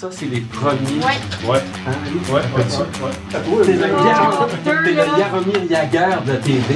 Ça, 0.00 0.08
c'est 0.12 0.26
les 0.26 0.40
premiers. 0.42 1.00
Ouais. 1.04 1.48
Ouais. 1.50 1.58
Hein, 1.88 1.90
Ouais, 2.30 2.34
ouais, 2.34 2.40
ouais. 2.62 3.64
T'es 3.64 3.72
le 3.72 3.88
Yar- 3.88 4.46
deux, 4.64 4.84
t'es 4.84 4.90
le 4.90 4.94
là. 4.94 5.04
Jaromir 5.18 5.60
Jagr 5.68 6.22
de 6.22 6.36
TV. 6.36 6.74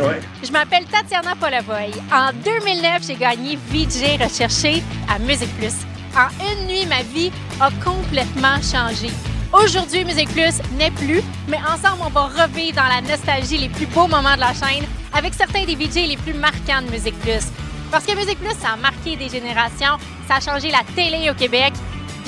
Ouais. 0.00 0.20
Je 0.44 0.52
m'appelle 0.52 0.84
Tatiana 0.84 1.34
Polavoy. 1.34 1.90
En 2.12 2.30
2009, 2.44 3.02
j'ai 3.08 3.16
gagné 3.16 3.58
VJ 3.72 4.22
recherché 4.22 4.84
à 5.12 5.18
Musique 5.18 5.52
Plus. 5.58 5.74
En 6.16 6.28
une 6.44 6.66
nuit, 6.68 6.86
ma 6.86 7.02
vie 7.02 7.32
a 7.60 7.70
complètement 7.84 8.56
changé. 8.62 9.10
Aujourd'hui, 9.52 10.04
Musique 10.04 10.30
Plus 10.30 10.60
n'est 10.78 10.92
plus, 10.92 11.22
mais 11.48 11.58
ensemble, 11.58 12.02
on 12.06 12.10
va 12.10 12.26
revivre 12.44 12.76
dans 12.76 12.86
la 12.86 13.00
nostalgie 13.00 13.58
les 13.58 13.68
plus 13.68 13.86
beaux 13.86 14.06
moments 14.06 14.36
de 14.36 14.40
la 14.40 14.52
chaîne 14.54 14.84
avec 15.12 15.34
certains 15.34 15.64
des 15.64 15.74
VJ 15.74 16.06
les 16.08 16.16
plus 16.16 16.34
marquants 16.34 16.82
de 16.86 16.90
Musique 16.92 17.18
Plus. 17.18 17.48
Parce 17.90 18.04
que 18.06 18.14
Musique 18.14 18.38
Plus, 18.38 18.54
ça 18.60 18.74
a 18.74 18.76
marqué 18.76 19.16
des 19.16 19.28
générations, 19.28 19.98
ça 20.28 20.36
a 20.36 20.40
changé 20.40 20.70
la 20.70 20.82
télé 20.94 21.28
au 21.28 21.34
Québec. 21.34 21.72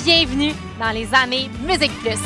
Bienvenue 0.04 0.50
dans 0.80 0.90
les 0.90 1.06
années 1.14 1.48
Musique 1.64 1.92
Plus. 2.00 2.18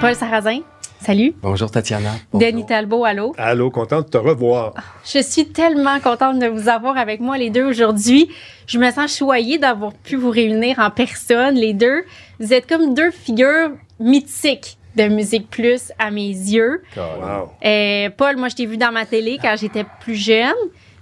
Paul 0.00 0.16
Sarrazin, 0.16 0.62
salut. 1.00 1.32
Bonjour 1.40 1.70
Tatiana. 1.70 2.10
Bonjour. 2.32 2.50
Denis 2.50 2.66
Talbot, 2.66 3.04
allô. 3.04 3.34
Allô, 3.38 3.70
content 3.70 4.00
de 4.00 4.06
te 4.08 4.18
revoir. 4.18 4.74
Je 5.04 5.22
suis 5.22 5.46
tellement 5.46 6.00
contente 6.00 6.40
de 6.40 6.48
vous 6.48 6.68
avoir 6.68 6.98
avec 6.98 7.20
moi 7.20 7.38
les 7.38 7.50
deux 7.50 7.62
aujourd'hui. 7.62 8.28
Je 8.66 8.80
me 8.80 8.90
sens 8.90 9.16
choyée 9.16 9.58
d'avoir 9.58 9.92
pu 9.94 10.16
vous 10.16 10.30
réunir 10.30 10.80
en 10.80 10.90
personne, 10.90 11.54
les 11.54 11.72
deux. 11.72 12.02
Vous 12.40 12.52
êtes 12.52 12.68
comme 12.68 12.94
deux 12.94 13.12
figures 13.12 13.70
mythiques 14.00 14.76
de 14.96 15.04
Musique 15.04 15.48
Plus 15.50 15.92
à 16.00 16.10
mes 16.10 16.30
yeux. 16.30 16.82
Wow. 16.96 17.52
Euh, 17.64 18.10
Paul, 18.16 18.38
moi, 18.38 18.48
je 18.48 18.56
t'ai 18.56 18.66
vu 18.66 18.76
dans 18.76 18.90
ma 18.90 19.06
télé 19.06 19.38
quand 19.40 19.54
j'étais 19.56 19.84
plus 20.00 20.16
jeune. 20.16 20.54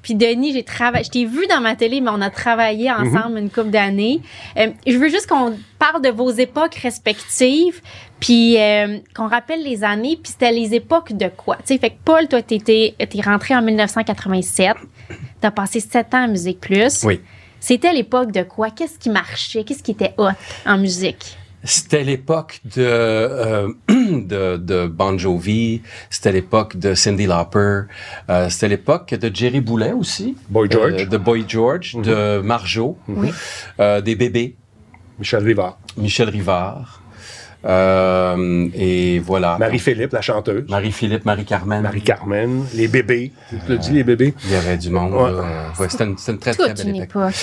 Puis 0.06 0.15
Denis, 0.15 0.52
j'ai 0.52 0.62
travaillé, 0.62 1.02
je 1.02 1.10
t'ai 1.10 1.24
vu 1.24 1.48
dans 1.48 1.60
ma 1.60 1.74
télé, 1.74 2.01
mais 2.01 2.12
on 2.12 2.20
a 2.20 2.30
travaillé 2.30 2.92
ensemble 2.92 3.38
une 3.38 3.51
couple 3.51 3.70
d'années. 3.70 4.20
Euh, 4.56 4.69
je 4.87 4.96
veux 4.98 5.09
juste 5.09 5.27
qu'on 5.27 5.59
parle 5.80 6.01
de 6.01 6.10
vos 6.10 6.30
époques 6.30 6.77
respectives, 6.77 7.80
puis 8.21 8.57
euh, 8.57 8.98
qu'on 9.16 9.26
rappelle 9.26 9.65
les 9.65 9.82
années, 9.82 10.16
puis 10.23 10.30
c'était 10.30 10.52
les 10.52 10.76
époques 10.76 11.15
de 11.15 11.26
quoi? 11.26 11.57
Tu 11.57 11.74
sais, 11.74 11.79
fait 11.79 11.90
que 11.90 11.96
Paul, 12.04 12.29
toi, 12.29 12.40
t'es 12.40 12.95
rentré 13.24 13.57
en 13.57 13.63
1987, 13.63 14.76
t'as 15.40 15.51
passé 15.51 15.80
sept 15.80 16.15
ans 16.15 16.23
à 16.23 16.26
Musique 16.29 16.60
Plus. 16.60 17.02
Oui. 17.02 17.20
C'était 17.59 17.93
l'époque 17.93 18.30
de 18.30 18.45
quoi? 18.45 18.70
Qu'est-ce 18.70 19.01
qui 19.01 19.10
marchait? 19.10 19.65
Qu'est-ce 19.65 19.82
qui 19.82 19.91
était 19.91 20.15
hot 20.18 20.29
en 20.66 20.79
musique? 20.79 21.37
C'était 21.66 22.04
l'époque 22.04 22.60
de, 22.76 22.82
euh, 22.82 23.68
de, 23.88 24.56
de 24.56 24.86
Bon 24.86 25.18
Jovi, 25.18 25.82
c'était 26.10 26.30
l'époque 26.30 26.76
de 26.76 26.95
Cindy 26.95 27.26
Lauper, 27.26 27.82
euh, 28.30 28.48
c'était 28.48 28.68
l'époque 28.68 29.12
de 29.14 29.34
Jerry 29.34 29.60
Boulet 29.60 29.90
aussi. 29.92 30.36
Boy 30.48 30.70
George. 30.70 30.92
Euh, 31.02 31.06
de 31.06 31.16
Boy 31.16 31.45
George, 31.48 31.96
de 31.96 32.40
Marjo, 32.40 32.96
Oui. 33.08 33.30
euh, 33.80 34.00
des 34.00 34.14
bébés, 34.14 34.54
Michel 35.18 35.42
Rivard. 35.42 35.76
Michel 35.96 36.28
Rivard. 36.28 37.02
Euh, 37.66 38.68
et 38.74 39.18
voilà. 39.18 39.56
Marie-Philippe, 39.59 40.12
la 40.12 40.20
chanteuse. 40.20 40.64
Marie-Philippe, 40.68 41.24
Marie-Carmen. 41.24 41.82
Marie-Carmen. 41.82 42.64
Les 42.74 42.88
bébés. 42.88 43.32
Tu 43.50 43.56
l'as 43.73 43.76
dit, 43.76 43.92
les 43.92 44.04
bébés? 44.04 44.34
Il 44.45 44.52
y 44.52 44.54
avait 44.54 44.76
du 44.76 44.90
monde. 44.90 45.12
Ouais. 45.14 45.30
là. 45.32 45.73
Ouais, 45.78 45.88
c'était, 45.88 46.04
une, 46.04 46.16
c'était 46.16 46.32
une 46.32 46.38
très, 46.38 46.54
très 46.54 46.74
belle 46.74 46.88
une 46.88 46.96
époque. 47.02 47.32
époque. 47.32 47.34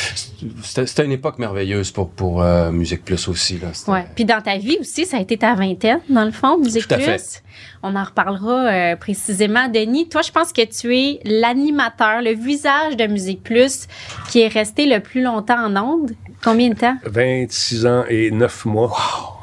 C'était, 0.64 0.86
c'était 0.88 1.06
une 1.06 1.12
époque 1.12 1.40
merveilleuse 1.40 1.92
pour, 1.92 2.10
pour 2.10 2.42
euh, 2.42 2.72
Musique 2.72 3.04
Plus 3.04 3.28
aussi. 3.28 3.60
Là. 3.60 3.70
Ouais. 3.92 4.06
Puis 4.16 4.26
dans 4.26 4.42
ta 4.42 4.58
vie 4.58 4.78
aussi, 4.80 5.06
ça 5.06 5.18
a 5.18 5.20
été 5.20 5.38
ta 5.38 5.56
vingtaine, 5.56 6.00
dans 6.10 6.26
le 6.26 6.32
fond, 6.32 6.58
Musique 6.58 6.88
Tout 6.88 6.94
à 6.96 6.98
Plus. 6.98 7.06
fait. 7.06 7.44
On 7.84 7.96
en 7.96 8.04
reparlera 8.04 8.66
euh, 8.66 8.96
précisément. 8.96 9.68
Denis, 9.68 10.08
toi, 10.08 10.22
je 10.22 10.32
pense 10.32 10.54
que 10.54 10.64
tu 10.66 10.96
es 10.98 11.20
l'animateur, 11.26 12.22
le 12.22 12.32
visage 12.34 12.96
de 12.98 13.06
Musique 13.08 13.44
Plus 13.44 13.88
qui 14.30 14.42
est 14.42 14.48
resté 14.48 14.86
le 14.86 15.00
plus 15.02 15.22
longtemps 15.22 15.66
en 15.66 15.76
ondes. 15.76 16.12
Combien 16.44 16.70
de 16.70 16.76
temps? 16.76 16.96
26 17.06 17.86
ans 17.86 18.04
et 18.10 18.32
9 18.32 18.66
mois. 18.66 19.40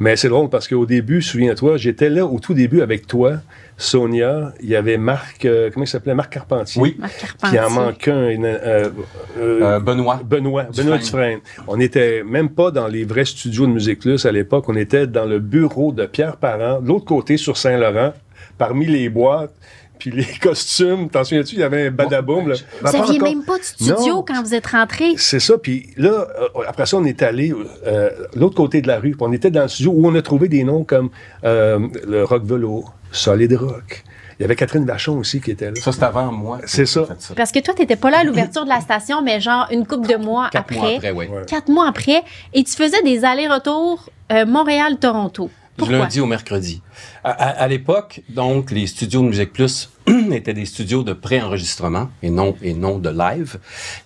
Mais 0.00 0.16
c'est 0.16 0.28
drôle 0.28 0.48
parce 0.50 0.68
qu'au 0.68 0.86
début, 0.86 1.22
souviens-toi, 1.22 1.76
j'étais 1.76 2.10
là 2.10 2.26
au 2.26 2.38
tout 2.40 2.54
début 2.54 2.80
avec 2.82 3.06
toi, 3.06 3.34
Sonia. 3.76 4.52
Il 4.60 4.68
y 4.68 4.76
avait 4.76 4.96
Marc, 4.96 5.44
euh, 5.44 5.70
comment 5.72 5.84
il 5.84 5.88
s'appelait? 5.88 6.14
Marc 6.14 6.32
Carpentier. 6.32 6.80
Oui. 6.82 6.96
Marc 6.98 7.12
Qui 7.16 7.26
Carpentier. 7.26 7.60
en 7.60 7.70
manque 7.70 8.08
un. 8.08 8.28
une, 8.28 8.44
euh, 8.44 8.58
euh, 9.38 9.60
Euh, 9.62 9.80
Benoît. 9.80 10.20
Benoît, 10.24 10.64
Benoît 10.64 10.64
Dufresne. 10.94 10.98
Dufresne. 10.98 11.38
On 11.66 11.76
n'était 11.76 12.22
même 12.24 12.48
pas 12.50 12.70
dans 12.70 12.86
les 12.88 13.04
vrais 13.04 13.24
studios 13.24 13.66
de 13.66 13.72
Musique 13.72 14.00
Plus 14.00 14.24
à 14.26 14.32
l'époque. 14.32 14.68
On 14.68 14.76
était 14.76 15.06
dans 15.06 15.24
le 15.26 15.38
bureau 15.38 15.92
de 15.92 16.06
Pierre 16.06 16.36
Parent, 16.36 16.80
de 16.80 16.88
l'autre 16.88 17.04
côté 17.04 17.36
sur 17.36 17.56
Saint-Laurent, 17.56 18.12
parmi 18.58 18.86
les 18.86 19.08
boîtes, 19.08 19.54
puis 19.98 20.10
les 20.10 20.24
costumes. 20.42 21.08
T'en 21.08 21.24
souviens-tu, 21.24 21.54
il 21.56 21.60
y 21.60 21.62
avait 21.62 21.86
un 21.86 21.90
badaboum. 21.90 22.48
là. 22.48 22.54
Vous 22.82 22.84
n'aviez 22.92 23.16
encore- 23.16 23.28
même 23.28 23.44
pas 23.44 23.58
de 23.58 23.62
studio 23.64 23.96
Non. 24.06 24.22
quand 24.26 24.42
vous 24.42 24.54
êtes 24.54 24.66
rentré. 24.66 25.14
C'est 25.16 25.40
ça. 25.40 25.56
Puis 25.58 25.90
là, 25.96 26.26
euh, 26.40 26.62
après 26.66 26.86
ça, 26.86 26.96
on 26.96 27.04
est 27.04 27.22
allé 27.22 27.52
euh, 27.86 28.10
l'autre 28.34 28.54
côté 28.56 28.82
de 28.82 28.88
la 28.88 28.96
rue. 28.98 29.12
Puis 29.12 29.20
on 29.20 29.32
était 29.32 29.50
dans 29.50 29.62
le 29.62 29.68
studio 29.68 29.92
où 29.94 30.06
on 30.06 30.14
a 30.14 30.22
trouvé 30.22 30.48
des 30.48 30.64
noms 30.64 30.84
comme 30.84 31.10
euh, 31.44 31.78
le 32.06 32.24
Rock 32.24 32.44
Velours, 32.44 32.92
Solid 33.12 33.52
Rock. 33.54 34.02
Il 34.40 34.42
y 34.42 34.44
avait 34.46 34.56
Catherine 34.56 34.84
Vachon 34.84 35.16
aussi 35.18 35.40
qui 35.40 35.52
était 35.52 35.66
là. 35.70 35.76
Ça, 35.80 35.92
c'est 35.92 36.02
avant 36.02 36.32
moi. 36.32 36.58
C'est 36.66 36.86
ça. 36.86 37.06
Parce 37.36 37.52
que 37.52 37.60
toi, 37.60 37.72
tu 37.72 37.82
n'étais 37.82 37.94
pas 37.94 38.10
là 38.10 38.18
à 38.18 38.24
l'ouverture 38.24 38.64
de 38.64 38.68
la 38.68 38.80
station, 38.80 39.22
mais 39.22 39.40
genre 39.40 39.68
une 39.70 39.86
couple 39.86 40.08
de 40.08 40.16
mois 40.16 40.48
Quatre 40.50 40.62
après. 40.72 40.76
mois 40.76 40.88
après, 40.96 41.10
oui. 41.12 41.26
Quatre 41.46 41.68
mois 41.68 41.86
après. 41.88 42.20
Et 42.52 42.64
tu 42.64 42.72
faisais 42.72 43.00
des 43.04 43.24
allers-retours 43.24 44.08
euh, 44.32 44.44
Montréal-Toronto. 44.44 45.50
Du 45.78 45.90
lundi 45.90 46.20
au 46.20 46.26
mercredi. 46.26 46.82
À, 47.24 47.30
à- 47.30 47.48
à 47.62 47.68
l'époque, 47.68 48.22
donc, 48.28 48.70
les 48.70 48.86
studios 48.86 49.22
de 49.22 49.26
Musique 49.28 49.52
Plus 49.52 49.90
étaient 50.32 50.54
des 50.54 50.66
studios 50.66 51.02
de 51.02 51.12
pré-enregistrement 51.12 52.10
et 52.22 52.30
non, 52.30 52.54
et 52.62 52.74
non 52.74 52.98
de 52.98 53.08
live. 53.08 53.58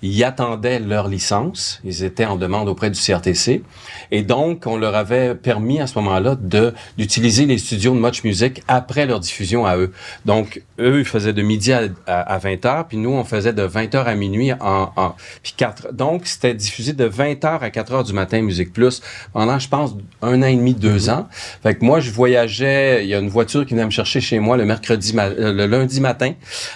Ils 0.02 0.22
attendaient 0.22 0.78
leur 0.78 1.08
licence. 1.08 1.80
Ils 1.84 2.04
étaient 2.04 2.24
en 2.24 2.36
demande 2.36 2.68
auprès 2.68 2.90
du 2.90 2.98
CRTC. 2.98 3.62
Et 4.10 4.22
donc, 4.22 4.64
on 4.66 4.76
leur 4.76 4.94
avait 4.94 5.34
permis 5.34 5.80
à 5.80 5.86
ce 5.86 5.98
moment-là 5.98 6.36
de, 6.36 6.72
d'utiliser 6.96 7.46
les 7.46 7.58
studios 7.58 7.94
de 7.94 8.00
Much 8.00 8.22
Music 8.24 8.62
après 8.68 9.06
leur 9.06 9.20
diffusion 9.20 9.66
à 9.66 9.76
eux. 9.76 9.92
Donc, 10.24 10.62
eux, 10.78 11.00
ils 11.00 11.04
faisaient 11.04 11.32
de 11.32 11.42
midi 11.42 11.72
à, 11.72 11.88
à, 12.06 12.38
20 12.38 12.54
h 12.64 12.86
puis 12.88 12.96
nous, 12.96 13.10
on 13.10 13.24
faisait 13.24 13.52
de 13.52 13.62
20 13.62 13.94
h 13.94 14.04
à 14.04 14.14
minuit 14.14 14.52
en, 14.52 14.92
en 14.94 15.14
puis 15.42 15.54
4. 15.56 15.92
Donc, 15.92 16.26
c'était 16.26 16.54
diffusé 16.54 16.92
de 16.92 17.04
20 17.04 17.44
h 17.44 17.60
à 17.60 17.70
4 17.70 17.92
h 17.92 18.06
du 18.06 18.12
matin, 18.12 18.40
Musique 18.42 18.72
Plus, 18.72 19.02
pendant, 19.32 19.58
je 19.58 19.68
pense, 19.68 19.96
un 20.22 20.42
an 20.42 20.46
et 20.46 20.56
demi, 20.56 20.74
deux 20.74 21.10
ans. 21.10 21.28
Fait 21.62 21.74
que 21.74 21.84
moi, 21.84 22.00
je 22.00 22.10
voyageais, 22.10 23.04
il 23.04 23.08
y 23.08 23.14
a 23.14 23.18
une 23.18 23.28
voiture 23.28 23.66
qui 23.66 23.74
venait 23.74 23.86
me 23.86 23.90
chercher 23.90 24.20
chez 24.20 24.38
moi 24.38 24.56
le 24.56 24.64
mercredi, 24.64 25.14
euh, 25.16 25.52
le 25.52 25.66
lundi 25.66 25.87
matin 26.00 26.32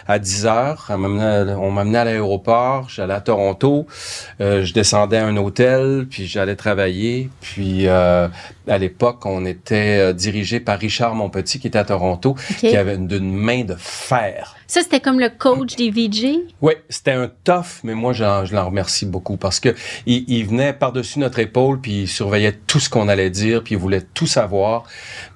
à 0.07 0.19
10 0.19 0.47
heures. 0.47 0.87
On 0.91 1.71
m'amenait 1.71 1.99
à 1.99 2.05
l'aéroport, 2.05 2.89
j'allais 2.89 3.15
à 3.15 3.21
Toronto, 3.21 3.87
euh, 4.41 4.65
je 4.65 4.73
descendais 4.73 5.19
à 5.19 5.27
un 5.27 5.37
hôtel, 5.37 6.07
puis 6.11 6.27
j'allais 6.27 6.57
travailler. 6.57 7.31
Puis 7.41 7.87
euh, 7.87 8.29
à 8.69 8.79
l'époque, 8.79 9.25
on 9.27 9.45
était 9.45 9.99
euh, 9.99 10.13
dirigé 10.13 10.61
par 10.61 10.79
Richard 10.79 11.15
Monpetit, 11.15 11.61
qui 11.61 11.67
était 11.67 11.79
à 11.79 11.85
Toronto, 11.85 12.37
qui 12.59 12.77
avait 12.77 12.95
une, 12.95 13.11
une 13.11 13.35
main 13.35 13.65
de 13.65 13.75
fer. 13.79 14.57
Ça, 14.73 14.81
c'était 14.81 15.01
comme 15.01 15.21
le 15.21 15.29
coach 15.29 15.77
des 15.77 15.91
VJ. 15.91 16.39
Oui, 16.63 16.73
c'était 16.89 17.11
un 17.11 17.31
tough, 17.45 17.83
mais 17.85 17.93
moi, 17.93 18.15
j'en- 18.15 18.47
je 18.47 18.55
l'en 18.55 18.65
remercie 18.65 19.05
beaucoup 19.05 19.37
parce 19.37 19.61
que 19.61 19.75
il, 20.07 20.25
il 20.29 20.47
venait 20.47 20.73
par-dessus 20.73 21.19
notre 21.19 21.41
épaule, 21.41 21.79
puis 21.79 22.05
il 22.05 22.09
surveillait 22.09 22.53
tout 22.67 22.81
ce 22.81 22.89
qu'on 22.89 23.07
allait 23.09 23.29
dire, 23.29 23.63
puis 23.63 23.75
il 23.75 23.79
voulait 23.79 24.01
tout 24.15 24.27
savoir. 24.27 24.85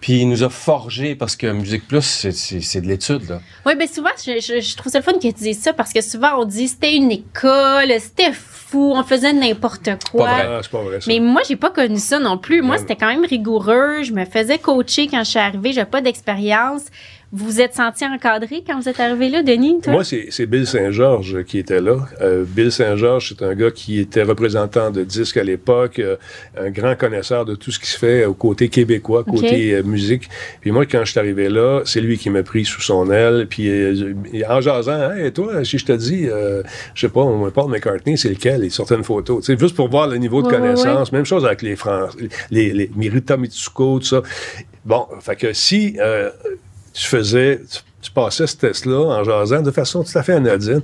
Puis 0.00 0.20
il 0.22 0.28
nous 0.30 0.42
a 0.42 0.48
forgé 0.48 1.14
parce 1.16 1.36
que 1.36 1.48
Musique 1.52 1.86
Plus, 1.86 2.00
c'est- 2.00 2.80
de 2.80 2.86
l'étude, 2.86 3.28
là. 3.28 3.41
Oui, 3.66 3.76
bien 3.76 3.86
souvent, 3.86 4.08
je, 4.16 4.41
je- 4.41 4.60
je 4.62 4.74
trouve 4.76 4.91
ça 4.91 5.00
le 5.00 5.04
fun 5.04 5.12
que 5.12 5.19
tu 5.19 5.32
dises 5.34 5.60
ça 5.60 5.74
parce 5.74 5.92
que 5.92 6.00
souvent, 6.00 6.41
on 6.41 6.47
dit 6.47 6.66
c'était 6.68 6.94
une 6.97 7.10
école, 7.12 7.92
c'était 8.00 8.32
fou, 8.32 8.94
on 8.97 9.03
faisait 9.04 9.34
n'importe 9.34 9.91
quoi. 10.12 10.24
Pas 10.28 10.32
vrai. 10.34 10.47
Ah, 10.48 10.58
c'est 10.62 10.70
pas 10.70 10.82
vrai, 10.82 10.98
ça. 11.03 11.04
Mais 11.08 11.20
moi, 11.20 11.42
j'ai 11.47 11.56
pas 11.56 11.68
connu 11.70 11.98
ça 11.98 12.18
non 12.18 12.38
plus. 12.38 12.62
Moi, 12.62 12.78
c'était 12.78 12.97
quand 12.97 13.08
même 13.08 13.26
rigoureux. 13.26 14.03
Je 14.03 14.12
me 14.14 14.24
faisais 14.24 14.56
coacher 14.58 15.08
quand 15.08 15.22
je 15.24 15.28
suis 15.30 15.38
arrivée. 15.38 15.72
J'avais 15.74 15.91
pas 15.91 16.00
d'expérience. 16.00 16.84
Vous 17.32 17.44
vous 17.47 17.60
êtes 17.60 17.75
senti 17.75 18.04
encadré 18.04 18.62
quand 18.64 18.78
vous 18.78 18.88
êtes 18.88 19.00
arrivé 19.00 19.28
là, 19.28 19.42
Denis, 19.42 19.81
toi? 19.81 19.92
Moi, 19.92 20.04
c'est 20.04 20.47
Bill 20.47 20.64
Saint-Georges 20.64 21.42
qui 21.42 21.59
était 21.59 21.81
là. 21.81 21.97
Euh, 22.20 22.44
Bill 22.47 22.70
Saint-Georges, 22.70 23.31
c'est 23.31 23.44
un 23.44 23.54
gars 23.54 23.72
qui 23.72 23.98
était 23.98 24.22
représentant 24.22 24.92
de 24.92 25.03
disques 25.03 25.36
à 25.36 25.42
l'époque, 25.42 25.98
euh, 25.98 26.16
un 26.56 26.71
grand 26.71 26.97
connaisseur 26.97 27.45
de 27.45 27.56
tout 27.56 27.72
ce 27.72 27.80
qui 27.80 27.89
se 27.89 27.98
fait 27.98 28.24
au 28.24 28.34
côté 28.34 28.68
québécois, 28.68 29.24
côté 29.24 29.74
euh, 29.74 29.83
musique. 29.83 30.28
Puis 30.60 30.71
moi, 30.71 30.86
quand 30.86 31.04
je 31.04 31.10
suis 31.10 31.18
arrivé 31.18 31.48
là, 31.48 31.83
c'est 31.84 32.00
lui 32.00 32.16
qui 32.16 32.30
m'a 32.30 32.45
pris 32.45 32.65
sous 32.65 32.80
son 32.80 33.10
aile. 33.10 33.48
Puis 33.50 33.68
euh, 33.68 34.15
en 34.48 34.60
jasant, 34.60 35.10
hey, 35.12 35.33
toi, 35.33 35.65
si 35.65 35.78
je 35.78 35.84
te 35.84 35.92
dis, 35.92 36.28
euh, 36.28 36.62
je 36.95 37.00
sais 37.03 37.12
pas, 37.12 37.22
on 37.22 37.50
Paul 37.50 37.71
McCartney, 37.71 38.16
c'est 38.16 38.28
lequel? 38.28 38.62
Il 38.62 38.71
sortait 38.71 38.95
une 38.95 39.04
photo. 39.04 39.41
Tu 39.41 39.47
sais, 39.47 39.59
juste 39.59 39.74
pour 39.74 39.89
voir 39.91 40.06
le 40.06 40.16
niveau 40.16 40.42
de 40.42 40.48
connaissance. 40.48 41.10
Même 41.10 41.27
chose 41.27 41.45
avec 41.45 41.62
les 41.62 41.74
Français, 41.74 42.16
les, 42.53 42.72
les 42.72 42.91
Mirita 42.95 43.36
Mitsuko, 43.36 43.98
tout 43.98 44.04
ça. 44.04 44.22
Bon, 44.84 45.09
fait 45.21 45.34
que 45.34 45.53
si 45.53 45.97
euh, 45.98 46.30
tu 46.97 47.07
faisais, 47.07 47.60
tu, 47.71 47.81
tu 48.03 48.10
passais 48.10 48.47
ce 48.47 48.57
test-là 48.57 49.04
en 49.19 49.25
jasant 49.25 49.60
de 49.63 49.71
façon 49.71 50.04
tout 50.04 50.16
à 50.16 50.22
fait 50.22 50.34
anodine, 50.34 50.81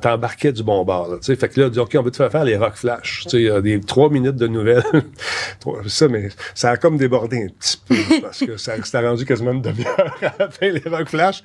t'embarquais 0.00 0.52
du 0.52 0.62
bon 0.62 0.84
bord. 0.84 1.08
Là, 1.08 1.16
tu 1.16 1.24
sais. 1.26 1.36
fait 1.36 1.48
que 1.48 1.60
là, 1.60 1.70
dis, 1.70 1.78
OK, 1.78 1.96
on 1.98 2.02
va 2.02 2.10
te 2.10 2.16
faire 2.16 2.30
faire 2.30 2.44
les 2.44 2.56
rock 2.56 2.74
flash. 2.76 3.22
Tu 3.24 3.30
sais, 3.30 3.36
il 3.38 3.44
y 3.44 3.50
a 3.50 3.60
des 3.60 3.80
trois 3.80 4.10
minutes 4.10 4.36
de 4.36 4.46
nouvelles. 4.46 4.82
Ça, 5.86 6.08
mais 6.08 6.28
ça 6.54 6.70
a 6.70 6.76
comme 6.76 6.96
débordé 6.96 7.44
un 7.44 7.48
petit 7.48 7.78
peu 7.86 7.94
parce 8.22 8.40
que 8.40 8.56
ça 8.56 8.82
s'était 8.82 9.06
rendu 9.06 9.24
quasiment 9.24 9.52
une 9.52 9.62
demi-heure 9.62 10.16
à 10.22 10.34
la 10.38 10.50
fin, 10.50 10.68
les 10.70 10.82
rock 10.88 11.08
flash. 11.08 11.42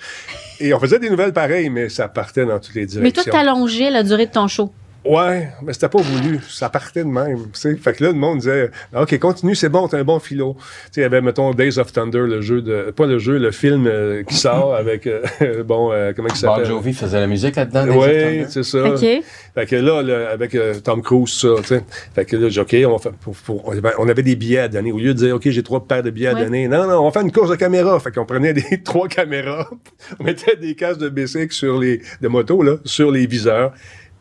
Et 0.59 0.73
on 0.73 0.79
faisait 0.79 0.99
des 0.99 1.09
nouvelles 1.09 1.33
pareilles, 1.33 1.69
mais 1.69 1.89
ça 1.89 2.07
partait 2.07 2.45
dans 2.45 2.59
toutes 2.59 2.75
les 2.75 2.81
Mais 2.81 3.11
toi, 3.11 3.23
directions. 3.23 3.31
t'allongeais 3.31 3.89
la 3.89 4.03
durée 4.03 4.25
de 4.27 4.31
ton 4.31 4.47
show. 4.47 4.71
Ouais, 5.05 5.49
mais 5.61 5.71
c'était 5.73 5.89
pas 5.89 6.01
voulu. 6.01 6.39
Ça 6.49 6.69
partait 6.69 7.03
de 7.03 7.09
même. 7.09 7.37
tu 7.53 7.59
sais. 7.59 7.75
Fait 7.75 7.93
que 7.93 8.03
là, 8.03 8.11
le 8.11 8.17
monde 8.17 8.39
disait 8.39 8.71
OK, 8.95 9.17
continue, 9.19 9.53
c'est 9.53 9.69
bon, 9.69 9.87
t'as 9.87 9.99
un 9.99 10.03
bon 10.03 10.19
philo. 10.19 10.55
Tu 10.57 10.63
sais, 10.93 11.01
il 11.01 11.01
y 11.01 11.05
avait, 11.05 11.21
mettons, 11.21 11.53
Days 11.53 11.77
of 11.77 11.93
Thunder, 11.93 12.21
le 12.27 12.41
jeu 12.41 12.61
de. 12.61 12.91
Pas 12.95 13.05
le 13.05 13.19
jeu, 13.19 13.37
le 13.37 13.51
film 13.51 13.85
euh, 13.87 14.23
qui 14.23 14.33
sort 14.35 14.73
avec. 14.79 15.05
euh, 15.05 15.21
bon, 15.63 15.91
euh, 15.91 16.11
comment 16.15 16.27
il 16.29 16.31
Bon 16.31 16.37
s'appelle? 16.37 16.65
Jovi 16.65 16.93
faisait 16.93 17.19
la 17.19 17.27
musique 17.27 17.55
là-dedans. 17.55 17.85
Oui, 17.97 18.45
c'est 18.49 18.63
ça. 18.63 18.83
OK. 18.83 18.99
Fait 18.99 19.65
que 19.67 19.75
là, 19.75 20.29
avec 20.31 20.55
euh, 20.55 20.73
Tom 20.83 21.01
Cruise, 21.01 21.29
ça, 21.33 21.49
tu 21.59 21.63
sais. 21.67 21.83
Fait 22.15 22.25
que 22.25 22.35
là, 22.35 22.49
j'ai 22.49 22.63
dit, 22.65 22.83
OK, 22.83 22.89
on, 22.89 22.93
va 22.93 22.99
faire- 22.99 23.11
pour- 23.13 23.35
pour- 23.35 23.67
on 23.99 24.07
avait- 24.09 24.23
des 24.23 24.35
billets 24.35 24.59
à 24.59 24.67
donner. 24.67 24.91
Au 24.91 24.97
lieu 24.97 25.13
de 25.13 25.19
dire, 25.19 25.35
OK, 25.35 25.47
j'ai 25.49 25.61
trois 25.63 25.85
paires 25.87 26.01
de 26.01 26.09
billets 26.09 26.33
Ouais. 26.33 26.41
à 26.41 26.43
donner, 26.45 26.67
non, 26.67 26.87
non, 26.87 26.99
on 27.01 27.05
va 27.05 27.11
faire 27.11 27.21
une 27.21 27.31
course 27.31 27.49
de 27.51 27.55
caméras. 27.55 27.99
Fait 27.99 28.11
qu'on 28.11 28.25
prenait 28.25 28.53
des 28.53 28.81
trois 28.83 29.07
caméras, 29.07 29.69
on 30.19 30.23
mettait 30.23 30.55
des 30.55 30.73
casques 30.73 30.99
de 30.99 31.09
bicycle 31.09 31.53
sur 31.53 31.77
les, 31.79 32.01
de 32.21 32.27
moto, 32.27 32.63
là, 32.63 32.77
sur 32.85 33.11
les 33.11 33.27
viseurs. 33.27 33.71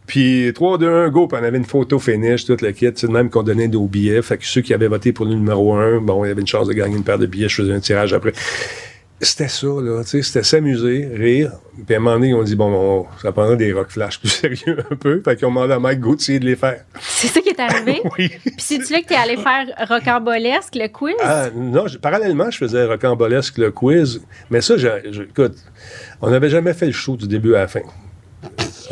Puis 0.06 0.52
3, 0.54 0.78
2, 0.78 0.88
1, 1.06 1.08
go, 1.08 1.26
puis 1.26 1.38
on 1.40 1.44
avait 1.44 1.56
une 1.56 1.64
photo 1.64 1.98
finish, 1.98 2.44
tout 2.44 2.56
le 2.60 2.72
kit. 2.72 2.90
C'est 2.94 3.08
même 3.10 3.30
qu'on 3.30 3.42
donnait 3.42 3.68
nos 3.68 3.86
billets. 3.86 4.20
Fait 4.22 4.36
que 4.36 4.44
ceux 4.44 4.60
qui 4.60 4.74
avaient 4.74 4.88
voté 4.88 5.12
pour 5.12 5.24
le 5.24 5.32
numéro 5.34 5.74
1, 5.74 6.00
bon, 6.00 6.24
il 6.24 6.28
y 6.28 6.30
avait 6.30 6.40
une 6.42 6.46
chance 6.46 6.68
de 6.68 6.74
gagner 6.74 6.96
une 6.96 7.04
paire 7.04 7.18
de 7.18 7.26
billets. 7.26 7.48
Je 7.48 7.56
faisais 7.62 7.72
un 7.72 7.80
tirage 7.80 8.12
après. 8.12 8.32
C'était 9.20 9.48
ça, 9.48 9.68
là, 9.68 10.02
tu 10.02 10.10
sais, 10.10 10.22
c'était 10.22 10.42
s'amuser, 10.42 11.08
rire. 11.14 11.52
Puis 11.86 11.94
à 11.94 11.98
un 11.98 12.00
moment 12.00 12.16
donné, 12.16 12.34
on 12.34 12.42
dit, 12.42 12.56
bon, 12.56 12.66
on- 13.06 13.06
ça 13.22 13.32
prendrait 13.32 13.56
des 13.56 13.72
rock 13.72 13.86
flash 13.90 14.18
plus 14.20 14.28
sérieux 14.28 14.76
un 14.90 14.96
peu. 14.96 15.22
Fait 15.24 15.40
qu'on 15.40 15.46
demandé 15.48 15.72
à 15.72 15.78
Mike 15.78 16.00
Gauthier 16.00 16.38
de 16.40 16.44
les 16.44 16.56
faire. 16.56 16.84
C'est 17.00 17.28
ça 17.28 17.40
qui 17.40 17.48
est 17.48 17.60
arrivé? 17.60 18.02
Oui. 18.18 18.28
Puis 18.28 18.52
c'est-tu 18.58 18.92
là 18.92 19.00
que 19.00 19.06
t'es 19.06 19.14
allé 19.14 19.36
faire 19.38 19.66
rocambolesque, 19.88 20.74
le 20.74 20.88
quiz? 20.88 21.14
Ah, 21.22 21.46
non, 21.54 21.86
je- 21.86 21.96
parallèlement, 21.96 22.50
je 22.50 22.58
faisais 22.58 22.84
rocambolesque 22.84 23.56
le 23.56 23.70
quiz. 23.70 24.20
Mais 24.50 24.60
ça, 24.60 24.76
je- 24.76 25.22
écoute, 25.22 25.54
on 26.20 26.28
n'avait 26.30 26.50
jamais 26.50 26.74
fait 26.74 26.86
le 26.86 26.92
show 26.92 27.16
du 27.16 27.26
début 27.26 27.54
à 27.54 27.60
la 27.60 27.68
fin. 27.68 27.80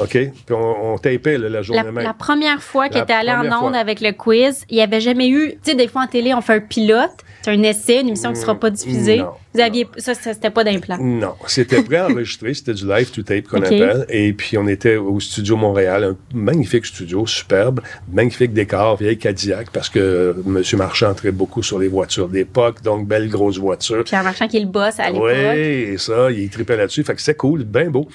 OK? 0.00 0.11
Puis 0.11 0.32
on, 0.50 0.94
on 0.94 0.99
tapait 0.99 1.38
là, 1.38 1.49
la 1.49 1.49
La, 1.49 1.62
journée 1.62 1.82
même. 1.82 1.99
la 2.05 2.14
première 2.14 2.62
fois 2.62 2.88
La 2.88 3.05
tu 3.05 3.12
allé 3.12 3.31
en 3.32 3.44
onde 3.44 3.70
fois. 3.73 3.76
avec 3.79 4.00
le 4.00 4.12
quiz, 4.12 4.64
il 4.70 4.76
n'y 4.76 4.82
avait 4.82 5.00
jamais 5.00 5.29
eu. 5.29 5.52
Tu 5.62 5.70
sais, 5.70 5.75
des 5.75 5.88
fois 5.88 6.02
en 6.02 6.06
télé, 6.06 6.32
on 6.34 6.40
fait 6.40 6.55
un 6.55 6.61
pilote, 6.61 7.11
c'est 7.43 7.50
un 7.50 7.62
essai, 7.62 8.00
une 8.00 8.08
émission 8.08 8.31
qui 8.32 8.38
ne 8.38 8.43
sera 8.43 8.55
pas 8.55 8.70
diffusée. 8.70 9.19
Non, 9.19 9.32
Vous 9.54 9.60
aviez. 9.60 9.87
Ça, 9.99 10.14
ça, 10.14 10.32
c'était 10.32 10.50
pas 10.50 10.64
d'implant? 10.64 10.96
Non, 10.99 11.34
c'était 11.46 11.82
préenregistré, 11.82 12.54
c'était 12.54 12.75
du 12.75 12.87
live 12.87 13.10
to 13.10 13.22
tape 13.22 13.49
qu'on 13.49 13.62
appelle. 13.62 14.06
Et 14.08 14.32
puis 14.32 14.56
on 14.58 14.66
était 14.66 14.96
au 14.96 15.20
studio 15.20 15.56
Montréal, 15.56 16.04
un 16.04 16.16
magnifique 16.34 16.87
studio, 16.87 17.26
superbe, 17.26 17.81
magnifique 18.10 18.52
décor, 18.52 18.96
vieille 18.96 19.19
Cadillac, 19.19 19.70
parce 19.70 19.88
que 19.88 19.99
euh, 19.99 20.34
M. 20.46 20.62
Marchand 20.78 21.10
entrait 21.10 21.32
beaucoup 21.32 21.62
sur 21.62 21.78
les 21.78 21.88
voitures 21.88 22.28
d'époque, 22.28 22.82
donc 22.82 23.06
belle 23.06 23.28
grosse 23.28 23.58
voiture. 23.58 24.04
Pierre 24.04 24.25
Marchand 24.25 24.49
qui 24.49 24.56
est 24.56 24.60
le 24.60 24.66
boss 24.66 24.99
à 24.99 25.10
l'époque. 25.10 25.31
Oui, 25.31 25.58
et 25.58 25.98
ça, 25.98 26.31
il 26.31 26.48
tripait 26.48 26.76
là-dessus. 26.76 27.05
Fait 27.05 27.14
que 27.14 27.20
c'était 27.20 27.37
cool, 27.37 27.64
bien 27.64 27.90
beau. 27.90 28.08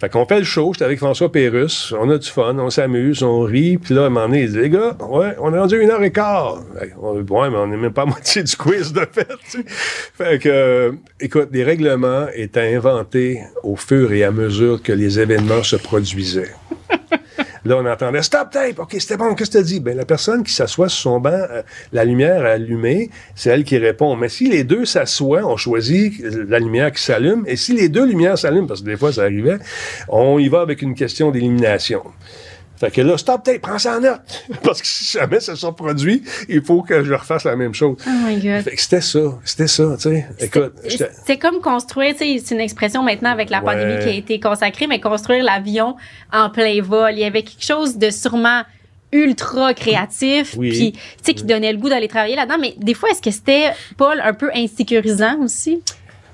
Fait 0.00 0.08
qu'on 0.08 0.24
fait 0.24 0.38
le 0.38 0.44
show, 0.44 0.72
j'étais 0.72 0.86
avec 0.86 0.98
François 0.98 1.30
Pérusse, 1.30 1.92
on 1.92 2.08
a 2.08 2.16
du 2.16 2.26
fun, 2.26 2.56
on 2.58 2.70
s'amuse, 2.70 3.22
on 3.22 3.40
rit, 3.40 3.76
puis 3.76 3.94
là, 3.94 4.04
à 4.04 4.06
un 4.06 4.08
moment 4.08 4.28
donné, 4.28 4.44
il 4.44 4.50
dit, 4.50 4.58
les 4.58 4.70
gars, 4.70 4.96
ouais, 5.10 5.36
on 5.38 5.52
est 5.52 5.58
rendu 5.58 5.78
une 5.78 5.90
heure 5.90 6.02
et 6.02 6.10
quart. 6.10 6.62
Fait 6.78 6.94
ouais, 6.96 7.50
mais 7.50 7.58
on 7.58 7.66
n'est 7.66 7.76
même 7.76 7.92
pas 7.92 8.02
à 8.02 8.06
moitié 8.06 8.42
du 8.42 8.56
quiz 8.56 8.94
de 8.94 9.00
fait, 9.12 9.28
tu 9.44 9.58
sais. 9.58 9.64
Fait 9.66 10.38
que, 10.38 10.48
euh, 10.70 10.92
écoute, 11.20 11.48
les 11.52 11.64
règlements 11.64 12.26
étaient 12.34 12.74
inventés 12.74 13.40
au 13.62 13.76
fur 13.76 14.12
et 14.12 14.24
à 14.24 14.30
mesure 14.30 14.82
que 14.82 14.92
les 14.92 15.18
événements 15.18 15.62
se 15.62 15.76
produisaient. 15.76 16.52
Là, 17.64 17.76
on 17.76 17.86
entendait 17.86 18.22
Stop 18.22 18.50
tape! 18.50 18.78
OK, 18.78 18.96
c'était 18.98 19.16
bon, 19.16 19.34
qu'est-ce 19.34 19.50
que 19.50 19.58
tu 19.58 19.64
dit? 19.64 19.80
Ben, 19.80 19.96
la 19.96 20.06
personne 20.06 20.42
qui 20.42 20.52
s'assoit 20.52 20.88
sur 20.88 21.02
son 21.02 21.20
banc, 21.20 21.30
euh, 21.30 21.62
la 21.92 22.04
lumière 22.04 22.44
allumée, 22.44 23.10
c'est 23.34 23.50
elle 23.50 23.64
qui 23.64 23.76
répond. 23.76 24.16
Mais 24.16 24.28
si 24.28 24.48
les 24.48 24.64
deux 24.64 24.84
s'assoient, 24.84 25.44
on 25.44 25.56
choisit 25.56 26.22
la 26.22 26.58
lumière 26.58 26.90
qui 26.92 27.02
s'allume. 27.02 27.44
Et 27.46 27.56
si 27.56 27.74
les 27.74 27.88
deux 27.88 28.06
lumières 28.06 28.38
s'allument, 28.38 28.66
parce 28.66 28.80
que 28.80 28.86
des 28.86 28.96
fois 28.96 29.12
ça 29.12 29.22
arrivait, 29.22 29.58
on 30.08 30.38
y 30.38 30.48
va 30.48 30.60
avec 30.60 30.80
une 30.80 30.94
question 30.94 31.30
d'élimination. 31.30 32.02
Fait 32.80 32.90
que 32.90 33.02
là, 33.02 33.18
stop 33.18 33.42
tape, 33.44 33.60
prends 33.60 33.78
ça 33.78 33.98
en 33.98 34.00
note. 34.00 34.20
Parce 34.62 34.80
que 34.80 34.86
si 34.88 35.04
jamais 35.18 35.38
ça 35.38 35.54
se 35.54 35.66
reproduit, 35.66 36.22
il 36.48 36.62
faut 36.62 36.80
que 36.82 37.04
je 37.04 37.12
refasse 37.12 37.44
la 37.44 37.54
même 37.54 37.74
chose. 37.74 37.96
Oh 38.06 38.10
my 38.26 38.36
God. 38.36 38.62
Fait 38.62 38.74
que 38.74 38.80
c'était 38.80 39.00
ça, 39.02 39.20
c'était 39.44 39.66
ça, 39.68 39.96
tu 39.96 40.02
sais. 40.02 40.26
Écoute, 40.40 40.72
C'est 41.26 41.36
comme 41.36 41.60
construire, 41.60 42.12
tu 42.12 42.18
sais, 42.24 42.42
c'est 42.42 42.54
une 42.54 42.60
expression 42.62 43.02
maintenant 43.02 43.30
avec 43.30 43.50
la 43.50 43.58
Ouais. 43.58 43.64
pandémie 43.66 44.02
qui 44.02 44.08
a 44.08 44.12
été 44.14 44.40
consacrée, 44.40 44.86
mais 44.86 44.98
construire 44.98 45.44
l'avion 45.44 45.94
en 46.32 46.48
plein 46.48 46.80
vol. 46.80 47.10
Il 47.12 47.18
y 47.18 47.24
avait 47.24 47.42
quelque 47.42 47.64
chose 47.64 47.98
de 47.98 48.08
sûrement 48.08 48.62
ultra 49.12 49.74
créatif, 49.74 50.54
Oui. 50.56 50.70
puis 50.70 50.92
tu 50.92 50.98
sais, 51.22 51.34
qui 51.34 51.42
donnait 51.44 51.72
le 51.72 51.78
goût 51.78 51.88
d'aller 51.88 52.08
travailler 52.08 52.36
là-dedans. 52.36 52.58
Mais 52.60 52.74
des 52.78 52.94
fois, 52.94 53.10
est-ce 53.10 53.20
que 53.20 53.30
c'était, 53.32 53.72
Paul, 53.96 54.20
un 54.24 54.32
peu 54.32 54.50
insécurisant 54.54 55.38
aussi? 55.42 55.82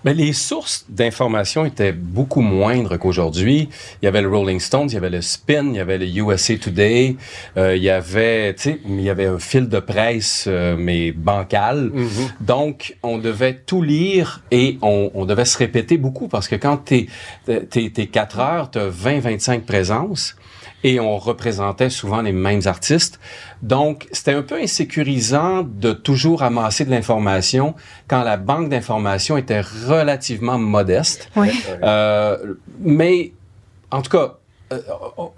Mais 0.06 0.14
les 0.14 0.32
sources 0.32 0.86
d'information 0.88 1.64
étaient 1.64 1.90
beaucoup 1.90 2.40
moindres 2.40 2.96
qu'aujourd'hui. 2.96 3.68
Il 4.00 4.04
y 4.04 4.08
avait 4.08 4.22
le 4.22 4.28
Rolling 4.28 4.60
Stones, 4.60 4.86
il 4.88 4.94
y 4.94 4.96
avait 4.96 5.10
le 5.10 5.20
Spin, 5.20 5.70
il 5.70 5.74
y 5.74 5.80
avait 5.80 5.98
le 5.98 6.06
USA 6.06 6.56
Today, 6.56 7.16
euh, 7.56 7.74
il 7.74 7.82
y 7.82 7.90
avait, 7.90 8.54
tu 8.54 8.62
sais, 8.62 8.80
il 8.86 9.00
y 9.00 9.10
avait 9.10 9.26
un 9.26 9.40
fil 9.40 9.68
de 9.68 9.80
presse, 9.80 10.44
euh, 10.46 10.76
mais 10.78 11.10
bancal. 11.10 11.90
Donc, 12.40 12.96
on 13.02 13.18
devait 13.18 13.54
tout 13.54 13.82
lire 13.82 14.44
et 14.52 14.78
on, 14.80 15.10
on 15.12 15.26
devait 15.26 15.44
se 15.44 15.58
répéter 15.58 15.98
beaucoup 15.98 16.28
parce 16.28 16.46
que 16.46 16.54
quand 16.54 16.76
t'es, 16.76 17.08
t'es, 17.46 17.90
t'es 17.90 18.06
4 18.06 18.38
heures, 18.38 18.70
t'as 18.70 18.86
20, 18.86 19.18
25 19.18 19.66
présences 19.66 20.36
et 20.86 21.00
on 21.00 21.18
représentait 21.18 21.90
souvent 21.90 22.22
les 22.22 22.30
mêmes 22.30 22.60
artistes. 22.66 23.18
Donc, 23.60 24.06
c'était 24.12 24.34
un 24.34 24.42
peu 24.42 24.54
insécurisant 24.54 25.64
de 25.64 25.92
toujours 25.92 26.44
amasser 26.44 26.84
de 26.84 26.90
l'information 26.90 27.74
quand 28.06 28.22
la 28.22 28.36
banque 28.36 28.68
d'information 28.68 29.36
était 29.36 29.62
relativement 29.62 30.58
modeste. 30.58 31.28
Oui. 31.34 31.50
Euh, 31.82 32.54
mais, 32.78 33.32
en 33.90 34.00
tout 34.00 34.10
cas, 34.10 34.34
euh, 34.72 34.80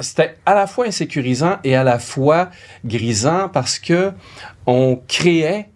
c'était 0.00 0.36
à 0.44 0.54
la 0.54 0.66
fois 0.66 0.84
insécurisant 0.84 1.56
et 1.64 1.74
à 1.76 1.82
la 1.82 1.98
fois 1.98 2.50
grisant 2.84 3.48
parce 3.48 3.78
que 3.78 4.12
on 4.66 5.00
créait 5.08 5.70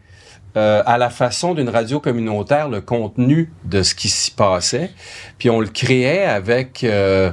euh, 0.59 0.83
à 0.85 0.99
la 0.99 1.09
façon 1.09 1.55
d'une 1.55 1.71
radio 1.71 1.99
communautaire 1.99 2.69
le 2.69 2.83
contenu 2.83 3.51
de 3.65 3.83
ce 3.83 3.95
qui 3.95 4.11
s'y 4.11 4.31
passait, 4.33 4.91
puis 5.39 5.49
on 5.49 5.61
le 5.61 5.69
créait 5.69 6.25
avec 6.25 6.85
euh, 6.85 7.33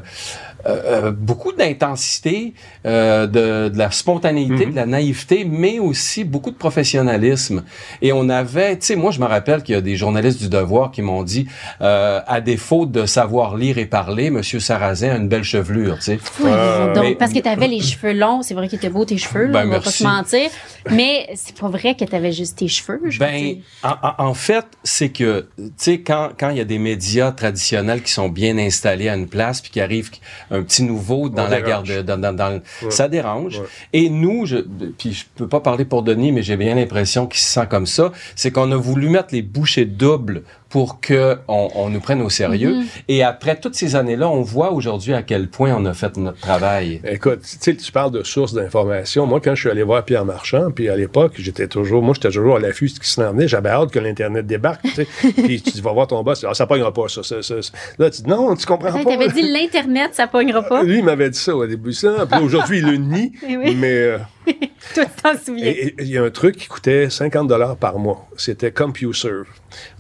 euh, 0.69 1.11
beaucoup 1.11 1.51
d'intensité, 1.51 2.53
euh, 2.85 3.27
de, 3.27 3.69
de 3.69 3.77
la 3.77 3.91
spontanéité, 3.91 4.65
Mhm. 4.65 4.71
de 4.71 4.75
la 4.75 4.85
naïveté, 4.85 5.45
mais 5.45 5.79
aussi 5.79 6.23
beaucoup 6.23 6.51
de 6.51 6.55
professionnalisme. 6.57 7.63
Et 8.01 8.11
on 8.13 8.29
avait, 8.29 8.77
tu 8.77 8.85
sais, 8.87 8.95
moi 8.95 9.11
je 9.11 9.19
me 9.19 9.25
rappelle 9.25 9.63
qu'il 9.63 9.75
y 9.75 9.77
a 9.77 9.81
des 9.81 9.95
journalistes 9.95 10.39
du 10.41 10.49
Devoir 10.49 10.91
qui 10.91 11.01
m'ont 11.01 11.23
dit, 11.23 11.47
euh, 11.81 12.19
à 12.27 12.41
défaut 12.41 12.85
de 12.85 13.05
savoir 13.05 13.55
lire 13.57 13.77
et 13.77 13.85
parler, 13.85 14.29
Monsieur 14.29 14.59
Sarrazin 14.59 15.11
a 15.11 15.15
une 15.17 15.27
belle 15.27 15.43
chevelure, 15.43 15.95
tu 15.97 16.01
sais. 16.03 16.19
Oui, 16.39 16.49
Euh, 16.51 16.93
donc, 16.93 17.03
mais- 17.03 17.15
parce 17.15 17.33
que 17.33 17.39
tu 17.39 17.47
avais 17.47 17.67
les 17.67 17.81
cheveux 17.81 18.13
longs, 18.13 18.41
c'est 18.41 18.53
vrai 18.53 18.67
qu'ils 18.67 18.77
étaient 18.77 18.89
beaux 18.89 19.05
tes 19.05 19.17
cheveux, 19.17 19.45
là, 19.47 19.53
Ben, 19.63 19.67
on 19.67 19.69
va 19.71 19.77
pas 19.77 19.83
merci. 19.85 19.97
se 19.99 20.03
mentir. 20.03 20.49
Mais 20.91 21.29
c'est 21.35 21.55
pas 21.57 21.67
vrai 21.69 21.95
que 21.95 22.05
tu 22.05 22.15
avais 22.15 22.31
juste 22.31 22.57
tes 22.57 22.67
cheveux. 22.67 22.99
Je 23.09 23.19
Ben, 23.19 23.57
en, 23.83 23.95
en- 24.29 24.33
fait, 24.33 24.65
c'est 24.83 25.09
que, 25.09 25.47
tu 25.57 25.63
sais, 25.77 25.99
quand 26.01 26.29
quand 26.39 26.49
il 26.49 26.57
y 26.57 26.61
a 26.61 26.65
des 26.65 26.79
médias 26.79 27.31
traditionnels 27.31 28.01
qui 28.01 28.11
sont 28.11 28.29
bien 28.29 28.57
installés 28.57 29.09
à 29.09 29.15
une 29.15 29.27
place, 29.27 29.61
puis 29.61 29.71
qui 29.71 29.81
arrive 29.81 30.09
un 30.51 30.58
petit 30.63 30.83
nouveau 30.83 31.29
dans 31.29 31.45
On 31.45 31.49
la 31.49 31.61
garde, 31.61 31.89
dans, 32.03 32.17
dans, 32.19 32.33
dans 32.35 32.49
le- 32.49 32.61
Ouais. 32.85 32.91
ça 32.91 33.07
dérange. 33.07 33.59
Ouais. 33.59 33.65
Et 33.93 34.09
nous, 34.09 34.45
je, 34.45 34.57
puis 34.97 35.13
je 35.13 35.25
peux 35.35 35.47
pas 35.47 35.59
parler 35.59 35.85
pour 35.85 36.03
Denis, 36.03 36.31
mais 36.31 36.41
j'ai 36.43 36.57
bien 36.57 36.75
l'impression 36.75 37.27
qu'il 37.27 37.39
se 37.39 37.47
sent 37.47 37.67
comme 37.69 37.85
ça, 37.85 38.11
c'est 38.35 38.51
qu'on 38.51 38.71
a 38.71 38.75
voulu 38.77 39.09
mettre 39.09 39.33
les 39.33 39.41
bouchées 39.41 39.85
doubles 39.85 40.43
pour 40.69 40.99
que 41.01 41.37
on, 41.47 41.69
on 41.75 41.89
nous 41.89 41.99
prenne 41.99 42.21
au 42.21 42.29
sérieux. 42.29 42.75
Mhm. 42.75 42.85
Et 43.07 43.23
après 43.23 43.59
toutes 43.59 43.75
ces 43.75 43.95
années-là, 43.95 44.29
on 44.29 44.41
voit 44.41 44.71
aujourd'hui 44.71 45.13
à 45.13 45.23
quel 45.23 45.47
point 45.49 45.73
on 45.75 45.85
a 45.85 45.93
fait 45.93 46.15
notre 46.17 46.39
travail. 46.39 47.01
Écoute, 47.07 47.41
tu 47.41 47.57
sais, 47.59 47.75
tu 47.75 47.91
parles 47.91 48.11
de 48.11 48.23
sources 48.23 48.53
d'information. 48.53 49.25
Moi, 49.25 49.39
quand 49.43 49.55
je 49.55 49.61
suis 49.61 49.69
allé 49.69 49.83
voir 49.83 50.05
Pierre 50.05 50.25
Marchand, 50.25 50.69
puis 50.71 50.89
à 50.89 50.95
l'époque, 50.95 51.33
j'étais 51.37 51.67
toujours, 51.67 52.03
moi, 52.03 52.13
j'étais 52.13 52.29
toujours 52.29 52.57
à 52.57 52.59
l'affût 52.59 52.85
de 52.85 52.91
ce 52.91 52.99
qui 52.99 53.09
s'en 53.09 53.31
venait. 53.31 53.47
J'avais 53.47 53.69
hâte 53.69 53.91
que 53.91 53.99
l'Internet 53.99 54.45
débarque, 54.45 54.83
tu 54.83 54.89
sais. 54.91 55.07
puis 55.43 55.61
tu 55.61 55.81
vas 55.81 55.91
voir 55.91 56.07
ton 56.07 56.21
boss, 56.23 56.45
ah, 56.47 56.53
ça 56.53 56.67
pognera 56.67 56.93
pas, 56.93 57.07
ça, 57.07 57.23
ça, 57.23 57.41
ça. 57.41 57.55
Là, 57.97 58.09
tu 58.09 58.21
dis, 58.21 58.29
non, 58.29 58.55
tu 58.55 58.65
comprends 58.65 58.97
Tu 58.97 59.03
pas. 59.03 59.13
avais 59.13 59.29
dit 59.29 59.41
l'Internet, 59.51 60.11
ça 60.13 60.27
pognera 60.27 60.61
pas. 60.61 60.83
Lui, 60.83 60.99
il 60.99 61.03
m'avait 61.03 61.29
dit 61.29 61.39
ça 61.39 61.55
au 61.55 61.65
début, 61.65 61.93
ça. 61.93 62.27
Puis 62.29 62.41
aujourd'hui, 62.41 62.79
il 62.79 62.85
le 62.85 62.97
nie. 62.97 63.31
Eh 63.51 63.57
oui. 63.57 63.75
Mais 63.75 63.87
euh, 63.91 64.17
T'en 64.95 65.37
souviens. 65.37 65.73
il 65.99 66.07
y 66.07 66.17
a 66.17 66.23
un 66.23 66.29
truc 66.29 66.57
qui 66.57 66.67
coûtait 66.67 67.09
50 67.09 67.47
dollars 67.47 67.77
par 67.77 67.99
mois. 67.99 68.27
C'était 68.37 68.71
CompuServe. 68.71 69.47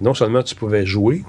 Non 0.01 0.13
seulement 0.13 0.43
tu 0.43 0.55
pouvais 0.55 0.85
jouer 0.85 1.23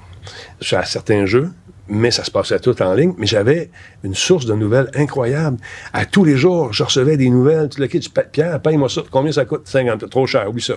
à 0.71 0.85
certains 0.85 1.25
jeux, 1.25 1.51
mais 1.91 2.09
ça 2.09 2.23
se 2.23 2.31
passait 2.31 2.57
tout 2.59 2.81
en 2.81 2.93
ligne. 2.93 3.13
Mais 3.17 3.27
j'avais 3.27 3.69
une 4.03 4.15
source 4.15 4.45
de 4.45 4.53
nouvelles 4.53 4.89
incroyable. 4.95 5.57
À 5.91 6.05
tous 6.05 6.23
les 6.23 6.37
jours, 6.37 6.71
je 6.71 6.83
recevais 6.83 7.17
des 7.17 7.29
nouvelles. 7.29 7.67
Tu 7.69 7.81
le 7.81 7.87
dis, 7.87 8.11
Pierre, 8.31 8.61
paye-moi 8.61 8.87
ça. 8.87 9.01
Combien 9.11 9.31
ça 9.33 9.43
coûte? 9.43 9.63
50. 9.65 10.09
Trop 10.09 10.25
cher, 10.25 10.49
oublie 10.49 10.61
ça. 10.61 10.75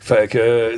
Fait 0.00 0.28
que, 0.28 0.74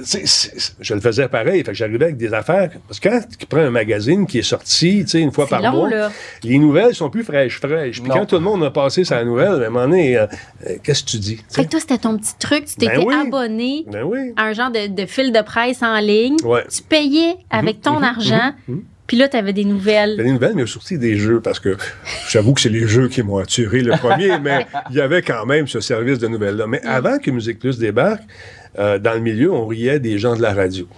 je 0.80 0.94
le 0.94 1.00
faisais 1.00 1.26
pareil. 1.28 1.60
Fait 1.64 1.72
que 1.72 1.74
j'arrivais 1.76 2.04
avec 2.04 2.18
des 2.18 2.32
affaires. 2.34 2.70
Parce 2.86 3.00
que 3.00 3.08
quand 3.08 3.20
tu 3.38 3.46
prends 3.46 3.60
un 3.60 3.70
magazine 3.70 4.26
qui 4.26 4.38
est 4.40 4.42
sorti, 4.42 5.00
tu 5.04 5.08
sais, 5.08 5.20
une 5.20 5.32
fois 5.32 5.46
par 5.46 5.62
long, 5.62 5.72
mois, 5.72 5.90
là. 5.90 6.10
les 6.44 6.58
nouvelles 6.58 6.94
sont 6.94 7.08
plus 7.08 7.24
fraîches, 7.24 7.58
fraîches. 7.58 8.00
Puis 8.00 8.10
Non. 8.10 8.16
quand 8.18 8.26
tout 8.26 8.36
le 8.36 8.42
monde 8.42 8.62
a 8.64 8.70
passé 8.70 9.04
sa 9.04 9.24
nouvelle, 9.24 9.62
à 9.62 9.66
un 9.66 9.70
moment 9.70 9.88
donné, 9.88 10.18
euh, 10.18 10.26
euh, 10.66 10.76
qu'est-ce 10.82 11.02
que 11.02 11.10
tu 11.10 11.18
dis? 11.18 11.36
tu 11.36 11.44
sais? 11.48 11.54
Fait 11.62 11.64
que 11.64 11.70
toi, 11.70 11.80
c'était 11.80 11.98
ton 11.98 12.18
petit 12.18 12.34
truc. 12.38 12.66
Tu 12.66 12.74
t'étais 12.76 12.98
Ben 12.98 13.04
oui. 13.06 13.14
abonné 13.14 13.84
Ben 13.90 14.02
oui. 14.04 14.32
à 14.36 14.44
un 14.44 14.52
genre 14.52 14.70
de, 14.70 14.88
de 14.88 15.06
fil 15.06 15.32
de 15.32 15.40
presse 15.40 15.82
en 15.82 15.98
ligne. 15.98 16.36
Ouais. 16.44 16.64
Tu 16.70 16.82
payais 16.82 17.36
avec 17.50 17.80
ton 17.80 17.96
mhm, 17.98 18.04
argent. 18.04 18.52
Puis 19.06 19.16
là, 19.16 19.28
tu 19.28 19.36
avais 19.36 19.52
des 19.52 19.64
nouvelles. 19.64 20.16
Des 20.16 20.32
nouvelles, 20.32 20.54
mais 20.54 20.66
surtout 20.66 20.96
des 20.96 21.16
jeux, 21.16 21.40
parce 21.40 21.60
que 21.60 21.76
j'avoue 22.30 22.54
que 22.54 22.60
c'est 22.60 22.68
les 22.68 22.86
jeux 22.86 23.08
qui 23.08 23.22
m'ont 23.22 23.38
attiré 23.38 23.80
le 23.80 23.92
premier, 23.96 24.38
mais 24.42 24.66
il 24.90 24.96
y 24.96 25.00
avait 25.00 25.22
quand 25.22 25.44
même 25.44 25.66
ce 25.66 25.80
service 25.80 26.18
de 26.18 26.28
nouvelles-là. 26.28 26.66
Mais 26.66 26.80
avant 26.84 27.18
que 27.18 27.30
Musique 27.30 27.58
Plus 27.58 27.78
débarque, 27.78 28.22
euh, 28.78 28.98
dans 28.98 29.12
le 29.12 29.20
milieu, 29.20 29.52
on 29.52 29.66
riait 29.66 30.00
des 30.00 30.18
gens 30.18 30.34
de 30.34 30.42
la 30.42 30.54
radio. 30.54 30.88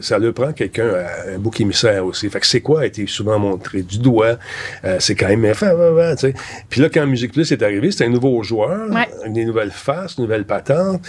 ça 0.00 0.18
le 0.18 0.32
prend 0.32 0.52
quelqu'un, 0.52 0.84
euh, 0.84 1.34
un 1.36 1.38
bouc 1.38 1.60
émissaire 1.60 2.04
aussi. 2.04 2.28
Fait 2.30 2.38
que 2.38 2.46
c'est 2.46 2.60
quoi 2.60 2.82
a 2.82 2.86
été 2.86 3.06
souvent 3.06 3.38
montré 3.38 3.82
du 3.82 3.98
doigt. 3.98 4.38
Euh, 4.84 4.98
c'est 5.00 5.16
quand 5.16 5.28
même 5.28 5.44
enfin, 5.46 6.16
sais. 6.16 6.34
Puis 6.68 6.80
là, 6.80 6.88
quand 6.90 7.04
Musique 7.06 7.32
Plus 7.32 7.50
est 7.50 7.62
arrivé, 7.62 7.90
c'était 7.90 8.04
un 8.04 8.10
nouveau 8.10 8.42
joueur, 8.42 8.88
des 9.26 9.44
nouvelles 9.44 9.72
faces, 9.72 10.16
une 10.16 10.24
nouvelle 10.24 10.44
patente. 10.44 11.02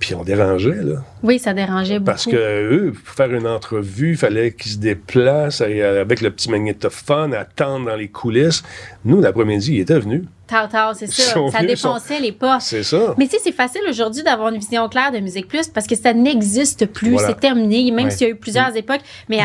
Puis 0.00 0.14
on 0.14 0.24
dérangeait, 0.24 0.82
là. 0.82 1.04
Oui, 1.22 1.38
ça 1.38 1.52
dérangeait 1.52 1.98
beaucoup. 1.98 2.06
Parce 2.06 2.24
que 2.24 2.34
eux, 2.34 2.92
pour 2.92 3.14
faire 3.14 3.32
une 3.32 3.46
entrevue, 3.46 4.12
il 4.12 4.16
fallait 4.16 4.50
qu'ils 4.50 4.72
se 4.72 4.78
déplacent 4.78 5.60
avec 5.60 6.22
le 6.22 6.30
petit 6.30 6.50
magnétophone, 6.50 7.34
attendre 7.34 7.84
dans 7.84 7.96
les 7.96 8.08
coulisses. 8.08 8.62
Nous, 9.04 9.20
l'après-midi, 9.20 9.74
ils 9.74 9.80
étaient 9.80 10.00
venus. 10.00 10.22
Tard, 10.46 10.68
tard, 10.68 10.96
c'est 10.96 11.06
ça. 11.06 11.34
Ça 11.52 11.62
dépensait 11.62 12.18
les 12.18 12.32
postes. 12.32 12.68
C'est 12.68 12.82
ça. 12.82 13.14
Mais 13.18 13.26
tu 13.26 13.32
sais, 13.32 13.38
c'est 13.44 13.52
facile 13.52 13.82
aujourd'hui 13.88 14.22
d'avoir 14.22 14.48
une 14.48 14.58
vision 14.58 14.88
claire 14.88 15.12
de 15.12 15.18
Musique 15.18 15.46
Plus 15.46 15.68
parce 15.68 15.86
que 15.86 15.94
ça 15.94 16.12
n'existe 16.12 16.86
plus. 16.86 17.18
C'est 17.18 17.38
terminé, 17.38 17.90
même 17.90 18.10
s'il 18.10 18.26
y 18.26 18.30
a 18.30 18.32
eu 18.32 18.36
plusieurs 18.36 18.74
époques. 18.74 19.02
Mais 19.28 19.40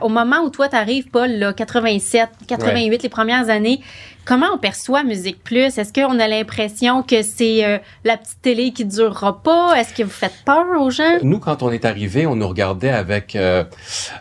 au 0.00 0.08
moment 0.08 0.40
où 0.42 0.48
toi, 0.48 0.70
tu 0.70 0.74
arrives, 0.74 1.10
Paul, 1.10 1.30
là, 1.32 1.52
87, 1.52 2.30
88, 2.48 3.02
les 3.02 3.08
premières 3.10 3.50
années, 3.50 3.80
Comment 4.24 4.46
on 4.54 4.58
perçoit 4.58 5.02
Musique 5.02 5.42
Plus? 5.42 5.78
Est-ce 5.78 5.92
qu'on 5.92 6.20
a 6.20 6.28
l'impression 6.28 7.02
que 7.02 7.22
c'est 7.22 7.64
euh, 7.64 7.78
la 8.04 8.16
petite 8.16 8.40
télé 8.40 8.72
qui 8.72 8.84
durera 8.84 9.42
pas? 9.42 9.74
Est-ce 9.76 9.92
que 9.92 10.04
vous 10.04 10.10
faites 10.10 10.44
peur 10.46 10.64
aux 10.80 10.90
gens? 10.90 11.18
Nous, 11.24 11.40
quand 11.40 11.64
on 11.64 11.72
est 11.72 11.84
arrivé, 11.84 12.24
on 12.28 12.36
nous 12.36 12.46
regardait 12.46 12.90
avec 12.90 13.34
euh, 13.34 13.64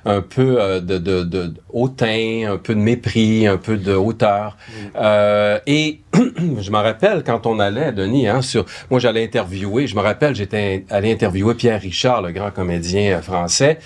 un 0.05 0.22
peu 0.22 0.60
euh, 0.60 0.79
de, 0.79 0.98
de, 0.98 1.22
de, 1.22 1.53
hautain, 1.72 2.51
un 2.51 2.58
peu 2.58 2.74
de 2.74 2.79
mépris, 2.79 3.46
un 3.46 3.58
peu 3.58 3.77
de 3.77 3.93
hauteur. 3.93 4.58
Mm. 4.96 5.60
et 5.67 6.00
je 6.13 6.72
me 6.72 6.77
rappelle 6.77 7.24
quand 7.24 7.46
on 7.46 7.60
allait, 7.60 7.91
Denis, 7.91 8.27
hein, 8.27 8.41
sur, 8.41 8.65
moi 8.89 9.00
j'allais 9.00 9.24
interviewer, 9.24 9.86
je 9.86 9.96
me 9.96 10.01
rappelle, 10.01 10.36
j'étais 10.36 10.84
allé 10.89 11.12
interviewer 11.12 11.53
Pierre 11.53 11.79
Richard, 11.79 12.24
le 12.24 12.31
grand 12.31 12.51
comédien 12.51 13.22
français, 13.22 13.77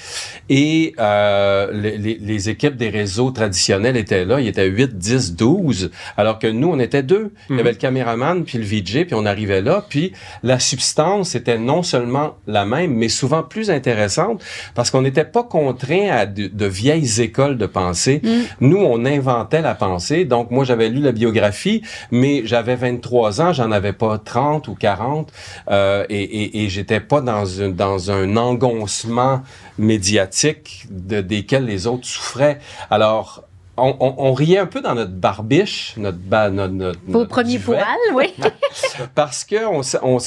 et 0.49 0.95
les, 0.97 1.97
les, 1.97 2.17
les 2.19 2.49
équipes 2.49 2.77
des 2.77 2.89
réseaux 2.89 3.31
traditionnels 3.31 3.97
étaient 3.97 4.25
là, 4.25 4.39
il 4.39 4.47
était 4.47 4.65
8, 4.65 4.97
10, 4.97 5.35
12 5.35 5.91
alors 6.17 6.39
que 6.39 6.47
nous, 6.47 6.69
on 6.69 6.79
était 6.79 7.03
deux. 7.03 7.33
Il 7.49 7.57
y 7.57 7.59
avait 7.59 7.69
mhm. 7.69 7.75
le 7.75 7.79
caméraman, 7.81 8.43
puis 8.43 8.57
le 8.57 8.63
VJ, 8.63 9.05
puis 9.05 9.13
on 9.13 9.25
arrivait 9.25 9.61
là, 9.61 9.85
puis 9.87 10.13
la 10.43 10.59
substance 10.59 11.35
était 11.35 11.57
non 11.57 11.83
seulement 11.83 12.35
la 12.47 12.65
même, 12.65 12.93
mais 12.93 13.09
souvent 13.09 13.43
plus 13.43 13.69
intéressante, 13.69 14.43
parce 14.73 14.91
qu'on 14.91 15.01
n'était 15.01 15.25
pas 15.25 15.43
contraint 15.43 16.09
à 16.09 16.25
de, 16.25 16.65
vieilles 16.65 17.21
écoles 17.21 17.57
de 17.57 17.65
pensée. 17.65 18.21
Mhm. 18.23 18.43
Nous, 18.61 18.77
on 18.77 19.05
inventait 19.05 19.61
la 19.61 19.75
pensée. 19.75 20.25
Donc, 20.25 20.51
moi, 20.51 20.65
j'avais 20.65 20.89
lu 20.89 21.01
la 21.01 21.11
biographie, 21.11 21.81
mais 22.11 22.41
j'avais 22.45 22.75
23 22.75 23.41
ans, 23.41 23.53
j'en 23.53 23.71
avais 23.71 23.93
pas 23.93 24.17
30 24.17 24.67
ou 24.67 24.75
40, 24.75 25.31
euh, 25.69 26.05
et, 26.09 26.23
et, 26.23 26.63
et 26.63 26.69
j'étais 26.69 26.99
pas 26.99 27.21
dans, 27.21 27.45
une, 27.45 27.73
dans 27.73 28.11
un 28.11 28.37
engoncement 28.37 29.41
médiatique 29.77 30.87
de, 30.89 31.21
desquels 31.21 31.65
les 31.65 31.87
autres 31.87 32.05
souffraient. 32.05 32.59
Alors, 32.89 33.44
on, 33.77 34.33
riait 34.33 34.59
un 34.59 34.65
peu 34.65 34.81
dans 34.81 34.95
notre 34.95 35.11
barbiche, 35.11 35.95
notre... 35.97 36.17
Ba, 36.17 36.49
notre, 36.49 36.97
Vos 37.07 37.25
premiers 37.25 37.59
poils, 37.59 37.85
oui. 38.13 38.33
parce 39.15 39.43
que 39.43 39.65
on, 39.65 39.81
on, 40.01 40.17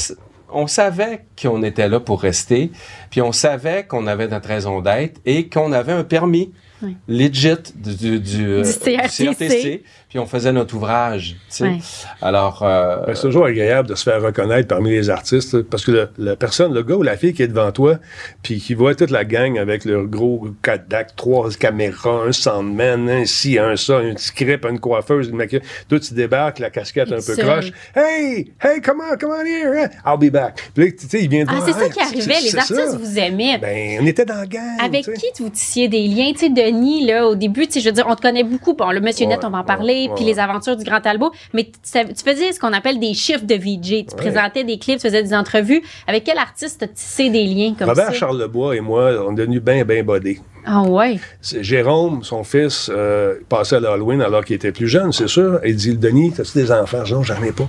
on 0.50 0.67
savait 0.67 1.25
qu'on 1.40 1.62
était 1.62 1.88
là 1.88 2.00
pour 2.00 2.21
rester, 2.21 2.71
puis 3.11 3.23
on 3.23 3.33
savait 3.33 3.85
qu'on 3.85 4.07
avait 4.07 4.28
notre 4.28 4.49
raison 4.49 4.81
d'être 4.81 5.21
et 5.25 5.49
qu'on 5.49 5.73
avait 5.73 5.93
un 5.93 6.05
permis 6.05 6.52
legit 7.09 7.73
du, 7.75 8.21
du, 8.21 8.62
CRTC. 8.62 9.83
Puis 10.09 10.19
on 10.19 10.27
faisait 10.27 10.53
notre 10.53 10.75
ouvrage. 10.75 11.37
Alors, 12.23 12.62
euh, 12.62 13.05
ben, 13.07 13.15
c'est 13.15 13.23
toujours 13.23 13.45
agréable 13.45 13.88
de 13.88 13.95
se 13.95 14.05
faire 14.05 14.23
reconnaître 14.23 14.69
parmi 14.69 14.91
les 14.91 15.11
artistes, 15.11 15.62
parce 15.62 15.85
que 15.85 16.09
la 16.17 16.37
personne, 16.37 16.73
le 16.73 16.83
gars 16.83 16.95
ou 16.95 17.03
la 17.03 17.17
fille 17.17 17.35
qui 17.35 17.43
est 17.43 17.49
devant 17.49 17.73
toi, 17.73 17.99
puis 18.43 18.59
qui 18.59 18.75
voit 18.75 18.95
toute 18.95 19.11
la 19.11 19.25
gang 19.25 19.59
avec 19.59 19.85
leur 19.85 20.05
gros 20.05 20.47
Kodak, 20.62 21.15
trois 21.17 21.50
caméras, 21.50 22.23
un 22.27 22.33
soundman, 22.33 23.09
un 23.09 23.25
ci, 23.27 23.59
un 23.59 23.77
ça, 23.77 23.99
un 23.99 24.17
script, 24.17 24.65
une 24.65 24.81
coiffeuse, 24.81 25.29
une 25.29 25.47
Tout, 25.88 25.99
tu 25.99 26.15
débarques, 26.15 26.59
la 26.59 26.71
casquette 26.71 27.12
un 27.12 27.21
peu 27.21 27.37
croche. 27.37 27.71
Hey, 27.95 28.53
hey, 28.62 28.81
come 28.81 29.00
on, 29.00 29.17
come 29.19 29.31
on 29.31 29.45
here, 29.45 29.75
hein? 29.77 29.88
I'll 30.07 30.19
be 30.19 30.33
back. 30.33 30.71
Puis 30.75 30.97
tu 30.97 31.07
sais, 31.07 31.23
il 31.23 31.29
vient 31.29 31.45
de 31.45 31.50
Ah, 31.50 31.61
c'est 31.65 31.73
ça 31.73 31.88
qui 31.88 32.00
arrivait. 32.00 32.41
Les 32.41 32.57
artistes 32.57 32.97
vous 32.99 33.19
aimaient. 33.19 33.59
Ben, 33.59 33.99
on 34.00 34.07
était 34.07 34.25
dans 34.25 34.37
la 34.37 34.47
gang. 34.47 34.79
Avec 34.83 35.05
qui 35.05 35.27
tu 35.35 35.43
vous 35.43 35.50
tissiez 35.50 35.88
des 35.88 36.07
liens, 36.07 36.33
tu 36.33 36.38
sais, 36.38 36.49
de 36.49 37.07
là, 37.07 37.27
au 37.27 37.35
début, 37.35 37.67
tu 37.67 37.75
sais, 37.75 37.81
je 37.81 37.87
veux 37.87 37.95
dire, 37.95 38.07
on 38.09 38.15
te 38.15 38.23
connaît 38.23 38.45
beaucoup. 38.45 38.75
Bon, 38.75 38.91
le 38.91 39.00
Monsieur 39.00 39.27
Net, 39.27 39.41
on 39.45 39.50
va 39.50 39.59
en 39.59 39.65
parler, 39.65 39.98
puis 40.14 40.25
les 40.25 40.38
aventures 40.38 40.76
du 40.76 40.85
Grand 40.85 41.00
Talbot. 41.00 41.33
Mais 41.52 41.64
tu 41.64 42.25
faisais 42.25 42.52
ce 42.52 42.61
qu'on 42.61 42.73
appelle 42.73 42.99
des 43.00 43.14
chiffres 43.14 43.45
de 43.45 43.55
VJ. 43.55 44.07
Tu 44.07 44.17
présentais 44.17 44.64
des 44.64 44.78
clips, 44.78 45.00
tu 45.00 45.09
faisais 45.09 45.23
des 45.23 45.35
entrevues. 45.35 45.83
Avec 46.07 46.25
quel 46.25 46.38
artiste 46.38 46.81
tu 46.81 46.95
tissé 46.95 47.31
des 47.31 47.45
liens 47.45 47.75
comme 47.78 47.88
Robert 47.88 48.05
ça? 48.05 48.11
Robert 48.11 48.19
Charlebois 48.19 48.76
et 48.76 48.81
moi, 48.81 49.12
on 49.26 49.33
est 49.33 49.37
devenus 49.37 49.62
bien, 49.62 49.85
bien 49.85 50.02
bodés. 50.02 50.40
Ah 50.71 50.83
ouais? 50.83 51.19
Jérôme, 51.40 52.23
son 52.23 52.45
fils, 52.45 52.90
euh, 52.93 53.37
passait 53.49 53.76
à 53.76 53.81
l'Halloween 53.81 54.21
alors 54.21 54.45
qu'il 54.45 54.57
était 54.57 54.73
plus 54.73 54.88
jeune, 54.88 55.12
c'est 55.12 55.28
sûr. 55.28 55.61
Il 55.64 55.76
dit, 55.76 55.97
Denis, 55.97 56.33
t'as-tu 56.33 56.59
des 56.59 56.71
enfants? 56.71 57.05
Non, 57.11 57.23
j'en 57.23 57.43
ai 57.43 57.52
pas. 57.52 57.69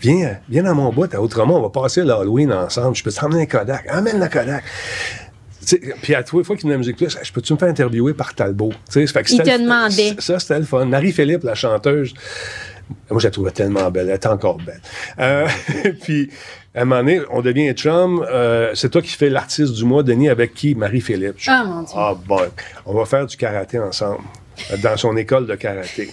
Viens, 0.00 0.38
viens 0.48 0.64
dans 0.64 0.74
mon 0.74 0.90
boîte 0.92 1.14
à 1.14 1.22
Outremont, 1.22 1.58
on 1.58 1.62
va 1.62 1.68
passer 1.68 2.02
l'Halloween 2.02 2.52
ensemble. 2.52 2.96
Je 2.96 3.04
peux 3.04 3.12
t'emmener 3.12 3.42
un 3.42 3.46
Kodak. 3.46 3.86
Amène 3.88 4.18
la 4.18 4.28
Kodak 4.28 4.64
puis 6.02 6.14
à 6.14 6.22
toi, 6.22 6.42
fois 6.42 6.56
qu'il 6.56 6.64
venait 6.64 6.74
à 6.74 6.78
Musique 6.78 6.96
Plus, 6.96 7.16
je 7.22 7.32
peux-tu 7.32 7.52
me 7.52 7.58
faire 7.58 7.68
interviewer 7.68 8.14
par 8.14 8.34
Talbot? 8.34 8.72
Fait 8.88 9.04
que 9.04 9.32
Il 9.32 9.42
te 9.42 9.62
demandait. 9.62 10.16
Ça, 10.18 10.38
c'était 10.38 10.58
le 10.58 10.64
fun. 10.64 10.84
Marie-Philippe, 10.86 11.44
la 11.44 11.54
chanteuse, 11.54 12.14
moi, 13.10 13.20
je 13.20 13.26
la 13.26 13.30
trouvais 13.30 13.50
tellement 13.50 13.90
belle. 13.90 14.08
Elle 14.08 14.16
était 14.16 14.28
encore 14.28 14.58
belle. 14.58 14.80
Euh, 15.18 15.46
puis, 16.02 16.30
à 16.74 16.82
un 16.82 16.84
moment 16.84 17.00
donné, 17.00 17.20
on 17.30 17.40
devient 17.40 17.72
chum. 17.72 18.24
Euh, 18.28 18.72
c'est 18.74 18.90
toi 18.90 19.02
qui 19.02 19.10
fais 19.10 19.30
l'artiste 19.30 19.74
du 19.74 19.84
mois, 19.84 20.02
Denis, 20.02 20.28
avec 20.28 20.54
qui? 20.54 20.74
Marie-Philippe. 20.74 21.36
Ah, 21.46 21.64
mon 21.64 21.82
Dieu. 21.82 21.94
Ah, 21.96 22.14
bon. 22.26 22.40
On 22.86 22.94
va 22.94 23.04
faire 23.04 23.26
du 23.26 23.36
karaté 23.36 23.78
ensemble, 23.78 24.22
dans 24.82 24.96
son 24.96 25.16
école 25.16 25.46
de 25.46 25.54
karaté. 25.54 26.10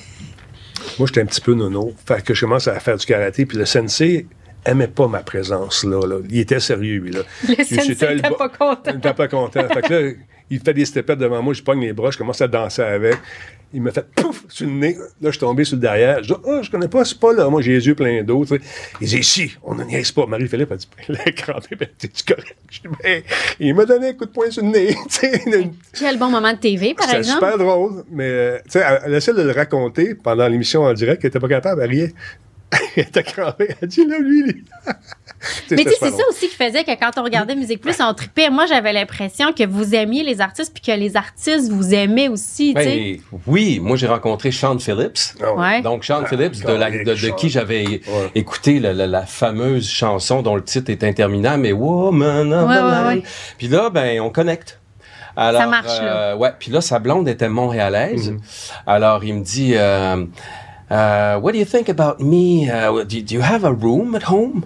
Moi, 0.99 1.07
j'étais 1.07 1.21
un 1.21 1.25
petit 1.25 1.41
peu 1.41 1.53
nono. 1.53 1.93
Fait 2.05 2.23
que 2.23 2.33
je 2.33 2.41
commence 2.41 2.67
à 2.67 2.79
faire 2.79 2.97
du 2.97 3.05
karaté. 3.05 3.45
Puis 3.45 3.57
le 3.57 3.65
sensei 3.65 4.27
aimait 4.67 4.87
pas 4.87 5.07
ma 5.07 5.19
présence 5.19 5.83
là. 5.83 5.99
Il 6.29 6.39
était 6.39 6.59
sérieux, 6.59 6.99
lui. 6.99 7.11
Là. 7.11 7.21
Le 7.47 7.63
sensei 7.63 8.15
n'était 8.15 8.29
pas 8.29 8.49
content. 8.49 8.81
Il 8.87 8.95
n'était 8.95 9.13
pas 9.13 9.27
content. 9.27 9.67
fait 9.67 9.81
que 9.81 9.93
là, 9.93 10.11
il 10.49 10.59
fait 10.59 10.73
des 10.73 10.85
stepettes 10.85 11.19
devant 11.19 11.41
moi, 11.41 11.53
je 11.53 11.61
pogne 11.61 11.81
les 11.81 11.93
bras, 11.93 12.11
je 12.11 12.17
commence 12.17 12.41
à 12.41 12.47
danser 12.47 12.81
avec. 12.81 13.17
Il 13.73 13.81
me 13.81 13.91
fait 13.91 14.05
pouf 14.15 14.45
sur 14.47 14.65
le 14.65 14.71
nez. 14.71 14.95
Là, 14.95 15.05
je 15.23 15.31
suis 15.31 15.39
tombé 15.39 15.65
sur 15.65 15.75
le 15.75 15.81
derrière. 15.81 16.23
Je 16.23 16.33
dis, 16.33 16.39
oh, 16.45 16.59
je 16.61 16.71
connais 16.71 16.87
pas, 16.87 17.03
c'est 17.03 17.19
pas 17.19 17.33
là. 17.33 17.49
Moi, 17.49 17.61
j'ai 17.61 17.73
les 17.73 17.85
yeux 17.85 17.95
pleins 17.95 18.23
d'eau. 18.23 18.45
Il 19.01 19.07
dit, 19.07 19.23
si, 19.25 19.51
on 19.61 19.75
ne 19.75 19.83
niaise 19.83 20.09
pas. 20.13 20.25
Marie-Philippe 20.25 20.71
a 20.71 20.77
dit, 20.77 20.87
l'écran, 21.09 21.59
ben, 21.77 21.89
tu 21.99 22.09
correct? 22.25 22.55
Je 22.71 22.79
dis, 22.79 22.87
ben, 23.03 23.23
il 23.59 23.75
m'a 23.75 23.83
donné 23.83 24.09
un 24.09 24.13
coup 24.13 24.23
de 24.23 24.29
poing 24.29 24.49
sur 24.49 24.63
le 24.63 24.69
nez. 24.69 24.95
Quel 25.93 26.17
bon 26.17 26.29
moment 26.29 26.53
de 26.53 26.59
TV, 26.59 26.93
par 26.93 27.13
exemple? 27.13 27.25
C'est 27.25 27.33
super 27.33 27.57
drôle, 27.57 28.05
mais, 28.09 28.29
euh, 28.29 28.57
tu 28.63 28.71
sais, 28.71 28.85
elle 29.05 29.13
essaie 29.13 29.33
de 29.33 29.41
le 29.41 29.51
raconter 29.51 30.15
pendant 30.15 30.47
l'émission 30.47 30.83
en 30.83 30.93
direct, 30.93 31.25
elle 31.25 31.27
était 31.27 31.39
pas 31.41 31.49
capable, 31.49 31.81
elle 31.81 31.89
riait. 31.89 32.13
elle 32.95 33.03
était 33.03 33.23
cramée. 33.23 33.69
Elle 33.81 33.87
dit, 33.87 34.05
là, 34.05 34.19
lui, 34.19 34.43
lui. 34.43 34.63
Mais 35.71 35.83
tu 35.83 35.89
sais, 35.91 35.95
c'est 35.99 36.11
ça 36.11 36.23
aussi 36.29 36.49
qui 36.49 36.55
faisait 36.55 36.83
que 36.83 36.91
quand 36.99 37.11
on 37.17 37.23
regardait 37.23 37.55
Musique 37.55 37.79
Plus, 37.79 37.95
on 37.99 38.13
tripait. 38.13 38.49
Moi, 38.49 38.65
j'avais 38.65 38.91
l'impression 38.91 39.53
que 39.53 39.65
vous 39.65 39.93
aimiez 39.93 40.23
les 40.23 40.41
artistes 40.41 40.73
puis 40.73 40.81
que 40.81 40.97
les 40.97 41.15
artistes 41.15 41.69
vous 41.71 41.93
aimaient 41.93 42.27
aussi. 42.27 42.73
Ben, 42.73 43.17
oui, 43.45 43.79
moi, 43.79 43.97
j'ai 43.97 44.07
rencontré 44.07 44.51
Sean 44.51 44.79
Phillips. 44.79 45.35
Ah 45.41 45.81
Donc, 45.81 46.03
Sean 46.03 46.21
ah, 46.23 46.27
Phillips, 46.27 46.63
de, 46.63 47.35
qui 47.35 47.49
j'avais 47.49 48.01
écouté 48.35 48.79
la, 48.79 49.25
fameuse 49.25 49.87
chanson 49.87 50.41
dont 50.41 50.55
le 50.55 50.63
titre 50.63 50.91
est 50.91 51.03
interminable, 51.03 51.61
mais 51.63 51.71
Woman 51.71 52.53
of 52.53 52.69
the 52.69 53.23
Puis 53.57 53.67
là, 53.67 53.89
ben, 53.89 54.19
on 54.21 54.29
connecte. 54.29 54.79
Alors, 55.35 55.61
ça 55.61 55.67
marche, 55.67 55.99
là. 55.99 56.31
Euh, 56.31 56.35
ouais, 56.35 56.51
puis 56.57 56.71
là, 56.71 56.81
sa 56.81 56.97
blonde 56.97 57.29
était 57.29 57.47
montréalaise. 57.47 58.31
Mhm. 58.31 58.39
Alors, 58.87 59.23
il 59.23 59.35
me 59.35 59.43
dit... 59.43 59.73
Euh, 59.75 60.25
Uh, 60.89 61.39
what 61.39 61.51
do 61.51 61.59
you 61.59 61.65
think 61.65 61.89
about 61.89 62.19
me? 62.19 62.69
Uh, 62.69 63.03
do, 63.03 63.17
you 63.17 63.41
have 63.41 63.65
a 63.65 63.73
room 63.73 64.15
at 64.15 64.23
home? 64.29 64.65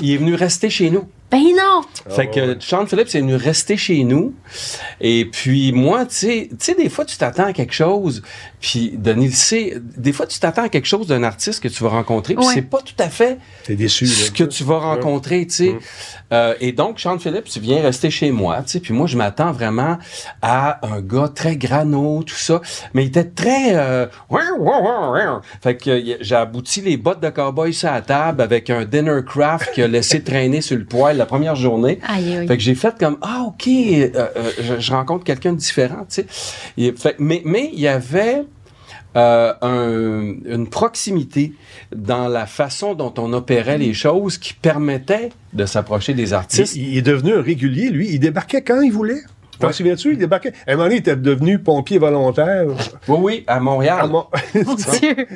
il 0.00 0.10
est 0.12 0.16
venu 0.16 0.34
rester 0.34 0.68
chez 0.68 0.90
nous. 0.90 1.06
Ben 1.30 1.54
non! 1.56 1.82
Fait 2.10 2.28
que 2.28 2.56
Sean 2.60 2.86
Phillips 2.86 3.14
est 3.14 3.20
venu 3.20 3.34
rester 3.34 3.76
chez 3.76 4.04
nous. 4.04 4.34
Et 5.00 5.24
puis 5.24 5.72
moi, 5.72 6.06
tu 6.06 6.48
sais, 6.58 6.74
des 6.74 6.88
fois, 6.88 7.04
tu 7.04 7.16
t'attends 7.16 7.46
à 7.46 7.52
quelque 7.52 7.74
chose, 7.74 8.22
Puis 8.64 8.94
Denis 8.96 9.26
le 9.28 9.78
des 9.78 10.12
fois, 10.14 10.26
tu 10.26 10.38
t'attends 10.40 10.62
à 10.62 10.68
quelque 10.70 10.86
chose 10.86 11.06
d'un 11.06 11.22
artiste 11.22 11.62
que 11.62 11.68
tu 11.68 11.82
vas 11.84 11.90
rencontrer, 11.90 12.34
puis 12.34 12.46
Ouais. 12.46 12.54
c'est 12.54 12.62
pas 12.62 12.78
tout 12.80 12.94
à 12.98 13.10
fait 13.10 13.36
T'es 13.64 13.74
déçu. 13.76 14.06
ce 14.06 14.30
que 14.30 14.44
tu 14.44 14.64
vas 14.64 14.78
rencontrer, 14.78 15.46
tu 15.46 15.52
sais. 15.54 15.68
Mm. 15.72 15.78
Euh, 16.32 16.54
et 16.62 16.72
donc, 16.72 16.98
Sean 16.98 17.18
Phillips, 17.18 17.44
tu 17.44 17.60
viens 17.60 17.82
rester 17.82 18.08
chez 18.10 18.30
moi, 18.30 18.62
tu 18.62 18.70
sais. 18.70 18.80
Puis 18.80 18.94
moi, 18.94 19.06
je 19.06 19.18
m'attends 19.18 19.52
vraiment 19.52 19.98
à 20.40 20.80
un 20.86 21.02
gars 21.02 21.28
très 21.28 21.56
grano, 21.58 22.22
tout 22.22 22.34
ça. 22.36 22.62
Mais 22.94 23.04
il 23.04 23.08
était 23.08 23.24
très... 23.24 23.74
Euh, 23.74 24.06
fait 25.62 25.76
que 25.76 26.02
j'ai 26.22 26.34
abouti 26.34 26.80
les 26.80 26.96
bottes 26.96 27.20
de 27.20 27.28
cowboy 27.28 27.74
sur 27.74 27.90
la 27.90 28.00
table 28.00 28.40
avec 28.40 28.70
un 28.70 28.86
dinner 28.86 29.20
craft 29.26 29.72
qui 29.74 29.82
a 29.82 29.88
laissé 29.88 30.22
traîner 30.24 30.62
sur 30.62 30.78
le 30.78 30.86
poêle 30.86 31.18
la 31.18 31.26
première 31.26 31.54
journée. 31.56 31.98
Aïe, 32.08 32.36
aïe. 32.38 32.48
Fait 32.48 32.56
que 32.56 32.62
j'ai 32.62 32.74
fait 32.74 32.94
comme 32.98 33.18
ah 33.20 33.42
ok 33.46 33.66
euh, 33.68 34.08
euh, 34.14 34.28
je, 34.60 34.80
je 34.80 34.92
rencontre 34.92 35.24
quelqu'un 35.24 35.52
de 35.52 35.58
différent 35.58 36.06
tu 36.08 36.22
sais 36.76 36.92
fait- 36.96 37.16
mais 37.18 37.42
mais 37.44 37.70
il 37.72 37.80
y 37.80 37.88
avait 37.88 38.44
euh, 39.16 39.52
un- 39.62 40.34
une 40.44 40.66
proximité 40.68 41.52
dans 41.94 42.28
la 42.28 42.46
façon 42.46 42.94
dont 42.94 43.14
on 43.18 43.32
opérait 43.32 43.78
les 43.78 43.94
choses 43.94 44.38
qui 44.38 44.54
permettait 44.54 45.30
de 45.52 45.66
s'approcher 45.66 46.14
des 46.14 46.32
artistes. 46.32 46.76
il 46.76 46.96
est 46.98 47.02
devenu 47.02 47.34
un 47.34 47.42
régulier, 47.42 47.90
lui. 47.90 48.08
Il 48.10 48.18
débarquait 48.20 48.62
quand 48.62 48.80
il 48.80 48.92
voulait. 48.92 49.20
T'en 49.60 49.68
Ouais. 49.68 49.72
souviens-tu? 49.72 50.12
Il 50.12 50.18
débarquait. 50.18 50.52
À 50.66 50.72
un 50.72 50.74
moment 50.74 50.84
donné, 50.86 50.96
il 50.96 50.98
était 50.98 51.14
devenu 51.16 51.60
pompier 51.60 51.98
volontaire. 51.98 52.66
Oui 53.06 53.16
oui 53.20 53.44
à 53.46 53.60
Montréal. 53.60 53.98
Ah, 54.02 54.06
bon. 54.08 54.24
Mon 54.66 54.74
Dieu. 55.00 55.28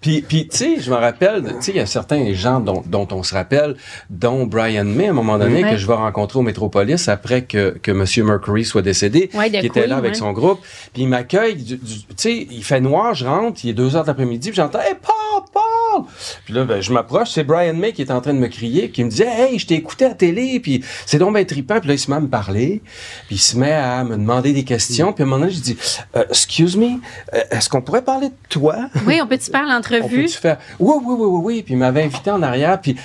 Puis, 0.00 0.22
puis 0.22 0.46
tu 0.46 0.56
sais, 0.56 0.80
je 0.80 0.90
me 0.90 0.96
rappelle, 0.96 1.42
tu 1.42 1.54
sais, 1.60 1.70
il 1.72 1.76
y 1.76 1.80
a 1.80 1.86
certains 1.86 2.32
gens 2.32 2.60
dont, 2.60 2.84
dont 2.86 3.08
on 3.10 3.24
se 3.24 3.34
rappelle, 3.34 3.74
dont 4.10 4.46
Brian 4.46 4.84
May, 4.84 5.08
à 5.08 5.10
un 5.10 5.12
moment 5.12 5.38
donné, 5.38 5.64
Ouais. 5.64 5.70
que 5.72 5.76
je 5.76 5.86
vais 5.88 5.94
rencontrer 5.94 6.38
au 6.38 6.42
Métropolis 6.42 7.08
après 7.08 7.42
que, 7.42 7.76
que 7.82 7.90
M. 7.90 8.04
Mercury 8.26 8.64
soit 8.64 8.82
décédé, 8.82 9.28
Ouais, 9.34 9.50
qui 9.50 9.66
était 9.66 9.88
là 9.88 9.96
avec 9.96 10.14
son 10.14 10.32
groupe. 10.32 10.60
Puis 10.92 11.02
il 11.02 11.08
m'accueille, 11.08 11.56
tu 11.64 11.78
sais, 12.16 12.46
il 12.48 12.62
fait 12.62 12.80
noir, 12.80 13.14
je 13.14 13.26
rentre, 13.26 13.60
il 13.64 13.70
est 13.70 13.74
deux 13.74 13.96
heures 13.96 14.02
de 14.02 14.08
l'après-midi, 14.08 14.50
puis 14.50 14.56
j'entends 14.56 14.78
«Hey, 14.80 14.94
Paul, 15.02 15.42
Paul!» 15.52 16.04
Puis 16.44 16.54
là, 16.54 16.64
ben, 16.64 16.80
je 16.80 16.92
m'approche, 16.92 17.30
c'est 17.30 17.42
Brian 17.42 17.74
May 17.74 17.92
qui 17.92 18.02
est 18.02 18.12
en 18.12 18.20
train 18.20 18.34
de 18.34 18.38
me 18.38 18.46
crier, 18.46 18.90
qui 18.90 19.02
me 19.02 19.10
dit 19.10 19.22
«Hey, 19.26 19.58
je 19.58 19.66
t'ai 19.66 19.74
écouté 19.74 20.04
à 20.04 20.08
la 20.10 20.14
télé, 20.14 20.60
puis 20.60 20.84
c'est 21.06 21.18
donc 21.18 21.34
bien 21.34 21.44
trippant.» 21.44 21.78
Puis 21.80 21.88
là, 21.88 21.94
il 21.94 21.98
se 21.98 22.08
met 22.08 22.16
à 22.16 22.20
me 22.20 22.28
parler, 22.28 22.82
puis 23.26 23.34
il 23.36 23.40
se 23.40 23.56
met 23.56 23.72
à 23.72 24.04
me 24.04 24.16
demander 24.16 24.52
des 24.52 24.64
questions. 24.64 25.12
Puis 25.12 25.24
à 25.24 25.26
un 25.26 25.28
moment 25.28 25.40
donné, 25.40 25.52
je 25.52 25.60
dis 25.60 25.76
Euh, 26.14 26.22
Excuse 26.28 26.76
me, 26.76 26.86
euh, 27.34 27.40
est-ce 27.50 27.68
qu'on 27.68 27.80
pourrait 27.82 28.02
parler 28.02 28.28
de 28.28 28.34
toi?» 28.48 28.76
Oui, 29.06 29.18
on 29.20 29.26
peut-tu 29.26 29.50
faire 29.50 29.64
on 29.68 29.80
faire 29.88 30.58
oui 30.80 30.94
oui 31.06 31.14
oui 31.18 31.26
oui 31.28 31.40
oui 31.44 31.62
puis 31.62 31.74
il 31.74 31.78
m'avait 31.78 32.02
invité 32.04 32.30
en 32.30 32.42
arrière 32.42 32.80
puis 32.80 32.96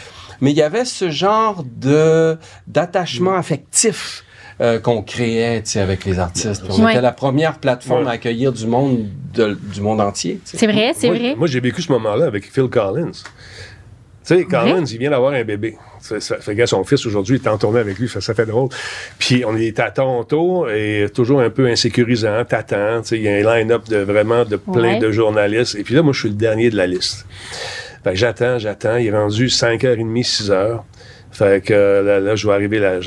mais 0.41 0.51
il 0.51 0.57
y 0.57 0.61
avait 0.61 0.85
ce 0.85 1.09
genre 1.09 1.63
de 1.63 2.37
d'attachement 2.67 3.35
affectif 3.35 4.23
euh, 4.61 4.79
qu'on 4.79 5.01
créait 5.01 5.61
tu 5.63 5.71
sais 5.71 5.79
avec 5.79 6.05
les 6.05 6.19
artistes 6.19 6.63
on 6.69 6.83
Ouais. 6.83 6.91
était 6.93 7.01
la 7.01 7.11
première 7.11 7.57
plateforme 7.59 8.03
Ouais. 8.03 8.09
à 8.09 8.13
accueillir 8.13 8.51
du 8.53 8.67
monde 8.67 9.07
de- 9.33 9.57
du 9.73 9.81
monde 9.81 9.99
entier. 9.99 10.39
C'est 10.43 10.67
vrai, 10.67 10.93
c'est 10.95 11.07
moi, 11.07 11.17
vrai. 11.17 11.35
Moi, 11.35 11.47
j'ai 11.47 11.59
vécu 11.59 11.81
ce 11.81 11.91
moment-là 11.93 12.25
avec 12.27 12.51
Phil 12.53 12.67
Collins. 12.67 13.09
Tu 14.25 14.37
sais, 14.37 14.43
Collins, 14.45 14.85
il 14.85 14.97
vient 14.97 15.09
d'avoir 15.09 15.33
un 15.33 15.43
bébé. 15.43 15.75
Ça, 15.99 16.19
ça 16.21 16.37
fait 16.37 16.55
que 16.55 16.65
son 16.65 16.83
fils 16.83 17.05
aujourd'hui 17.05 17.35
est 17.43 17.47
en 17.47 17.57
tournée 17.57 17.79
avec 17.79 17.97
lui, 17.99 18.07
ça, 18.07 18.21
ça 18.21 18.33
fait 18.33 18.45
drôle. 18.45 18.69
Puis 19.19 19.43
on 19.45 19.55
est 19.57 19.79
à 19.79 19.91
Toronto 19.91 20.67
et 20.69 21.07
toujours 21.13 21.41
un 21.41 21.49
peu 21.49 21.67
insécurisant, 21.67 22.43
t'attends. 22.45 23.01
Tu 23.01 23.07
sais, 23.09 23.17
il 23.17 23.23
y 23.23 23.27
a 23.29 23.33
un 23.51 23.57
line-up 23.57 23.87
de 23.89 23.97
vraiment 23.97 24.45
de 24.45 24.55
plein 24.55 24.93
Ouais. 24.93 24.99
de 24.99 25.11
journalistes. 25.11 25.75
Et 25.75 25.83
puis 25.83 25.93
là, 25.95 26.01
moi, 26.01 26.13
je 26.13 26.19
suis 26.21 26.29
le 26.29 26.35
dernier 26.35 26.69
de 26.69 26.77
la 26.77 26.87
liste. 26.87 27.25
Fait 28.03 28.11
que 28.11 28.15
j'attends, 28.17 28.59
j'attends. 28.59 28.97
Il 28.97 29.07
est 29.07 29.11
rendu 29.11 29.47
5h30, 29.47 30.23
6h. 30.23 30.79
Fait 31.31 31.65
que 31.65 31.73
là, 32.05 32.19
là, 32.19 32.35
je 32.35 32.45
vois 32.45 32.53
arriver 32.53 32.77
la 32.79 32.99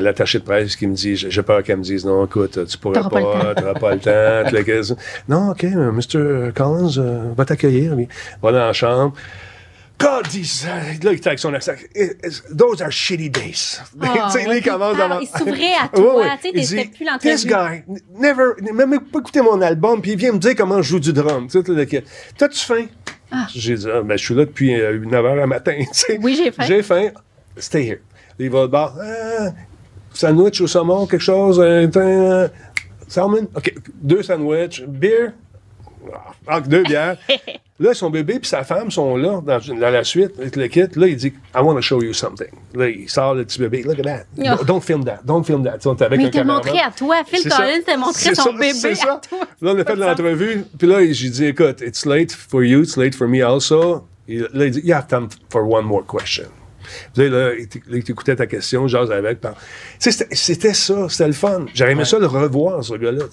l'attaché 0.00 0.40
de 0.40 0.44
presse 0.44 0.74
qui 0.74 0.88
me 0.88 0.94
dit, 0.94 1.14
j'ai 1.16 1.42
peur 1.42 1.62
qu'elle 1.62 1.76
me 1.76 1.82
dise, 1.84 2.04
non, 2.04 2.24
écoute, 2.24 2.58
tu 2.66 2.78
pourras 2.78 3.02
pas 3.04 3.08
pas, 3.10 3.54
t'auras 3.54 3.74
pas 3.74 3.94
le 3.94 4.00
temps. 4.00 4.94
Non, 5.28 5.50
OK, 5.52 5.62
Mr. 5.62 6.50
Collins 6.52 6.98
euh, 6.98 7.32
va 7.36 7.44
t'accueillir. 7.44 7.94
Va 8.42 8.50
dans 8.52 8.58
la 8.58 8.72
chambre. 8.72 9.14
God, 10.00 10.28
these, 10.30 10.64
uh, 10.64 11.04
là, 11.04 11.12
il 11.12 11.18
était 11.18 11.28
avec 11.28 11.38
son 11.38 11.52
accent. 11.52 11.74
Those 12.56 12.80
are 12.80 12.90
shitty 12.90 13.28
days. 13.28 13.80
Ah, 14.00 14.30
Tu 14.32 14.40
sais, 14.40 14.56
il 14.56 14.62
commence 14.62 14.96
dans 14.96 15.20
il 15.20 15.26
s'ouvrait 15.28 15.74
à 15.74 15.88
toi, 15.88 16.24
tu 16.42 16.62
sais, 16.62 16.84
dit, 16.84 16.88
plus 16.88 17.04
l'entrevue. 17.04 17.34
This 17.34 17.46
guy, 17.46 17.82
never, 18.18 18.54
même 18.72 18.98
pas 19.00 19.18
écouté 19.18 19.42
mon 19.42 19.60
album, 19.60 20.00
puis 20.00 20.12
il 20.12 20.16
vient 20.16 20.32
me 20.32 20.38
dire 20.38 20.54
comment 20.56 20.80
je 20.80 20.88
joue 20.88 21.00
du 21.00 21.12
drum. 21.12 21.48
Tu 21.48 21.62
sais, 21.62 22.04
T'as-tu 22.36 22.58
faim? 22.58 22.86
J'ai 23.54 23.74
dit, 23.76 23.86
ah, 23.92 24.00
ben, 24.02 24.16
je 24.16 24.24
suis 24.24 24.34
là 24.34 24.46
depuis 24.46 24.72
9 24.72 25.04
h 25.10 25.34
le 25.36 25.46
matin. 25.46 25.76
tu 25.78 25.86
sais. 25.92 26.18
Oui, 26.20 26.34
j'ai 26.34 26.50
faim. 26.50 26.64
J'ai 26.66 26.82
faim. 26.82 27.10
Stay 27.56 27.84
here. 27.84 27.98
Il 28.38 28.50
va 28.50 28.64
au 28.64 28.68
bar. 28.68 28.96
Ah, 28.98 29.50
sandwich 30.14 30.60
au 30.62 30.66
saumon, 30.66 31.06
quelque 31.06 31.20
chose. 31.20 31.60
Un, 31.60 32.48
salmon? 33.06 33.46
OK. 33.54 33.74
Deux 34.00 34.22
sandwichs. 34.22 34.82
Beer. 34.86 35.32
Ah, 36.46 36.60
deux 36.60 36.82
bières. 36.84 37.18
Là, 37.80 37.94
son 37.94 38.10
bébé 38.10 38.34
et 38.34 38.46
sa 38.46 38.62
femme 38.62 38.90
sont 38.90 39.16
là 39.16 39.40
dans, 39.40 39.58
dans 39.58 39.90
la 39.90 40.04
suite 40.04 40.38
avec 40.38 40.54
le 40.54 40.68
kit. 40.68 40.84
Là, 40.96 41.06
il 41.06 41.16
dit 41.16 41.32
I 41.54 41.60
want 41.60 41.74
to 41.76 41.80
show 41.80 42.02
you 42.02 42.12
something. 42.12 42.50
Là, 42.74 42.90
il 42.90 43.08
sort 43.08 43.34
le 43.34 43.46
petit 43.46 43.58
bébé. 43.58 43.82
Look 43.82 43.98
at 44.00 44.02
that. 44.02 44.24
Oh. 44.60 44.64
Don't 44.64 44.82
film 44.82 45.02
that. 45.04 45.20
Don't 45.24 45.42
film 45.42 45.64
that. 45.64 45.78
Avec 46.04 46.18
Mais 46.18 46.26
il 46.26 46.30
t'a 46.30 46.44
montré 46.44 46.78
à 46.78 46.90
toi. 46.90 47.22
Phil. 47.26 47.48
Collins 47.48 47.82
t'a 47.86 47.96
montré 47.96 48.34
son 48.34 48.42
ça, 48.42 48.52
bébé 48.52 48.94
ça. 48.94 49.14
à 49.14 49.16
toi. 49.16 49.38
Là, 49.62 49.72
on 49.74 49.78
a 49.78 49.84
fait 49.84 49.96
de 49.96 50.00
l'entrevue. 50.00 50.64
Puis 50.78 50.86
là, 50.86 50.98
j'ai 51.10 51.30
dit, 51.30 51.46
écoute, 51.46 51.80
it's 51.80 52.04
late 52.04 52.32
for 52.32 52.62
you, 52.62 52.82
it's 52.82 52.98
late 52.98 53.14
for 53.14 53.26
me 53.26 53.42
also. 53.42 54.06
Et 54.28 54.40
là, 54.52 54.66
il 54.66 54.72
dit, 54.72 54.82
you 54.84 54.94
have 54.94 55.06
time 55.06 55.28
for 55.48 55.66
one 55.66 55.86
more 55.86 56.04
question. 56.06 56.48
Puis 57.14 57.30
là, 57.30 57.52
il 57.54 58.04
t'écoutait 58.04 58.36
ta 58.36 58.46
question, 58.46 58.88
jase 58.88 59.10
avec. 59.10 59.38
c'était 59.98 60.74
ça, 60.74 61.08
c'était 61.08 61.26
le 61.28 61.32
fun. 61.32 61.64
J'aurais 61.74 61.92
aimé 61.92 62.04
ça 62.04 62.18
le 62.18 62.26
revoir, 62.26 62.84
ce 62.84 62.94
gars-là. 62.94 63.24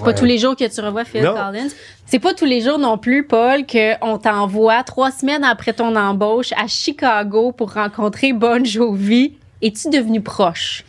Ouais. 0.00 0.04
C'est 0.04 0.04
pas 0.04 0.12
tous 0.14 0.24
les 0.24 0.38
jours 0.38 0.54
que 0.56 0.68
tu 0.72 0.80
revois 0.80 1.04
Phil 1.04 1.22
Non. 1.22 1.34
Collins. 1.34 1.68
C'est 2.06 2.18
pas 2.18 2.34
tous 2.34 2.44
les 2.44 2.60
jours 2.60 2.78
non 2.78 2.98
plus, 2.98 3.26
Paul, 3.26 3.64
qu'on 3.66 4.18
t'envoie 4.18 4.82
trois 4.82 5.10
semaines 5.10 5.42
après 5.44 5.72
ton 5.72 5.96
embauche 5.96 6.52
à 6.56 6.66
Chicago 6.66 7.52
pour 7.52 7.72
rencontrer 7.72 8.32
Bon 8.32 8.64
Jovi. 8.64 9.38
Es-tu 9.62 9.88
devenu 9.90 10.20
proche? 10.20 10.84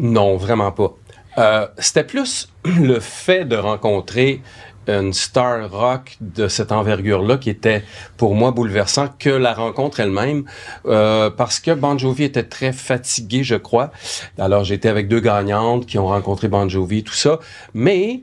non 0.00 0.36
vraiment 0.36 0.72
pas 0.72 0.90
Euh, 1.38 1.68
c'était 1.78 2.02
plus 2.04 2.48
le 2.64 2.98
fait 3.00 3.44
de 3.44 3.56
rencontrer 3.56 4.42
une 4.88 5.12
star 5.12 5.70
rock 5.70 6.16
de 6.20 6.48
cette 6.48 6.72
envergure-là 6.72 7.36
qui 7.36 7.50
était 7.50 7.84
pour 8.16 8.34
moi 8.34 8.50
bouleversant 8.52 9.08
que 9.18 9.28
la 9.28 9.52
rencontre 9.54 10.00
elle-même 10.00 10.44
euh, 10.86 11.28
parce 11.30 11.60
que 11.60 11.70
Bon 11.72 11.96
Jovi 11.98 12.24
était 12.24 12.42
très 12.42 12.72
fatigué, 12.72 13.44
je 13.44 13.54
crois. 13.54 13.92
Alors 14.38 14.64
j'étais 14.64 14.88
avec 14.88 15.06
deux 15.06 15.20
gagnantes 15.20 15.86
qui 15.86 15.98
ont 15.98 16.06
rencontré 16.06 16.48
Bon 16.48 16.68
Jovi, 16.68 17.04
tout 17.04 17.12
ça. 17.14 17.38
Mais 17.74 18.22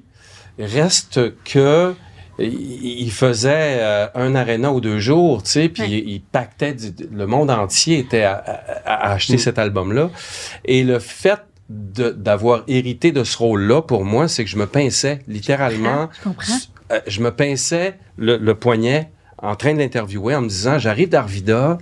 reste 0.60 1.22
que 1.44 1.94
il 2.38 3.12
faisait 3.12 3.78
euh, 3.80 4.08
un 4.14 4.36
aréna 4.36 4.72
ou 4.74 4.82
deux 4.82 5.00
jours, 5.00 5.42
tu 5.42 5.52
sais, 5.52 5.70
puis 5.70 5.84
Ouais. 5.84 5.90
il, 5.90 6.10
il 6.10 6.22
pactait 6.22 6.74
du- 6.74 6.94
le 7.10 7.26
monde 7.28 7.50
entier 7.50 7.98
était 8.00 8.24
à, 8.24 8.34
à- 8.36 8.94
à 9.10 9.12
acheter 9.14 9.38
cet 9.38 9.58
album-là. 9.58 10.10
Et 10.66 10.84
le 10.84 11.00
fait 11.00 11.40
de- 11.70 12.10
d'avoir 12.12 12.64
hérité 12.68 13.14
de 13.14 13.24
ce 13.24 13.38
rôle-là, 13.38 13.82
pour 13.82 14.04
moi, 14.04 14.28
c'est 14.28 14.44
que 14.44 14.50
je 14.50 14.58
me 14.58 14.66
pinçais 14.68 15.20
littéralement. 15.30 16.10
Je 16.20 16.24
comprends. 16.24 16.54
Euh, 16.92 17.00
je 17.08 17.22
me 17.22 17.32
pinçais 17.32 17.98
le, 18.18 18.36
le 18.38 18.54
poignet 18.56 19.12
en 19.42 19.56
train 19.56 19.74
de 19.74 19.80
l'interviewer 19.80 20.36
en 20.36 20.42
me 20.42 20.50
disant 20.50 20.78
j'arrive 20.78 21.08
d'Arvida. 21.10 21.78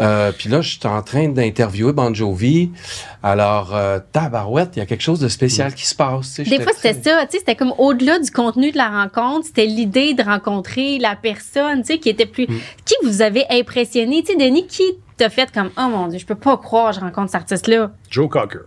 Euh, 0.00 0.32
puis 0.32 0.48
là, 0.48 0.60
je 0.62 0.70
suis 0.70 0.86
en 0.86 1.02
train 1.02 1.28
d'interviewer 1.28 1.92
Bon 1.92 2.14
Jovi. 2.14 2.70
Alors, 3.22 3.74
euh, 3.74 3.98
tabarouette, 4.12 4.70
il 4.76 4.78
y 4.78 4.82
a 4.82 4.86
quelque 4.86 5.02
chose 5.02 5.20
de 5.20 5.28
spécial 5.28 5.74
qui 5.74 5.86
se 5.86 5.94
passe. 5.94 6.40
Des 6.40 6.44
fois, 6.56 6.72
très- 6.72 6.94
c'était 6.94 7.10
ça, 7.10 7.26
tu 7.26 7.32
sais, 7.32 7.38
c'était 7.40 7.56
comme 7.56 7.74
au-delà 7.78 8.18
du 8.18 8.30
contenu 8.30 8.72
de 8.72 8.76
la 8.78 8.88
rencontre, 8.88 9.46
c'était 9.46 9.66
l'idée 9.66 10.14
de 10.14 10.22
rencontrer 10.22 10.98
la 10.98 11.14
personne, 11.16 11.80
tu 11.82 11.88
sais, 11.94 11.98
qui 11.98 12.08
était 12.08 12.26
plus... 12.26 12.46
Mm. 12.48 12.58
Qui 12.84 12.94
vous 13.04 13.22
avez 13.22 13.44
impressionné? 13.50 14.22
Tu 14.22 14.32
sais, 14.32 14.38
Denis, 14.38 14.66
qui 14.66 14.84
t'a 15.16 15.28
fait 15.30 15.52
comme, 15.52 15.70
oh 15.76 15.88
mon 15.88 16.08
Dieu, 16.08 16.18
je 16.18 16.26
peux 16.26 16.34
pas 16.34 16.56
croire, 16.56 16.92
je 16.92 17.00
rencontre 17.00 17.30
cet 17.30 17.42
artiste-là? 17.42 17.90
Joe 18.10 18.28
Cocker. 18.28 18.60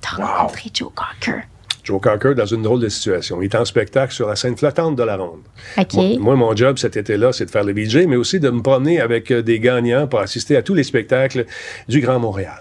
T'as 0.00 0.16
rencontré 0.24 0.70
Joe 0.72 0.90
Cocker. 0.94 1.42
Joe 1.84 2.00
Cocker 2.00 2.34
dans 2.34 2.46
une 2.46 2.62
drôle 2.62 2.80
de 2.80 2.88
situation. 2.88 3.40
Il 3.42 3.44
est 3.44 3.54
en 3.54 3.64
spectacle 3.64 4.12
sur 4.12 4.28
la 4.28 4.36
scène 4.36 4.56
flottante 4.56 4.96
de 4.96 5.02
la 5.02 5.16
ronde. 5.16 5.42
OK. 5.78 5.94
Moi, 5.94 6.16
moi, 6.18 6.36
mon 6.36 6.56
job 6.56 6.78
cet 6.78 6.96
été-là, 6.96 7.32
c'est 7.32 7.44
de 7.46 7.50
faire 7.50 7.64
le 7.64 7.72
VJ, 7.72 8.06
mais 8.06 8.16
aussi 8.16 8.40
de 8.40 8.50
me 8.50 8.62
promener 8.62 9.00
avec 9.00 9.30
euh, 9.30 9.42
des 9.42 9.60
gagnants 9.60 10.06
pour 10.06 10.20
assister 10.20 10.56
à 10.56 10.62
tous 10.62 10.74
les 10.74 10.84
spectacles 10.84 11.46
du 11.88 12.00
Grand 12.00 12.18
Montréal. 12.18 12.60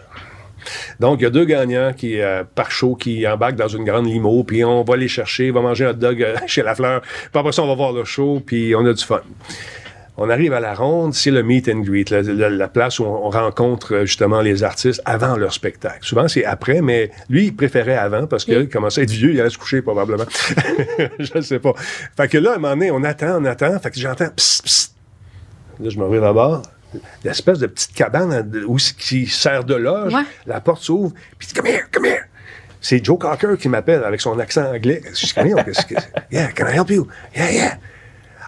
Donc, 1.00 1.20
il 1.20 1.24
y 1.24 1.28
a 1.28 1.30
deux 1.30 1.46
gagnants 1.46 1.94
qui, 1.94 2.22
euh, 2.22 2.44
par 2.56 2.72
show 2.72 2.96
qui 2.96 3.28
embarquent 3.28 3.56
dans 3.56 3.68
une 3.68 3.84
grande 3.84 4.08
limo, 4.08 4.44
puis 4.44 4.64
on 4.64 4.84
va 4.84 4.96
les 4.96 5.08
chercher, 5.08 5.52
on 5.52 5.56
va 5.56 5.62
manger 5.62 5.86
un 5.86 5.90
hot 5.90 5.94
dog 5.94 6.22
euh, 6.22 6.36
chez 6.48 6.64
La 6.64 6.76
Fleur, 6.76 7.02
puis 7.02 7.30
après 7.34 7.52
ça, 7.52 7.64
on 7.64 7.68
va 7.68 7.76
voir 7.76 7.92
le 7.92 8.04
show, 8.04 8.42
puis 8.46 8.76
on 8.76 8.86
a 8.86 8.94
du 8.94 9.04
fun. 9.04 9.22
On 10.16 10.30
arrive 10.30 10.54
à 10.54 10.60
la 10.60 10.76
ronde, 10.76 11.16
c'est 11.16 11.32
le 11.32 11.42
meet 11.42 11.68
and 11.70 11.80
greet, 11.80 12.06
la, 12.12 12.22
la- 12.22 12.50
la 12.50 12.68
place 12.68 13.00
où 13.00 13.04
on 13.04 13.30
rencontre 13.32 13.96
euh, 13.96 14.06
justement 14.06 14.42
les 14.42 14.64
artistes 14.64 15.02
avant 15.06 15.36
leur 15.38 15.52
spectacle. 15.54 16.00
Souvent, 16.06 16.28
c'est 16.28 16.46
après, 16.46 16.82
mais 16.82 17.10
lui, 17.30 17.46
il 17.46 17.56
préférait 17.56 17.98
avant 17.98 18.28
parce 18.28 18.46
qu'il 18.46 18.70
commençait 18.70 19.02
à 19.02 19.04
être 19.06 19.10
vieux, 19.10 19.32
il 19.34 19.42
allait 19.42 19.50
se 19.50 19.58
coucher 19.58 19.82
probablement. 19.82 20.26
Je 21.20 21.36
ne 21.38 21.42
sais 21.42 21.58
pas. 21.60 21.74
Fait 22.16 22.28
que 22.28 22.38
là, 22.38 22.52
à 22.52 22.56
un 22.56 22.58
moment 22.60 22.76
donné, 22.76 22.92
on 22.92 23.04
attend, 23.04 23.42
on 23.42 23.46
attend, 23.46 23.80
fait 23.80 23.90
que 23.90 24.00
j'entends 24.00 24.30
psst, 24.30 24.64
psst. 24.64 24.96
Là, 25.80 25.90
je 25.90 25.98
me 25.98 26.04
reviens 26.04 26.22
là-bas. 26.22 26.62
L'espèce 27.24 27.58
de 27.58 27.66
petite 27.66 27.94
cabane 27.96 28.52
où, 28.68 28.78
qui 28.78 29.26
sert 29.26 29.64
de 29.64 29.74
loge. 29.74 30.14
Ouais. 30.14 30.22
La 30.46 30.62
porte 30.62 30.84
s'ouvre. 30.84 31.12
Puis 31.40 31.48
il 31.50 31.54
dit, 31.54 31.60
come 31.60 31.66
here, 31.68 31.84
come 31.92 32.06
here. 32.06 32.26
c'est 32.80 33.04
Joe 33.04 33.18
Cocker 33.18 33.56
qui 33.60 33.68
m'appelle 33.68 34.04
avec 34.04 34.22
son 34.22 34.38
accent 34.38 34.66
anglais. 34.72 35.02
Je 35.06 35.26
dis, 35.26 35.96
yeah, 36.32 36.52
can 36.52 36.68
I 36.68 36.76
help 36.76 36.92
you? 36.92 37.08
Yeah, 37.36 37.52
yeah. 37.52 37.78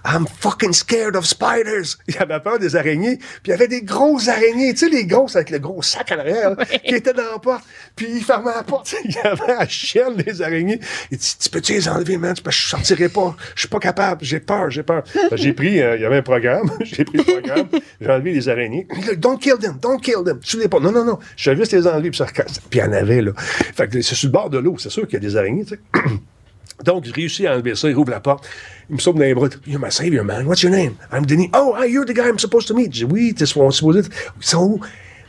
I'm 0.06 0.28
fucking 0.28 0.74
scared 0.74 1.16
of 1.16 1.26
spiders. 1.26 1.98
Il 2.08 2.18
avait 2.18 2.40
peur 2.40 2.60
des 2.60 2.76
araignées. 2.76 3.18
Puis 3.18 3.48
il 3.48 3.50
y 3.50 3.54
avait 3.54 3.68
des 3.68 3.82
grosses 3.82 4.28
araignées, 4.28 4.74
tu 4.74 4.86
sais, 4.86 4.90
les 4.90 5.06
grosses 5.06 5.36
avec 5.36 5.50
le 5.50 5.60
gros 5.60 5.82
sac 5.82 6.12
à 6.12 6.16
l'arrière, 6.18 6.52
là, 6.52 6.66
qui 6.66 6.94
étaient 6.94 7.14
dans 7.14 7.32
la 7.32 7.40
porte. 7.40 7.64
Puis 7.96 8.08
il 8.10 8.24
fermait 8.24 8.54
la 8.56 8.64
porte. 8.64 8.96
Il 9.06 9.12
y 9.12 9.18
avait 9.20 9.48
la 9.48 9.68
chienne 9.68 10.16
des 10.16 10.42
araignées. 10.42 10.80
Il 11.12 11.18
dit, 11.18 11.36
tu 11.40 11.50
peux-tu 11.50 11.74
les 11.74 11.90
enlever, 11.90 12.18
man? 12.18 12.36
Parce 12.44 12.56
que 12.56 12.64
je 12.64 12.70
sortirai 12.70 13.10
pas. 13.10 13.36
Je 13.56 13.62
suis 13.62 13.68
pas 13.68 13.80
capable. 13.80 14.24
J'ai 14.24 14.40
peur, 14.40 14.70
j'ai 14.70 14.84
peur. 14.84 15.04
Que 15.30 15.38
j'ai 15.38 15.54
pris, 15.54 15.82
euh, 15.82 15.96
il 15.96 16.02
y 16.02 16.06
avait 16.06 16.18
un 16.18 16.22
programme. 16.22 16.72
j'ai 16.82 17.04
pris 17.04 17.18
le 17.18 17.24
programme. 17.24 17.68
J'ai 18.00 18.10
enlevé 18.10 18.34
les 18.34 18.50
araignées. 18.50 18.88
Il 18.96 19.04
dit, 19.04 19.18
don't 19.18 19.40
kill 19.40 19.58
them, 19.58 19.78
don't 19.82 20.00
kill 20.00 20.24
them. 20.24 20.40
Tu 20.40 20.60
les 20.60 20.68
pas. 20.68 20.80
Non, 20.80 20.92
non, 20.92 21.04
non. 21.04 21.20
Je 21.36 21.50
vais 21.50 21.58
juste 21.58 21.72
les 21.72 21.88
enlever. 21.88 22.12
Puis 22.12 22.18
ça. 22.18 22.26
Puis 22.26 22.44
il 22.74 22.78
y 22.80 22.84
en 22.84 22.92
avait, 22.92 23.22
là. 23.22 23.32
Fait 23.36 23.88
que 23.88 24.02
c'est 24.02 24.16
sur 24.16 24.28
le 24.28 24.34
bord 24.34 24.50
de 24.50 24.58
l'eau. 24.58 24.76
C'est 24.78 24.90
sûr 24.90 25.06
qu'il 25.06 25.14
y 25.14 25.18
a 25.18 25.20
des 25.20 25.36
araignées, 25.36 25.66
tu 25.66 25.76
sais. 25.76 25.80
Donc, 26.84 27.06
je 27.06 27.14
réussis 27.14 27.48
à 27.48 27.54
enlever 27.54 27.76
ça. 27.76 27.90
Il 27.90 27.96
ouvre 27.96 28.12
la 28.12 28.20
porte. 28.20 28.48
Il 28.90 28.96
me 28.96 29.00
sauve 29.00 29.16
dans 29.16 29.22
les 29.22 29.34
bras. 29.34 29.48
You're 29.66 29.80
my 29.80 29.92
savior, 29.92 30.24
man. 30.24 30.46
What's 30.46 30.62
your 30.62 30.72
name? 30.72 30.96
I'm 31.12 31.26
Denis. 31.26 31.50
Oh, 31.54 31.76
you're 31.84 32.06
the 32.06 32.14
guy 32.14 32.28
I'm 32.28 32.38
supposed 32.38 32.68
to 32.68 32.74
meet. 32.74 32.94
Je 32.94 33.06
dis, 33.06 33.12
oui, 33.12 33.34
t'es 33.34 33.46
supposé. 33.46 34.02
Ils? 34.42 34.80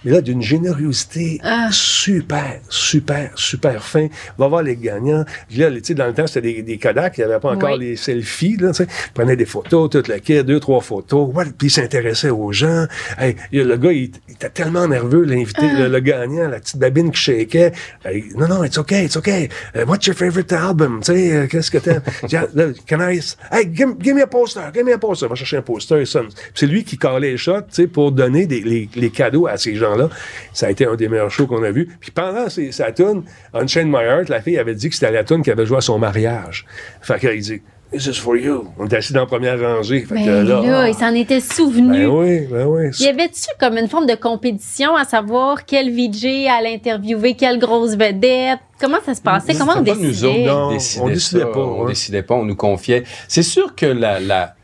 Mais 0.07 0.12
là, 0.12 0.21
d'une 0.21 0.40
générosité 0.40 1.40
super, 1.73 2.61
super, 2.69 3.33
super 3.35 3.83
fin. 3.83 4.07
Va 4.38 4.47
voir 4.47 4.62
les 4.62 4.77
gagnants. 4.77 5.25
Là, 5.57 5.71
tu 5.73 5.81
sais, 5.83 5.95
dans 5.95 6.07
le 6.07 6.14
temps, 6.14 6.29
c'était 6.29 6.53
des, 6.55 6.62
des 6.62 6.79
Kodak. 6.79 7.19
Il 7.19 7.23
n'y 7.23 7.25
avait 7.33 7.40
pas 7.40 7.51
encore 7.51 7.73
Oui. 7.77 7.81
les 7.81 7.97
selfies, 7.97 8.57
là, 8.57 8.69
tu 8.69 8.85
sais. 8.85 8.87
Ils 9.09 9.12
prenaient 9.12 9.35
des 9.37 9.45
photos, 9.47 9.90
toute 9.90 10.07
la 10.07 10.21
quai, 10.21 10.45
deux, 10.45 10.61
trois 10.61 10.81
photos. 10.81 11.31
Puis 11.59 11.66
il 11.66 11.71
s'intéressait 11.71 12.31
aux 12.31 12.53
gens. 12.53 12.87
Hey, 13.19 13.35
le 13.51 13.77
gars, 13.77 13.90
il, 13.90 14.12
il 14.29 14.35
était 14.35 14.49
tellement 14.51 14.87
nerveux, 14.87 15.25
l'invité, 15.25 15.69
le, 15.77 15.88
le 15.88 15.99
gagnant, 16.01 16.49
la 16.49 16.61
petite 16.61 16.79
babine 16.79 17.11
qui 17.11 17.21
shakeait. 17.21 17.73
Hey, 18.05 18.27
non, 18.37 18.47
non, 18.47 18.62
it's 18.62 18.79
okay, 18.79 19.07
it's 19.07 19.16
okay. 19.16 19.49
Uh, 19.75 19.85
what's 19.88 20.07
your 20.07 20.14
favorite 20.16 20.53
album? 20.53 21.01
Tu 21.05 21.12
sais, 21.14 21.33
euh, 21.35 21.47
qu'est-ce 21.49 21.71
que 21.73 21.79
t'aimes? 21.79 22.03
Can 22.87 23.01
I... 23.01 23.19
Hey, 23.51 23.66
give, 23.75 23.97
give 24.01 24.14
me 24.14 24.23
a 24.23 24.27
poster, 24.29 24.61
give 24.73 24.85
me 24.85 24.92
a 24.92 24.99
poster. 24.99 25.27
Va 25.27 25.35
chercher 25.35 25.57
un 25.57 25.62
poster. 25.62 26.05
C'est 26.55 26.66
lui 26.66 26.85
qui 26.85 26.97
calait 26.97 27.33
les 27.33 27.37
shots, 27.37 27.62
tu 27.62 27.66
sais, 27.73 27.87
pour 27.88 28.12
donner 28.12 28.47
des, 28.47 28.61
les, 28.61 28.88
les 28.95 29.11
cadeaux 29.11 29.47
à 29.49 29.57
ces 29.57 29.75
Ça 30.53 30.67
a 30.67 30.71
été 30.71 30.87
un 30.87 30.95
des 30.97 31.09
meilleurs 31.09 31.31
shows 31.31 31.47
qu'on 31.47 31.63
a 31.63 31.71
vu. 31.71 31.89
Puis 32.01 32.11
pendant 32.11 32.49
ces- 32.49 32.73
sa 32.73 32.93
tune, 32.93 33.23
Unchained 33.55 33.89
My 33.89 34.03
Heart, 34.05 34.29
la 34.29 34.41
fille 34.41 34.59
avait 34.59 34.75
dit 34.75 34.89
que 34.89 34.95
c'était 34.95 35.11
la 35.13 35.25
tune 35.25 35.43
qu'elle 35.43 35.55
avait 35.55 35.67
joué 35.67 35.79
à 35.79 35.81
son 35.83 35.99
mariage. 35.99 36.65
Fait 37.03 37.19
qu'il 37.19 37.41
dit, 37.41 37.63
This 37.93 38.07
is 38.07 38.15
for 38.15 38.37
you. 38.37 38.67
On 38.81 38.87
était 38.87 38.97
assis 38.97 39.13
dans 39.13 39.21
la 39.21 39.27
première 39.27 39.61
rangée. 39.61 40.01
Fait 40.01 40.17
Mais 40.17 40.25
que 40.25 40.31
là, 40.31 40.61
là, 40.61 40.89
il 40.89 40.95
s'en 40.95 41.15
était 41.15 41.39
souvenu. 41.39 41.93
ben 41.93 42.07
oui, 42.09 42.41
ben 42.51 42.67
oui. 42.67 42.87
Y 42.99 43.07
avait-tu 43.07 43.43
comme 43.61 43.79
une 43.79 43.87
forme 43.89 44.07
de 44.07 44.17
compétition 44.17 44.97
à 44.97 45.05
savoir 45.05 45.65
quel 45.65 45.93
VJ 45.93 46.49
allait 46.49 46.75
interviewer 46.75 47.35
quelle 47.35 47.61
grosse 47.61 47.93
vedette? 47.97 48.59
Comment 48.81 48.99
ça 49.07 49.15
se 49.15 49.21
passait? 49.23 49.55
Comment 49.55 49.75
on 49.75 49.83
nous 49.83 49.85
décidait? 49.85 50.27
autres 50.27 50.39
Non, 50.53 50.69
on 51.01 51.09
décidait 51.09 51.41
ça. 51.43 51.47
pas, 51.47 51.61
On 51.61 51.83
ouais. 51.83 51.89
décidait 51.91 52.23
pas, 52.25 52.35
on 52.35 52.45
nous 52.45 52.57
confiait. 52.57 53.05
C'est 53.29 53.45
sûr 53.45 53.73
que 53.77 53.87
la, 53.87 54.19
la 54.19 54.56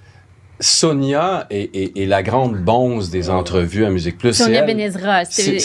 Sonia 0.62 1.46
est, 1.50 1.74
est- 1.76 1.98
est 2.00 2.06
la 2.06 2.22
grande 2.22 2.56
bonze 2.56 3.10
des 3.10 3.28
entrevues 3.30 3.84
à 3.84 3.90
Musique 3.90 4.16
Plus. 4.16 4.32
Sonia 4.32 4.60
elle- 4.60 4.66
Benezra. 4.66 5.22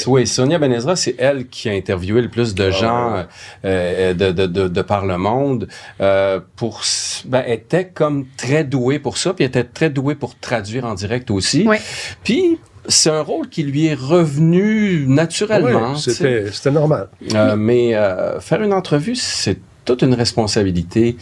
Oui, 0.08 0.28
Sonia 0.28 0.58
Benezra, 0.60 0.96
c'est 0.96 1.16
elle 1.18 1.48
qui 1.48 1.70
a 1.70 1.74
interviewé 1.74 2.22
le 2.22 2.30
plus 2.30 2.54
de 2.56 2.70
gens 2.72 3.14
ouais. 3.14 3.26
euh, 3.66 4.14
de, 4.14 4.32
de, 4.32 4.46
de, 4.48 4.68
de 4.68 4.82
par 4.82 5.06
le 5.06 5.18
monde. 5.18 5.68
Euh, 6.02 6.40
pour, 6.56 6.82
ben, 7.26 7.44
elle 7.46 7.54
était 7.54 7.86
comme 7.88 8.26
très 8.38 8.64
douée 8.64 9.00
pour 9.00 9.18
ça, 9.18 9.34
puis 9.34 9.44
elle 9.46 9.50
était 9.50 9.64
très 9.64 9.90
douée 9.90 10.16
pour 10.16 10.38
traduire 10.38 10.86
en 10.86 10.96
direct 10.96 11.32
aussi. 11.32 11.66
Ouais. 11.68 11.80
Puis 12.24 12.58
c'est 12.88 13.10
un 13.10 13.22
rôle 13.22 13.50
qui 13.50 13.64
lui 13.64 13.86
est 13.88 13.94
revenu 13.94 15.06
naturellement. 15.08 15.96
C'était 15.96 16.46
c'était 16.52 16.72
normal. 16.72 17.10
Euh, 17.36 17.56
mais 17.56 17.94
euh, 17.96 18.40
faire 18.40 18.62
une 18.64 18.74
entrevue, 18.74 19.16
c'est 19.16 19.60
toute 19.86 20.02
une 20.02 20.14
responsabilité. 20.14 21.18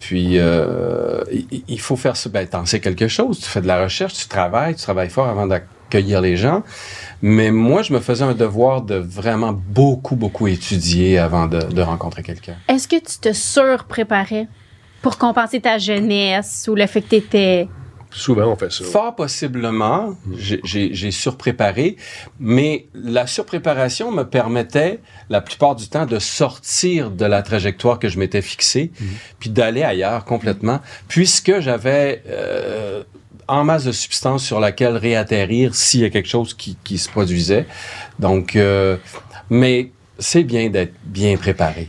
Puis, 0.00 0.38
euh, 0.38 1.22
il, 1.68 1.80
faut 1.80 1.96
faire 1.96 2.16
ça. 2.16 2.28
Ben, 2.30 2.46
t'en 2.46 2.64
sais 2.64 2.80
quelque 2.80 3.06
chose. 3.06 3.38
Tu 3.38 3.46
fais 3.46 3.60
de 3.60 3.66
la 3.66 3.82
recherche, 3.82 4.14
tu 4.14 4.26
travailles, 4.26 4.74
tu 4.74 4.82
travailles 4.82 5.10
fort 5.10 5.28
avant 5.28 5.46
d'accueillir 5.46 6.20
les 6.20 6.36
gens. 6.36 6.62
Mais 7.22 7.50
moi, 7.50 7.82
je 7.82 7.92
me 7.92 8.00
faisais 8.00 8.24
un 8.24 8.34
devoir 8.34 8.80
de 8.80 8.96
vraiment 8.96 9.52
beaucoup, 9.52 10.16
beaucoup 10.16 10.48
étudier 10.48 11.18
avant 11.18 11.46
de, 11.46 11.60
de 11.60 11.82
rencontrer 11.82 12.22
quelqu'un. 12.22 12.56
Est-ce 12.66 12.88
que 12.88 12.96
tu 12.96 13.18
te 13.20 13.32
surpréparais 13.32 14.48
pour 15.02 15.18
compenser 15.18 15.60
ta 15.60 15.78
jeunesse 15.78 16.68
ou 16.70 16.74
le 16.74 16.86
fait 16.86 17.02
que 17.02 17.08
tu 17.08 17.16
étais. 17.16 17.68
Souvent, 18.12 18.46
on 18.52 18.56
fait 18.56 18.72
ça. 18.72 18.84
Fort 18.84 19.14
possiblement, 19.14 20.16
j'ai- 20.36 20.60
j'ai 20.94 21.10
surpréparé, 21.10 21.96
mais 22.38 22.86
la 22.94 23.26
surpréparation 23.26 24.10
me 24.10 24.24
permettait, 24.24 24.98
la 25.28 25.40
plupart 25.40 25.76
du 25.76 25.88
temps, 25.88 26.06
de 26.06 26.18
sortir 26.18 27.10
de 27.10 27.24
la 27.24 27.42
trajectoire 27.42 27.98
que 27.98 28.08
je 28.08 28.18
m'étais 28.18 28.42
fixée, 28.42 28.90
puis 29.38 29.50
d'aller 29.50 29.82
ailleurs 29.82 30.24
complètement, 30.24 30.80
puisque 31.08 31.60
j'avais 31.60 32.22
euh, 32.28 33.02
en 33.48 33.64
masse 33.64 33.84
de 33.84 33.92
substances 33.92 34.44
sur 34.44 34.60
laquelle 34.60 34.96
réatterrir 34.96 35.74
s'il 35.74 36.00
y 36.00 36.04
a 36.04 36.10
quelque 36.10 36.28
chose 36.28 36.54
qui, 36.54 36.76
qui 36.84 36.98
se 36.98 37.08
produisait. 37.08 37.66
Donc, 38.18 38.54
euh, 38.56 38.96
mais 39.50 39.90
c'est 40.20 40.44
bien 40.44 40.70
d'être 40.70 40.92
bien 41.04 41.36
préparé. 41.36 41.88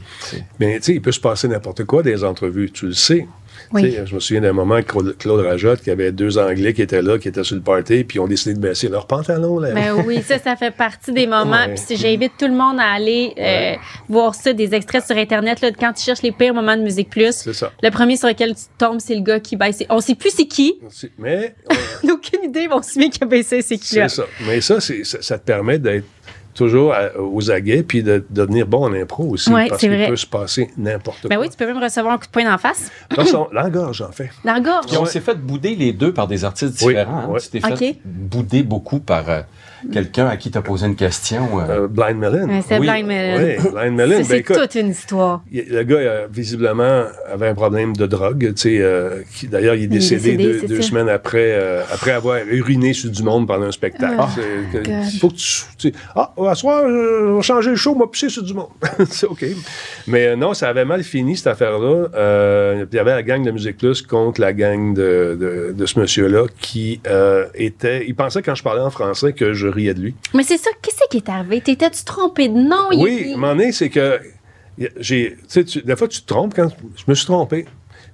Mais 0.60 0.78
tu 0.78 0.84
sais, 0.84 0.94
il 0.94 1.02
peut 1.02 1.12
se 1.12 1.20
passer 1.20 1.48
n'importe 1.48 1.84
quoi 1.86 2.02
des 2.02 2.24
entrevues, 2.24 2.72
tu 2.72 2.88
le 2.88 2.94
sais. 2.94 3.28
Oui. 3.74 3.96
Je 4.06 4.14
me 4.14 4.20
souviens 4.20 4.42
d'un 4.42 4.54
moment, 4.54 4.82
Claude, 4.82 5.16
Claude 5.18 5.46
Rajotte, 5.46 5.82
qui 5.82 5.92
avait 5.92 6.12
deux 6.12 6.38
Anglais 6.38 6.74
qui 6.74 6.82
étaient 6.82 7.02
là, 7.02 7.18
qui 7.18 7.28
étaient 7.28 7.44
sur 7.44 7.56
le 7.56 7.62
party, 7.62 8.04
puis 8.04 8.18
ils 8.18 8.20
ont 8.20 8.28
décidé 8.28 8.54
de 8.54 8.60
baisser 8.60 8.90
leurs 8.90 9.08
pantalons. 9.08 9.60
Là. 9.60 9.72
Ben 9.72 9.94
oui, 10.06 10.22
ça, 10.22 10.40
ça 10.40 10.56
fait 10.56 10.72
partie 10.72 11.12
des 11.14 11.28
moments. 11.28 11.52
Ouais. 11.52 11.76
Puis 11.76 11.84
si 11.86 11.98
j'invite 11.98 12.34
tout 12.38 12.48
le 12.48 12.54
monde 12.54 12.80
à 12.80 12.92
aller 12.94 13.34
euh, 13.38 13.76
voir 14.10 14.36
ça, 14.36 14.54
des 14.54 14.74
extraits 14.74 15.06
sur 15.06 15.16
Internet, 15.16 15.62
là, 15.62 15.72
quand 15.72 15.94
tu 15.94 16.04
cherches 16.04 16.22
les 16.22 16.32
pires 16.32 16.54
moments 16.54 16.76
de 16.76 16.82
Musique 16.82 17.10
Plus. 17.10 17.32
C'est 17.34 17.54
ça. 17.54 17.72
Le 17.82 17.90
premier 17.92 18.18
sur 18.18 18.28
lequel 18.28 18.56
tu 18.56 18.64
tombes, 18.78 19.00
c'est 19.00 19.16
le 19.16 19.22
gars 19.22 19.40
qui 19.40 19.56
baisse. 19.56 19.84
On 19.90 20.02
sait 20.02 20.16
plus 20.16 20.32
c'est 20.32 20.48
qui. 20.48 20.80
Mais 21.18 21.56
On 22.04 22.08
n'a 22.08 22.14
aucune 22.14 22.44
idée, 22.44 22.68
mais 22.68 22.74
on 22.74 22.82
se 22.82 23.00
met 23.00 23.10
qui 23.10 23.24
a 23.24 23.26
baissé 23.26 23.62
c'est 23.62 23.78
qui 23.78 23.96
là. 23.96 24.10
c'est 24.10 24.22
ça. 24.22 24.28
Mais 24.46 24.62
ça, 24.62 24.80
ça 24.80 25.40
te 25.40 25.46
permet 25.46 25.80
d'être 25.80 26.06
toujours 26.54 26.94
à- 26.94 27.18
aux 27.20 27.50
aguets, 27.52 27.84
puis 27.84 28.04
de, 28.04 28.18
de 28.18 28.26
devenir 28.44 28.68
bon 28.68 28.86
en 28.86 28.94
impro 28.94 29.26
aussi. 29.30 29.52
Ouais, 29.52 29.68
parce 29.70 29.82
c'est 29.82 29.90
qu'il 29.90 30.08
peut 30.08 30.16
se 30.16 30.26
passer 30.28 30.70
n'importe 30.78 31.24
Ben 31.28 31.36
quoi. 31.36 31.46
oui, 31.46 31.50
tu 31.50 31.58
peux 31.58 31.66
même 31.66 31.82
recevoir 31.82 32.14
un 32.14 32.18
coup 32.18 32.26
de 32.26 32.32
poing 32.32 32.44
d'en 32.44 32.58
face. 32.58 32.92
De 33.10 33.16
toute 33.16 33.26
façon, 33.26 33.48
l'engorge, 33.52 34.02
en 34.02 34.12
fait. 34.12 34.30
Dans 34.46 34.54
la 34.54 34.60
gorge. 34.60 34.86
Puis 34.88 34.98
on 34.98 35.06
s'est 35.06 35.20
fait 35.22 35.36
bouder 35.36 35.76
les 35.76 35.94
deux 35.94 36.14
par 36.14 36.28
des 36.28 36.44
artistes 36.46 36.82
Oui, 36.82 36.94
différents. 36.94 37.18
hein. 37.20 37.28
ouais. 37.28 37.40
Tu 37.40 37.50
t'es 37.50 37.60
fait 37.76 37.98
bouder 38.06 38.64
beaucoup 38.64 39.00
par 39.00 39.30
euh, 39.30 39.42
quelqu'un 39.92 40.28
à 40.28 40.38
qui 40.38 40.52
tu 40.52 40.58
as 40.58 40.62
posé 40.62 40.86
une 40.88 40.96
question. 40.96 41.60
euh, 41.60 41.84
Euh, 41.84 41.88
Blind 41.88 42.18
Melon. 42.18 42.48
Ouais, 42.48 42.62
c'est 42.68 42.78
Oui. 42.80 42.88
Blind 42.88 43.08
Melon. 43.08 43.38
Oui, 43.64 43.72
Blind 43.72 43.96
Melon. 43.96 44.12
C'est 44.12 44.18
Ben, 44.18 44.24
c'est 44.26 44.38
écoute, 44.40 44.58
toute 44.58 44.76
une 44.76 44.90
histoire. 44.90 45.42
il- 45.52 45.70
le 45.70 45.84
gars, 45.84 45.96
euh, 45.98 46.28
visiblement, 46.32 47.04
avait 47.32 47.48
un 47.48 47.54
problème 47.56 47.96
de 47.96 48.06
drogue. 48.06 48.54
tu 48.56 48.62
sais, 48.62 48.78
euh, 48.82 49.22
qui- 49.34 49.48
D'ailleurs, 49.48 49.76
il 49.76 49.82
est 49.82 49.86
est 49.86 49.88
décédé, 49.88 50.38
deux, 50.68 50.82
semaines 50.82 51.10
après, 51.10 51.52
euh, 51.54 51.82
après 51.92 52.12
avoir 52.12 52.40
uriné 52.50 52.94
sur 52.94 53.10
du 53.10 53.24
monde 53.24 53.48
pendant 53.48 53.66
un 53.68 53.72
spectacle. 53.72 54.16
Oh, 54.20 54.24
que- 54.74 54.78
God. 54.84 55.04
faut 55.20 55.30
que 55.30 55.36
tu, 55.78 55.94
ah, 56.16 56.34
à 56.48 56.56
soir, 56.56 56.84
on 56.86 57.36
va 57.36 57.42
changer 57.42 57.70
le 57.72 57.76
show, 57.76 57.94
on 57.96 58.00
va 58.00 58.08
pisser 58.08 58.30
sur 58.30 58.44
du 58.44 58.54
monde. 58.54 58.70
c'est 59.10 59.26
OK. 59.28 59.46
Mais 60.08 60.28
euh, 60.28 60.36
non, 60.36 60.54
ça 60.54 60.70
avait 60.70 60.86
mal 60.86 61.04
fini, 61.04 61.38
cette 61.38 61.48
affaire-là. 61.48 62.08
Euh, 62.16 62.78
puis 62.86 62.90
il 62.94 62.96
y 62.98 63.00
avait 63.00 63.12
la 63.12 63.24
gang 63.24 63.44
de 63.44 63.52
Musique 63.52 63.78
Plus 63.78 64.02
contre 64.02 64.42
la 64.42 64.54
gang 64.54 64.94
de, 64.94 65.38
de, 65.40 65.74
de 65.76 65.86
ce 65.86 66.00
monsieur-là 66.00 66.46
qui 66.60 67.00
euh, 67.08 67.46
était... 67.56 68.06
Il 68.08 68.16
pensait, 68.16 68.42
quand 68.42 68.56
je 68.56 68.64
parlais 68.64 68.82
en 68.82 68.90
français, 68.90 69.34
que 69.34 69.54
je 69.54 69.68
riais 69.72 69.94
de 69.94 70.02
lui. 70.02 70.16
Mais 70.34 70.44
c'est 70.44 70.58
ça, 70.58 70.70
qu'est-ce 70.82 70.98
qui 71.10 71.18
est 71.18 71.30
arrivé? 71.30 71.62
T'étais-tu 71.62 72.04
trompé? 72.04 72.48
De 72.50 72.54
nom? 72.54 72.92
Il- 72.92 73.02
Oui, 73.02 73.32
moment 73.36 73.56
donné, 73.56 73.72
c'est 73.72 73.90
que 73.90 74.20
j'ai, 75.00 75.38
tu 75.50 75.82
des 75.82 75.96
fois, 75.96 76.08
tu 76.08 76.22
te 76.22 76.28
trompes 76.28 76.54
quand 76.56 76.70
je 76.96 77.04
me 77.08 77.14
suis 77.14 77.26
trompé. 77.26 77.64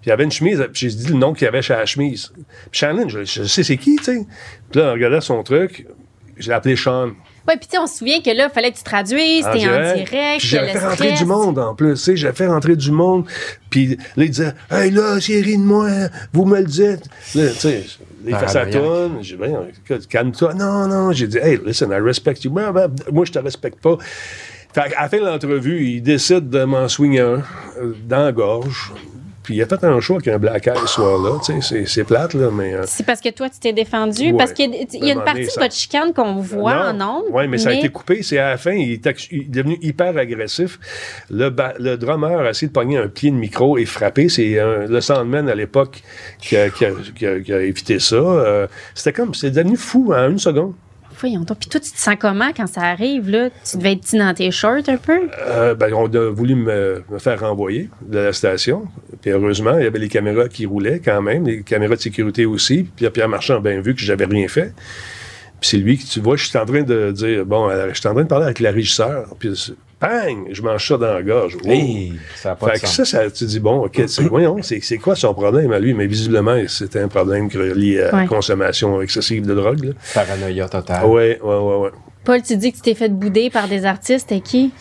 Puis 0.02 0.08
il 0.08 0.10
y 0.10 0.12
avait 0.12 0.24
une 0.26 0.32
chemise, 0.32 0.60
puis 0.72 0.90
j'ai 0.90 0.96
dit 0.96 1.08
le 1.08 1.16
nom 1.16 1.34
qu'il 1.34 1.46
y 1.46 1.48
avait 1.48 1.62
chez 1.62 1.74
la 1.74 1.86
chemise. 1.86 2.32
Puis 2.72 2.80
Shannon, 2.80 3.10
je, 3.10 3.24
je 3.24 3.44
sais 3.44 3.64
c'est 3.64 3.78
qui, 3.78 3.96
tu 3.98 4.04
sais. 4.04 4.26
Puis 4.72 4.80
là, 4.80 4.90
en 4.90 4.94
regardant 4.94 5.22
son 5.22 5.42
truc, 5.44 5.88
je 6.38 6.48
l'ai 6.50 6.54
appelé 6.54 6.76
Sean. 6.76 7.08
Ouais, 7.48 7.56
puis 7.58 7.68
tu 7.68 7.72
sais, 7.72 7.78
on 7.80 7.88
se 7.88 7.98
souvient 8.00 8.22
que 8.22 8.30
là, 8.30 8.48
il 8.52 8.54
fallait 8.54 8.72
que 8.72 8.78
tu 8.78 8.84
traduises, 8.84 9.44
t'es 9.54 9.68
en 9.68 9.94
direct, 9.96 10.40
j'avais 10.46 10.74
le 10.74 10.80
fait 10.80 10.86
rentrer 10.88 11.12
du 11.14 11.26
monde 11.26 11.58
en 11.58 11.74
plus, 11.74 11.94
tu 11.94 12.00
sais, 12.00 12.18
j'avais 12.18 12.36
fait 12.36 12.48
rentrer 12.48 12.76
du 12.76 12.92
monde. 12.92 13.26
Puis 13.70 13.96
là, 14.18 14.24
il 14.24 14.30
disait, 14.30 14.54
hey 14.70 14.92
là, 14.92 15.14
rit 15.16 15.58
de 15.58 15.64
moi, 15.64 15.90
vous 16.34 16.46
me 16.46 16.60
le 16.60 16.66
dites. 16.66 17.06
Là, 17.36 17.50
tu 17.50 17.56
sais, 17.60 17.86
il 18.28 18.36
fait 18.36 18.48
sa 18.48 18.66
tonne. 18.66 19.18
J'ai 19.22 19.38
dit, 19.38 19.44
écoute, 19.44 20.08
calme-toi. 20.08 20.54
Non, 20.54 20.88
non, 20.88 21.12
j'ai 21.12 21.28
dit, 21.28 21.38
hey, 21.38 21.60
listen, 21.66 21.90
I 21.92 22.00
respect 22.00 22.36
you. 22.44 22.52
Ben, 22.52 22.72
ben, 22.72 22.92
moi, 23.12 23.26
je 23.26 23.32
te 23.32 23.40
respecte 23.40 23.82
pas. 23.82 23.98
Fait 24.74 24.90
qu'à 24.92 25.02
la 25.02 25.10
fin 25.10 25.18
de 25.18 25.26
l'entrevue, 25.26 25.86
il 25.86 26.02
décide 26.02 26.50
de 26.50 26.64
m'en 26.64 26.88
swinger 26.88 27.22
un 27.22 27.44
euh, 27.82 27.94
dans 28.08 28.24
la 28.26 28.32
gorge. 28.32 28.94
Puis 29.48 29.56
il 29.56 29.62
a 29.62 29.66
fait 29.66 29.82
un 29.86 29.98
show 30.02 30.16
avec 30.16 30.28
un 30.28 30.40
black 30.40 30.68
eye 30.68 30.74
ce 30.82 30.88
soir-là. 30.88 31.40
Tu 31.42 31.54
sais, 31.54 31.62
c'est- 31.62 31.86
c'est 31.86 32.04
plate, 32.04 32.34
là, 32.34 32.50
mais. 32.52 32.74
euh, 32.74 32.84
C'est 32.86 33.06
parce 33.06 33.22
que 33.22 33.30
toi, 33.30 33.50
tu 33.50 33.60
t'es 33.62 33.72
défendu. 33.72 34.32
Ouais. 34.32 34.38
Parce 34.38 34.52
qu'il 34.52 34.70
y 34.70 34.76
a, 34.76 34.80
y 34.82 34.98
une 35.12 35.14
moment 35.20 35.24
partie 35.24 35.46
de 35.46 35.52
votre 35.62 35.74
chicane 35.74 36.12
qu'on 36.14 36.36
voit 36.36 36.92
non. 36.92 37.06
en 37.06 37.20
ondes. 37.20 37.24
Oui, 37.32 37.48
mais 37.48 37.58
ça 37.58 37.70
a 37.70 37.74
été 37.74 37.88
coupé. 37.88 38.24
C'est 38.24 38.40
à 38.40 38.50
la 38.50 38.58
fin, 38.58 38.74
il 38.74 38.92
est, 38.92 39.08
actu- 39.08 39.30
il 39.32 39.42
est 39.44 39.50
devenu 39.50 39.78
hyper 39.82 40.18
agressif. 40.18 40.80
Le, 41.30 41.50
ba- 41.50 41.76
le 41.80 41.96
drummer 41.96 42.42
a 42.42 42.50
essayé 42.50 42.68
de 42.68 42.74
pogner 42.74 42.98
un 42.98 43.08
pied 43.08 43.32
de 43.32 43.38
micro 43.38 43.78
et 43.78 43.86
frapper. 43.86 44.28
C'est 44.28 44.58
le 44.90 45.00
Sandman 45.00 45.48
à 45.48 45.56
l'époque 45.56 46.04
qui 46.42 46.58
a, 46.58 46.70
qui 46.70 46.84
a- 46.84 46.92
qui 47.16 47.26
a- 47.26 47.40
qui 47.40 47.54
a 47.54 47.62
évité 47.62 48.00
ça. 48.00 48.18
Euh, 48.18 48.68
C'était 48.96 49.14
comme, 49.14 49.34
c'est 49.34 49.52
devenu 49.52 49.78
fou 49.78 50.12
en 50.14 50.30
une 50.30 50.40
seconde. 50.40 50.74
Voyons 51.20 51.42
donc. 51.42 51.60
Puis 51.60 51.70
toi, 51.70 51.80
tu 51.80 51.92
te 51.92 51.98
sens 51.98 52.16
comment 52.20 52.52
quand 52.56 52.68
ça 52.68 52.82
arrive, 52.82 53.30
là? 53.30 53.50
Tu 53.70 53.78
devais 53.78 53.94
être 53.94 54.16
dans 54.16 54.34
tes 54.34 54.52
shorts 54.52 54.88
un 54.88 54.98
peu? 54.98 55.30
Euh, 55.48 55.74
ben, 55.74 55.94
on 55.94 56.06
a 56.06 56.30
voulu 56.30 56.56
me, 56.56 57.04
me 57.10 57.20
faire 57.20 57.40
renvoyer 57.40 57.90
de 58.02 58.20
la 58.20 58.34
station. 58.34 58.88
Puis 59.22 59.32
heureusement, 59.32 59.78
il 59.78 59.84
y 59.84 59.88
avait 59.88 60.00
les 60.00 60.10
caméras 60.10 60.48
qui 60.48 60.66
roulaient 60.66 61.00
quand 61.04 61.22
même, 61.22 61.46
les 61.46 61.64
caméras 61.64 61.96
de 61.96 62.02
sécurité 62.02 62.46
aussi. 62.46 62.88
Puis 62.96 63.10
Pierre 63.10 63.30
Marchand 63.30 63.58
a 63.58 63.60
bien 63.60 63.82
vu 63.82 63.96
que 63.96 64.02
j'avais 64.02 64.26
rien 64.26 64.48
fait. 64.48 64.74
Puis 65.60 65.70
c'est 65.70 65.78
lui 65.78 65.98
qui, 65.98 66.06
tu 66.06 66.20
vois, 66.20 66.36
je 66.36 66.46
suis 66.46 66.58
en 66.58 66.66
train 66.66 66.84
de 66.84 67.12
dire, 67.12 67.46
bon, 67.46 67.70
euh, 67.70 67.90
je 67.90 68.00
suis 68.00 68.08
en 68.08 68.14
train 68.14 68.24
de 68.24 68.28
parler 68.28 68.46
avec 68.46 68.60
la 68.60 68.72
régisseur. 68.72 69.34
Puis 69.40 69.74
bang, 70.00 70.48
je 70.52 70.62
mange 70.62 70.88
ça 70.88 70.98
dans 70.98 71.14
la 71.14 71.24
gorge. 71.24 71.58
Oh. 71.64 71.68
Hey, 71.70 72.14
ça 72.36 72.52
a 72.52 72.56
pas 72.56 72.68
Fait 72.72 72.76
de 72.78 72.82
que 72.82 72.88
sens. 72.88 72.96
ça, 73.10 73.24
ça, 73.24 73.32
tu 73.32 73.46
dis, 73.46 73.60
bon, 73.60 73.86
OK, 73.86 74.02
c'est, 74.08 74.24
voyons, 74.24 74.58
c'est, 74.62 74.80
c'est 74.82 74.98
quoi 74.98 75.16
son 75.16 75.34
problème 75.34 75.72
à 75.72 75.80
lui? 75.80 75.94
Mais 75.94 76.06
visiblement, 76.08 76.56
c'était 76.68 77.00
un 77.02 77.08
problème 77.08 77.50
lié 77.50 78.02
à 78.02 78.12
la 78.12 78.18
Ouais. 78.20 78.26
consommation 78.28 79.02
excessive 79.02 79.46
de 79.46 79.54
drogue. 79.56 79.84
Là. 79.86 79.92
Paranoïa 80.14 80.68
totale. 80.70 81.06
Ouais, 81.06 81.40
ouais, 81.42 81.56
ouais, 81.58 81.76
ouais. 81.78 81.90
Paul, 82.24 82.42
tu 82.42 82.58
dis 82.58 82.72
que 82.72 82.76
tu 82.78 82.82
t'es 82.82 82.94
fait 82.96 83.08
bouder 83.10 83.50
par 83.50 83.70
des 83.70 83.86
artistes. 83.86 84.28
C'était 84.30 84.42
qui? 84.42 84.72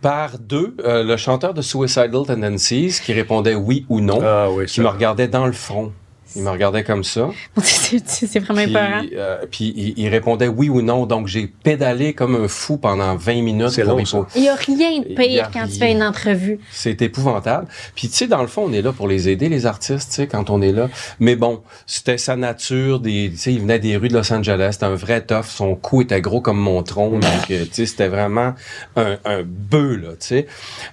Par 0.00 0.38
deux, 0.38 0.76
euh, 0.84 1.02
le 1.02 1.16
chanteur 1.16 1.52
de 1.52 1.60
Suicidal 1.60 2.24
Tendencies 2.26 3.00
qui 3.04 3.12
répondait 3.12 3.56
oui 3.56 3.84
ou 3.88 4.00
non, 4.00 4.20
Ah 4.22 4.48
oui, 4.52 4.66
qui 4.66 4.74
ça. 4.76 4.82
me 4.82 4.88
regardait 4.88 5.26
dans 5.28 5.46
le 5.46 5.52
front. 5.52 5.92
Il 6.36 6.42
me 6.42 6.50
regardait 6.50 6.84
comme 6.84 7.02
ça. 7.02 7.30
c'est 7.62 8.06
c'est 8.06 8.38
vraiment 8.38 8.62
Puis, 8.62 8.70
épeurant. 8.70 9.02
euh, 9.16 9.38
puis 9.50 9.72
il, 9.76 9.94
il 9.96 10.08
répondait 10.08 10.48
oui 10.48 10.68
ou 10.68 10.82
non. 10.82 11.06
Donc 11.06 11.26
j'ai 11.26 11.46
pédalé 11.46 12.12
comme 12.12 12.34
un 12.36 12.46
fou 12.48 12.76
pendant 12.76 13.16
20 13.16 13.42
minutes. 13.42 13.70
C'est 13.70 13.82
pour 13.84 13.96
long, 13.98 14.04
ça. 14.04 14.26
Il 14.36 14.42
n'y 14.42 14.48
a 14.48 14.54
rien 14.54 15.00
de 15.00 15.14
pire 15.14 15.50
quand 15.52 15.66
tu 15.66 15.78
fais 15.78 15.90
une 15.92 16.02
entrevue. 16.02 16.60
C'est 16.70 17.00
épouvantable. 17.02 17.66
Puis 17.94 18.08
tu 18.08 18.14
sais, 18.14 18.26
dans 18.26 18.42
le 18.42 18.48
fond, 18.48 18.64
on 18.68 18.72
est 18.72 18.82
là 18.82 18.92
pour 18.92 19.08
les 19.08 19.28
aider, 19.28 19.48
les 19.48 19.66
artistes, 19.66 20.10
tu 20.10 20.16
sais, 20.16 20.26
quand 20.26 20.50
on 20.50 20.60
est 20.62 20.72
là. 20.72 20.88
Mais 21.20 21.36
bon, 21.36 21.62
c'était 21.86 22.18
sa 22.18 22.36
nature. 22.36 23.00
Des, 23.00 23.30
tu 23.32 23.36
sais, 23.38 23.52
il 23.52 23.60
venait 23.60 23.78
des 23.78 23.96
rues 23.96 24.08
de 24.08 24.14
Los 24.14 24.32
Angeles. 24.32 24.70
C'était 24.72 24.86
un 24.86 24.94
vrai 24.94 25.22
tough. 25.24 25.46
Son 25.46 25.74
cou 25.74 26.02
était 26.02 26.20
gros 26.20 26.40
comme 26.40 26.58
mon 26.58 26.82
tronc. 26.82 27.10
Donc, 27.12 27.22
euh, 27.50 27.64
tu 27.64 27.70
sais, 27.72 27.86
c'était 27.86 28.08
vraiment 28.08 28.54
un, 28.96 29.16
un 29.24 29.42
bœuf, 29.42 30.02
là, 30.02 30.08
tu 30.12 30.16
sais. 30.26 30.46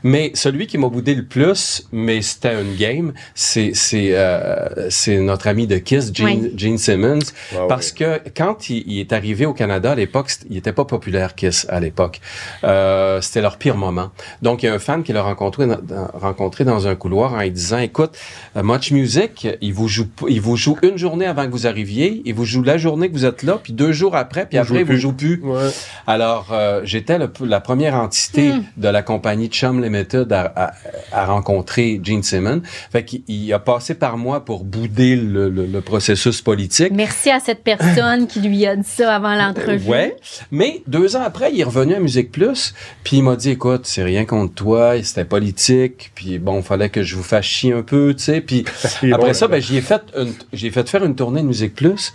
Mais 0.04 0.32
celui 0.36 0.68
qui 0.68 0.78
m'a 0.78 0.88
boudé 0.90 1.16
le 1.16 1.26
plus, 1.26 1.86
mais 1.92 2.22
c'était 2.22 2.62
une 2.62 2.76
game, 2.76 3.14
c'est 3.36 3.72
c'est 3.74 4.10
euh, 4.14 4.90
c'est 4.90 5.18
notre 5.34 5.48
ami 5.48 5.66
de 5.66 5.78
Kiss, 5.80 6.12
Gene, 6.14 6.26
Oui. 6.26 6.54
Gene 6.56 6.78
Simmons. 6.78 7.20
Ah 7.56 7.62
parce 7.68 7.90
oui. 7.92 7.98
que 8.00 8.22
quand 8.38 8.70
il, 8.70 8.84
il 8.86 9.00
est 9.00 9.14
arrivé 9.14 9.46
au 9.48 9.54
Canada 9.54 9.92
à 9.92 9.96
l'époque, 9.96 10.30
il 10.50 10.58
était 10.58 10.74
pas 10.74 10.86
populaire 10.86 11.34
Kiss 11.34 11.66
à 11.70 11.80
l'époque. 11.80 12.22
Euh, 12.64 13.20
c'était 13.22 13.42
leur 13.42 13.58
pire 13.58 13.76
moment. 13.78 14.10
Donc 14.44 14.62
il 14.62 14.68
y 14.68 14.70
a 14.70 14.74
un 14.74 14.80
fan 14.80 15.02
qui 15.04 15.12
l'a 15.12 15.24
rencontré 15.24 15.66
dans, 15.66 15.80
rencontré 16.14 16.64
dans 16.66 16.88
un 16.88 16.96
couloir 16.96 17.34
en 17.34 17.42
lui 17.42 17.50
disant 17.52 17.80
"Écoute, 17.80 18.12
euh, 18.56 18.62
Much 18.64 18.92
Music, 18.92 19.48
il 19.62 19.74
vous 19.74 19.88
joue 19.88 20.06
il 20.30 20.40
vous 20.42 20.56
joue 20.56 20.78
une 20.84 20.98
journée 20.98 21.26
avant 21.26 21.46
que 21.48 21.52
vous 21.52 21.66
arriviez, 21.66 22.22
il 22.26 22.34
vous 22.36 22.46
joue 22.46 22.62
la 22.62 22.78
journée 22.78 23.08
que 23.10 23.14
vous 23.14 23.26
êtes 23.26 23.42
là, 23.44 23.60
puis 23.64 23.74
deux 23.74 23.92
jours 23.92 24.16
après, 24.16 24.46
puis 24.46 24.60
après 24.60 24.82
il 24.82 24.86
vous 24.86 24.98
joue 24.98 25.14
plus." 25.14 25.42
Ouais. 25.44 25.70
Alors, 26.06 26.50
euh, 26.52 26.82
j'étais 26.84 27.18
la 27.18 27.60
première 27.60 27.96
entité 27.96 28.44
Hmm. 28.54 28.64
de 28.78 28.88
la 28.90 29.02
compagnie 29.02 29.48
Chum 29.48 29.82
Limited 29.82 30.32
à, 30.32 30.52
à- 30.56 30.72
à 31.12 31.26
rencontrer 31.26 32.00
Gene 32.04 32.22
Simmons. 32.24 32.62
Fait 32.92 33.04
qu'il 33.06 33.22
il 33.28 33.52
a 33.54 33.60
passé 33.60 33.96
par 33.96 34.18
moi 34.18 34.44
pour 34.44 34.64
bouder 34.66 35.16
le, 35.24 35.50
le- 35.50 35.66
le 35.66 35.82
processus 35.82 36.42
politique. 36.42 36.92
Merci 36.94 37.30
à 37.32 37.40
cette 37.40 37.64
personne 37.64 38.28
qui 38.28 38.40
lui 38.42 38.66
a 38.66 38.76
dit 38.76 38.88
ça 38.88 39.16
avant 39.16 39.36
l'entrevue. 39.36 39.90
Ouais, 39.90 40.16
mais 40.52 40.82
deux 40.88 41.16
ans 41.16 41.22
après, 41.24 41.52
il 41.54 41.60
est 41.60 41.64
revenu 41.64 41.96
à 41.96 42.00
Musique 42.00 42.32
Plus, 42.32 42.74
puis 43.04 43.18
il 43.18 43.24
m'a 43.24 43.36
dit, 43.36 43.50
écoute, 43.52 43.82
c'est 43.86 44.04
rien 44.04 44.26
contre 44.26 44.54
toi, 44.54 45.02
c'était 45.04 45.26
politique, 45.26 46.12
puis 46.16 46.40
bon, 46.40 46.62
fallait 46.62 46.90
que 46.90 47.04
je 47.04 47.16
vous 47.16 47.24
fasse 47.24 47.46
chier 47.46 47.74
un 47.74 47.82
peu, 47.84 48.14
tu 48.16 48.24
sais, 48.24 48.42
puis 48.42 48.66
Il 49.04 49.14
après 49.14 49.28
bon, 49.28 49.34
ça, 49.34 49.48
là-dedans. 49.48 49.50
ben, 49.50 49.62
j'ai 49.62 49.82
fait 49.82 50.02
une, 50.18 50.34
j'ai 50.54 50.70
fait 50.72 50.88
faire 50.90 51.04
une 51.04 51.16
tournée 51.16 51.42
de 51.42 51.48
Musique 51.48 51.76
Plus, 51.76 52.14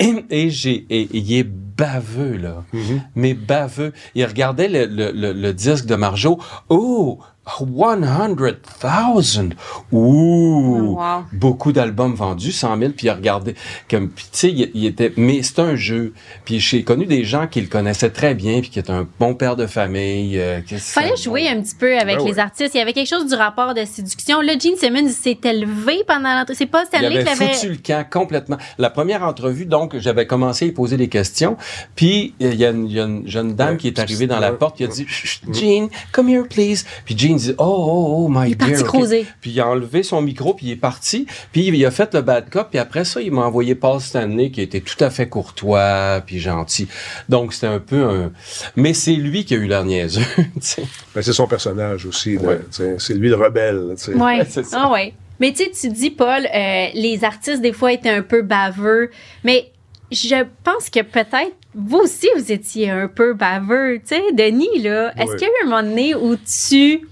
et, 0.00 0.24
et 0.30 0.50
j'ai, 0.50 0.86
et, 0.90 1.02
et 1.02 1.08
il 1.12 1.32
est 1.38 1.46
baveux, 1.48 2.36
là, 2.36 2.64
Mhm. 2.72 3.02
mais 3.14 3.34
baveux. 3.34 3.92
Il 4.14 4.24
regardait 4.24 4.68
le, 4.68 4.86
le, 4.86 5.10
le, 5.12 5.32
le 5.32 5.52
disque 5.52 5.86
de 5.86 5.94
Marjo, 5.94 6.38
oh, 6.68 7.18
100,000. 7.48 9.54
Ouh! 9.92 10.76
Oh, 10.78 10.96
wow. 11.00 11.24
Beaucoup 11.32 11.72
d'albums 11.72 12.14
vendus, 12.14 12.52
100 12.52 12.78
000, 12.78 12.92
puis 12.96 13.06
il 13.06 13.10
a 13.10 13.14
regardé, 13.14 13.54
comme, 13.90 14.10
tu 14.10 14.24
sais, 14.32 14.50
il, 14.50 14.70
il 14.74 14.86
était, 14.86 15.12
mais 15.16 15.42
c'est 15.42 15.58
un 15.60 15.76
jeu. 15.76 16.12
Puis 16.44 16.60
j'ai 16.60 16.82
connu 16.84 17.06
des 17.06 17.24
gens 17.24 17.46
qui 17.46 17.60
le 17.60 17.68
connaissaient 17.68 18.10
très 18.10 18.34
bien, 18.34 18.60
puis 18.60 18.70
qui 18.70 18.78
étaient 18.78 18.90
un 18.90 19.06
bon 19.18 19.34
père 19.34 19.56
de 19.56 19.66
famille. 19.66 20.38
Euh, 20.38 20.60
qui- 20.60 20.76
Fallait 20.78 21.16
jouer 21.16 21.48
un 21.48 21.60
petit 21.62 21.74
peu 21.74 21.96
avec 21.98 22.18
Ben 22.18 22.24
les 22.26 22.32
ouais. 22.34 22.38
artistes. 22.38 22.74
Il 22.74 22.78
y 22.78 22.80
avait 22.80 22.92
quelque 22.92 23.08
chose 23.08 23.26
du 23.26 23.34
rapport 23.34 23.74
de 23.74 23.84
séduction. 23.84 24.40
Là, 24.40 24.54
Gene 24.58 24.76
Simmons 24.76 25.06
il 25.06 25.10
s'est 25.12 25.38
élevé 25.44 26.04
pendant 26.06 26.34
l'entrevue. 26.34 26.56
C'est 26.58 26.66
pas 26.66 26.82
Il 26.84 26.86
Stanley 26.86 27.06
avait 27.06 27.18
qui 27.24 27.38
l'avait. 27.40 27.54
foutu 27.54 27.68
le 27.70 27.76
camp 27.76 28.04
complètement. 28.10 28.56
La 28.78 28.90
première 28.90 29.22
entrevue, 29.22 29.66
donc, 29.66 29.96
j'avais 29.98 30.26
commencé 30.26 30.64
à 30.64 30.68
lui 30.68 30.74
poser 30.74 30.96
des 30.96 31.08
questions. 31.08 31.56
Puis, 31.94 32.34
il 32.40 32.54
y, 32.54 32.64
a 32.64 32.70
une- 32.70 32.86
il 32.86 32.92
y 32.92 33.00
a 33.00 33.04
une 33.04 33.26
jeune 33.26 33.54
dame 33.54 33.70
Ouais, 33.72 33.76
qui 33.76 33.88
est 33.88 33.98
arrivée 33.98 34.26
dans 34.26 34.40
la 34.40 34.52
porte, 34.52 34.76
qui 34.76 34.84
a 34.84 34.88
dit, 34.88 35.06
Gene, 35.52 35.88
come 36.12 36.28
here, 36.28 36.44
please. 36.48 36.84
Puis 37.04 37.16
Gene 37.16 37.37
dit, 37.38 37.54
oh, 37.58 37.64
oh, 37.64 38.24
oh, 38.24 38.28
my 38.28 38.48
Il 38.48 38.52
est 38.52 38.56
parti 38.56 38.74
dear. 38.74 38.82
ok. 38.82 38.88
creuser. 38.88 39.26
Puis 39.40 39.50
il 39.50 39.60
a 39.60 39.68
enlevé 39.68 40.02
son 40.02 40.20
micro, 40.22 40.54
puis 40.54 40.66
il 40.66 40.72
est 40.72 40.76
parti. 40.76 41.26
Puis 41.52 41.66
il 41.66 41.86
a 41.86 41.90
fait 41.90 42.14
le 42.14 42.20
bad 42.22 42.50
cop, 42.50 42.68
puis 42.70 42.78
après 42.78 43.04
ça, 43.04 43.20
il 43.20 43.32
m'a 43.32 43.42
envoyé 43.42 43.74
Paul 43.74 44.00
Stanley, 44.00 44.50
qui 44.50 44.60
était 44.60 44.80
tout 44.80 45.02
à 45.02 45.10
fait 45.10 45.28
courtois, 45.28 46.22
puis 46.26 46.38
gentil. 46.38 46.88
Donc, 47.28 47.52
c'était 47.54 47.66
un 47.66 47.80
peu 47.80 48.02
un... 48.04 48.32
Mais 48.76 48.94
c'est 48.94 49.12
lui 49.12 49.44
qui 49.44 49.54
a 49.54 49.56
eu 49.56 49.66
l'air 49.66 49.84
niaiseux, 49.84 50.22
tu 50.36 50.44
sais. 50.60 50.82
Ben, 51.14 51.22
c'est 51.22 51.32
son 51.32 51.46
personnage 51.46 52.06
aussi. 52.06 52.36
Ouais. 52.36 52.60
C'est 52.70 53.14
lui 53.14 53.28
le 53.28 53.36
rebelle. 53.36 53.94
tu 53.96 54.04
sais. 54.04 54.14
Ouais. 54.14 54.44
c'est 54.48 54.64
ça. 54.64 54.82
Ah 54.84 54.92
ouais. 54.92 55.14
Mais 55.40 55.52
tu 55.52 55.64
sais, 55.64 55.70
tu 55.70 55.88
dis, 55.88 56.10
Paul, 56.10 56.46
euh, 56.46 56.86
les 56.94 57.20
artistes, 57.22 57.62
des 57.62 57.72
fois, 57.72 57.92
étaient 57.92 58.10
un 58.10 58.22
peu 58.22 58.42
baveux. 58.42 59.10
Mais 59.44 59.70
je 60.10 60.44
pense 60.64 60.90
que 60.90 61.00
peut-être, 61.00 61.54
vous 61.74 61.98
aussi, 61.98 62.28
vous 62.36 62.50
étiez 62.50 62.90
un 62.90 63.08
peu 63.08 63.34
baveux. 63.34 64.00
Tu 64.00 64.16
sais, 64.16 64.22
Denis, 64.32 64.82
là, 64.82 65.12
est-ce 65.16 65.36
qu'il 65.36 65.46
y 65.46 65.50
a 65.50 65.52
eu 65.62 65.66
un 65.66 65.68
moment 65.68 65.82
donné 65.82 66.14
où 66.14 66.36
tu 66.36 67.06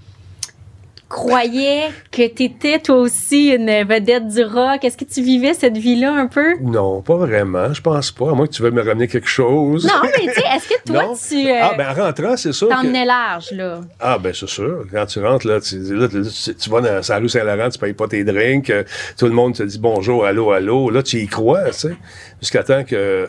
croyais 1.09 1.89
que 2.11 2.27
tu 2.27 2.43
étais 2.43 2.79
toi 2.79 2.97
aussi 2.97 3.49
une 3.49 3.83
vedette 3.85 4.27
du 4.27 4.43
rock? 4.43 4.83
Est-ce 4.83 4.97
que 4.97 5.05
tu 5.05 5.21
vivais 5.21 5.53
cette 5.53 5.77
vie-là 5.77 6.13
un 6.13 6.27
peu? 6.27 6.55
Non, 6.61 7.01
pas 7.01 7.15
vraiment. 7.15 7.73
Je 7.73 7.81
pense 7.81 8.11
pas. 8.11 8.31
À 8.31 8.33
moins 8.33 8.47
que 8.47 8.51
tu 8.51 8.61
veuilles 8.61 8.71
me 8.73 8.81
ramener 8.83 9.07
quelque 9.07 9.27
chose. 9.27 9.85
Non, 9.85 9.93
mais 10.03 10.11
tu 10.27 10.33
sais, 10.33 10.43
est-ce 10.55 10.67
que 10.69 10.81
toi, 10.91 11.03
Non. 11.03 11.13
tu 11.15 11.49
euh, 11.49 11.59
Ah, 11.61 11.73
ben 11.77 11.87
en 11.89 12.05
rentrant, 12.05 12.35
c'est 12.37 12.51
sûr. 12.53 12.69
t'en 12.69 12.81
que- 12.81 12.87
menais 12.87 13.05
large, 13.05 13.51
là? 13.51 13.81
Ah, 13.99 14.17
ben 14.17 14.33
c'est 14.33 14.49
sûr. 14.49 14.85
Quand 14.91 15.05
tu 15.05 15.23
rentres, 15.23 15.47
là, 15.47 15.59
tu, 15.61 15.77
là, 15.95 16.07
tu, 16.07 16.21
tu- 16.23 16.55
tu 16.55 16.69
vas 16.69 16.81
dans 16.81 17.01
la 17.07 17.17
rue 17.19 17.29
Saint-Laurent, 17.29 17.69
tu 17.69 17.79
payes 17.79 17.93
pas 17.93 18.07
tes 18.07 18.23
drinks, 18.23 18.69
euh, 18.69 18.83
tout 19.17 19.25
le 19.25 19.31
monde 19.33 19.55
te 19.55 19.63
dit 19.63 19.79
bonjour, 19.79 20.25
allô, 20.25 20.51
allô. 20.51 20.89
Là, 20.89 21.03
tu 21.03 21.17
y 21.17 21.27
crois, 21.27 21.65
tu 21.71 21.73
sais, 21.73 21.95
jusqu'à 22.41 22.63
temps 22.63 22.83
que 22.83 23.27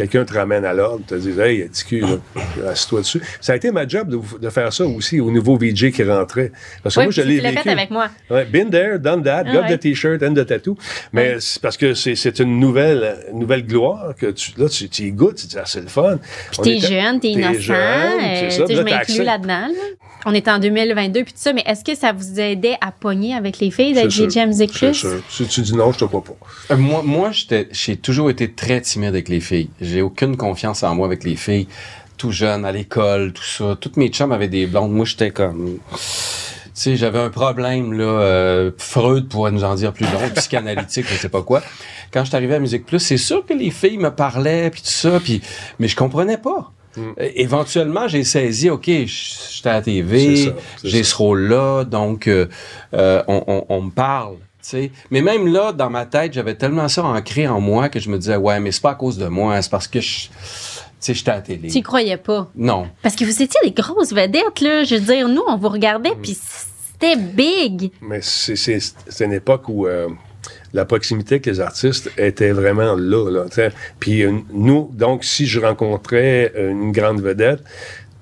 quelqu'un 0.00 0.24
te 0.24 0.32
ramène 0.34 0.64
à 0.64 0.72
l'ordre, 0.72 1.04
te 1.06 1.14
dise 1.14 1.38
Hey, 1.38 1.68
là, 2.00 2.70
assis-toi 2.70 3.00
dessus. 3.00 3.20
Ça 3.40 3.52
a 3.52 3.56
été 3.56 3.70
ma 3.70 3.86
job 3.86 4.08
de, 4.08 4.18
de 4.38 4.50
faire 4.50 4.72
ça 4.72 4.86
aussi 4.86 5.20
au 5.20 5.30
nouveau 5.30 5.56
VJ 5.56 5.90
qui 5.90 6.02
rentrait. 6.02 6.52
Parce 6.82 6.94
que 6.94 7.00
Oui, 7.00 7.06
moi, 7.06 7.12
je 7.12 7.22
l'ai 7.22 7.36
tu 7.36 7.42
l'as 7.42 7.50
vécu. 7.50 7.62
fait 7.62 7.70
avec 7.70 7.90
moi. 7.90 8.08
Ouais, 8.30 8.44
been 8.44 8.70
there, 8.70 8.98
done 8.98 9.22
that, 9.24 9.44
Ah 9.46 9.52
got 9.52 9.60
ouais. 9.62 9.76
the 9.76 9.80
t-shirt 9.80 10.22
and 10.22 10.34
the 10.34 10.46
tattoo. 10.46 10.76
Mais 11.12 11.36
c'est 11.40 11.60
parce 11.60 11.76
que 11.76 11.94
c'est, 11.94 12.38
une 12.40 12.58
nouvelle, 12.58 13.16
nouvelle 13.32 13.66
gloire 13.66 14.14
que 14.18 14.26
tu, 14.26 14.52
là, 14.56 14.68
tu, 14.68 14.88
tu 14.88 15.02
y 15.02 15.12
goûtes, 15.12 15.36
tu 15.36 15.46
dis, 15.46 15.56
ah, 15.58 15.64
c'est 15.66 15.80
le 15.82 15.88
fun. 15.88 16.18
Puis 16.52 16.60
t'es 16.62 16.78
jeune, 16.78 17.20
t'es 17.20 17.28
innocent. 17.28 17.60
jeune, 17.60 17.76
euh, 17.76 18.50
ça, 18.50 18.64
je 18.68 18.80
m'inclus 18.82 19.22
là-dedans. 19.22 19.68
là. 19.68 20.09
On 20.26 20.34
est 20.34 20.48
en 20.48 20.58
2022 20.58 21.24
puis 21.24 21.32
tout 21.32 21.38
ça, 21.40 21.52
mais 21.52 21.62
est-ce 21.66 21.82
que 21.84 21.94
ça 21.94 22.12
vous 22.12 22.38
aidait 22.38 22.76
à 22.80 22.92
pogner 22.92 23.34
avec 23.34 23.58
les 23.58 23.70
filles 23.70 23.94
d'être 23.94 24.10
Musique 24.46 24.70
c'est 24.72 24.86
Plus? 24.86 24.94
sûr. 24.94 25.22
Si 25.30 25.46
tu 25.46 25.62
dis 25.62 25.74
non, 25.74 25.92
je 25.92 25.98
te 25.98 26.04
crois 26.04 26.22
pas. 26.22 26.34
Euh, 26.74 26.76
Moi, 26.76 27.30
j'ai 27.72 27.96
toujours 27.96 28.28
été 28.30 28.52
très 28.52 28.80
timide 28.82 29.08
avec 29.08 29.28
les 29.28 29.40
filles. 29.40 29.70
J'ai 29.80 30.02
aucune 30.02 30.36
confiance 30.36 30.82
en 30.82 30.94
moi 30.94 31.06
avec 31.06 31.24
les 31.24 31.36
filles. 31.36 31.68
Tout 32.18 32.32
jeune, 32.32 32.66
à 32.66 32.72
l'école, 32.72 33.32
tout 33.32 33.42
ça. 33.42 33.76
Toutes 33.80 33.96
mes 33.96 34.08
chums 34.08 34.30
avaient 34.32 34.48
des 34.48 34.66
blondes. 34.66 34.92
Moi, 34.92 35.06
j'étais 35.06 35.30
comme... 35.30 35.78
Tu 35.90 35.98
sais, 36.74 36.96
j'avais 36.96 37.18
un 37.18 37.30
problème, 37.30 37.92
là. 37.94 38.04
euh, 38.04 38.70
Freud 38.78 39.28
pourrait 39.28 39.52
nous 39.52 39.64
en 39.64 39.74
dire 39.74 39.92
plus 39.92 40.04
long, 40.04 40.28
psychanalytique, 40.36 41.06
je 41.08 41.14
sais 41.14 41.28
pas 41.28 41.42
quoi. 41.42 41.62
Quand 42.12 42.20
je 42.24 42.28
suis 42.28 42.36
arrivé 42.36 42.54
à 42.54 42.58
Musique 42.58 42.84
Plus, 42.86 42.98
c'est 43.00 43.16
sûr 43.16 43.44
que 43.46 43.52
les 43.54 43.70
filles 43.70 43.98
me 43.98 44.10
parlaient, 44.10 44.70
puis 44.70 44.80
tout 44.82 44.88
ça, 44.88 45.18
puis... 45.20 45.40
Mais 45.78 45.88
je 45.88 45.96
comprenais 45.96 46.38
pas. 46.38 46.72
Mm. 46.96 47.00
Euh, 47.20 47.28
Éventuellement, 47.34 48.08
j'ai 48.08 48.24
saisi, 48.24 48.70
OK, 48.70 48.84
j'étais 48.86 49.68
à 49.68 49.74
la 49.74 49.82
TV, 49.82 50.52
j'ai 50.82 51.02
ce 51.04 51.14
rôle-là, 51.14 51.84
donc 51.84 52.26
euh, 52.26 52.46
euh, 52.94 53.22
on, 53.28 53.44
on- 53.46 53.64
on 53.68 53.82
me 53.82 53.90
parle. 53.90 54.34
tu 54.34 54.40
sais. 54.70 54.90
Mais 55.10 55.20
même 55.22 55.46
là, 55.52 55.72
dans 55.72 55.90
ma 55.90 56.06
tête, 56.06 56.32
j'avais 56.32 56.54
tellement 56.54 56.88
ça 56.88 57.04
ancré 57.04 57.46
en 57.48 57.60
moi 57.60 57.88
que 57.88 58.00
je 58.00 58.08
me 58.10 58.18
disais, 58.18 58.36
ouais, 58.36 58.58
mais 58.60 58.72
c'est 58.72 58.82
pas 58.82 58.90
à 58.90 58.94
cause 58.96 59.18
de 59.18 59.26
moi, 59.28 59.60
c'est 59.62 59.70
parce 59.70 59.86
que 59.88 60.00
je, 60.00 60.26
tu 60.28 60.30
sais, 60.98 61.14
j'étais 61.14 61.30
à 61.30 61.36
la 61.36 61.42
télé. 61.42 61.68
Tu 61.68 61.78
y 61.78 61.82
croyais 61.82 62.16
pas? 62.16 62.50
Non. 62.56 62.88
Parce 63.02 63.14
que 63.16 63.24
vous 63.24 63.30
étiez 63.42 63.60
des 63.64 63.70
grosses 63.70 64.12
vedettes, 64.12 64.60
là. 64.60 64.84
Je 64.84 64.96
veux 64.96 65.00
dire, 65.14 65.28
nous, 65.28 65.42
on 65.48 65.56
vous 65.56 65.68
regardait, 65.68 66.10
Mm. 66.10 66.22
puis 66.22 66.36
c'était 66.92 67.16
big. 67.16 67.90
Mais 68.02 68.20
c'est, 68.20 68.56
c'est, 68.56 68.78
c'est 69.08 69.24
une 69.24 69.32
époque 69.32 69.68
où 69.68 69.86
euh, 69.86 70.08
la 70.72 70.84
proximité 70.84 71.36
avec 71.36 71.46
les 71.46 71.60
artistes 71.60 72.10
était 72.16 72.52
vraiment 72.52 72.94
là. 72.94 73.44
Puis 73.98 74.22
euh, 74.22 74.32
nous, 74.52 74.90
donc, 74.92 75.24
si 75.24 75.46
je 75.46 75.60
rencontrais 75.60 76.52
une 76.56 76.92
grande 76.92 77.20
vedette, 77.20 77.62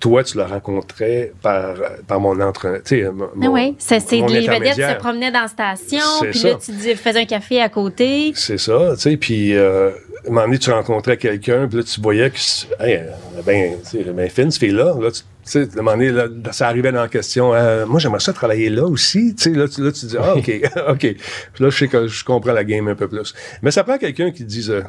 toi, 0.00 0.22
tu 0.22 0.38
la 0.38 0.46
rencontrais 0.46 1.32
par, 1.42 1.74
par 2.06 2.20
mon 2.20 2.40
entre... 2.40 2.80
Tu 2.84 3.02
sais, 3.02 3.10
mon, 3.10 3.54
Ah 3.56 3.70
ça, 3.78 4.00
c'est 4.00 4.20
mon 4.20 4.26
les 4.26 4.46
vedettes 4.46 4.74
se 4.74 4.98
promenaient 4.98 5.32
dans 5.32 5.42
la 5.42 5.48
station, 5.48 5.98
C'est 6.20 6.30
puis 6.30 6.42
là, 6.42 6.54
tu 6.54 6.96
faisais 6.96 7.20
un 7.20 7.24
café 7.24 7.60
à 7.60 7.68
côté. 7.68 8.32
C'est 8.34 8.58
ça, 8.58 8.92
tu 8.94 9.00
sais, 9.00 9.16
puis 9.16 9.56
euh, 9.56 9.90
un 10.28 10.34
moment 10.34 10.46
donné, 10.46 10.58
tu 10.58 10.70
rencontrais 10.70 11.16
quelqu'un, 11.16 11.66
puis 11.68 11.78
là, 11.78 11.84
tu 11.84 12.00
voyais 12.00 12.30
que, 12.30 12.38
hey, 12.84 13.02
ben, 13.44 13.76
ben 14.14 14.30
fine, 14.30 14.50
cette 14.50 14.60
fille-là. 14.60 14.94
Là, 15.00 15.10
tu 15.10 15.22
sais, 15.44 15.60
à 15.62 15.62
un 15.62 15.82
moment 15.82 15.92
donné, 15.92 16.10
là, 16.10 16.26
ça 16.52 16.68
arrivait 16.68 16.92
dans 16.92 17.02
la 17.02 17.08
question, 17.08 17.54
euh, 17.54 17.86
moi, 17.86 17.98
j'aimerais 18.00 18.20
ça 18.20 18.32
travailler 18.32 18.70
là 18.70 18.84
aussi. 18.84 19.34
Tu 19.34 19.44
sais, 19.44 19.50
là, 19.58 19.66
tu, 19.68 19.82
là, 19.82 19.92
tu 19.92 20.06
dis, 20.06 20.16
ah, 20.18 20.34
OK, 20.36 20.50
OK. 20.90 20.98
Puis 20.98 21.64
là, 21.64 21.70
je 21.70 21.76
sais 21.78 21.88
que 21.88 22.06
je 22.06 22.24
comprends 22.24 22.52
la 22.52 22.64
game 22.64 22.88
un 22.88 22.94
peu 22.94 23.08
plus. 23.08 23.34
Mais 23.62 23.70
ça 23.70 23.84
prend 23.84 23.98
quelqu'un 23.98 24.30
qui 24.30 24.44
dise, 24.44 24.70
euh, 24.70 24.82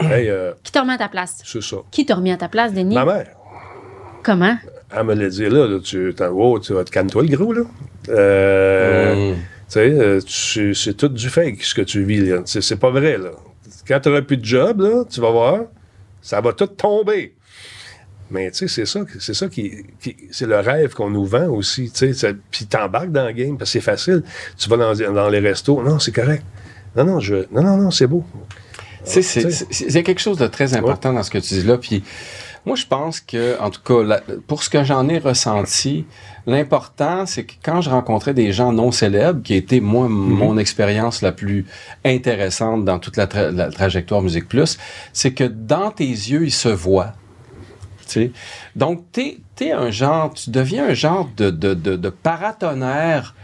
hey, 0.00 0.28
euh, 0.28 0.52
Qui 0.62 0.72
te 0.72 0.78
remet 0.78 0.94
à 0.94 0.98
ta 0.98 1.08
place? 1.08 1.38
c'est 1.44 1.62
ça. 1.62 1.76
Qui 1.90 2.06
te 2.06 2.12
remet 2.12 2.32
à 2.32 2.36
ta 2.36 2.48
place, 2.48 2.72
Denis? 2.72 2.94
Ma 2.94 3.04
mère, 3.04 3.26
Comment? 4.22 4.56
elle 4.94 5.04
me 5.04 5.14
l'a 5.14 5.28
dit, 5.28 5.48
là, 5.48 5.66
là, 5.66 5.78
tu, 5.82 6.14
oh, 6.32 6.58
tu 6.58 6.72
vas 6.74 6.84
te 6.84 6.90
calme-toi, 6.90 7.22
le 7.22 7.36
gros, 7.36 7.52
là. 7.52 7.62
Euh, 8.08 9.32
Mm. 9.32 9.34
Tu 9.34 9.74
sais, 9.74 9.80
euh, 9.88 10.72
c'est 10.74 10.96
tout 10.96 11.08
du 11.08 11.28
fake, 11.28 11.62
ce 11.62 11.74
que 11.76 11.82
tu 11.82 12.02
vis, 12.02 12.26
là. 12.26 12.38
C'est 12.44 12.78
pas 12.80 12.90
vrai, 12.90 13.18
là. 13.18 13.30
Quand 13.90 13.98
tu 14.00 14.08
n'auras 14.08 14.22
plus 14.22 14.36
de 14.36 14.44
job, 14.44 14.80
là, 14.82 15.04
tu 15.10 15.20
vas 15.20 15.30
voir, 15.32 15.62
ça 16.22 16.40
va 16.40 16.52
tout 16.52 16.68
tomber. 16.68 17.34
Mais 18.30 18.48
tu 18.52 18.58
sais, 18.58 18.68
c'est 18.68 18.86
ça, 18.86 19.00
c'est 19.18 19.34
ça 19.34 19.48
qui, 19.48 19.84
qui- 20.00 20.16
c'est 20.30 20.46
le 20.46 20.60
rêve 20.60 20.94
qu'on 20.94 21.10
nous 21.10 21.24
vend 21.26 21.48
aussi, 21.48 21.90
tu 21.90 22.14
sais. 22.14 22.34
Puis 22.52 22.66
t'embarques 22.66 23.10
dans 23.10 23.26
le 23.26 23.32
game 23.32 23.58
parce 23.58 23.70
que 23.72 23.80
c'est 23.80 23.84
facile. 23.84 24.22
Tu 24.56 24.68
vas 24.68 24.76
dans, 24.76 24.94
dans 25.12 25.28
les 25.28 25.40
restos, 25.40 25.82
non, 25.82 25.98
c'est 25.98 26.12
correct. 26.12 26.44
Non, 26.94 27.04
non, 27.04 27.18
je, 27.18 27.34
non, 27.50 27.62
non, 27.64 27.76
non, 27.76 27.90
c'est 27.90 28.06
beau. 28.06 28.24
C'est, 29.02 29.22
c'est- 29.22 29.50
c'est 29.72 30.02
quelque 30.04 30.20
chose 30.20 30.38
de 30.38 30.46
très 30.46 30.74
important 30.74 31.12
dans 31.12 31.22
ce 31.24 31.30
que 31.30 31.38
tu 31.38 31.54
dis 31.54 31.62
là. 31.64 31.76
Puis 31.78 32.04
moi, 32.66 32.76
je 32.76 32.86
pense 32.86 33.20
que, 33.20 33.58
en 33.60 33.70
tout 33.70 33.80
cas, 33.82 34.02
la- 34.02 34.22
pour 34.46 34.62
ce 34.62 34.70
que 34.70 34.84
j'en 34.84 35.08
ai 35.08 35.18
ressenti, 35.18 36.04
l'important, 36.46 37.24
c'est 37.26 37.44
que 37.44 37.54
quand 37.62 37.80
je 37.80 37.88
rencontrais 37.90 38.34
des 38.34 38.52
gens 38.52 38.72
non 38.72 38.92
célèbres, 38.92 39.42
qui 39.42 39.54
était, 39.54 39.80
moi, 39.80 40.08
mon 40.08 40.58
expérience 40.58 41.22
la 41.22 41.32
plus 41.32 41.64
intéressante 42.04 42.84
dans 42.84 42.98
toute 42.98 43.16
la, 43.16 43.26
tra- 43.26 43.50
la 43.50 43.70
trajectoire 43.70 44.20
Musique 44.22 44.48
Plus, 44.48 44.78
c'est 45.12 45.32
que 45.32 45.44
dans 45.44 45.90
tes 45.90 46.04
yeux, 46.08 46.44
ils 46.44 46.52
se 46.52 46.68
voient. 46.68 47.12
Tu 48.06 48.12
sais. 48.14 48.32
Donc, 48.76 49.04
t'es, 49.12 49.38
t'es 49.54 49.72
un 49.72 49.90
genre, 49.90 50.34
tu 50.34 50.50
deviens 50.50 50.88
un 50.88 50.94
genre 50.94 51.28
de, 51.36 51.50
de, 51.50 51.74
de, 51.74 51.96
de 51.96 52.08
paratonnerre 52.10 53.34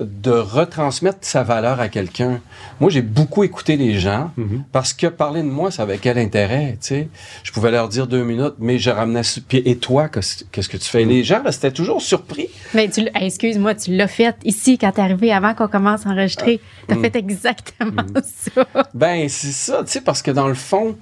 de 0.00 0.30
retransmettre 0.30 1.18
sa 1.22 1.42
valeur 1.42 1.80
à 1.80 1.88
quelqu'un. 1.88 2.40
Moi, 2.80 2.90
j'ai 2.90 3.02
beaucoup 3.02 3.44
écouté 3.44 3.76
les 3.76 3.98
gens 3.98 4.30
parce 4.72 4.92
que 4.92 5.06
parler 5.06 5.42
de 5.42 5.48
moi, 5.48 5.70
ça 5.70 5.82
avait 5.82 5.98
quel 5.98 6.18
intérêt, 6.18 6.76
tu 6.80 6.88
sais? 6.88 7.08
Je 7.42 7.52
pouvais 7.52 7.70
leur 7.70 7.88
dire 7.88 8.06
deux 8.06 8.24
minutes, 8.24 8.54
mais 8.58 8.78
je 8.78 8.90
ramenais... 8.90 9.22
et 9.52 9.76
toi, 9.76 10.08
qu'est-ce 10.08 10.68
que 10.68 10.76
tu 10.76 10.88
fais? 10.88 11.04
Les 11.04 11.22
gens 11.22 11.42
restaient 11.42 11.70
toujours 11.70 12.02
surpris. 12.02 12.48
Mais 12.74 12.88
tu, 12.88 13.06
excuse-moi, 13.14 13.74
tu 13.74 13.94
l'as 13.94 14.08
fait 14.08 14.36
ici 14.44 14.78
quand 14.78 14.92
t'es 14.92 15.02
arrivé 15.02 15.32
avant 15.32 15.54
qu'on 15.54 15.68
commence 15.68 16.06
à 16.06 16.10
enregistrer. 16.10 16.60
T'as 16.88 16.96
fait 16.96 17.16
exactement 17.16 18.02
ça. 18.24 18.66
Ben, 18.94 19.28
c'est 19.28 19.52
ça, 19.52 19.84
tu 19.84 19.92
sais, 19.92 20.00
parce 20.00 20.22
que 20.22 20.30
dans 20.30 20.48
le 20.48 20.54
fond, 20.54 20.96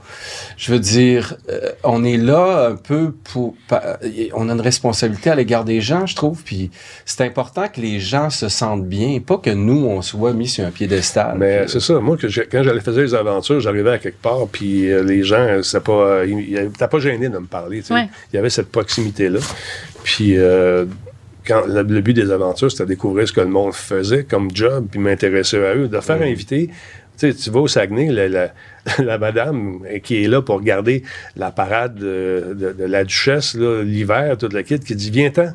je 0.57 0.73
veux 0.73 0.81
dire, 0.81 1.37
euh, 1.49 1.73
on 1.85 2.05
est 2.05 2.19
là 2.19 2.69
un 2.71 2.77
peu 2.77 3.13
pour... 3.25 3.55
on 4.35 4.49
a 4.49 4.53
une 4.53 4.61
responsabilité 4.61 5.31
à 5.31 5.35
l'égard 5.35 5.65
des 5.65 5.81
gens, 5.81 6.07
je 6.07 6.15
trouve, 6.15 6.43
puis 6.43 6.71
c'est 7.05 7.23
important 7.23 7.69
que 7.69 7.81
les 7.81 8.01
gens 8.01 8.31
se 8.31 8.49
sentent 8.49 8.82
bien, 8.83 9.19
pas 9.21 9.39
que 9.39 9.51
nous, 9.51 9.87
on 9.87 10.03
soit 10.03 10.33
mis 10.33 10.49
sur 10.49 10.65
un 10.65 10.71
piédestal. 10.71 11.37
Mais 11.39 11.61
Puis, 11.63 11.71
c'est 11.71 11.81
ça, 11.81 11.99
moi, 12.01 12.17
que 12.17 12.27
quand 12.51 12.63
j'allais 12.63 12.81
faire 12.81 12.95
les 12.95 13.15
aventures, 13.15 13.61
j'arrivais 13.61 13.93
à 13.93 13.99
quelque 13.99 14.21
part, 14.21 14.47
puis 14.51 14.91
euh, 14.93 15.03
les 15.03 15.23
gens, 15.23 15.37
euh, 15.41 15.63
c'est 15.63 15.83
pas, 15.83 15.93
euh, 15.93 16.27
ils- 16.27 16.51
ils- 16.53 16.71
t'as 16.77 16.89
pas 16.89 16.99
gêné 16.99 17.29
de 17.29 17.39
me 17.39 17.47
parler. 17.47 17.83
Ouais. 17.91 18.09
Il 18.33 18.37
y 18.37 18.39
avait 18.39 18.51
cette 18.51 18.71
proximité-là. 18.71 19.39
Puis 20.05 20.37
euh, 20.37 20.85
quand 21.47 21.63
le, 21.67 21.83
le 21.83 22.01
but 22.01 22.15
des 22.15 22.31
aventures, 22.31 22.71
c'était 22.71 22.85
de 22.85 22.89
découvrir 22.91 23.27
ce 23.27 23.33
que 23.33 23.41
le 23.41 23.47
monde 23.49 23.73
faisait 23.73 24.25
comme 24.25 24.49
job, 24.55 24.87
puis 24.91 25.01
m'intéresser 25.01 25.57
à 25.65 25.75
eux, 25.75 25.89
de 25.89 26.01
faire 26.01 26.21
inviter. 26.23 26.69
Tu 27.19 27.31
sais, 27.31 27.35
tu 27.35 27.51
vas 27.51 27.61
au 27.61 27.69
Saguenay, 27.69 28.11
la, 28.11 28.29
la, 28.29 28.53
la 28.99 29.19
madame 29.19 29.81
qui 30.03 30.25
est 30.25 30.29
là 30.29 30.41
pour 30.43 30.57
regarder 30.57 31.03
la 31.37 31.51
parade 31.51 31.95
de, 31.97 32.57
de- 32.59 32.73
de 32.73 32.85
la 32.85 33.05
duchesse, 33.05 33.55
là, 33.55 33.83
l'hiver, 33.83 34.37
toute 34.39 34.53
la 34.55 34.63
kit, 34.63 34.79
qui 34.81 34.95
dit 34.97 35.11
Viens-t'en, 35.11 35.53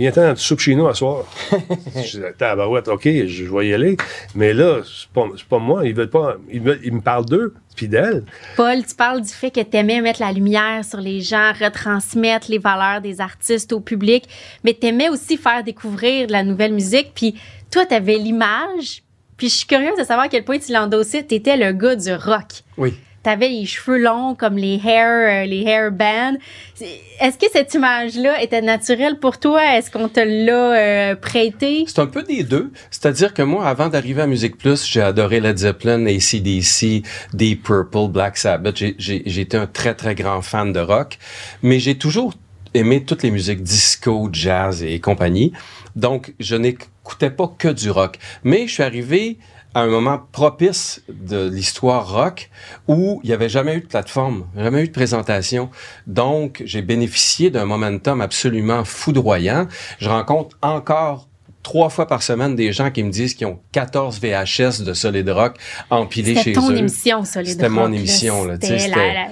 viens-t'en, 0.00 0.34
tu 0.34 0.40
soupes 0.42 0.58
chez 0.60 0.74
nous 0.74 0.86
à 0.88 0.94
soir. 0.94 1.24
je 1.96 2.18
dis 2.18 2.24
Tabarouette, 2.38 2.88
OK, 2.88 3.02
je, 3.04 3.26
je 3.26 3.44
vais 3.54 3.68
y 3.68 3.74
aller. 3.74 3.96
Mais 4.34 4.52
là, 4.52 4.80
c'est 4.84 5.08
pas, 5.10 5.26
c'est 5.36 5.46
pas 5.46 5.58
moi, 5.58 5.86
ils 5.86 5.94
veulent 5.94 6.10
pas. 6.10 6.36
Ils, 6.50 6.60
veulent- 6.60 6.80
ils 6.82 6.92
me 6.92 7.00
parlent 7.00 7.24
d'eux, 7.26 7.54
puis 7.76 7.86
d'elle. 7.88 8.24
Paul, 8.56 8.84
tu 8.86 8.94
parles 8.94 9.20
du 9.22 9.28
fait 9.28 9.50
que 9.50 9.60
t'aimais 9.60 10.00
mettre 10.00 10.20
la 10.20 10.32
lumière 10.32 10.84
sur 10.84 10.98
les 11.00 11.20
gens, 11.20 11.52
retransmettre 11.58 12.50
les 12.50 12.58
valeurs 12.58 13.00
des 13.00 13.20
artistes 13.20 13.72
au 13.72 13.80
public, 13.80 14.24
mais 14.64 14.74
t'aimais 14.74 15.08
aussi 15.08 15.36
faire 15.36 15.62
découvrir 15.62 16.26
de 16.26 16.32
la 16.32 16.42
nouvelle 16.42 16.72
musique. 16.72 17.12
Puis 17.14 17.34
toi, 17.70 17.86
t'avais 17.86 18.16
l'image. 18.16 19.02
Puis 19.36 19.48
je 19.48 19.54
suis 19.54 19.66
curieuse 19.66 19.96
de 19.98 20.04
savoir 20.04 20.26
à 20.26 20.28
quel 20.28 20.44
point 20.44 20.58
tu 20.58 20.72
l'endossais. 20.72 21.22
T'étais 21.22 21.56
le 21.56 21.72
gars 21.72 21.96
du 21.96 22.12
rock. 22.12 22.62
Oui. 22.76 22.94
T'avais 23.22 23.48
les 23.50 23.66
cheveux 23.66 23.98
longs 23.98 24.34
comme 24.34 24.56
les 24.56 24.80
hair, 24.82 25.42
euh, 25.42 25.46
les 25.46 25.62
hair 25.62 25.92
bands. 25.92 26.38
Est-ce 27.20 27.36
que 27.36 27.46
cette 27.52 27.74
image-là 27.74 28.42
était 28.42 28.62
naturelle 28.62 29.18
pour 29.18 29.38
toi? 29.38 29.76
Est-ce 29.76 29.90
qu'on 29.90 30.08
te 30.08 30.20
l'a 30.20 30.52
euh, 30.52 31.14
prêté? 31.16 31.84
C'est 31.86 31.98
un 31.98 32.06
peu 32.06 32.22
des 32.22 32.44
deux. 32.44 32.72
C'est-à-dire 32.90 33.34
que 33.34 33.42
moi, 33.42 33.66
avant 33.66 33.88
d'arriver 33.88 34.22
à 34.22 34.26
Musique 34.26 34.56
Plus, 34.56 34.86
j'ai 34.86 35.02
adoré 35.02 35.40
Led 35.40 35.58
Zeppelin, 35.58 36.06
ACDC, 36.06 37.02
Deep 37.34 37.62
Purple, 37.62 38.08
Black 38.08 38.38
Sabbath. 38.38 38.80
Été 38.80 39.56
un 39.56 39.66
très, 39.66 39.94
très 39.94 40.14
grand 40.14 40.40
fan 40.40 40.72
de 40.72 40.80
rock. 40.80 41.18
Mais 41.62 41.78
j'ai 41.78 41.98
toujours 41.98 42.32
aimé 42.72 43.04
toutes 43.04 43.22
les 43.22 43.30
musiques 43.30 43.62
disco, 43.62 44.30
jazz 44.32 44.82
et 44.82 44.98
compagnie. 44.98 45.52
Donc, 45.94 46.34
je 46.40 46.56
n'écoutais 46.56 47.30
pas 47.30 47.52
que 47.58 47.68
du 47.68 47.90
rock. 47.90 48.18
Mais 48.44 48.66
je 48.66 48.72
suis 48.72 48.82
arrivé 48.82 49.38
à 49.74 49.80
un 49.82 49.86
moment 49.86 50.20
propice 50.32 51.02
de 51.08 51.48
l'histoire 51.48 52.12
rock 52.12 52.50
où 52.88 53.20
il 53.22 53.28
n'y 53.28 53.32
avait 53.34 53.48
jamais 53.48 53.74
eu 53.76 53.80
de 53.80 53.86
plateforme, 53.86 54.46
jamais 54.56 54.82
eu 54.82 54.88
de 54.88 54.92
présentation. 54.92 55.70
Donc, 56.06 56.62
j'ai 56.64 56.82
bénéficié 56.82 57.50
d'un 57.50 57.64
momentum 57.66 58.20
absolument 58.20 58.84
foudroyant. 58.84 59.68
Je 60.00 60.08
rencontre 60.08 60.56
encore 60.62 61.28
trois 61.62 61.90
fois 61.90 62.06
par 62.06 62.22
semaine 62.22 62.56
des 62.56 62.72
gens 62.72 62.90
qui 62.90 63.02
me 63.02 63.10
disent 63.10 63.34
qu'ils 63.34 63.46
ont 63.46 63.60
14 63.72 64.18
VHS 64.18 64.80
de 64.82 64.94
Solid 64.94 65.28
Rock 65.28 65.56
empilés 65.90 66.34
chez 66.34 66.40
C'était 66.42 66.52
ton 66.54 66.70
eux. 66.72 66.76
émission, 66.78 67.22
ça, 67.24 67.42
les 67.42 67.50
C'était 67.50 67.68
mon 67.68 67.92
émission, 67.92 68.44
là, 68.46 68.56
la- 68.62 68.86
la- 68.88 69.28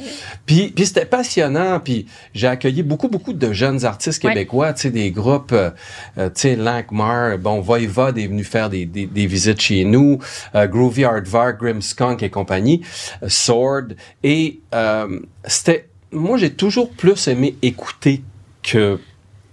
Puis, 0.48 0.72
puis 0.74 0.86
c'était 0.86 1.04
passionnant. 1.04 1.78
Puis 1.78 2.06
j'ai 2.34 2.48
accueilli 2.48 2.82
beaucoup, 2.82 3.08
beaucoup 3.08 3.32
de 3.34 3.52
jeunes 3.52 3.84
artistes 3.84 4.24
Ouais. 4.24 4.32
québécois, 4.32 4.72
tu 4.72 4.82
sais, 4.82 4.90
des 4.90 5.12
groupes, 5.12 5.52
euh, 5.52 5.70
euh, 6.16 6.28
tu 6.30 6.40
sais, 6.40 6.56
Lankmar, 6.56 7.38
bon, 7.38 7.60
Voivod 7.60 8.18
est 8.18 8.26
venu 8.26 8.42
faire 8.42 8.70
des, 8.70 8.86
des, 8.86 9.06
des 9.06 9.26
visites 9.26 9.60
chez 9.60 9.84
nous, 9.84 10.18
euh, 10.56 10.66
Groovy 10.66 11.04
Hardvar, 11.04 11.52
Grimskunk 11.56 12.22
et 12.24 12.30
compagnie, 12.30 12.82
euh, 13.22 13.28
Sword. 13.28 13.88
Et 14.24 14.60
euh, 14.74 15.20
c'était... 15.44 15.88
Moi, 16.10 16.38
j'ai 16.38 16.50
toujours 16.54 16.90
plus 16.90 17.28
aimé 17.28 17.56
écouter 17.60 18.22
que 18.62 18.98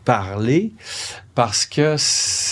parler 0.06 0.72
parce 1.34 1.66
que 1.66 1.96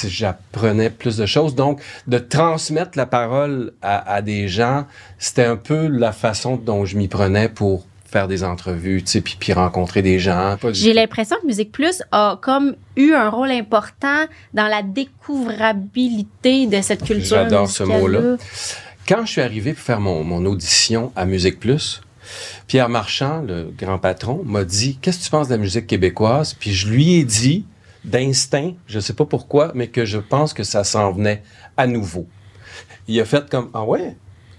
j'apprenais 0.08 0.90
plus 0.90 1.16
de 1.18 1.26
choses. 1.26 1.56
Donc, 1.56 1.82
de 2.08 2.18
transmettre 2.18 2.98
la 2.98 3.06
parole 3.06 3.72
à, 3.82 4.14
à 4.16 4.22
des 4.22 4.48
gens, 4.50 4.86
c'était 5.20 5.46
un 5.46 5.56
peu 5.56 5.88
la 5.88 6.12
façon 6.12 6.58
dont 6.58 6.84
je 6.84 6.98
m'y 6.98 7.08
prenais 7.08 7.48
pour 7.48 7.86
faire 8.14 8.28
des 8.28 8.44
entrevues, 8.44 9.02
tu 9.02 9.12
sais, 9.12 9.22
puis, 9.22 9.36
puis 9.40 9.54
rencontrer 9.54 10.04
des 10.04 10.20
gens. 10.20 10.56
J'ai 10.72 10.94
l'impression 10.94 11.36
que 11.42 11.48
Musique 11.48 11.72
Plus 11.72 12.04
a 12.12 12.38
comme 12.42 12.76
eu 12.96 13.14
un 13.14 13.28
rôle 13.30 13.50
important 13.50 14.26
dans 14.54 14.68
la 14.68 14.84
découvrabilité 14.84 16.68
de 16.68 16.80
cette 16.82 17.04
culture. 17.04 17.38
J'adore 17.38 17.68
ce 17.68 17.84
mot-là. 17.84 18.38
Quand 19.08 19.26
je 19.26 19.32
suis 19.32 19.42
arrivé 19.42 19.74
pour 19.74 19.82
faire 19.82 20.00
mon, 20.00 20.24
mon 20.24 20.46
audition 20.46 21.12
à 21.16 21.26
Musique 21.26 21.60
Plus, 21.60 22.02
Pierre 22.68 22.88
Marchand, 22.88 23.42
le 23.42 23.74
grand 23.76 23.98
patron, 23.98 24.44
m'a 24.46 24.64
dit 24.64 25.00
Qu'est-ce 25.02 25.18
que 25.18 25.24
tu 25.24 25.30
penses 25.32 25.48
de 25.48 25.56
la 25.56 25.60
musique 25.60 25.88
québécoise 25.88 26.54
Puis 26.54 26.72
je 26.72 26.88
lui 26.88 27.16
ai 27.16 27.24
dit, 27.24 27.66
d'instinct, 28.06 28.74
je 28.86 28.98
ne 28.98 29.02
sais 29.02 29.14
pas 29.14 29.26
pourquoi, 29.26 29.72
mais 29.74 29.88
que 29.88 30.06
je 30.06 30.20
pense 30.20 30.54
que 30.54 30.64
ça 30.64 30.84
s'en 30.84 31.12
venait 31.12 31.42
à 31.78 31.88
nouveau. 31.88 32.28
Il 33.08 33.20
a 33.20 33.26
fait 33.26 33.50
comme 33.50 33.72
Ah 33.74 33.84
ouais 33.84 34.16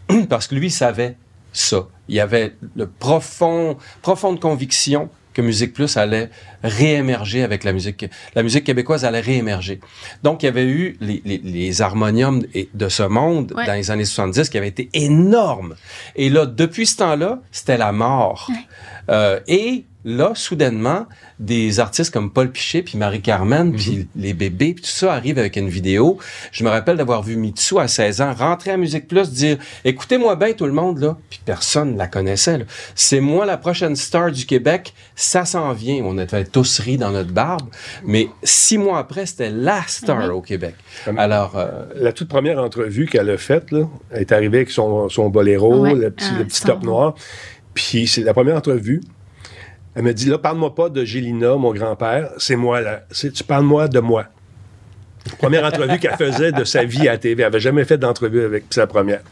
Parce 0.28 0.48
que 0.48 0.56
lui, 0.56 0.66
il 0.66 0.72
savait 0.72 1.16
ça. 1.54 1.86
Il 2.08 2.14
y 2.14 2.20
avait 2.20 2.54
le 2.76 2.86
profond, 2.86 3.78
profonde 4.02 4.38
conviction 4.40 5.08
que 5.32 5.42
Musique 5.42 5.72
Plus 5.72 5.96
allait 5.96 6.30
réémerger 6.62 7.42
avec 7.42 7.64
la 7.64 7.72
musique. 7.72 8.06
La 8.36 8.42
musique 8.44 8.62
québécoise 8.64 9.04
allait 9.04 9.20
réémerger. 9.20 9.80
Donc, 10.22 10.42
il 10.42 10.46
y 10.46 10.48
avait 10.48 10.64
eu 10.66 10.96
les, 11.00 11.22
les, 11.24 11.38
les 11.38 11.82
harmoniums 11.82 12.44
de 12.74 12.88
ce 12.88 13.02
monde 13.02 13.52
Ouais. 13.56 13.66
dans 13.66 13.72
les 13.72 13.90
années 13.90 14.04
70 14.04 14.48
qui 14.48 14.58
avaient 14.58 14.68
été 14.68 14.90
énormes. 14.92 15.74
Et 16.14 16.30
là, 16.30 16.46
depuis 16.46 16.86
ce 16.86 16.98
temps-là, 16.98 17.40
c'était 17.50 17.78
la 17.78 17.90
mort. 17.90 18.48
Euh, 19.10 19.40
et 19.48 19.84
là, 20.04 20.32
soudainement, 20.34 21.06
des 21.38 21.80
artistes 21.80 22.12
comme 22.12 22.30
Paul 22.30 22.50
Piché, 22.50 22.82
puis 22.82 22.98
Marie-Carmen, 22.98 23.68
Mhm. 23.70 23.76
puis 23.76 24.08
les 24.16 24.34
bébés, 24.34 24.74
puis 24.74 24.82
tout 24.84 24.90
ça 24.90 25.12
arrive 25.14 25.38
avec 25.38 25.56
une 25.56 25.68
vidéo. 25.68 26.18
Je 26.52 26.62
me 26.64 26.68
rappelle 26.68 26.96
d'avoir 26.96 27.22
vu 27.22 27.36
Mitsu 27.36 27.78
à 27.78 27.88
16 27.88 28.20
ans 28.20 28.32
rentrer 28.34 28.70
à 28.72 28.76
Musique 28.76 29.08
Plus, 29.08 29.30
dire 29.30 29.56
«Écoutez-moi 29.84 30.36
bien 30.36 30.52
tout 30.52 30.66
le 30.66 30.72
monde, 30.72 30.98
là.» 30.98 31.16
Puis 31.30 31.40
personne 31.44 31.92
ne 31.94 31.98
la 31.98 32.06
connaissait. 32.06 32.64
C'est 32.94 33.20
moi 33.20 33.46
la 33.46 33.56
prochaine 33.56 33.96
star 33.96 34.30
du 34.30 34.46
Québec. 34.46 34.92
Ça 35.16 35.44
s'en 35.44 35.72
vient. 35.72 36.02
On 36.04 36.18
était 36.18 36.44
tous 36.44 36.78
ri 36.80 36.98
dans 36.98 37.10
notre 37.10 37.32
barbe. 37.32 37.68
Mais 38.04 38.28
six 38.42 38.78
mois 38.78 38.98
après, 38.98 39.26
c'était 39.26 39.50
la 39.50 39.80
star 39.86 40.36
au 40.36 40.42
Québec. 40.42 40.74
Alors, 41.16 41.56
euh, 41.56 41.84
La 41.96 42.12
toute 42.12 42.28
première 42.28 42.58
entrevue 42.58 43.06
qu'elle 43.06 43.30
a 43.30 43.38
faite, 43.38 43.70
là, 43.72 43.88
elle 44.10 44.20
est 44.20 44.32
arrivée 44.32 44.58
avec 44.58 44.70
son, 44.70 45.08
son 45.08 45.28
boléro, 45.30 45.80
Ouais. 45.80 45.94
le 45.94 46.10
petit, 46.10 46.26
Ah, 46.34 46.38
le 46.38 46.44
petit 46.44 46.60
son- 46.60 46.66
top 46.68 46.82
noir. 46.82 47.14
Puis 47.72 48.06
c'est 48.06 48.22
la 48.22 48.34
première 48.34 48.56
entrevue. 48.56 49.00
Elle 49.94 50.02
me 50.02 50.12
dit, 50.12 50.28
là, 50.28 50.38
parle-moi 50.38 50.74
pas 50.74 50.88
de 50.88 51.04
Gélina, 51.04 51.54
mon 51.56 51.72
grand-père. 51.72 52.30
C'est 52.38 52.56
moi, 52.56 52.80
là. 52.80 53.02
Tu 53.12 53.44
parles-moi 53.44 53.88
de 53.88 54.00
moi. 54.00 54.26
Première 55.38 55.64
entrevue 55.64 55.98
qu'elle 55.98 56.16
faisait 56.18 56.52
de 56.52 56.64
sa 56.64 56.84
vie 56.84 57.08
à 57.08 57.12
la 57.12 57.18
TV. 57.18 57.40
Elle 57.42 57.46
avait 57.46 57.60
jamais 57.60 57.84
fait 57.84 57.96
d'entrevue 57.96 58.44
avec. 58.44 58.64
la 58.76 58.86
première. 58.86 59.22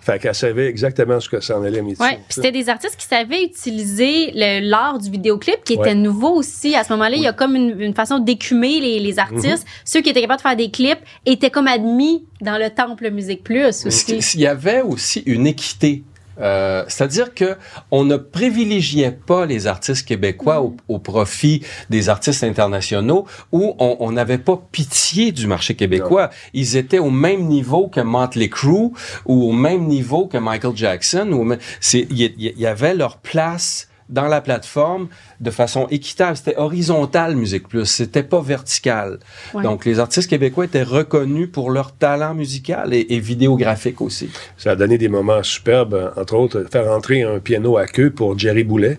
Fait 0.00 0.20
qu'elle 0.20 0.34
savait 0.36 0.66
exactement 0.66 1.18
ce 1.18 1.28
que 1.28 1.40
ça 1.40 1.58
en 1.58 1.64
allait, 1.64 1.82
puis 1.82 1.96
c'était 2.28 2.52
des 2.52 2.68
artistes 2.68 2.96
qui 2.96 3.06
savaient 3.06 3.42
utiliser 3.44 4.30
le- 4.34 4.60
l'art 4.68 4.98
du 5.00 5.10
vidéoclip 5.10 5.64
qui 5.64 5.74
était 5.74 5.94
nouveau 5.96 6.30
aussi. 6.36 6.76
À 6.76 6.84
ce 6.84 6.92
moment-là, 6.92 7.16
il 7.16 7.22
y 7.22 7.26
a 7.26 7.32
comme 7.32 7.56
une, 7.56 7.80
une 7.80 7.94
façon 7.94 8.18
d'écumer 8.20 8.78
les, 8.80 9.00
les 9.00 9.18
artistes. 9.18 9.64
Mm-hmm. 9.66 9.82
Ceux 9.84 10.00
qui 10.02 10.10
étaient 10.10 10.20
capables 10.20 10.38
de 10.38 10.42
faire 10.48 10.56
des 10.56 10.70
clips 10.70 11.00
étaient 11.26 11.50
comme 11.50 11.66
admis 11.68 12.24
dans 12.40 12.58
le 12.58 12.70
temple 12.70 13.10
Musique 13.10 13.42
Plus 13.42 13.64
aussi. 13.86 14.18
Il 14.34 14.40
y 14.40 14.46
avait 14.46 14.82
aussi 14.82 15.22
une 15.26 15.46
équité. 15.48 16.04
Euh, 16.40 16.84
C'est-à-dire 16.88 17.34
que 17.34 17.56
on 17.90 18.04
ne 18.04 18.16
privilégiait 18.16 19.12
pas 19.12 19.46
les 19.46 19.66
artistes 19.66 20.06
québécois 20.06 20.62
au, 20.62 20.76
au 20.88 20.98
profit 20.98 21.62
des 21.90 22.08
artistes 22.08 22.44
internationaux 22.44 23.26
ou 23.52 23.74
on 23.78 24.12
n'avait 24.12 24.38
pas 24.38 24.60
pitié 24.72 25.32
du 25.32 25.46
marché 25.46 25.74
québécois. 25.74 26.30
Ils 26.54 26.76
étaient 26.76 26.98
au 26.98 27.10
même 27.10 27.46
niveau 27.46 27.88
que 27.88 28.00
Motley 28.00 28.48
Crue 28.48 28.92
ou 29.26 29.48
au 29.48 29.52
même 29.52 29.86
niveau 29.86 30.26
que 30.26 30.38
Michael 30.38 30.76
Jackson. 30.76 31.30
Ou 31.32 31.54
Il 31.92 32.18
y, 32.18 32.24
il 32.38 32.58
y 32.58 32.66
avait 32.66 32.94
leur 32.94 33.18
place 33.18 33.88
dans 34.12 34.28
la 34.28 34.40
plateforme 34.40 35.08
de 35.40 35.50
façon 35.50 35.88
équitable. 35.90 36.36
C'était 36.36 36.56
horizontal, 36.56 37.34
Musique 37.34 37.66
Plus. 37.66 37.86
C'était 37.86 38.22
pas 38.22 38.40
vertical. 38.40 39.18
Ouais. 39.54 39.64
Donc, 39.64 39.84
les 39.84 39.98
artistes 39.98 40.30
québécois 40.30 40.66
étaient 40.66 40.84
reconnus 40.84 41.48
pour 41.50 41.70
leur 41.70 41.90
talent 41.92 42.34
musical 42.34 42.94
et, 42.94 43.06
et 43.10 43.18
vidéographique 43.18 44.00
aussi. 44.00 44.30
Ça 44.56 44.72
a 44.72 44.76
donné 44.76 44.98
des 44.98 45.08
moments 45.08 45.42
superbes, 45.42 46.12
entre 46.16 46.34
autres, 46.34 46.66
faire 46.70 46.88
entrer 46.90 47.22
un 47.22 47.40
piano 47.40 47.76
à 47.76 47.86
queue 47.86 48.10
pour 48.10 48.38
Jerry 48.38 48.62
Boulet, 48.62 48.98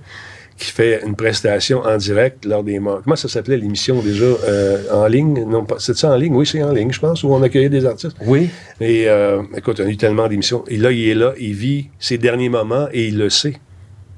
qui 0.58 0.72
fait 0.72 1.02
une 1.04 1.16
prestation 1.16 1.82
en 1.82 1.98
direct 1.98 2.46
lors 2.46 2.64
des 2.64 2.80
morts. 2.80 3.02
Comment 3.04 3.16
ça 3.16 3.28
s'appelait 3.28 3.58
l'émission 3.58 4.02
déjà 4.02 4.26
euh, 4.26 4.84
en 4.92 5.08
ligne? 5.08 5.46
Non, 5.48 5.66
c'est 5.80 5.98
ça 5.98 6.12
en 6.12 6.16
ligne? 6.16 6.36
Oui, 6.36 6.46
c'est 6.46 6.62
en 6.62 6.72
ligne, 6.72 6.92
je 6.92 7.00
pense, 7.00 7.24
où 7.24 7.34
on 7.34 7.42
accueillait 7.42 7.70
des 7.70 7.86
artistes. 7.86 8.16
Oui. 8.26 8.50
Et 8.80 9.08
euh, 9.08 9.42
écoute, 9.58 9.80
on 9.80 9.86
a 9.86 9.90
eu 9.90 9.98
tellement 9.98 10.28
d'émissions. 10.28 10.64
Et 10.68 10.78
là, 10.78 10.92
il 10.92 11.10
est 11.10 11.16
là, 11.16 11.34
il 11.40 11.54
vit 11.54 11.90
ses 12.00 12.18
derniers 12.18 12.50
moments 12.50 12.88
et 12.92 13.08
il 13.08 13.18
le 13.18 13.30
sait. 13.30 13.56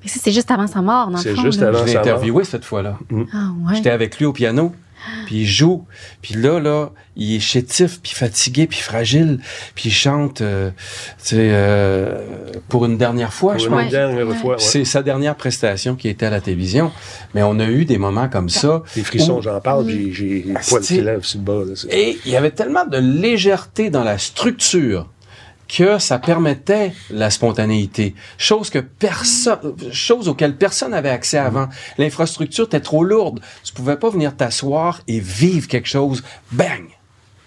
C'est 0.05 0.31
juste 0.31 0.51
avant 0.51 0.67
sa 0.67 0.81
mort, 0.81 1.07
dans 1.07 1.17
le 1.17 1.23
C'est 1.23 1.35
fond. 1.35 1.41
juste 1.41 1.59
là. 1.61 1.69
avant. 1.69 1.79
Je 1.81 1.85
l'ai 1.85 1.93
mort. 1.93 2.01
interviewé 2.01 2.43
cette 2.43 2.65
fois-là. 2.65 2.97
Ah 3.33 3.49
ouais. 3.67 3.75
J'étais 3.75 3.89
avec 3.91 4.17
lui 4.19 4.25
au 4.25 4.33
piano, 4.33 4.73
puis 5.25 5.41
il 5.41 5.45
joue. 5.47 5.85
Puis 6.21 6.35
là, 6.35 6.59
là, 6.59 6.89
il 7.15 7.35
est 7.35 7.39
chétif, 7.39 8.01
puis 8.01 8.11
fatigué, 8.13 8.67
puis 8.67 8.79
fragile. 8.79 9.39
Puis 9.75 9.89
il 9.89 9.91
chante, 9.93 10.41
euh, 10.41 10.69
tu 11.19 11.35
sais, 11.35 11.35
euh, 11.51 12.19
pour 12.69 12.85
une 12.85 12.97
dernière 12.97 13.33
fois, 13.33 13.53
Pour 13.53 13.61
je 13.61 13.69
pense. 13.69 13.93
Ouais. 14.43 14.55
C'est 14.57 14.83
sa 14.85 15.01
dernière 15.03 15.35
prestation 15.35 15.95
qui 15.95 16.09
était 16.09 16.25
à 16.25 16.29
la 16.29 16.41
télévision. 16.41 16.91
Mais 17.33 17.43
on 17.43 17.59
a 17.59 17.65
eu 17.65 17.85
des 17.85 17.97
moments 17.97 18.27
comme 18.29 18.49
ça. 18.49 18.83
Les 18.95 19.03
frissons, 19.03 19.41
j'en 19.41 19.59
parle, 19.61 19.87
j'ai 19.89 20.11
j'ai 20.11 20.43
les 20.45 20.53
poils 20.67 20.81
qui 20.81 21.01
lèvent 21.01 21.23
sur 21.23 21.39
le 21.39 21.45
bas. 21.45 21.63
là, 21.65 21.73
Et 21.89 22.17
il 22.25 22.31
y 22.31 22.35
avait 22.35 22.51
tellement 22.51 22.85
de 22.85 22.97
légèreté 22.97 23.89
dans 23.89 24.03
la 24.03 24.17
structure 24.17 25.07
que 25.67 25.97
ça 25.99 26.19
permettait 26.19 26.93
la 27.09 27.29
spontanéité. 27.29 28.13
Chose 28.37 28.69
que 28.69 28.79
personne, 28.79 29.73
chose 29.91 30.27
auquel 30.27 30.55
personne 30.57 30.91
n'avait 30.91 31.09
accès 31.09 31.37
avant. 31.37 31.67
L'infrastructure 31.97 32.65
était 32.65 32.79
trop 32.79 33.03
lourde. 33.03 33.39
Tu 33.63 33.73
pouvais 33.73 33.97
pas 33.97 34.09
venir 34.09 34.35
t'asseoir 34.35 35.01
et 35.07 35.19
vivre 35.19 35.67
quelque 35.67 35.87
chose. 35.87 36.23
Bang! 36.51 36.85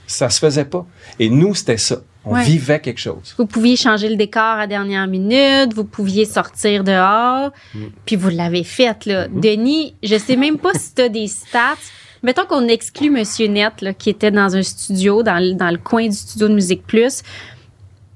Ça 0.07 0.31
se 0.31 0.39
faisait 0.39 0.65
pas. 0.65 0.87
Et 1.19 1.29
nous, 1.31 1.55
c'était 1.55 1.77
ça. 1.77 1.97
On 2.25 2.33
Ouais. 2.35 2.43
vivait 2.45 2.81
quelque 2.81 2.99
chose. 3.01 3.35
Vous 3.39 3.47
pouviez 3.47 3.77
changer 3.77 4.09
le 4.09 4.17
décor 4.17 4.43
à 4.43 4.67
dernière 4.67 5.07
minute, 5.07 5.73
vous 5.75 5.85
pouviez 5.85 6.25
sortir 6.25 6.83
dehors, 6.85 7.51
Mm. 7.75 7.85
puis 8.05 8.17
vous 8.17 8.29
l'avez 8.29 8.65
fait. 8.65 9.07
Là. 9.07 9.29
Mm-hmm. 9.29 9.41
Denis, 9.41 9.95
je 10.03 10.19
sais 10.19 10.37
même 10.37 10.59
pas 10.59 10.75
si 10.75 10.95
tu 10.95 11.03
as 11.03 11.09
des 11.09 11.27
stats. 11.29 11.77
Mettons 12.23 12.45
qu'on 12.47 12.67
exclut 12.69 13.11
Monsieur 13.11 13.47
Net, 13.47 13.81
là, 13.81 13.95
qui 13.95 14.11
était 14.11 14.31
dans 14.33 14.57
un 14.57 14.63
studio, 14.63 15.23
dans, 15.23 15.39
le- 15.39 15.55
dans 15.55 15.71
le 15.71 15.79
coin 15.79 16.07
du 16.09 16.17
studio 16.17 16.49
de 16.49 16.55
Musique 16.55 16.87
Plus. 16.87 17.23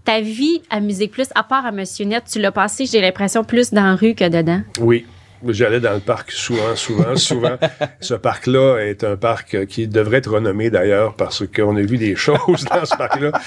Ta 0.04 0.20
vie 0.20 0.60
à 0.68 0.80
Musique 0.80 1.12
Plus, 1.12 1.28
à 1.34 1.44
part 1.44 1.64
à 1.64 1.70
Monsieur 1.70 2.04
Net, 2.04 2.24
tu 2.30 2.40
l'as 2.40 2.50
passé, 2.50 2.86
j'ai 2.86 3.00
l'impression, 3.00 3.44
plus 3.44 3.72
dans 3.72 3.84
la 3.84 3.94
rue 3.94 4.14
que 4.14 4.28
dedans? 4.28 4.62
Oui. 4.80 5.06
J'allais 5.48 5.80
dans 5.80 5.92
le 5.94 6.00
parc 6.00 6.30
souvent, 6.32 6.76
souvent, 6.76 7.16
souvent. 7.16 7.56
Ce 8.00 8.14
parc-là 8.14 8.78
est 8.78 9.04
un 9.04 9.16
parc 9.16 9.54
euh, 9.54 9.64
qui 9.66 9.88
devrait 9.88 10.18
être 10.18 10.30
renommé 10.32 10.70
d'ailleurs 10.70 11.14
parce 11.14 11.44
qu'on 11.46 11.76
a 11.76 11.80
vu 11.82 11.98
des 11.98 12.14
choses 12.16 12.64
dans 12.70 12.84
ce 12.84 12.96
parc-là. 12.96 13.32
Tu 13.32 13.40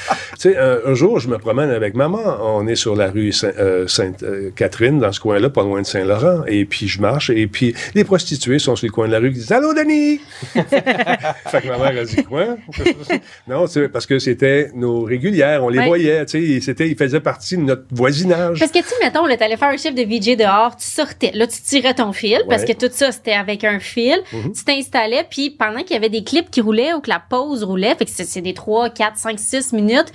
sais, 0.51 0.57
un, 0.57 0.79
un 0.85 0.93
jour, 0.93 1.19
je 1.19 1.27
me 1.29 1.37
promène 1.37 1.69
avec 1.69 1.93
maman. 1.95 2.19
On 2.41 2.67
est 2.67 2.75
sur 2.75 2.95
la 2.95 3.09
rue 3.11 3.31
Saint- 3.31 3.53
euh, 3.59 3.87
Sainte-Catherine, 3.87 4.99
dans 4.99 5.11
ce 5.11 5.19
coin-là, 5.19 5.49
pas 5.49 5.63
loin 5.63 5.81
de 5.81 5.85
Saint-Laurent. 5.85 6.43
Et 6.47 6.65
puis, 6.65 6.87
je 6.87 6.99
marche 7.01 7.29
et 7.29 7.47
puis 7.47 7.73
les 7.93 8.03
prostituées 8.03 8.59
sont 8.59 8.75
sur 8.75 8.87
le 8.87 8.91
coin 8.91 9.07
de 9.07 9.11
la 9.13 9.19
rue 9.19 9.31
qui 9.31 9.39
disent 9.39 9.51
Allô, 9.51 9.73
Denis? 9.73 10.19
Fait 10.53 11.61
que 11.61 11.67
ma 11.67 11.77
mère 11.77 12.01
a 12.01 12.05
dit 12.05 12.23
Quoi? 12.23 12.57
Non, 13.47 13.67
c'est 13.67 13.89
parce 13.89 14.05
que 14.05 14.19
c'était 14.19 14.69
nos 14.73 15.03
régulières. 15.03 15.63
On 15.63 15.69
les 15.69 15.79
Ouais. 15.79 15.87
voyait. 15.87 16.25
Tu 16.25 16.61
sais, 16.61 16.73
ils 16.87 16.95
faisaient 16.97 17.19
partie 17.19 17.57
de 17.57 17.61
notre 17.61 17.83
voisinage. 17.91 18.59
Parce 18.59 18.71
que, 18.71 18.79
tu 18.79 18.93
mettons, 19.03 19.25
là, 19.25 19.37
t'allais 19.37 19.57
faire 19.57 19.67
un 19.69 19.77
chiffre 19.77 19.93
de 19.95 20.01
VJ 20.03 20.37
dehors, 20.37 20.75
tu 20.75 20.85
sortais. 20.87 21.31
Là, 21.33 21.45
tu 21.47 21.61
tirais 21.61 21.84
ton 21.93 22.11
fil, 22.13 22.41
parce 22.49 22.65
que 22.65 22.73
tout 22.73 22.89
ça, 22.91 23.11
c'était 23.11 23.33
avec 23.33 23.63
un 23.63 23.79
fil. 23.79 24.17
Mhm. 24.33 24.53
Tu 24.53 24.63
t'installais, 24.63 25.25
puis 25.29 25.49
pendant 25.51 25.79
qu'il 25.81 25.91
y 25.91 25.95
avait 25.97 26.09
des 26.09 26.23
clips 26.23 26.49
qui 26.49 26.61
roulaient 26.61 26.93
ou 26.93 27.01
que 27.01 27.09
la 27.09 27.19
pause 27.21 27.63
roulait, 27.63 27.95
fait 27.95 28.05
que 28.05 28.11
c'est 28.11 28.25
c'est 28.25 28.41
des 28.41 28.53
3, 28.53 28.89
4, 28.89 29.17
5, 29.17 29.39
6 29.39 29.73
minutes, 29.73 30.11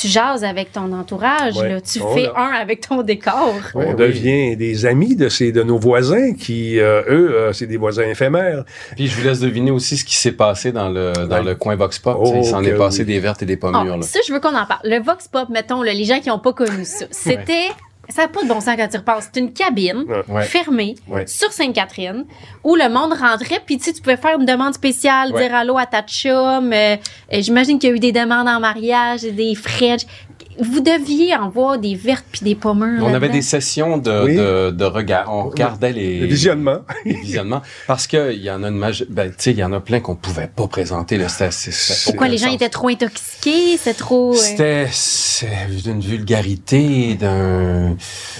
tu 0.00 0.08
jases 0.08 0.42
avec 0.42 0.72
ton 0.72 0.90
entourage, 0.92 1.56
Ouais. 1.58 1.68
là. 1.68 1.80
Tu 1.82 2.00
Oh 2.02 2.14
fais 2.14 2.22
là. 2.22 2.32
un 2.36 2.52
avec 2.54 2.80
ton 2.88 3.02
décor. 3.02 3.54
On 3.74 3.80
Oui, 3.90 3.94
devient 3.94 4.56
des 4.56 4.86
amis 4.86 5.16
de, 5.16 5.28
ces, 5.28 5.52
de 5.52 5.62
nos 5.62 5.78
voisins 5.78 6.32
qui, 6.32 6.80
euh, 6.80 7.02
eux, 7.10 7.34
euh, 7.34 7.52
c'est 7.52 7.66
des 7.66 7.76
voisins 7.76 8.04
éphémères. 8.08 8.64
Puis 8.96 9.06
je 9.08 9.16
vous 9.20 9.26
laisse 9.26 9.40
deviner 9.40 9.70
aussi 9.70 9.98
ce 9.98 10.04
qui 10.06 10.14
s'est 10.14 10.32
passé 10.32 10.72
dans 10.72 10.88
le, 10.88 11.12
dans 11.28 11.36
Ouais. 11.36 11.42
le 11.44 11.54
coin 11.56 11.76
Vox 11.76 11.98
Pop. 11.98 12.16
Oh, 12.18 12.32
Il 12.36 12.44
s'en 12.44 12.64
est 12.64 12.72
passé 12.74 13.00
oui. 13.00 13.04
des 13.06 13.20
vertes 13.20 13.42
et 13.42 13.46
des 13.46 13.58
Ah, 13.62 13.66
pommures. 13.70 13.96
là. 13.98 14.02
ça, 14.02 14.18
je 14.26 14.32
veux 14.32 14.40
qu'on 14.40 14.56
en 14.56 14.64
parle. 14.64 14.80
Le 14.84 14.98
Vox 15.02 15.28
Pop, 15.28 15.50
mettons, 15.50 15.82
là, 15.82 15.92
les 15.92 16.04
gens 16.04 16.20
qui 16.20 16.30
n'ont 16.30 16.38
pas 16.38 16.54
connu 16.54 16.84
ça, 16.86 17.04
c'était. 17.10 17.68
Ça 18.08 18.22
n'a 18.22 18.28
pas 18.28 18.42
de 18.42 18.48
bon 18.48 18.60
sens 18.60 18.74
quand 18.76 18.88
tu 18.88 18.96
repenses. 18.96 19.28
C'est 19.32 19.40
une 19.40 19.52
cabine 19.52 20.04
Ouais. 20.28 20.42
fermée 20.42 20.96
Ouais. 21.08 21.26
sur 21.26 21.52
Sainte-Catherine 21.52 22.24
où 22.64 22.74
le 22.74 22.88
monde 22.88 23.12
rentrait, 23.14 23.60
puis 23.64 23.78
tu 23.78 23.84
sais, 23.84 23.92
tu 23.92 24.02
pouvais 24.02 24.16
faire 24.16 24.38
une 24.38 24.44
demande 24.44 24.74
spéciale, 24.74 25.32
Ouais. 25.32 25.46
dire 25.46 25.54
allô 25.56 25.78
à 25.78 25.86
ta 25.86 26.02
chum. 26.02 26.72
euh, 26.72 26.96
euh, 26.96 26.96
J'imagine 27.40 27.78
qu'il 27.78 27.90
y 27.90 27.92
a 27.92 27.96
eu 27.96 28.00
des 28.00 28.12
demandes 28.12 28.48
en 28.48 28.60
mariage, 28.60 29.24
et 29.24 29.30
des 29.32 29.54
French. 29.54 30.02
Vous 30.58 30.80
deviez 30.80 31.34
en 31.34 31.48
voir 31.48 31.78
des 31.78 31.94
vertes 31.94 32.24
puis 32.30 32.40
des 32.42 32.54
pommures. 32.54 33.02
On 33.04 33.14
avait 33.14 33.28
des 33.30 33.42
sessions 33.42 33.96
de, 33.98 34.24
Oui. 34.24 34.36
de, 34.36 34.70
de 34.70 34.84
regard. 34.84 35.26
On 35.34 35.44
regardait 35.48 35.92
les, 35.92 36.20
Le 36.20 36.26
visionnement. 36.26 36.80
les 37.04 37.14
visionnements. 37.14 37.62
Parce 37.86 38.06
qu'il 38.06 38.42
y 38.42 38.50
en 38.50 38.62
a 38.62 38.68
une 38.68 38.78
maj- 38.78 39.06
ben, 39.08 39.28
tu 39.30 39.34
sais, 39.38 39.50
il 39.52 39.58
y 39.58 39.64
en 39.64 39.72
a 39.72 39.80
plein 39.80 40.00
qu'on 40.00 40.14
pouvait 40.14 40.48
pas 40.54 40.66
présenter. 40.68 41.16
Là. 41.16 41.28
C'était, 41.28 41.50
fait 41.50 42.04
Pourquoi 42.04 42.28
les 42.28 42.36
gens 42.38 42.46
sens. 42.46 42.54
étaient 42.56 42.68
trop 42.68 42.88
intoxiqués? 42.88 43.76
C'est 43.78 43.94
trop. 43.96 44.32
euh, 44.34 44.36
C'était 44.36 44.86
c'est 44.90 45.48
d'une 45.84 46.00
vulgarité, 46.00 47.14
d'un. 47.14 47.96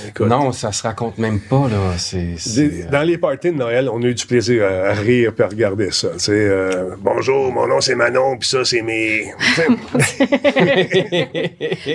Écoute, 0.09 0.29
Non, 0.29 0.53
ça 0.53 0.71
se 0.73 0.83
raconte 0.83 1.19
même 1.19 1.41
pas, 1.41 1.69
là. 1.69 1.95
C'est. 1.97 2.35
c'est, 2.37 2.69
des- 2.69 2.83
euh, 2.85 2.91
Dans 2.91 3.03
les 3.03 3.19
parties 3.19 3.51
de 3.53 3.57
Noël, 3.57 3.89
on 3.93 4.03
a 4.03 4.07
eu 4.07 4.15
du 4.15 4.27
plaisir 4.27 4.65
à, 4.65 4.91
à 4.91 4.93
rire 4.93 5.33
et 5.39 5.43
à 5.43 5.47
regarder 5.49 5.91
ça. 5.91 6.09
Euh, 6.29 6.95
bonjour, 7.01 7.51
mon 7.53 7.67
nom 7.67 7.81
c'est 7.81 7.95
Manon, 7.95 8.37
puis 8.39 8.49
ça 8.49 8.65
c'est 8.65 8.83
mes. 8.83 9.33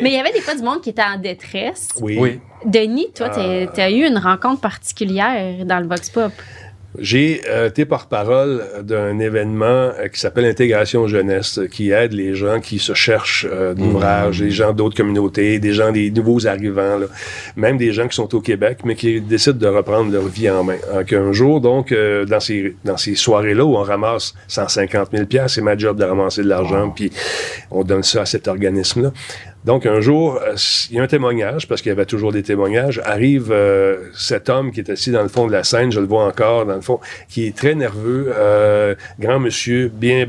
Mais 0.07 0.13
il 0.13 0.15
y 0.15 0.19
avait 0.21 0.31
des 0.31 0.39
fois 0.39 0.55
du 0.55 0.63
monde 0.63 0.79
qui 0.79 0.91
était 0.91 1.03
en 1.03 1.19
détresse. 1.19 1.89
oui. 1.99 2.17
oui. 2.17 2.39
Denis, 2.65 3.11
toi, 3.13 3.29
tu 3.29 3.81
as 3.81 3.91
eu 3.91 4.05
une 4.05 4.17
rencontre 4.17 4.61
particulière 4.61 5.65
dans 5.65 5.79
le 5.79 5.87
Vox 5.87 6.09
Pop. 6.09 6.31
J'ai 6.97 7.41
euh, 7.47 7.67
été 7.67 7.85
porte-parole 7.85 8.63
d'un 8.81 9.19
événement 9.19 9.65
euh, 9.65 10.07
qui 10.07 10.19
s'appelle 10.19 10.45
Intégration 10.45 11.07
Jeunesse, 11.07 11.59
euh, 11.59 11.67
qui 11.67 11.91
aide 11.91 12.13
les 12.13 12.33
gens 12.33 12.59
qui 12.59 12.79
se 12.79 12.93
cherchent 12.93 13.45
euh, 13.49 13.75
d'ouvrage, 13.75 14.39
des 14.39 14.49
gens 14.49 14.73
d'autres 14.73 14.95
communautés, 14.95 15.59
des 15.59 15.73
gens, 15.73 15.91
des 15.91 16.09
nouveaux 16.09 16.47
arrivants, 16.47 16.97
là. 16.97 17.05
même 17.55 17.77
des 17.77 17.91
gens 17.91 18.07
qui 18.07 18.15
sont 18.15 18.33
au 18.33 18.41
Québec, 18.41 18.79
mais 18.83 18.95
qui 18.95 19.21
décident 19.21 19.57
de 19.57 19.67
reprendre 19.67 20.11
leur 20.11 20.25
vie 20.25 20.49
en 20.49 20.63
main. 20.63 20.77
Donc, 20.91 21.13
un 21.13 21.31
jour, 21.33 21.61
donc, 21.61 21.91
euh, 21.91 22.25
dans 22.25 22.39
ces, 22.39 22.75
dans 22.83 22.97
ces 22.97 23.15
soirées-là 23.15 23.63
où 23.63 23.75
on 23.75 23.83
ramasse 23.83 24.33
150 24.47 25.09
000 25.11 25.47
c'est 25.47 25.61
ma 25.61 25.77
job 25.77 25.99
de 25.99 26.05
ramasser 26.05 26.41
de 26.41 26.47
l'argent, 26.47 26.89
puis 26.89 27.11
on 27.69 27.83
donne 27.83 28.03
ça 28.03 28.21
à 28.21 28.25
cet 28.25 28.47
organisme-là. 28.47 29.11
Donc, 29.65 29.85
un 29.85 29.99
jour, 29.99 30.39
euh, 30.41 30.55
il 30.89 30.95
y 30.95 30.99
a 30.99 31.03
un 31.03 31.07
témoignage, 31.07 31.67
parce 31.67 31.81
qu'il 31.81 31.89
y 31.89 31.91
avait 31.91 32.05
toujours 32.05 32.31
des 32.31 32.43
témoignages. 32.43 33.01
Arrive 33.03 33.51
euh, 33.51 33.97
cet 34.13 34.49
homme 34.49 34.71
qui 34.71 34.79
est 34.79 34.89
assis 34.89 35.11
dans 35.11 35.23
le 35.23 35.27
fond 35.27 35.47
de 35.47 35.51
la 35.51 35.63
scène, 35.63 35.91
je 35.91 35.99
le 35.99 36.05
vois 36.05 36.25
encore, 36.25 36.65
dans 36.65 36.75
le 36.75 36.81
fond, 36.81 36.99
qui 37.27 37.47
est 37.47 37.55
très 37.55 37.75
nerveux, 37.75 38.31
euh, 38.33 38.95
grand 39.19 39.39
monsieur, 39.39 39.91
bien 39.93 40.25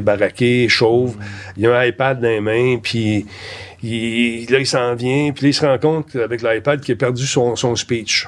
baraqué, 0.00 0.68
chauve. 0.68 1.16
Il 1.56 1.66
a 1.66 1.78
un 1.78 1.84
iPad 1.84 2.20
dans 2.20 2.28
les 2.28 2.40
mains, 2.40 2.78
puis 2.80 3.26
il, 3.82 4.46
là, 4.50 4.58
il 4.58 4.66
s'en 4.66 4.94
vient, 4.94 5.32
puis 5.32 5.44
là, 5.44 5.48
il 5.48 5.54
se 5.54 5.66
rend 5.66 5.78
compte 5.78 6.14
avec 6.14 6.42
l'iPad 6.42 6.80
qu'il 6.80 6.94
a 6.94 6.96
perdu 6.96 7.26
son, 7.26 7.56
son 7.56 7.74
speech. 7.74 8.26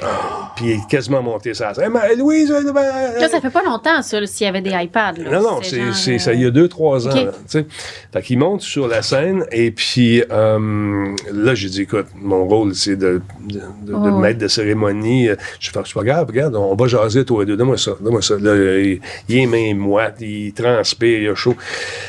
Puis 0.56 0.66
il 0.66 0.70
est 0.72 0.88
quasiment 0.88 1.22
monté 1.22 1.54
ça. 1.54 1.72
Hey, 1.78 2.16
Louise, 2.16 2.50
euh, 2.50 2.72
ben, 2.72 3.28
ça 3.28 3.40
fait 3.40 3.50
pas 3.50 3.62
longtemps, 3.62 4.02
ça, 4.02 4.26
s'il 4.26 4.46
y 4.46 4.48
avait 4.48 4.60
des 4.60 4.70
iPads. 4.70 5.14
Non, 5.30 5.42
non, 5.42 5.60
c'est, 5.62 6.18
ça, 6.18 6.34
il 6.34 6.42
y 6.42 6.46
a 6.46 6.50
deux, 6.50 6.68
trois 6.68 7.08
ans. 7.08 7.30
sais. 7.46 7.66
fait 8.12 8.22
qu'il 8.22 8.38
monte 8.38 8.60
sur 8.60 8.88
la 8.88 9.02
scène, 9.02 9.44
et 9.50 9.70
puis 9.70 10.22
euh, 10.30 11.14
là, 11.32 11.54
j'ai 11.54 11.68
dit, 11.68 11.82
écoute, 11.82 12.06
mon 12.14 12.44
rôle, 12.44 12.74
c'est 12.74 12.96
de, 12.96 13.22
de, 13.48 13.60
de, 13.86 13.94
oh. 13.94 14.18
maître 14.18 14.38
de 14.38 14.48
cérémonie. 14.48 15.28
Je 15.58 15.70
fais, 15.70 15.80
pas 15.94 16.04
grave, 16.04 16.26
regarde, 16.26 16.54
on 16.56 16.74
va 16.74 16.86
jaser, 16.86 17.24
toi 17.24 17.42
et 17.42 17.46
deux. 17.46 17.56
Donne-moi 17.56 17.78
ça, 17.78 17.92
donne-moi 18.00 18.22
ça. 18.22 18.34
Là, 18.38 18.78
il, 18.78 19.00
il 19.28 19.38
est 19.38 19.46
main 19.46 19.74
moite, 19.74 20.16
il 20.20 20.52
transpire, 20.52 21.22
il 21.22 21.28
a 21.28 21.34
chaud. 21.34 21.56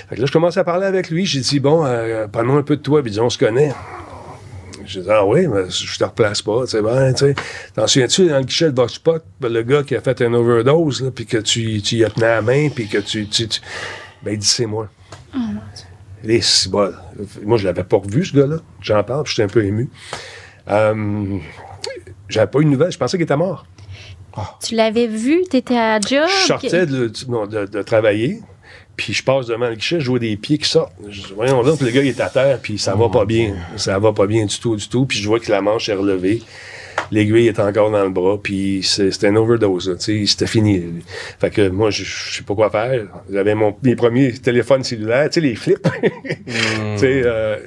Fait 0.10 0.16
que 0.16 0.22
là, 0.22 0.28
je 0.28 0.32
commence 0.32 0.58
à 0.58 0.64
parler 0.64 0.86
avec 0.86 1.10
lui. 1.10 1.26
J'ai 1.26 1.40
dit, 1.40 1.60
bon, 1.60 1.86
euh, 1.86 2.28
parle-moi 2.28 2.60
un 2.60 2.64
peu 2.64 2.76
de 2.76 2.82
toi, 2.82 3.02
puis 3.02 3.20
on 3.20 3.30
se 3.30 3.38
connaît. 3.38 3.72
J'ai 4.86 5.02
dit, 5.02 5.10
ah 5.10 5.26
oui, 5.26 5.48
mais 5.48 5.70
je 5.70 5.98
te 5.98 6.04
replace 6.04 6.42
pas. 6.42 6.66
Tu 6.68 6.82
ben, 6.82 7.14
tu 7.14 7.26
sais. 7.26 7.36
T'en 7.76 7.88
souviens-tu, 7.88 8.28
dans 8.28 8.38
le 8.38 8.44
guichet 8.44 8.72
de 8.72 8.76
Voxpot, 8.76 9.20
le 9.42 9.62
gars 9.64 9.84
qui 9.84 9.96
a 9.96 10.02
fait 10.02 10.22
une 10.22 10.36
overdose, 10.36 11.12
puis 11.16 11.26
que 11.26 11.38
tu, 11.38 11.82
tu 11.82 11.96
y 11.96 12.04
as 12.04 12.10
tenu 12.10 12.24
la 12.24 12.42
main, 12.42 12.70
puis 12.70 12.88
que 12.88 12.98
tu, 12.98 13.28
tu, 13.28 13.48
Ben, 14.24 14.34
il 14.34 14.40
dit, 14.40 14.48
c'est 14.48 14.66
moi. 14.66 14.90
Oh, 15.34 15.38
mon 15.38 15.54
Dieu. 15.54 15.86
Les 16.24 16.42
ciboles. 16.42 16.98
Moi, 17.44 17.58
je 17.58 17.66
l'avais 17.66 17.84
pas 17.84 17.98
revu, 17.98 18.24
ce 18.26 18.36
gars-là. 18.36 18.58
J'en 18.82 19.04
parle, 19.04 19.24
puis 19.24 19.34
j'étais 19.36 19.44
un 19.44 19.54
peu 19.54 19.64
ému. 19.66 19.90
Euh, 20.70 21.38
j'avais 22.30 22.48
pas 22.48 22.60
eu 22.60 22.66
de 22.66 22.70
nouvelle. 22.70 22.92
Je 22.92 22.98
pensais 22.98 23.18
qu'il 23.18 23.24
était 23.26 23.36
mort. 23.36 23.66
Tu 24.62 24.76
l'avais 24.76 25.08
vu? 25.08 25.44
Tu 25.50 25.58
étais 25.58 25.78
à 25.78 26.00
job? 26.00 26.28
Je 26.28 26.48
sortais 26.48 26.86
de, 26.86 27.08
de, 27.08 27.66
de 27.66 27.82
travailler. 27.82 28.42
Puis 28.96 29.14
je 29.14 29.24
passe 29.24 29.48
devant 29.48 29.70
le 29.70 29.76
guichet, 29.76 30.00
je 30.00 30.10
vois 30.10 30.20
des 30.20 30.36
pieds 30.38 30.58
qui 30.58 30.70
sortent. 30.70 30.94
Je, 31.10 31.34
voyons 31.34 31.62
là, 31.64 31.74
puis 31.76 31.86
le 31.86 31.92
gars 31.92 32.02
il 32.02 32.10
est 32.10 32.22
à 32.22 32.30
terre, 32.30 32.60
puis 32.62 32.78
ça 32.78 32.96
va 32.96 33.10
pas 33.10 33.26
bien. 33.26 33.56
Ça 33.76 33.98
va 34.00 34.14
pas 34.14 34.28
bien 34.28 34.46
du 34.46 34.60
tout, 34.60 34.76
du 34.76 34.88
tout. 34.88 35.06
Puis 35.06 35.18
je 35.18 35.28
vois 35.28 35.40
que 35.40 35.52
la 35.52 35.62
manche 35.62 35.90
est 35.90 35.94
relevée. 35.94 36.42
L'aiguille 37.12 37.48
est 37.48 37.60
encore 37.60 37.92
dans 37.92 38.04
le 38.04 38.10
bras, 38.10 38.40
puis 38.42 38.82
c'était 38.84 39.30
une 39.30 39.38
overdose. 39.38 39.96
C'était 40.00 40.48
fini. 40.48 40.84
Fait 41.40 41.50
que 41.50 41.70
moi, 41.70 41.90
je, 41.90 42.04
sais 42.04 42.44
pas 42.44 42.56
quoi 42.56 42.70
faire. 42.70 43.08
J'avais 43.32 43.56
mon, 43.56 43.76
mes 43.84 43.96
premiers 43.96 44.32
téléphones 44.34 44.84
cellulaires, 44.84 45.30
tu 45.30 45.36
sais, 45.36 45.42
les 45.42 45.56
flips. 45.56 45.88
Mm. 46.46 46.98
euh, 47.04 47.58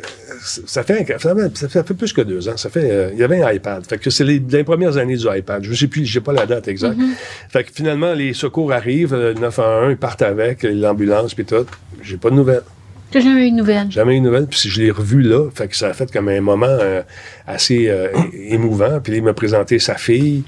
ça, 0.46 0.82
fait, 0.82 1.18
ça, 1.18 1.68
fait, 1.68 1.94
plus 1.94 2.12
que 2.12 2.20
deux 2.22 2.48
ans. 2.48 2.56
Ça 2.56 2.70
fait, 2.70 2.90
euh, 2.90 3.10
il 3.12 3.18
y 3.18 3.24
avait 3.24 3.42
un 3.42 3.52
iPad. 3.52 3.84
Fait 3.86 3.98
que 3.98 4.10
c'est 4.10 4.24
les, 4.24 4.38
les, 4.38 4.64
premières 4.64 4.96
années 4.96 5.16
du 5.16 5.26
iPad. 5.28 5.62
Je 5.62 5.74
sais 5.74 5.88
plus, 5.88 6.04
j'ai 6.04 6.20
pas 6.20 6.32
la 6.32 6.46
date 6.46 6.68
exacte. 6.68 6.98
Mm-hmm. 6.98 7.50
Fait 7.50 7.64
que 7.64 7.72
finalement, 7.72 8.12
les 8.12 8.32
secours 8.32 8.72
arrivent, 8.72 9.14
le 9.14 9.34
911, 9.34 9.92
ils 9.92 9.96
partent 9.96 10.22
avec, 10.22 10.62
l'ambulance, 10.62 11.34
puis 11.34 11.44
tout. 11.44 11.66
J'ai 12.02 12.16
pas 12.16 12.30
de 12.30 12.36
nouvelles. 12.36 12.62
T'as 13.10 13.20
jamais 13.20 13.46
eu 13.46 13.50
de 13.50 13.56
nouvelles? 13.56 13.90
Jamais 13.90 14.16
eu 14.16 14.20
de 14.20 14.24
nouvelles. 14.24 14.46
Puis 14.46 14.68
je 14.68 14.80
l'ai 14.80 14.90
revu 14.90 15.22
là, 15.22 15.48
fait 15.54 15.68
que 15.68 15.76
ça 15.76 15.88
a 15.88 15.92
fait 15.92 16.10
comme 16.10 16.28
un 16.28 16.40
moment 16.40 16.66
euh, 16.66 17.02
assez 17.46 17.88
euh, 17.88 18.08
émouvant. 18.32 19.00
Puis 19.00 19.16
il 19.16 19.22
m'a 19.22 19.32
présenté 19.32 19.78
sa 19.78 19.94
fille. 19.94 20.42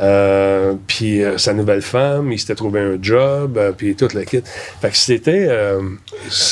Euh, 0.00 0.74
puis 0.86 1.22
euh, 1.22 1.38
sa 1.38 1.52
nouvelle 1.52 1.82
femme, 1.82 2.32
il 2.32 2.38
s'était 2.38 2.54
trouvé 2.54 2.80
un 2.80 2.98
job, 3.00 3.56
euh, 3.58 3.72
puis 3.72 3.94
toute 3.94 4.14
la 4.14 4.24
kit. 4.24 4.42
Fait 4.80 4.90
que 4.90 4.96
c'était... 4.96 5.48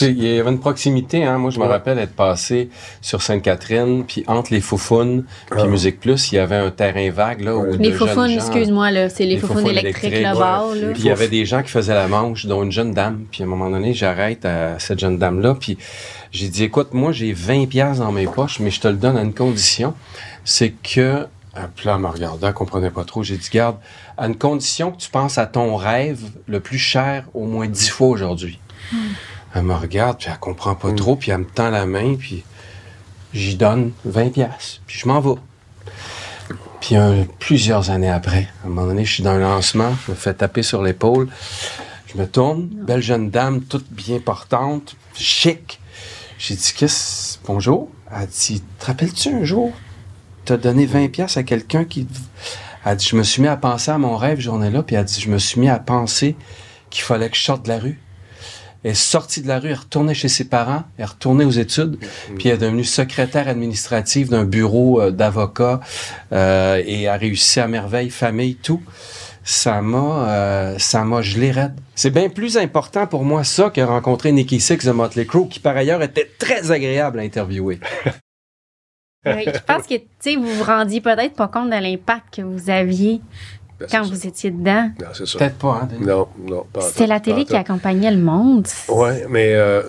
il 0.03 0.25
y 0.25 0.39
avait 0.39 0.51
une 0.51 0.61
proximité, 0.61 1.25
hein. 1.25 1.39
Moi, 1.39 1.51
je 1.51 1.59
me 1.59 1.65
rappelle 1.65 1.99
être 1.99 2.15
passé 2.15 2.69
sur 3.01 3.23
Sainte-Catherine, 3.23 4.05
puis 4.07 4.25
entre 4.27 4.53
les 4.53 4.61
Foufounes 4.61 5.25
puis 5.51 5.61
ah. 5.63 5.67
Musique 5.67 6.01
Plus, 6.01 6.33
il 6.33 6.37
y 6.37 6.39
avait 6.39 6.57
un 6.57 6.71
terrain 6.71 7.11
vague, 7.11 7.41
là, 7.41 7.57
où 7.57 7.77
Les 7.79 7.93
Foufounes, 7.93 8.31
excuse-moi, 8.31 8.91
là, 8.91 9.09
c'est 9.09 9.25
les, 9.25 9.35
les 9.35 9.39
Foufounes 9.39 9.67
électriques, 9.67 10.21
là-bas, 10.21 10.65
là. 10.75 10.93
Puis 10.93 11.03
il 11.03 11.07
y 11.07 11.11
avait 11.11 11.29
des 11.29 11.45
gens 11.45 11.63
qui 11.63 11.71
faisaient 11.71 11.95
la 11.95 12.09
manche, 12.09 12.47
dont 12.47 12.63
une 12.63 12.73
jeune 12.73 12.93
dame. 12.93 13.25
Puis 13.31 13.43
à 13.43 13.47
un 13.47 13.49
moment 13.49 13.71
donné, 13.71 13.95
j'arrête 13.95 14.45
à 14.45 14.79
cette 14.79 14.99
jeune 14.99 15.19
dame-là, 15.19 15.57
puis 15.59 15.79
j'ai 16.33 16.49
dit, 16.49 16.65
écoute, 16.65 16.93
moi, 16.93 17.13
j'ai 17.13 17.33
20 17.33 17.67
pièces 17.67 17.99
dans 17.99 18.13
mes 18.13 18.27
poches, 18.27 18.61
mais 18.61 18.71
je 18.71 18.81
te 18.81 18.89
le 18.89 18.95
donne 18.95 19.17
à 19.17 19.23
une 19.23 19.35
condition, 19.35 19.95
c'est 20.45 20.71
que 20.71 21.27
puis 21.75 21.87
là, 21.87 21.95
elle 21.95 22.03
me 22.03 22.09
regardait, 22.09 22.47
elle 22.47 22.55
comprenait 22.55 22.91
pas 22.91 23.05
trop. 23.05 23.23
J'ai 23.23 23.37
dit, 23.37 23.49
garde, 23.53 23.77
à 24.17 24.27
une 24.27 24.37
condition 24.37 24.93
que 24.93 24.99
tu 24.99 25.11
penses 25.11 25.39
à 25.39 25.47
ton 25.47 25.77
rêve 25.77 26.23
le 26.47 26.61
plus 26.61 26.79
cher 26.79 27.25
au 27.35 27.47
moins 27.47 27.67
dix 27.67 27.89
fois 27.89 28.09
aujourd'hui. 28.09 28.59
Hmm. 28.93 28.99
Elle 29.55 29.63
me 29.63 29.75
regarde, 29.75 30.19
puis 30.19 30.29
elle 30.31 30.39
comprend 30.39 30.75
pas 30.75 30.93
trop, 30.93 31.17
puis 31.17 31.33
elle 31.33 31.39
me 31.39 31.45
tend 31.45 31.71
la 31.71 31.87
main, 31.87 32.15
puis 32.15 32.45
j'y 33.33 33.57
donne 33.57 33.93
20 34.05 34.31
pièces 34.31 34.81
puis 34.87 34.99
je 34.99 35.09
m'en 35.09 35.21
vais. 35.21 35.41
Puis 36.81 36.97
plusieurs 37.39 37.91
années 37.91 38.11
après, 38.11 38.49
à 38.63 38.67
un 38.67 38.71
moment 38.71 38.87
donné, 38.87 39.05
je 39.05 39.15
suis 39.15 39.23
dans 39.23 39.33
un 39.33 39.39
lancement, 39.39 39.93
je 40.07 40.13
me 40.13 40.17
fais 40.17 40.35
taper 40.35 40.63
sur 40.63 40.83
l'épaule, 40.83 41.29
je 42.07 42.19
me 42.19 42.27
tourne, 42.27 42.67
belle 42.67 43.03
jeune 43.03 43.31
dame, 43.31 43.63
toute 43.63 43.91
bien 43.91 44.19
portante, 44.19 44.97
chic. 45.15 45.79
J'ai 46.39 46.55
dit, 46.55 46.73
qu'est-ce, 46.75 47.39
bonjour? 47.45 47.91
Elle 48.11 48.27
dit, 48.27 48.63
te 48.79 48.87
rappelles-tu 48.87 49.29
un 49.29 49.45
jour, 49.45 49.73
t'as 50.51 50.57
donné 50.57 50.85
20 50.85 51.09
pièces 51.09 51.37
à 51.37 51.45
quelqu'un 51.45 51.85
qui... 51.85 52.09
Elle 52.85 52.97
dit, 52.97 53.07
je 53.09 53.17
me 53.17 53.23
suis 53.23 53.41
mis 53.41 53.49
à 53.49 53.57
penser 53.57 53.91
à 53.93 53.99
mon 53.99 54.17
rêve 54.17 54.41
journée-là, 54.41 54.83
puis 54.83 54.97
elle 54.97 55.05
dit, 55.05 55.21
je 55.21 55.31
me 55.31 55.39
suis 55.39 55.61
mis 55.61 55.69
à 55.69 55.79
penser 55.79 56.35
qu'il 56.89 57.05
fallait 57.05 57.29
que 57.29 57.37
je 57.37 57.43
sorte 57.43 57.65
de 57.65 57.69
la 57.69 57.79
rue. 57.79 58.01
Elle 58.83 58.93
est 58.93 58.95
sortie 58.95 59.43
de 59.43 59.49
la 59.49 59.61
rue, 59.61 59.67
elle 59.67 59.73
est 59.73 59.79
retournée 59.79 60.15
chez 60.15 60.29
ses 60.29 60.45
parents, 60.45 60.83
elle 60.97 61.05
est 61.05 61.07
retournée 61.07 61.45
aux 61.45 61.51
études, 61.51 61.99
puis 62.39 62.49
elle 62.49 62.55
est 62.55 62.59
devenue 62.59 62.83
secrétaire 62.83 63.47
administrative 63.47 64.31
d'un 64.31 64.45
bureau 64.45 65.01
euh, 65.01 65.11
d'avocat 65.13 65.81
euh, 66.33 66.83
et 66.85 67.07
a 67.07 67.17
réussi 67.17 67.61
à 67.61 67.69
merveille, 67.69 68.11
famille, 68.11 68.57
tout. 68.57 68.83
Ça 69.45 69.83
m'a, 69.83 70.29
euh, 70.29 70.79
ça 70.79 71.05
m'a 71.05 71.23
gelé 71.23 71.51
raide. 71.51 71.75
C'est 71.95 72.11
bien 72.11 72.29
plus 72.29 72.57
important 72.57 73.07
pour 73.07 73.25
moi 73.25 73.45
ça 73.45 73.71
que 73.71 73.81
rencontrer 73.83 74.33
Nicky 74.33 74.61
Six 74.61 74.85
de 74.85 74.91
Motley 74.91 75.27
Crue, 75.27 75.49
qui 75.49 75.61
par 75.61 75.77
ailleurs 75.77 76.03
était 76.03 76.29
très 76.39 76.73
agréable 76.73 77.21
à 77.21 77.23
interviewer. 77.23 77.79
je 79.25 79.59
pense 79.67 79.87
que 79.87 80.37
vous 80.37 80.47
vous 80.47 80.65
rendiez 80.65 81.01
peut-être 81.01 81.35
pas 81.35 81.49
compte 81.49 81.71
de 81.71 81.77
l'impact 81.77 82.37
que 82.37 82.43
vous 82.43 82.71
aviez 82.71 83.21
ben, 83.79 83.87
quand 83.91 84.03
vous 84.03 84.27
étiez 84.27 84.51
dedans. 84.51 84.91
Peut-être 84.99 85.57
pas, 85.57 85.83
hein, 85.83 85.89
Non, 86.01 86.29
non, 86.39 86.67
pas 86.73 86.81
C'était 86.81 87.07
la 87.07 87.21
télé 87.21 87.45
qui 87.45 87.57
accompagnait 87.57 88.11
le 88.11 88.19
monde. 88.21 88.67
Oui, 88.89 89.11
mais 89.29 89.55
euh, 89.55 89.83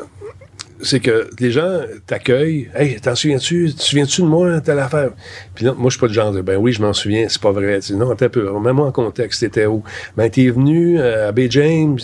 c'est 0.84 1.00
que 1.00 1.30
les 1.40 1.52
gens 1.52 1.82
t'accueillent. 2.06 2.70
Hey, 2.76 3.00
t'en 3.00 3.16
souviens-tu? 3.16 3.74
Tu 3.78 3.84
souviens-tu 3.84 4.22
de 4.22 4.28
moi, 4.28 4.62
telle 4.62 4.80
affaire? 4.80 5.12
Puis 5.56 5.66
là, 5.66 5.74
moi, 5.74 5.90
je 5.90 5.92
suis 5.92 6.00
pas 6.00 6.08
de 6.08 6.14
genre 6.14 6.32
de 6.32 6.42
ben 6.42 6.58
oui, 6.58 6.72
je 6.72 6.82
m'en 6.82 6.94
souviens, 6.94 7.28
c'est 7.30 7.42
pas 7.42 7.52
vrai. 7.52 7.80
Tu 7.80 7.94
non, 7.96 8.12
un 8.12 8.16
peu. 8.16 8.60
Mets-moi 8.60 8.88
en 8.88 8.92
contexte, 8.92 9.42
t'étais 9.42 9.66
où? 9.66 9.84
Ben, 10.18 10.30
t'es 10.30 10.50
venu 10.50 11.00
euh, 11.00 11.30
à 11.30 11.32
Bay 11.32 11.48
James, 11.50 12.00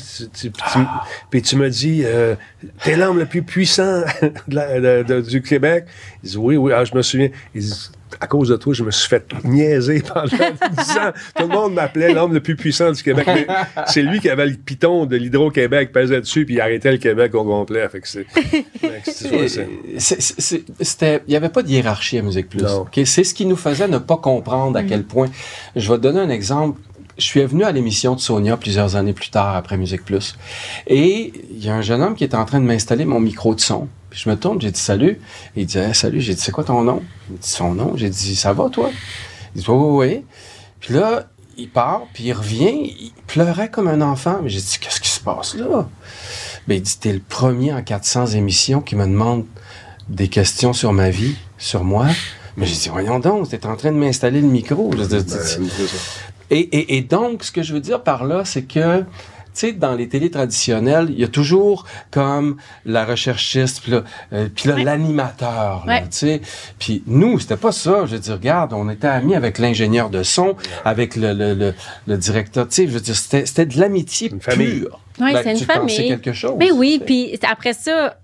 puis 1.30 1.42
tu, 1.42 1.56
me 1.56 1.70
dis, 1.70 2.04
euh, 2.06 2.36
t'es 2.84 2.96
l'homme 2.96 3.20
le 3.20 3.26
plus 3.26 3.44
puissant 3.44 4.04
du 4.48 5.42
Québec. 5.42 5.86
Ils 6.24 6.28
disent, 6.28 6.38
oui, 6.38 6.58
oui, 6.58 6.72
ah, 6.76 6.84
je 6.84 6.96
me 6.96 7.02
souviens. 7.02 7.30
Ils 7.54 7.62
disent, 7.62 7.92
à 8.20 8.28
cause 8.28 8.50
de 8.50 8.56
toi, 8.56 8.74
je 8.74 8.84
me 8.84 8.92
suis 8.92 9.08
fait 9.08 9.26
niaiser 9.44 10.02
pendant 10.02 10.26
10 10.28 10.38
ans. 10.98 11.12
Tout 11.36 11.48
le 11.48 11.54
monde 11.54 11.74
m'appelait 11.74 12.14
l'homme 12.14 12.34
le 12.34 12.40
plus 12.40 12.56
puissant 12.56 12.92
du 12.92 13.02
Québec. 13.04 13.28
c'est 13.88 14.02
lui 14.02 14.20
qui 14.20 14.30
avait 14.30 14.46
le 14.46 14.56
piton 14.56 15.06
de 15.06 15.16
l'Hydro-Québec, 15.16 15.92
pesait 15.92 16.22
dessus, 16.22 16.46
puis 16.46 16.56
il 16.56 16.62
arrêtait 16.62 16.92
le 16.92 16.98
Québec 16.98 17.36
au 17.36 17.44
complet. 17.44 17.88
Fait 17.90 18.02
que 18.02 18.08
c'est, 18.08 18.26
c'était, 20.82 21.22
il 21.28 21.32
n'y 21.32 21.36
avait 21.36 21.50
pas 21.50 21.64
de 21.64 21.70
hiérarchie 21.70 22.18
à 22.18 22.22
Musique 22.22 22.50
Plus. 22.50 22.64
C'est 23.06 23.24
ce 23.24 23.34
qui 23.34 23.46
nous 23.46 23.56
faisait 23.56 23.88
ne 23.88 23.98
pas 23.98 24.18
comprendre 24.18 24.78
à 24.78 24.84
quel 24.84 25.04
point. 25.04 25.28
Je 25.76 25.90
vais 25.92 25.98
te 25.98 26.04
donner 26.04 26.20
un 26.20 26.30
exemple 26.30 26.80
je 27.18 27.24
suis 27.24 27.44
venu 27.44 27.64
à 27.64 27.72
l'émission 27.72 28.16
de 28.16 28.20
Sonia 28.20 28.58
plusieurs 28.58 28.96
années 28.96 29.14
plus 29.14 29.30
tard, 29.30 29.56
après 29.56 29.78
Musique 29.78 30.06
Plus. 30.06 30.36
Et 30.86 31.34
il 31.52 31.64
y 31.64 31.70
a 31.70 31.76
un 31.76 31.82
jeune 31.82 32.02
homme 32.02 32.16
qui 32.16 32.24
était 32.24 32.38
en 32.38 32.46
train 32.46 32.60
de 32.60 32.66
m'installer 32.66 33.06
mon 33.06 33.20
micro 33.20 33.56
de 33.56 33.60
son. 33.60 33.88
Puis 34.10 34.22
je 34.24 34.30
me 34.30 34.36
tourne, 34.36 34.62
j'ai 34.62 34.72
dit 34.72 34.80
salut. 34.80 35.20
il 35.56 35.66
dit 35.66 35.78
salut. 35.94 36.22
J'ai 36.22 36.36
dit 36.36 36.42
c'est 36.42 36.52
quoi 36.52 36.64
ton 36.64 36.84
nom? 36.84 37.02
Il 37.30 37.38
dit 37.38 37.50
son 37.50 37.74
nom. 37.74 37.94
J'ai 37.96 38.10
dit 38.10 38.36
ça 38.36 38.54
va 38.54 38.70
toi? 38.70 38.90
Il 39.56 39.62
dit 39.62 39.68
oui, 39.70 39.76
oui, 39.78 40.08
oui. 40.08 40.24
Puis 40.80 40.94
là, 40.94 41.28
il 41.58 41.70
part, 41.70 42.04
puis 42.14 42.26
il 42.26 42.34
revient, 42.34 42.72
il 42.72 43.12
pleurait 43.26 43.70
comme 43.70 43.88
un 43.88 44.02
enfant. 44.02 44.40
Mais 44.44 44.50
j'ai 44.50 44.60
dit 44.60 44.78
qu'est-ce 44.80 45.02
qui 45.02 45.10
se 45.10 45.20
passe 45.20 45.56
là? 45.56 45.90
Ben, 46.68 46.76
il 46.76 46.82
dit 46.82 46.98
t'es 47.00 47.14
le 47.14 47.20
premier 47.20 47.74
en 47.74 47.82
400 47.82 48.28
émissions 48.28 48.82
qui 48.82 48.96
me 48.96 49.06
demande 49.06 49.46
des 50.08 50.28
questions 50.28 50.74
sur 50.74 50.94
ma 50.94 51.10
vie, 51.10 51.36
sur 51.58 51.84
moi. 51.84 52.08
Mais 52.58 52.66
j'ai 52.66 52.76
dit, 52.76 52.90
voyons 52.90 53.20
donc, 53.20 53.48
t'es 53.50 53.68
en 53.68 53.76
train 53.76 53.92
de 53.92 53.98
m'installer 53.98 54.42
le 54.42 54.48
micro. 54.48 54.90
Ben, 54.90 55.08
et, 56.50 56.60
et, 56.60 56.98
et, 56.98 57.02
donc, 57.02 57.44
ce 57.44 57.52
que 57.52 57.62
je 57.62 57.74
veux 57.74 57.80
dire 57.80 58.04
par 58.04 58.26
là, 58.26 58.46
c'est 58.46 58.64
que 58.64 59.04
tu 59.58 59.68
sais, 59.68 59.74
dans 59.74 59.96
les 59.96 60.08
télés 60.08 60.30
traditionnelles, 60.30 61.08
il 61.10 61.20
y 61.20 61.24
a 61.24 61.28
toujours 61.28 61.86
comme 62.12 62.58
la 62.86 63.06
recherchiste, 63.06 63.82
puis 63.82 63.92
là, 63.92 64.04
euh, 64.34 64.50
l'animateur, 64.78 65.84
tu 65.88 66.06
sais. 66.12 66.42
Puis 66.78 67.02
nous, 67.08 67.40
c'était 67.40 67.58
pas 67.58 67.72
ça. 67.72 68.06
Je 68.06 68.12
veux 68.12 68.20
dire, 68.20 68.34
regarde, 68.34 68.74
on 68.74 68.88
était 68.88 69.08
amis 69.08 69.34
avec 69.34 69.58
l'ingénieur 69.58 70.12
de 70.12 70.22
son, 70.22 70.56
avec 70.86 71.16
le, 71.16 71.34
le, 71.34 71.74
le, 72.06 72.18
directeur, 72.18 72.68
tu 72.68 72.76
sais, 72.76 72.88
je 72.88 72.92
veux 72.92 73.00
dire, 73.00 73.16
c'était 73.16 73.66
de 73.66 73.80
l'amitié 73.80 74.30
pure. 74.30 75.00
Oui, 75.20 75.32
c'est 75.42 75.54
une 75.54 75.58
famille. 75.58 76.08
quelque 76.08 76.34
chose. 76.34 76.54
Mais 76.60 76.70
oui, 76.70 77.02
puis 77.04 77.40
après 77.42 77.74
ça, 77.74 78.16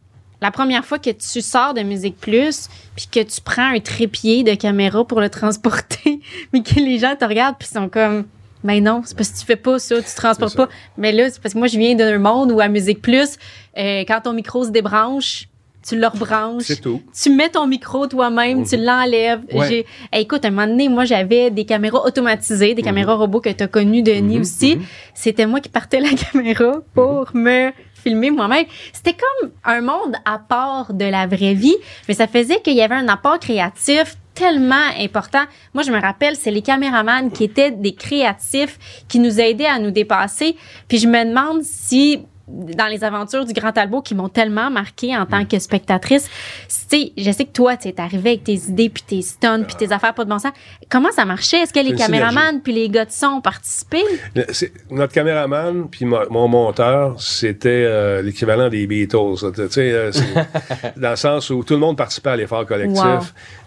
la 0.43 0.51
première 0.51 0.85
fois 0.85 0.99
que 0.99 1.09
tu 1.09 1.41
sors 1.41 1.73
de 1.73 1.81
Musique 1.81 2.17
Plus, 2.19 2.67
puis 2.95 3.07
que 3.11 3.21
tu 3.21 3.41
prends 3.41 3.73
un 3.73 3.79
trépied 3.79 4.43
de 4.43 4.53
caméra 4.55 5.03
pour 5.05 5.19
le 5.21 5.29
transporter, 5.29 6.19
mais 6.53 6.61
que 6.61 6.75
les 6.79 6.99
gens 6.99 7.15
te 7.15 7.25
regardent 7.25 7.55
puis 7.57 7.67
sont 7.67 7.89
comme 7.89 8.25
mais 8.65 8.79
non, 8.79 9.01
c'est 9.03 9.17
parce 9.17 9.29
que 9.29 9.39
tu 9.39 9.45
fais 9.45 9.57
pas 9.57 9.77
ça, 9.77 10.01
tu 10.01 10.15
transportes 10.15 10.55
pas. 10.55 10.69
Mais 10.97 11.11
là, 11.11 11.29
c'est 11.29 11.41
parce 11.41 11.53
que 11.53 11.59
moi, 11.59 11.67
je 11.67 11.77
viens 11.77 11.95
d'un 11.95 12.17
monde 12.17 12.49
où 12.51 12.61
à 12.61 12.69
Musique 12.69 13.01
Plus, 13.01 13.37
euh, 13.77 14.05
quand 14.07 14.21
ton 14.21 14.31
micro 14.31 14.63
se 14.63 14.69
débranche, 14.69 15.49
tu 15.85 15.97
le 15.99 16.07
rebranches. 16.07 16.63
C'est 16.63 16.79
tout. 16.79 17.01
Tu 17.21 17.29
mets 17.29 17.49
ton 17.49 17.67
micro 17.67 18.07
toi-même, 18.07 18.65
tu 18.65 18.77
l'enlèves. 18.77 19.41
Ouais. 19.53 19.67
J'ai- 19.67 19.85
Hey, 20.13 20.21
écoute, 20.23 20.45
à 20.45 20.47
un 20.47 20.51
moment 20.51 20.67
donné, 20.67 20.87
moi, 20.87 21.03
j'avais 21.03 21.51
des 21.51 21.65
caméras 21.65 22.05
automatisées, 22.05 22.73
des 22.73 22.81
Mhm. 22.81 22.85
caméras 22.87 23.15
robots 23.15 23.41
que 23.41 23.49
tu 23.49 23.63
as 23.63 23.67
connues, 23.67 24.01
Denis 24.01 24.39
aussi. 24.39 24.77
C'était 25.13 25.45
moi 25.45 25.59
qui 25.59 25.67
partais 25.67 25.99
la 25.99 26.07
caméra 26.31 26.71
pour 26.93 27.31
me 27.33 27.71
filmer 28.03 28.31
moi-même. 28.31 28.65
C'était 28.91 29.15
comme 29.15 29.51
un 29.63 29.81
monde 29.81 30.15
à 30.25 30.39
part 30.39 30.93
de 30.93 31.05
la 31.05 31.27
vraie 31.27 31.53
vie, 31.53 31.75
mais 32.07 32.13
ça 32.13 32.27
faisait 32.27 32.61
qu'il 32.61 32.75
y 32.75 32.81
avait 32.81 32.95
un 32.95 33.07
apport 33.07 33.39
créatif 33.39 34.15
tellement 34.33 34.89
important. 34.99 35.43
Moi, 35.73 35.83
je 35.83 35.91
me 35.91 36.01
rappelle, 36.01 36.35
c'est 36.35 36.51
les 36.51 36.61
caméramans 36.61 37.31
qui 37.31 37.43
étaient 37.43 37.71
des 37.71 37.93
créatifs 37.93 39.05
qui 39.07 39.19
nous 39.19 39.39
aidaient 39.39 39.67
à 39.67 39.79
nous 39.79 39.91
dépasser. 39.91 40.55
Puis 40.87 40.97
je 40.97 41.07
me 41.07 41.23
demande 41.23 41.63
si 41.63 42.25
dans 42.47 42.87
les 42.87 43.03
aventures 43.05 43.45
du 43.45 43.53
Grand 43.53 43.71
Talbot 43.71 44.01
qui 44.01 44.15
m'ont 44.15 44.27
tellement 44.27 44.69
marqué 44.69 45.15
en 45.15 45.25
tant 45.25 45.45
que 45.45 45.57
spectatrice, 45.59 46.25
tu 46.67 46.75
sais, 46.99 47.11
je 47.17 47.31
sais 47.31 47.45
que 47.45 47.51
toi, 47.53 47.77
tu 47.77 47.87
es 47.87 47.99
arrivé 48.01 48.31
avec 48.31 48.43
tes 48.43 48.55
idées, 48.55 48.89
puis 48.89 49.03
tes 49.07 49.21
stunts, 49.21 49.63
puis 49.65 49.75
tes 49.75 49.91
affaires 49.93 50.13
pas 50.13 50.25
de 50.25 50.29
bon 50.29 50.39
sens. 50.39 50.51
Comment 50.89 51.11
ça 51.11 51.23
marchait? 51.23 51.59
Est-ce 51.61 51.73
que 51.73 51.79
les 51.79 51.95
caméramans 51.95 52.59
puis 52.61 52.73
les 52.73 52.89
gars 52.89 53.05
de 53.05 53.11
son 53.11 53.27
ont 53.27 53.41
participé? 53.41 54.01
Le- 54.35 54.45
c'est- 54.51 54.73
Notre 54.91 55.13
caméraman 55.13 55.87
puis 55.89 56.03
mo- 56.05 56.29
mon 56.29 56.47
monteur, 56.49 57.19
c'était 57.21 57.69
euh, 57.87 58.21
l'équivalent 58.21 58.67
des 58.69 58.87
Beatles. 58.87 59.37
ça. 59.37 59.51
Tu 59.51 59.69
sais, 59.69 59.91
euh, 59.91 60.11
c'est- 60.11 60.93
dans 60.99 61.11
le 61.11 61.15
sens 61.15 61.49
où 61.49 61.63
tout 61.63 61.73
le 61.75 61.79
monde 61.79 61.97
participait 61.97 62.31
à 62.31 62.35
l'effort 62.35 62.65
collectif. 62.65 63.01
Wow. 63.03 63.19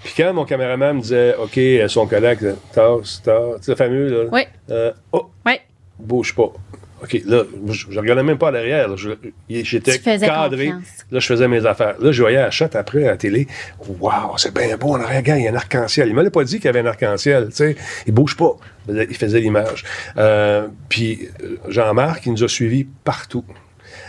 Puis 0.05 0.13
quand 0.19 0.35
mon 0.35 0.45
caméraman 0.45 0.97
me 0.97 1.01
disait, 1.01 1.35
OK, 1.43 1.57
euh, 1.57 1.89
son 1.89 2.07
collègue, 2.07 2.55
tasse, 2.73 3.23
tasse, 3.23 3.67
le 3.69 3.75
fameux, 3.75 4.09
là, 4.25 4.29
Oui. 4.31 4.43
euh, 4.71 4.93
oh, 5.13 5.31
Oui. 5.47 5.55
bouge 5.99 6.35
pas. 6.35 6.53
OK, 7.03 7.21
là, 7.27 7.43
je, 7.69 7.87
je 7.91 8.01
regardais 8.01 8.23
même 8.23 8.39
pas 8.39 8.49
à 8.49 8.51
l'arrière. 8.53 8.89
J'étais 9.49 9.99
cadré. 9.99 10.67
confiance. 10.67 10.85
Là, 11.11 11.21
je 11.21 11.27
faisais 11.27 11.47
mes 11.47 11.67
affaires. 11.67 11.97
Là, 12.01 12.11
je 12.11 12.23
voyais 12.23 12.39
à 12.39 12.45
la 12.45 12.51
shot 12.51 12.69
après 12.75 13.05
à 13.05 13.11
la 13.11 13.17
télé. 13.17 13.47
Waouh, 14.01 14.39
c'est 14.39 14.55
bien 14.55 14.77
beau 14.77 14.95
en 14.95 15.01
arrière. 15.01 15.23
Il 15.37 15.45
y 15.45 15.49
a 15.49 15.53
un 15.53 15.57
arc-en-ciel. 15.57 16.09
Il 16.09 16.15
m'avait 16.15 16.31
pas 16.31 16.45
dit 16.45 16.57
qu'il 16.57 16.65
y 16.65 16.69
avait 16.69 16.81
un 16.81 16.87
arc-en-ciel. 16.87 17.49
Tu 17.51 17.57
sais, 17.57 17.77
il 18.07 18.15
bouge 18.15 18.37
pas. 18.37 18.57
Il 18.89 19.17
faisait 19.17 19.41
l'image. 19.41 19.85
Euh, 20.17 20.69
puis 20.89 21.29
euh, 21.43 21.57
Jean-Marc, 21.69 22.25
il 22.27 22.33
nous 22.33 22.45
a 22.45 22.49
suivis 22.49 22.87
partout. 23.05 23.45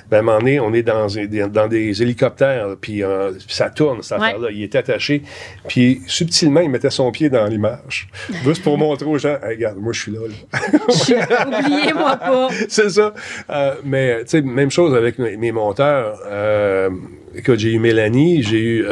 Ben, 0.10 0.18
à 0.18 0.20
un 0.20 0.24
moment 0.24 0.40
donné, 0.40 0.60
on 0.60 0.74
est 0.74 0.84
dans, 0.84 1.08
dans 1.50 1.68
des 1.68 2.02
hélicoptères, 2.02 2.76
puis 2.80 3.04
euh, 3.04 3.32
puis 3.32 3.56
ça 3.56 3.70
tourne, 3.70 4.02
cette 4.02 4.20
Ouais. 4.20 4.28
affaire-là. 4.28 4.48
Il 4.52 4.64
était 4.64 4.78
attaché. 4.78 5.22
Puis 5.68 6.02
subtilement, 6.08 6.62
il 6.62 6.70
mettait 6.70 6.90
son 6.90 7.12
pied 7.12 7.30
dans 7.30 7.46
l'image. 7.46 8.08
Juste 8.46 8.64
pour 8.64 8.78
montrer 8.78 9.06
aux 9.06 9.18
gens, 9.18 9.38
Hey, 9.44 9.56
regarde, 9.56 9.78
moi, 9.78 9.92
je 9.94 10.00
suis 10.02 10.12
là. 10.12 10.20
là. 10.28 11.60
Oubliez-moi 11.60 12.16
pas. 12.18 12.48
c'est 12.70 12.90
ça. 12.90 13.14
Euh, 13.50 13.76
mais, 13.84 14.20
tu 14.24 14.30
sais, 14.30 14.42
même 14.42 14.72
chose 14.72 14.96
avec 14.96 15.20
mes, 15.20 15.38
mes 15.38 15.52
monteurs. 15.52 16.20
Euh, 16.26 16.90
écoute, 17.36 17.60
j'ai 17.60 17.74
eu 17.74 17.80
Mélanie, 17.80 18.44
j'ai 18.44 18.60
eu 18.60 18.86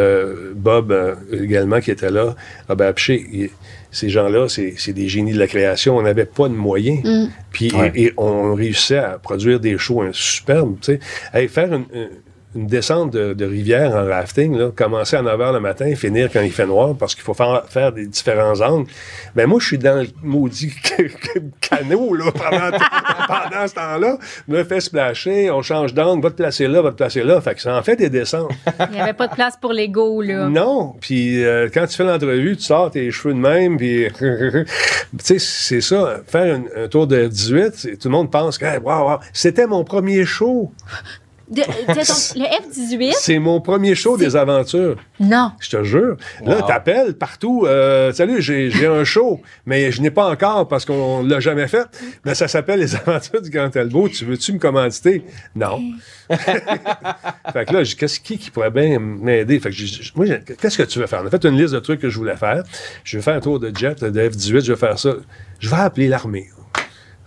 Bob 0.55 0.93
également 1.31 1.79
qui 1.79 1.91
était 1.91 2.11
là. 2.11 2.35
Ah 2.69 2.75
ben, 2.75 2.87
Apché, 2.87 3.51
ces 3.95 4.09
gens-là, 4.09 4.49
c'est 4.49 4.73
c'est 4.77 4.91
des 4.93 5.07
génies 5.07 5.31
de 5.33 5.39
la 5.39 5.47
création. 5.47 5.95
On 5.97 6.01
n'avait 6.01 6.25
pas 6.25 6.49
de 6.49 6.53
moyens. 6.53 7.29
Puis, 7.51 7.71
Ouais. 7.73 7.91
et, 7.95 8.03
et 8.07 8.13
on 8.17 8.53
réussissait 8.53 8.97
à 8.97 9.17
produire 9.17 9.59
des 9.59 9.77
shows 9.77 10.01
hein, 10.01 10.09
superbes, 10.11 10.75
tu 10.81 10.93
sais. 10.93 10.99
Hey, 11.33 11.47
faire 11.47 11.73
une, 11.73 11.85
une- 11.93 12.09
une 12.55 12.67
descente 12.67 13.11
de, 13.11 13.33
de 13.33 13.45
rivière 13.45 13.93
en 13.93 14.05
rafting, 14.05 14.57
là, 14.57 14.71
commencer 14.75 15.15
à 15.17 15.21
9 15.21 15.37
h 15.39 15.53
le 15.53 15.59
matin, 15.59 15.93
finir 15.95 16.29
quand 16.31 16.41
il 16.41 16.51
fait 16.51 16.65
noir, 16.65 16.95
parce 16.97 17.13
qu'il 17.13 17.23
faut 17.23 17.33
faire, 17.33 17.63
faire 17.67 17.91
des 17.91 18.07
différents 18.07 18.59
angles. 18.61 18.89
Ben 19.35 19.45
moi, 19.45 19.59
je 19.59 19.67
suis 19.67 19.77
dans 19.77 20.01
le 20.01 20.07
maudit 20.23 20.73
canot 21.61 22.13
là, 22.15 22.31
pendant, 22.31 22.77
pendant 23.27 23.67
ce 23.67 23.73
temps-là, 23.73 24.17
me 24.47 24.63
fait 24.63 24.79
splasher, 24.79 25.51
on 25.51 25.61
change 25.61 25.93
d'angle, 25.93 26.23
va 26.23 26.29
te 26.31 26.35
placer 26.35 26.67
là, 26.67 26.81
va 26.81 26.91
te 26.91 26.95
placer 26.97 27.23
là. 27.23 27.41
Fait 27.41 27.55
que 27.55 27.61
ça 27.61 27.75
en 27.77 27.83
fait 27.83 27.95
des 27.95 28.09
descentes. 28.09 28.51
Il 28.89 28.93
n'y 28.95 29.01
avait 29.01 29.13
pas 29.13 29.27
de 29.27 29.33
place 29.35 29.57
pour 29.57 29.73
l'ego, 29.73 30.21
là. 30.21 30.47
Non, 30.47 30.95
puis 31.01 31.43
euh, 31.43 31.69
quand 31.73 31.85
tu 31.87 31.95
fais 31.95 32.03
l'entrevue, 32.05 32.55
tu 32.55 32.63
sors 32.63 32.89
tes 32.91 33.11
cheveux 33.11 33.33
de 33.33 33.39
même, 33.39 33.77
puis 33.77 34.07
tu 34.19 34.65
sais, 35.21 35.39
c'est 35.39 35.81
ça, 35.81 36.21
faire 36.27 36.55
un, 36.55 36.83
un 36.83 36.87
tour 36.87 37.07
de 37.07 37.27
18, 37.27 37.71
c'est- 37.75 37.97
tout 37.97 38.07
le 38.07 38.13
monde 38.13 38.31
pense 38.31 38.57
que, 38.57 38.65
hey, 38.65 38.77
wow, 38.77 39.09
wow, 39.09 39.17
c'était 39.33 39.67
mon 39.67 39.83
premier 39.83 40.25
show. 40.25 40.71
De- 41.49 41.61
de- 41.61 41.87
donc, 41.87 41.97
le 42.35 42.45
F-18? 43.09 43.13
C'est 43.19 43.39
mon 43.39 43.61
premier 43.61 43.93
show 43.95 44.17
des 44.17 44.35
aventures. 44.35 44.95
Non. 45.19 45.51
Je 45.59 45.69
te 45.69 45.83
jure. 45.83 46.17
Là, 46.43 46.61
t'appelles 46.63 47.13
partout. 47.13 47.65
euh, 47.67 48.11
Salut, 48.13 48.41
j'ai 48.41 48.87
un 48.87 49.03
show, 49.03 49.41
mais 49.65 49.91
je 49.91 50.01
n'ai 50.01 50.11
pas 50.11 50.29
encore 50.29 50.67
parce 50.67 50.85
qu'on 50.85 51.23
l'a 51.23 51.39
jamais 51.39 51.67
fait. 51.67 51.85
Mais 52.25 52.35
ça 52.35 52.47
s'appelle 52.47 52.79
Les 52.79 52.95
Aventures 52.95 53.41
du 53.41 53.49
Grand 53.49 53.69
Talbot. 53.69 54.09
Tu 54.09 54.25
veux-tu 54.25 54.53
me 54.53 54.59
commanditer? 54.59 55.23
Non. 55.55 55.79
fait 57.53 57.65
que 57.65 57.73
là, 57.73 57.83
j'ai- 57.83 57.95
qu'est-ce 57.95 58.19
qui, 58.19 58.37
qui 58.37 58.49
pourrait 58.51 58.71
bien 58.71 58.99
m'aider? 58.99 59.59
Fait 59.59 59.69
que 59.69 59.75
moi, 60.15 60.25
qu'est-ce 60.59 60.77
que 60.77 60.83
tu 60.83 60.99
veux 60.99 61.07
faire? 61.07 61.21
On 61.23 61.27
a 61.27 61.29
fait 61.29 61.43
une 61.45 61.57
liste 61.57 61.73
de 61.73 61.79
trucs 61.79 61.99
que 62.01 62.09
je 62.09 62.17
voulais 62.17 62.35
faire. 62.37 62.63
Je 63.03 63.17
vais 63.17 63.23
faire 63.23 63.35
un 63.35 63.39
tour 63.39 63.59
de 63.59 63.71
jet, 63.75 64.03
de 64.03 64.09
F-18, 64.29 64.63
je 64.65 64.73
vais 64.73 64.79
faire 64.79 64.97
ça. 64.99 65.11
Je 65.59 65.69
vais 65.69 65.75
appeler 65.77 66.07
l'armée. 66.07 66.47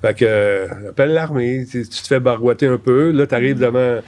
Fait 0.01 0.15
que, 0.15 0.25
euh, 0.25 0.91
appelle 0.91 1.13
l'armée, 1.13 1.67
tu, 1.69 1.83
tu 1.83 2.03
te 2.03 2.07
fais 2.07 2.21
barouetter 2.21 2.67
un 2.67 2.79
peu. 2.79 3.11
Là, 3.11 3.27
tu 3.27 3.35
arrives 3.35 3.59
devant 3.59 4.01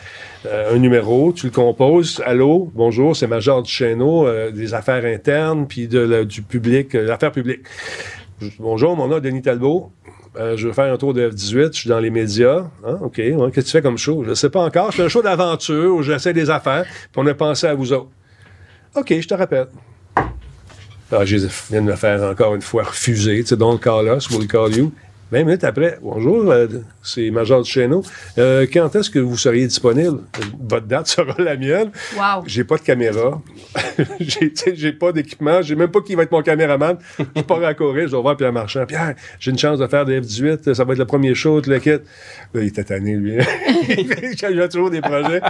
euh, 0.47 0.75
un 0.75 0.79
numéro, 0.79 1.33
tu 1.33 1.47
le 1.47 1.53
composes. 1.53 2.23
Allô, 2.25 2.71
bonjour, 2.75 3.17
c'est 3.17 3.27
Major 3.27 3.63
Duchesneau, 3.63 4.27
euh, 4.27 4.53
des 4.53 4.73
affaires 4.73 5.05
internes, 5.05 5.67
puis 5.67 5.89
de, 5.89 6.23
du 6.23 6.43
public, 6.43 6.95
euh, 6.95 7.07
l'affaire 7.07 7.33
publique. 7.33 7.63
Bonjour, 8.61 8.97
mon 8.97 9.09
nom 9.09 9.17
est 9.19 9.21
Denis 9.21 9.43
Talbot. 9.43 9.91
Euh, 10.37 10.57
je 10.57 10.69
veux 10.69 10.73
faire 10.73 10.93
un 10.93 10.97
tour 10.97 11.13
de 11.13 11.29
F-18, 11.29 11.75
je 11.75 11.81
suis 11.81 11.89
dans 11.91 11.99
les 11.99 12.11
médias. 12.11 12.67
Hein, 12.87 12.99
OK, 13.03 13.19
ouais, 13.19 13.35
qu'est-ce 13.53 13.55
que 13.55 13.61
tu 13.61 13.71
fais 13.73 13.83
comme 13.83 13.99
show? 13.99 14.23
Je 14.25 14.31
ne 14.31 14.35
sais 14.35 14.49
pas 14.49 14.63
encore. 14.63 14.93
Je 14.93 14.99
fais 14.99 15.03
un 15.03 15.09
show 15.09 15.23
d'aventure 15.23 15.97
où 15.97 16.03
j'essaie 16.03 16.33
des 16.33 16.51
affaires, 16.51 16.85
puis 16.85 17.17
on 17.17 17.27
a 17.27 17.35
pensé 17.35 17.67
à 17.67 17.75
vous 17.75 17.93
autres. 17.93 18.11
OK, 18.95 19.13
je 19.21 19.27
te 19.27 19.35
rappelle. 19.35 19.67
Alors, 21.11 21.27
je 21.27 21.37
viens 21.71 21.83
de 21.83 21.87
me 21.87 21.97
faire 21.97 22.23
encore 22.23 22.55
une 22.55 22.63
fois 22.63 22.85
refuser. 22.85 23.41
Tu 23.41 23.49
sais, 23.49 23.57
don't 23.57 23.81
call 23.81 24.07
us, 24.07 24.31
we'll 24.31 24.47
call 24.47 24.73
you. 24.73 24.93
20 25.31 25.45
minutes 25.45 25.65
après, 25.65 25.97
bonjour, 26.03 26.51
euh, 26.51 26.67
c'est 27.05 27.31
Major 27.31 27.63
Duchesneau. 27.63 28.03
Euh, 28.39 28.67
quand 28.73 28.97
est-ce 28.97 29.09
que 29.09 29.21
vous 29.21 29.37
seriez 29.37 29.67
disponible? 29.67 30.23
Votre 30.59 30.87
date 30.87 31.07
sera 31.07 31.41
la 31.41 31.57
mienne. 31.57 31.93
Wow. 32.17 32.43
J'ai 32.47 32.65
pas 32.65 32.77
de 32.77 32.83
caméra. 32.83 33.41
j'ai, 34.21 34.53
j'ai 34.75 34.93
pas 34.93 35.13
d'équipement. 35.13 35.63
J'ai 35.63 35.77
même 35.77 35.91
pas 35.91 36.01
qui 36.01 36.17
va 36.17 36.25
être 36.25 36.33
mon 36.33 36.43
caméraman. 36.43 36.99
Je 37.37 37.43
pars 37.43 37.63
à 37.63 37.75
courir, 37.75 38.07
je 38.07 38.11
dois 38.11 38.23
voir 38.23 38.37
Pierre 38.37 38.53
Marchand. 38.53 38.85
Pierre, 38.87 39.15
j'ai 39.39 39.53
une 39.53 39.59
chance 39.59 39.79
de 39.79 39.87
faire 39.87 40.05
des 40.05 40.21
F-18. 40.21 40.75
Ça 40.75 40.83
va 40.83 40.95
être 40.95 40.99
le 40.99 41.07
premier 41.07 41.35
show, 41.35 41.61
le. 41.61 41.79
Là, 41.79 41.99
il 42.55 42.67
était 42.67 42.85
tanné, 42.85 43.15
lui. 43.15 43.39
J'ai 44.37 44.69
toujours 44.69 44.91
des 44.91 45.01
projets. 45.01 45.41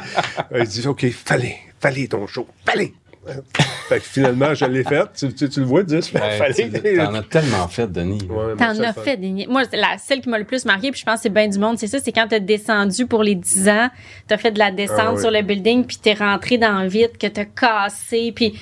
Il 0.54 0.64
dit, 0.64 0.86
OK, 0.86 1.06
fallait, 1.10 1.56
fallait 1.80 2.06
ton 2.06 2.26
show. 2.26 2.46
Fallait. 2.66 2.92
fait 3.88 3.98
que 3.98 4.04
finalement, 4.04 4.54
je 4.54 4.64
l'ai 4.64 4.82
fait. 4.82 5.04
Tu, 5.14 5.32
tu- 5.34 5.48
tu 5.48 5.60
le 5.60 5.66
vois, 5.66 5.82
dis, 5.82 5.94
Ouais, 5.96 6.00
fallait. 6.38 6.54
tu- 6.70 6.96
T'en 6.96 7.14
as 7.14 7.22
tellement 7.22 7.68
fait, 7.68 7.86
Denis. 7.90 8.26
Ouais, 8.30 8.54
T'en 8.56 8.78
as 8.82 8.92
fait 8.94 9.16
des 9.16 9.28
niais- 9.30 9.46
Moi, 9.48 9.62
c'est 9.70 9.76
la 9.76 9.98
celle 9.98 10.20
qui 10.22 10.28
m'a 10.30 10.38
le 10.38 10.44
plus 10.44 10.64
marqué, 10.64 10.90
puis 10.90 11.00
je 11.00 11.04
pense 11.04 11.16
que 11.16 11.22
c'est 11.24 11.28
bien 11.28 11.46
du 11.48 11.58
monde, 11.58 11.78
c'est 11.78 11.86
ça, 11.86 11.98
c'est 11.98 12.12
quand 12.12 12.26
t'as 12.28 12.38
descendu 12.38 13.06
pour 13.06 13.22
les 13.22 13.34
10 13.34 13.68
ans, 13.68 13.88
t'as 14.26 14.38
fait 14.38 14.50
de 14.52 14.58
la 14.58 14.70
descente 14.70 14.96
Ah 15.00 15.12
oui. 15.14 15.20
sur 15.20 15.30
le 15.30 15.42
building, 15.42 15.84
puis 15.84 15.98
t'es 15.98 16.14
rentré 16.14 16.56
dans 16.58 16.80
le 16.82 16.88
vide, 16.88 17.16
que 17.18 17.26
t'as 17.26 17.44
cassé, 17.44 18.32
puis 18.34 18.58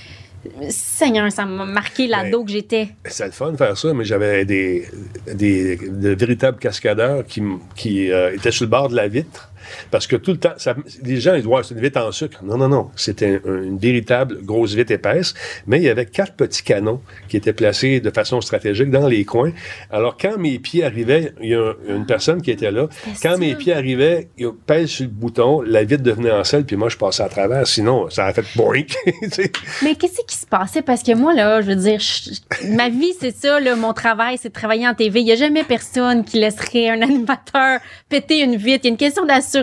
Seigneur, 0.70 1.30
ça 1.32 1.44
m'a 1.44 1.64
marqué 1.64 2.06
l'ado 2.06 2.44
que 2.44 2.50
j'étais. 2.50 2.88
C'est 3.04 3.26
le 3.26 3.32
fun 3.32 3.50
de 3.52 3.56
faire 3.56 3.76
ça, 3.76 3.92
mais 3.92 4.04
j'avais 4.04 4.44
des, 4.44 4.86
des, 5.34 5.76
de 5.76 6.10
véritables 6.10 6.58
cascadeurs 6.58 7.24
qui, 7.26 7.40
m- 7.40 7.58
qui 7.74 8.10
euh, 8.10 8.34
étaient 8.34 8.52
sur 8.52 8.64
le 8.64 8.70
bord 8.70 8.88
de 8.88 8.94
la 8.96 9.08
vitre. 9.08 9.50
Parce 9.90 10.06
que 10.06 10.16
tout 10.16 10.32
le 10.32 10.38
temps, 10.38 10.54
ça- 10.56 10.74
les 11.02 11.20
gens 11.20 11.34
ils 11.34 11.38
disent 11.42 11.46
Ouais, 11.46 11.62
c'est 11.62 11.74
une 11.74 11.80
vitre 11.80 12.00
en 12.00 12.12
sucre. 12.12 12.38
Non, 12.42 12.56
non, 12.56 12.68
non. 12.68 12.90
C'était 12.96 13.40
un- 13.46 13.62
une 13.62 13.78
véritable 13.78 14.42
grosse 14.42 14.74
vitre 14.74 14.92
épaisse, 14.92 15.34
mais 15.66 15.78
il 15.78 15.84
y 15.84 15.88
avait 15.88 16.06
quatre 16.06 16.32
petits 16.34 16.62
canons 16.62 17.00
qui 17.28 17.36
étaient 17.36 17.52
placés 17.52 18.00
de 18.00 18.10
façon 18.10 18.40
stratégique 18.40 18.90
dans 18.90 19.06
les 19.06 19.24
coins. 19.24 19.52
Alors, 19.90 20.16
quand 20.16 20.36
mes 20.38 20.58
pieds 20.58 20.84
arrivaient, 20.84 21.32
il 21.40 21.50
y 21.50 21.54
a 21.54 21.60
un- 21.60 21.96
une 21.96 22.06
personne 22.06 22.42
qui 22.42 22.50
était 22.50 22.70
là. 22.70 22.88
Quand 23.22 23.38
mes 23.38 23.54
pieds 23.54 23.72
arrivaient, 23.72 24.28
il 24.38 24.50
pèse 24.66 24.88
sur 24.88 25.04
le 25.04 25.10
bouton, 25.10 25.60
la 25.62 25.84
vitre 25.84 26.02
devenait 26.02 26.30
en 26.32 26.44
selle, 26.44 26.64
puis 26.64 26.76
moi, 26.76 26.88
je 26.88 26.96
passais 26.96 27.22
à 27.22 27.28
travers. 27.28 27.66
Sinon, 27.66 28.08
ça 28.10 28.26
a 28.26 28.32
fait 28.32 28.44
boink. 28.56 28.94
Mais 29.82 29.94
qu'est-ce 29.94 30.20
qui 30.26 30.36
se 30.36 30.46
passait? 30.46 30.82
Parce 30.82 31.02
que 31.02 31.14
moi, 31.14 31.34
là, 31.34 31.60
je 31.60 31.66
veux 31.68 31.76
dire, 31.76 31.98
je- 32.00 32.68
ma 32.68 32.88
vie, 32.88 33.12
c'est 33.20 33.34
ça, 33.36 33.60
là, 33.60 33.76
mon 33.76 33.92
travail, 33.92 34.36
c'est 34.40 34.48
de 34.48 34.54
travailler 34.54 34.86
en 34.88 34.94
TV. 34.94 35.20
Il 35.20 35.24
n'y 35.24 35.32
a 35.32 35.36
jamais 35.36 35.64
personne 35.64 36.24
qui 36.24 36.38
laisserait 36.38 36.88
un 36.90 37.02
animateur 37.02 37.80
péter 38.08 38.40
une 38.40 38.56
vitre. 38.56 38.80
Il 38.84 38.86
y 38.86 38.88
a 38.88 38.90
une 38.90 38.96
question 38.96 39.24
d'assurance, 39.24 39.57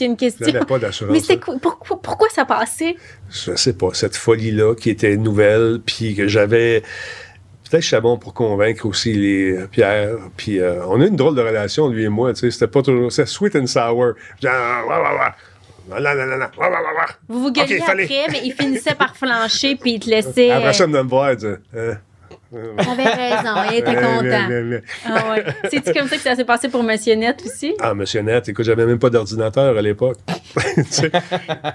il 0.00 0.02
y 0.02 0.06
a 0.06 0.10
une 0.10 0.16
question. 0.16 0.46
Pas 0.66 0.78
d'assurance. 0.78 1.12
Mais 1.12 1.20
c'est 1.20 1.38
quoi- 1.38 1.54
pourquoi, 1.60 2.00
pourquoi 2.00 2.28
ça 2.30 2.44
passait? 2.44 2.96
je 3.30 3.54
sais 3.56 3.72
pas, 3.74 3.88
cette 3.92 4.16
folie-là 4.16 4.74
qui 4.74 4.90
était 4.90 5.16
nouvelle, 5.16 5.80
puis 5.84 6.14
que 6.14 6.26
j'avais. 6.28 6.80
Peut-être 7.70 7.80
que 7.80 7.84
je 7.84 7.94
suis 7.94 8.00
bon 8.00 8.16
pour 8.16 8.32
convaincre 8.32 8.86
aussi 8.86 9.12
les 9.12 9.52
euh, 9.52 9.66
Pierre. 9.70 10.12
Puis 10.38 10.58
euh, 10.58 10.84
on 10.86 11.00
a 11.02 11.06
une 11.06 11.16
drôle 11.16 11.34
de 11.34 11.42
relation, 11.42 11.88
lui 11.88 12.04
et 12.04 12.08
moi. 12.08 12.32
Tu 12.32 12.40
sais, 12.40 12.50
c'était 12.50 12.66
pas 12.66 12.80
toujours. 12.82 13.12
C'est 13.12 13.26
sweet 13.26 13.54
and 13.56 13.66
sour. 13.66 14.14
Genre. 14.42 14.52
Vous 17.28 17.40
vous 17.42 17.52
gueuliez 17.52 17.78
Ok, 17.80 17.86
fallait- 17.86 18.04
après, 18.04 18.26
mais 18.30 18.40
il 18.44 18.52
finissait 18.52 18.94
par 18.94 19.16
flancher 19.16 19.76
puis 19.76 19.94
il 19.94 20.00
te 20.00 20.08
laissait. 20.10 20.50
Après 20.50 20.72
ça, 20.72 20.84
il 20.84 20.90
me 20.90 21.00
voir, 21.02 21.32
il 21.32 21.38
T'avais 22.50 23.04
raison, 23.04 23.54
il 23.70 23.76
était 23.78 23.94
content. 23.94 24.82
Ah 25.04 25.30
ouais. 25.30 25.44
C'est-tu 25.70 25.92
comme 25.92 26.08
ça 26.08 26.16
que 26.16 26.22
ça 26.22 26.34
s'est 26.34 26.44
passé 26.44 26.68
pour 26.68 26.82
Monsieur 26.82 27.14
Net 27.14 27.42
aussi? 27.44 27.74
Ah, 27.80 27.94
monsieur 27.94 28.22
Net, 28.22 28.48
écoute, 28.48 28.64
j'avais 28.64 28.86
même 28.86 28.98
pas 28.98 29.10
d'ordinateur 29.10 29.76
à 29.76 29.82
l'époque. 29.82 30.16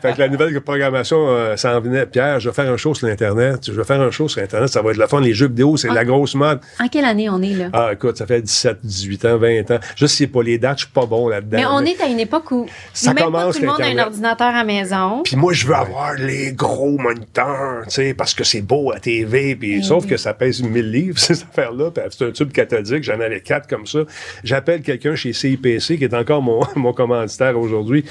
Fait 0.01 0.13
que 0.13 0.19
la 0.19 0.27
nouvelle 0.27 0.59
programmation 0.61 1.17
euh, 1.27 1.55
s'en 1.57 1.79
venait. 1.79 2.05
Pierre, 2.05 2.39
je 2.39 2.49
vais 2.49 2.55
faire 2.55 2.71
un 2.71 2.77
show 2.77 2.93
sur 2.93 3.07
l'Internet. 3.07 3.65
Je 3.65 3.71
vais 3.71 3.83
faire 3.83 4.01
un 4.01 4.11
show 4.11 4.27
sur 4.27 4.41
Internet. 4.41 4.69
Ça 4.69 4.81
va 4.81 4.91
être 4.91 4.97
la 4.97 5.07
fun. 5.07 5.21
Les 5.21 5.33
jeux 5.33 5.47
vidéo, 5.47 5.77
c'est 5.77 5.89
la 5.89 6.05
grosse 6.05 6.35
mode. 6.35 6.59
En 6.79 6.87
quelle 6.87 7.05
année 7.05 7.29
on 7.29 7.41
est 7.41 7.53
là? 7.53 7.69
Ah, 7.73 7.89
écoute, 7.93 8.17
ça 8.17 8.25
fait 8.25 8.41
17, 8.41 8.79
18 8.83 9.25
ans, 9.25 9.37
20 9.37 9.71
ans. 9.71 9.79
Je 9.95 10.05
sais 10.05 10.27
pas 10.27 10.43
les 10.43 10.57
dates, 10.57 10.79
je 10.79 10.85
suis 10.85 10.93
pas 10.93 11.05
bon 11.05 11.27
là-dedans. 11.27 11.57
Mais 11.57 11.65
on 11.65 11.81
est 11.81 12.01
à 12.01 12.07
une 12.07 12.19
époque 12.19 12.51
où 12.51 12.65
Ça 12.93 13.13
même 13.13 13.23
commence 13.23 13.53
pas 13.53 13.59
tout 13.59 13.61
le 13.61 13.67
monde 13.67 13.81
a 13.81 13.85
un 13.85 14.05
ordinateur 14.05 14.47
à 14.47 14.53
la 14.53 14.63
maison. 14.63 15.23
Puis 15.23 15.35
moi, 15.35 15.53
je 15.53 15.67
veux 15.67 15.75
avoir 15.75 16.13
les 16.15 16.53
gros 16.53 16.97
moniteurs, 16.97 17.83
tu 17.85 17.91
sais, 17.91 18.13
parce 18.13 18.33
que 18.33 18.43
c'est 18.43 18.61
beau 18.61 18.91
à 18.91 18.99
TV. 18.99 19.55
Puis 19.55 19.83
sauf 19.83 20.07
que 20.07 20.17
ça 20.17 20.33
pèse 20.33 20.61
1000 20.61 20.91
livres, 20.91 21.19
ces 21.19 21.43
affaires-là. 21.43 21.91
C'est 22.09 22.25
un 22.25 22.31
tube 22.31 22.51
cathodique. 22.51 23.03
J'en 23.03 23.19
avais 23.19 23.41
quatre 23.41 23.67
comme 23.67 23.85
ça. 23.85 23.99
J'appelle 24.43 24.81
quelqu'un 24.81 25.15
chez 25.15 25.33
CIPC, 25.33 25.97
qui 25.97 26.03
est 26.03 26.13
encore 26.13 26.41
mon, 26.41 26.61
mon 26.75 26.93
commanditaire 26.93 27.57
aujourd'hui. 27.57 28.05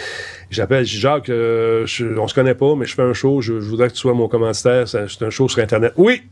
J'appelle, 0.53 0.85
je 0.85 0.93
dis, 0.93 1.01
Jacques, 1.01 1.29
euh, 1.31 1.87
je- 1.87 2.19
on 2.19 2.29
se 2.29 2.35
connaît 2.35 2.55
pas, 2.55 2.75
mais 2.77 2.85
je 2.87 2.95
fais 2.95 3.03
un 3.03 3.13
show. 3.15 3.41
Je, 3.41 3.55
je 3.61 3.69
voudrais 3.71 3.89
que 3.89 3.95
tu 3.95 3.99
sois 4.01 4.13
mon 4.15 4.29
commanditaire. 4.29 4.87
C'est 4.87 5.23
un 5.23 5.31
show 5.31 5.49
sur 5.49 5.63
Internet. 5.63 5.93
Oui! 5.97 6.23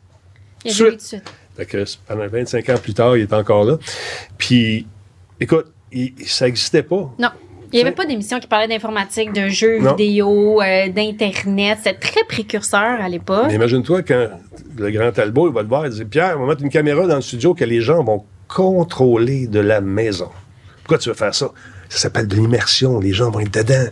Il 0.64 0.72
Suite. 0.72 0.96
de 0.96 1.00
suite. 1.00 1.32
Fait 1.56 1.64
que 1.66 1.84
pendant 2.06 2.26
25 2.28 2.68
ans 2.68 2.76
plus 2.82 2.94
tard, 2.94 3.16
il 3.16 3.22
est 3.22 3.32
encore 3.32 3.64
là. 3.64 3.78
Puis, 4.38 4.86
écoute, 5.40 5.66
il- 5.90 6.12
ça 6.26 6.44
n'existait 6.46 6.82
pas. 6.82 7.10
Non. 7.18 7.30
Il 7.72 7.76
n'y 7.76 7.82
avait 7.82 7.92
pas 7.94 8.04
d'émission 8.04 8.40
qui 8.40 8.48
parlait 8.48 8.66
d'informatique, 8.66 9.32
de 9.32 9.48
jeux 9.48 9.78
Non. 9.78 9.94
vidéo, 9.94 10.60
euh, 10.60 10.88
d'Internet. 10.88 11.78
C'était 11.84 11.98
très 11.98 12.24
précurseur 12.24 13.00
à 13.00 13.08
l'époque. 13.08 13.52
Imagine-toi 13.52 14.02
quand 14.02 14.28
le 14.76 14.90
grand 14.90 15.12
Talbot, 15.12 15.48
il 15.48 15.54
va 15.54 15.62
te 15.62 15.68
voir, 15.68 15.86
il 15.86 15.92
dit 15.92 16.04
Pierre, 16.04 16.34
on 16.36 16.40
va 16.42 16.46
mettre 16.48 16.62
une 16.64 16.68
caméra 16.70 17.06
dans 17.06 17.14
le 17.14 17.20
studio 17.22 17.54
que 17.54 17.64
les 17.64 17.80
gens 17.80 18.02
vont 18.02 18.24
contrôler 18.48 19.46
de 19.46 19.60
la 19.60 19.80
maison. 19.80 20.30
Pourquoi 20.82 20.98
tu 20.98 21.08
veux 21.10 21.14
faire 21.14 21.32
ça? 21.34 21.52
Ça 21.90 21.98
s'appelle 21.98 22.26
de 22.26 22.36
l'immersion. 22.36 22.98
Les 23.00 23.12
gens 23.12 23.30
vont 23.30 23.40
être 23.40 23.52
dedans. 23.52 23.90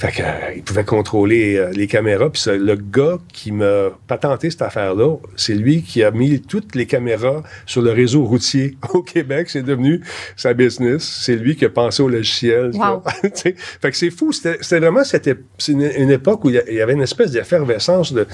Fait 0.00 0.12
que, 0.12 0.22
euh, 0.22 0.54
il 0.56 0.62
pouvait 0.62 0.84
contrôler 0.84 1.56
euh, 1.56 1.72
les 1.72 1.86
caméras. 1.86 2.30
Puis 2.30 2.40
le 2.46 2.74
gars 2.74 3.18
qui 3.34 3.52
m'a 3.52 3.90
patenté 4.06 4.50
cette 4.50 4.62
affaire-là, 4.62 5.16
c'est 5.36 5.52
lui 5.52 5.82
qui 5.82 6.02
a 6.02 6.10
mis 6.10 6.40
toutes 6.40 6.74
les 6.74 6.86
caméras 6.86 7.42
sur 7.66 7.82
le 7.82 7.90
réseau 7.90 8.24
routier 8.24 8.78
au 8.94 9.02
Québec. 9.02 9.50
C'est 9.50 9.62
devenu 9.62 10.00
sa 10.36 10.54
business. 10.54 11.02
C'est 11.02 11.36
lui 11.36 11.54
qui 11.54 11.66
a 11.66 11.68
pensé 11.68 12.02
au 12.02 12.08
logiciel. 12.08 12.70
Wow. 12.72 13.02
Fait 13.34 13.90
que 13.90 13.96
c'est 13.96 14.08
fou. 14.08 14.32
C'était 14.32 14.56
c'était 14.62 14.80
vraiment 14.80 15.04
c'est 15.04 15.28
une, 15.68 15.82
une 15.82 16.10
époque 16.10 16.46
où 16.46 16.48
il 16.48 16.62
y 16.70 16.80
avait 16.80 16.94
une 16.94 17.02
espèce 17.02 17.32
d'effervescence 17.32 18.14
de. 18.14 18.26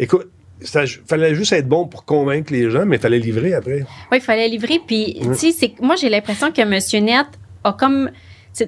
Écoute, 0.00 0.28
il 0.60 0.66
fallait 1.06 1.36
juste 1.36 1.52
être 1.52 1.68
bon 1.68 1.86
pour 1.86 2.04
convaincre 2.04 2.52
les 2.52 2.70
gens, 2.70 2.84
mais 2.84 2.96
il 2.96 3.02
fallait 3.02 3.20
livrer 3.20 3.54
après. 3.54 3.84
Oui, 4.10 4.18
il 4.18 4.20
fallait 4.20 4.48
livrer. 4.48 4.80
Puis, 4.84 5.20
tu 5.38 5.52
sais, 5.52 5.74
moi, 5.80 5.94
j'ai 5.94 6.08
l'impression 6.08 6.50
que 6.50 6.64
Monsieur 6.64 6.98
Net 6.98 7.26
a 7.68 7.72
comme 7.72 8.10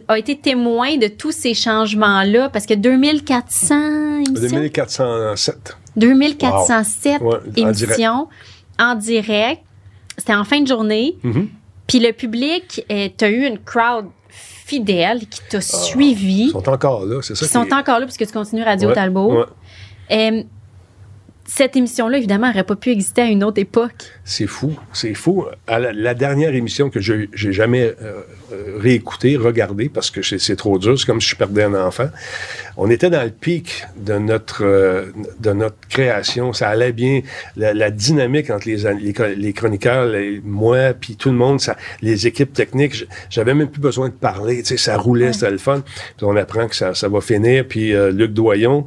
a 0.09 0.19
été 0.19 0.39
témoin 0.39 0.97
de 0.99 1.09
tous 1.09 1.33
ces 1.33 1.53
changements-là 1.55 2.49
parce 2.51 2.65
que 2.67 2.75
2400 2.75 4.19
émissions, 4.19 4.35
2407. 4.35 5.77
2407 5.97 7.21
Ouais, 7.23 7.35
en 7.65 7.73
émissions 7.73 8.29
en 8.79 8.95
direct. 8.95 9.63
C'était 10.17 10.35
en 10.35 10.45
fin 10.45 10.61
de 10.61 10.69
journée. 10.69 11.17
Mhm. 11.23 11.49
Puis 11.87 11.99
le 11.99 12.13
public, 12.13 12.85
tu 12.89 13.25
as 13.25 13.29
eu 13.31 13.47
une 13.47 13.59
crowd 13.59 14.07
fidèle 14.29 15.21
qui 15.29 15.41
t'a 15.51 15.59
Ah, 15.59 15.61
Ils 15.61 15.63
suivi, 15.63 16.51
sont 16.51 16.69
encore 16.69 17.05
là, 17.07 17.21
c'est 17.23 17.35
ça. 17.35 17.45
qui 17.47 17.53
sont 17.53 17.65
est- 17.65 17.73
encore 17.75 17.99
là 17.99 18.07
puisque 18.07 18.27
tu 18.27 18.33
continues 18.33 18.63
Radio 18.63 18.89
Ouais, 18.91 18.95
Talbot. 18.95 19.33
ouais. 19.41 19.45
Euh, 20.13 20.43
cette 21.47 21.75
émission-là, 21.75 22.19
évidemment, 22.19 22.47
n'aurait 22.47 22.63
pas 22.63 22.77
pu 22.77 22.91
exister 22.91 23.23
à 23.23 23.27
une 23.27 23.43
autre 23.43 23.59
époque. 23.61 24.05
C'est 24.25 24.47
fou, 24.47 24.73
c'est 24.93 25.15
fou. 25.15 25.47
À 25.67 25.81
la, 25.81 25.93
la 25.93 26.15
dernière 26.15 26.55
émission 26.55 26.91
que 26.91 27.01
j'ai 27.01 27.29
jamais 27.53 27.93
euh, 28.01 28.21
euh, 28.53 28.79
réécoutée, 28.79 29.37
regardée, 29.37 29.89
parce 29.89 30.11
que 30.11 30.23
c'est 30.23 30.57
trop 30.57 30.79
dur, 30.79 30.99
c'est 30.99 31.07
comme 31.07 31.21
si 31.21 31.31
je 31.31 31.37
perdais 31.37 31.63
un 31.65 31.75
enfant. 31.75 32.09
On 32.77 32.89
était 32.91 33.11
dans 33.11 33.23
le 33.23 33.31
pic 33.31 33.85
de 33.97 34.15
notre 34.19 34.65
euh, 34.65 35.07
de 35.41 35.53
notre 35.53 35.77
création. 35.89 36.53
Ça 36.53 36.69
allait 36.69 36.93
bien. 36.93 37.21
La, 37.57 37.75
la 37.75 37.91
dynamique 37.91 38.51
entre 38.51 38.67
les, 38.69 38.79
les, 39.37 39.53
chroniqueurs, 39.53 40.07
les- 40.07 40.41
moi, 40.45 40.93
puis 40.99 41.17
tout 41.17 41.31
le 41.31 41.37
monde, 41.37 41.61
ça, 41.61 41.77
les 42.03 42.27
équipes 42.27 42.53
techniques, 42.53 43.07
j'avais 43.29 43.55
même 43.55 43.69
plus 43.69 43.81
besoin 43.81 44.09
de 44.09 44.15
parler. 44.15 44.59
Tu 44.63 44.69
sais, 44.69 44.77
ça 44.77 44.97
roulait, 44.97 45.33
c'était 45.33 45.51
le 45.51 45.59
fun. 45.59 45.83
Puis 46.17 46.25
on 46.27 46.37
apprend 46.37 46.67
que 46.69 46.77
ça, 46.77 46.95
ça 46.95 47.09
va 47.09 47.21
finir. 47.21 47.65
Puis 47.69 47.95
euh, 47.95 48.11
Luc 48.11 48.33
Doyon, 48.33 48.87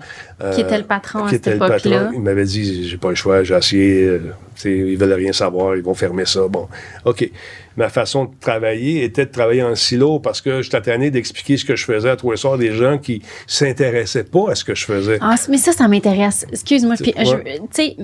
Qui 0.54 0.62
était 0.62 0.78
le 0.78 0.84
patron 0.84 1.26
à 1.26 1.30
cette 1.30 1.48
époque-là. 1.48 2.12
il 2.14 2.22
m'avait 2.22 2.44
dit 2.46 2.88
j'ai 2.90 2.98
pas 2.98 3.10
le 3.10 3.16
choix, 3.16 3.44
j'ai 3.44 3.56
essayé, 3.56 4.20
ils 4.66 4.98
veulent 4.98 5.14
rien 5.14 5.34
savoir, 5.34 5.76
ils 5.76 5.84
vont 5.84 5.94
fermer 5.94 6.26
ça. 6.26 6.48
Bon, 6.50 6.68
OK. 7.06 7.30
Ma 7.76 7.90
façon 7.90 8.26
de 8.26 8.32
travailler 8.40 9.04
était 9.04 9.26
de 9.26 9.32
travailler 9.32 9.64
en 9.64 9.76
silo 9.76 10.20
parce 10.20 10.42
que 10.42 10.62
j'étais 10.62 10.82
tanné 10.82 11.10
d'expliquer 11.12 11.58
ce 11.58 11.66
que 11.66 11.76
je 11.76 11.86
faisais 11.86 12.10
à 12.10 12.16
tous 12.16 12.32
les 12.32 12.38
soirs 12.38 12.58
des 12.58 12.74
gens 12.74 12.98
qui 12.98 13.22
s'intéressaient 13.48 14.24
pas 14.26 14.52
à 14.52 14.56
ce 14.56 14.64
que 14.64 14.76
je 14.76 14.86
faisais. 14.86 15.18
Ah, 15.22 15.36
mais 15.50 15.58
ça, 15.58 15.72
ça 15.72 15.88
m'intéresse. 15.88 16.46
Excuse-moi. 16.52 16.96
Je- 16.98 17.04
Tu 17.06 17.64
sais, 17.72 17.96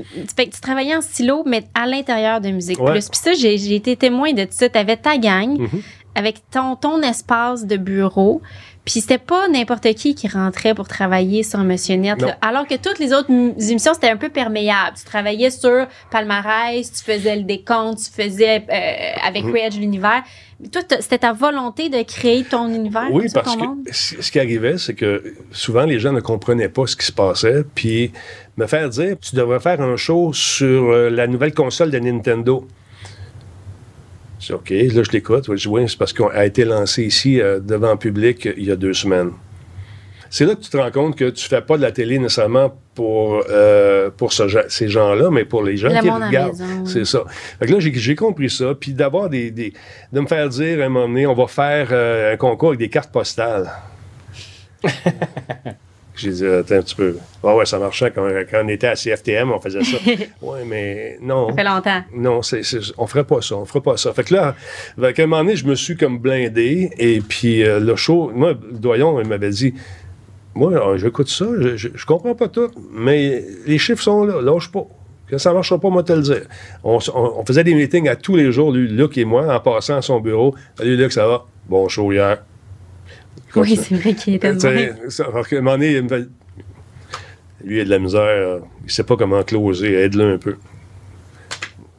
travaillais 0.62 0.96
en 0.96 1.02
silo, 1.02 1.44
mais 1.46 1.64
à 1.76 1.86
l'intérieur 1.86 2.42
de 2.42 2.50
Musique 2.50 2.80
Ouais. 2.80 2.92
Plus. 2.94 3.10
Puis 3.10 3.20
ça, 3.22 3.34
j'ai 3.34 3.76
été 3.76 3.96
témoin 3.96 4.34
de 4.34 4.48
ça. 4.50 4.70
Tu 4.70 4.78
avais 4.78 4.98
ta 4.98 5.18
gang 5.18 5.58
Mhm. 5.60 5.82
avec 6.16 6.38
ton, 6.52 6.76
ton 6.76 7.02
espace 7.02 7.66
de 7.66 7.78
bureau. 7.78 8.42
Puis 8.90 9.02
c'était 9.02 9.20
pas 9.20 9.48
n'importe 9.48 9.94
qui 9.94 10.16
qui 10.16 10.28
rentrait 10.28 10.74
pour 10.74 10.88
travailler 10.88 11.44
sur 11.44 11.60
Monsieur 11.60 11.96
Net. 11.96 12.20
Là. 12.20 12.40
Alors 12.42 12.66
que 12.66 12.74
toutes 12.74 12.98
les 12.98 13.14
autres 13.14 13.30
émissions, 13.30 13.94
c'était 13.94 14.10
un 14.10 14.18
peu 14.18 14.30
perméable. 14.30 14.98
Tu 14.98 15.06
travaillais 15.06 15.52
sur 15.52 15.86
Palmarès, 16.10 16.92
tu 16.92 17.04
faisais 17.04 17.36
le 17.36 17.44
décompte, 17.44 18.00
tu 18.00 18.24
faisais 18.24 18.66
euh, 18.68 19.28
avec. 19.28 19.44
Rage 19.44 19.80
l'univers. 19.80 20.24
Mais 20.60 20.70
Toi, 20.70 20.82
c'était 21.00 21.20
ta 21.20 21.34
volonté 21.34 21.90
de 21.90 22.02
créer 22.02 22.44
ton 22.44 22.68
univers, 22.68 23.10
Oui, 23.12 23.28
parce 23.32 23.56
que 23.56 23.62
ce 23.92 24.32
qui 24.32 24.40
arrivait, 24.40 24.80
c'est 24.80 24.96
que 24.96 25.36
souvent 25.52 25.86
les 25.86 26.00
gens 26.00 26.12
ne 26.12 26.20
comprenaient 26.20 26.68
pas 26.68 26.88
ce 26.88 26.96
qui 26.96 27.06
se 27.06 27.12
passait, 27.12 27.64
puis 27.76 28.12
me 28.58 28.66
faire 28.66 28.90
dire 28.90 29.18
tu 29.22 29.36
devrais 29.36 29.60
faire 29.60 29.82
un 29.82 29.98
show 29.98 30.34
sur 30.34 30.90
euh, 30.90 31.10
la 31.10 31.28
nouvelle 31.28 31.54
console 31.54 31.92
de 31.92 32.00
Nintendo. 32.00 32.68
Je 34.40 34.46
dis 34.48 34.54
OK, 34.54 34.70
là 34.70 35.04
je 35.04 35.12
l'écoute. 35.12 35.46
Je 35.48 35.54
dis 35.54 35.68
oui, 35.68 35.84
c'est 35.88 35.98
parce 35.98 36.14
qu'elle 36.14 36.28
a 36.34 36.46
été 36.46 36.64
lancée 36.66 37.04
ici 37.04 37.42
euh, 37.42 37.60
devant 37.60 37.92
le 37.92 37.98
public 37.98 38.46
euh, 38.46 38.54
il 38.58 38.66
y 38.66 38.72
a 38.72 38.76
deux 38.76 38.94
semaines. 38.94 39.32
C'est 40.32 40.46
là 40.46 40.54
que 40.54 40.62
tu 40.62 40.70
te 40.70 40.78
rends 40.78 40.92
compte 40.92 41.16
que 41.18 41.30
tu 41.32 41.48
fais 41.50 41.60
pas 41.62 41.76
de 41.76 41.82
la 41.82 41.92
télé 41.92 42.20
nécessairement 42.20 42.72
pour, 42.94 43.44
euh, 43.50 44.12
pour 44.16 44.32
ce 44.32 44.44
ces 44.70 44.88
gens-là, 44.88 45.32
mais 45.32 45.44
pour 45.44 45.64
les 45.64 45.76
gens 45.76 45.88
Le 45.90 46.00
qui 46.02 46.08
regardent. 46.28 46.56
C'est 46.86 47.04
ça. 47.06 47.24
Fait 47.60 47.66
que 47.66 47.72
là, 47.74 47.80
j'ai- 47.80 47.94
j'ai 47.96 48.16
compris 48.16 48.50
ça. 48.52 48.76
Puis 48.80 48.94
d'avoir 48.94 49.30
des, 49.30 49.50
des- 49.50 49.74
de 50.14 50.20
me 50.20 50.28
faire 50.28 50.48
dire 50.50 50.82
à 50.82 50.86
un 50.86 50.90
moment 50.90 51.08
donné, 51.08 51.26
on 51.26 51.34
va 51.34 51.48
faire 51.48 51.88
euh, 51.92 52.34
un 52.34 52.38
concours 52.38 52.70
avec 52.70 52.80
des 52.80 52.90
cartes 52.90 53.12
postales. 53.12 53.72
J'ai 56.20 56.32
dit, 56.32 56.46
attends 56.46 56.76
un 56.76 56.82
petit 56.82 56.96
peu. 56.96 57.16
Ah 57.44 57.56
ouais, 57.56 57.66
ça 57.66 57.80
marchait 57.80 58.12
quand, 58.12 58.28
quand 58.52 58.62
on 58.64 58.68
était 58.68 58.88
à 58.88 58.96
CFTM, 58.96 59.52
on 59.52 59.60
faisait 59.60 59.84
ça. 59.84 59.98
ouais, 60.42 60.66
mais 60.66 61.18
non. 61.22 61.50
Ça 61.50 61.56
fait 61.56 61.64
longtemps. 61.64 62.04
Non, 62.14 62.42
c'est, 62.42 62.64
c'est- 62.64 62.94
on 62.98 63.08
ferait 63.08 63.24
pas 63.24 63.42
ça, 63.42 63.56
on 63.56 63.66
ferait 63.66 63.82
pas 63.82 63.96
ça. 63.98 64.12
Fait 64.14 64.24
que 64.24 64.34
là, 64.34 64.56
qu'à 65.14 65.24
un 65.24 65.26
moment 65.28 65.44
donné, 65.44 65.56
je 65.56 65.66
me 65.66 65.76
suis 65.76 65.96
comme 65.96 66.20
blindé, 66.20 66.90
et 66.98 67.22
puis 67.22 67.64
euh, 67.64 67.80
le 67.80 67.96
show, 67.96 68.32
moi, 68.34 68.52
le 68.52 68.78
doyon, 68.78 69.20
il 69.22 69.28
m'avait 69.28 69.50
dit, 69.50 69.74
moi, 70.56 70.72
euh, 70.74 70.98
j'écoute 70.98 71.30
ça, 71.30 71.46
je, 71.60 71.78
je, 71.78 71.90
je 71.96 72.06
comprends 72.06 72.36
pas 72.36 72.48
tout, 72.50 72.70
mais 72.92 73.44
les 73.66 73.78
chiffres 73.78 74.02
sont 74.04 74.26
là, 74.26 74.42
lâche 74.42 74.72
pas. 74.72 74.86
Que 75.28 75.38
ça 75.38 75.54
marchera 75.54 75.80
pas, 75.80 75.90
moi, 75.90 76.02
te 76.04 76.12
le 76.12 76.22
dire. 76.24 76.42
On, 76.84 76.98
s- 76.98 77.12
on- 77.14 77.36
on 77.38 77.46
faisait 77.46 77.64
des 77.64 77.76
meetings 77.76 78.10
à 78.10 78.16
tous 78.16 78.36
les 78.36 78.52
jours, 78.52 78.72
lui, 78.72 78.88
Luc 78.88 79.16
et 79.18 79.26
moi, 79.26 79.56
en 79.56 79.60
passant 79.60 79.96
à 79.98 80.02
son 80.02 80.20
bureau. 80.20 80.56
Salut, 80.76 80.98
Luc, 80.98 81.12
ça 81.12 81.28
va? 81.28 81.46
Bon 81.70 81.88
show 81.88 82.12
hier. 82.12 82.40
Oui, 83.56 83.76
c'est 83.76 83.96
vrai 83.96 84.14
qu'il 84.14 84.36
était 84.36 84.58
ça, 85.10 85.26
parce 85.32 85.48
qu'à 85.48 85.58
un 85.58 85.62
moment 85.62 85.78
donné, 85.78 85.94
il 85.98 86.04
me 86.04 86.08
fait- 86.10 86.28
lui, 87.64 87.78
il 87.78 87.82
a 87.82 87.86
de 87.86 87.90
la 87.90 88.00
misère. 88.00 88.22
euh, 88.22 88.60
Il 88.86 88.92
sait 88.92 89.04
pas 89.04 89.16
comment 89.18 89.44
closer. 89.44 89.94
Aide-le 89.94 90.34
un 90.34 90.38
peu. 90.38 90.54
Tu 90.54 90.60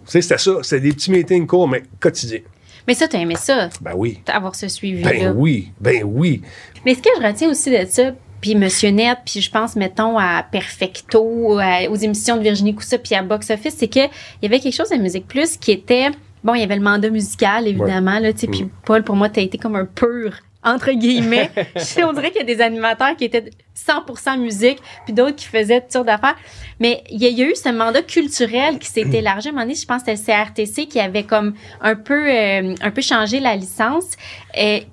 sais, 0.06 0.22
c'était 0.22 0.38
ça. 0.38 0.52
C'était 0.62 0.80
des 0.80 0.92
petits 0.92 1.10
meetings 1.10 1.46
courts, 1.46 1.68
mais 1.68 1.82
quotidiens. 2.00 2.40
Mais 2.88 2.94
ça, 2.94 3.06
t'as 3.06 3.18
aimé 3.18 3.36
ça, 3.36 3.68
Ben 3.80 3.92
oui. 3.94 4.20
avoir 4.26 4.54
ce 4.54 4.66
suivi-là. 4.68 5.10
Ben 5.10 5.34
oui. 5.36 5.70
Ben 5.80 6.02
oui. 6.04 6.42
Mais 6.84 6.94
ce 6.94 7.02
que 7.02 7.10
je 7.20 7.22
retiens 7.24 7.50
aussi 7.50 7.70
de 7.70 7.84
ça, 7.88 8.12
puis 8.40 8.54
Monsieur 8.56 8.88
Net, 8.90 9.18
puis 9.24 9.40
je 9.42 9.50
pense, 9.50 9.76
mettons, 9.76 10.18
à 10.18 10.42
Perfecto, 10.50 11.58
à- 11.60 11.88
aux 11.90 11.94
émissions 11.96 12.36
de 12.38 12.42
Virginie 12.42 12.74
Coussa, 12.74 12.98
puis 12.98 13.14
à 13.14 13.22
Box 13.22 13.50
Office, 13.50 13.76
c'est 13.78 13.86
qu'il 13.88 14.08
y 14.42 14.46
avait 14.46 14.58
quelque 14.60 14.74
chose 14.74 14.90
à 14.90 14.96
Musique 14.96 15.28
Plus 15.28 15.56
qui 15.58 15.72
était... 15.72 16.08
Bon, 16.42 16.54
il 16.54 16.60
y 16.62 16.64
avait 16.64 16.76
le 16.76 16.82
mandat 16.82 17.10
musical, 17.10 17.68
évidemment, 17.68 18.18
là, 18.18 18.32
tu 18.32 18.40
sais, 18.40 18.46
puis 18.46 18.66
Paul, 18.86 19.04
pour 19.04 19.14
moi, 19.14 19.28
t'as 19.28 19.42
été 19.42 19.58
comme 19.58 19.76
un 19.76 19.84
pur, 19.84 20.32
entre 20.62 20.92
guillemets. 20.92 21.50
On 22.04 22.12
dirait 22.12 22.30
qu'il 22.30 22.40
y 22.40 22.52
a 22.52 22.54
des 22.54 22.60
animateurs 22.60 23.16
qui 23.16 23.24
étaient 23.24 23.50
100% 23.76 24.38
musique, 24.38 24.78
puis 25.04 25.12
d'autres 25.12 25.36
qui 25.36 25.46
faisaient 25.46 25.80
toutes 25.80 25.92
sortes 25.92 26.06
d'affaires. 26.06 26.36
Mais 26.78 27.02
il 27.10 27.22
y, 27.22 27.26
a, 27.26 27.28
il 27.28 27.38
y 27.38 27.42
a 27.42 27.46
eu 27.46 27.54
ce 27.54 27.68
mandat 27.70 28.02
culturel 28.02 28.78
qui 28.78 28.88
s'est 28.88 29.00
élargi. 29.12 29.48
À 29.48 29.50
un 29.50 29.52
moment 29.52 29.64
donné, 29.64 29.74
je 29.74 29.86
pense 29.86 30.02
que 30.02 30.14
c'était 30.14 30.36
le 30.36 30.44
CRTC 30.44 30.86
qui 30.86 31.00
avait 31.00 31.24
comme 31.24 31.54
un 31.80 31.94
peu, 31.94 32.28
euh, 32.28 32.74
un 32.80 32.90
peu 32.90 33.00
changé 33.02 33.40
la 33.40 33.56
licence. 33.56 34.12
Et 34.56 34.86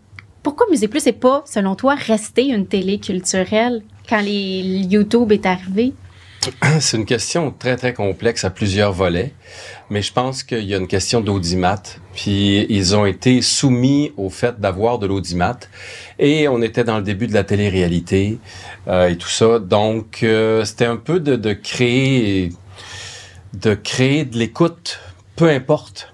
pourquoi 0.44 0.68
Musique 0.70 0.90
Plus 0.90 1.06
n'est 1.06 1.12
pas, 1.14 1.44
selon 1.46 1.76
toi, 1.76 1.96
resté 1.96 2.46
une 2.46 2.68
télé 2.68 3.00
culturelle 3.00 3.84
quand 4.08 4.22
les 4.22 4.62
YouTube 4.90 5.32
est 5.32 5.46
arrivé? 5.46 5.94
C'est 6.80 6.98
une 6.98 7.06
question 7.06 7.52
très, 7.52 7.76
très 7.78 7.94
complexe 7.94 8.46
à 8.46 8.50
plusieurs 8.50 8.94
volets, 8.94 9.34
mais 9.90 10.02
je 10.02 10.14
pense 10.14 10.44
qu'il 10.44 10.64
y 10.64 10.74
a 10.74 10.78
une 10.78 10.88
question 10.88 11.22
d'audimat. 11.22 11.82
Puis 12.14 12.66
ils 12.70 12.96
ont 12.96 13.06
été 13.06 13.42
soumis 13.42 14.12
au 14.18 14.30
fait 14.30 14.60
d'avoir 14.60 15.00
de 15.00 15.08
l'audimat. 15.08 15.60
Et 16.20 16.48
on 16.48 16.62
était 16.62 16.84
dans 16.84 16.98
le 16.98 17.04
début 17.04 17.28
de 17.28 17.34
la 17.34 17.44
télé-réalité 17.44 18.40
euh, 18.88 19.10
et 19.10 19.18
tout 19.18 19.30
ça. 19.30 19.60
Donc, 19.60 20.24
euh, 20.24 20.64
c'était 20.66 20.86
un 20.86 20.98
peu 20.98 21.20
de, 21.20 21.54
créer 21.54 22.50
de 23.54 23.74
créer 23.74 24.26
de 24.26 24.38
l'écoute, 24.38 25.00
peu 25.36 25.50
importe. 25.50 26.14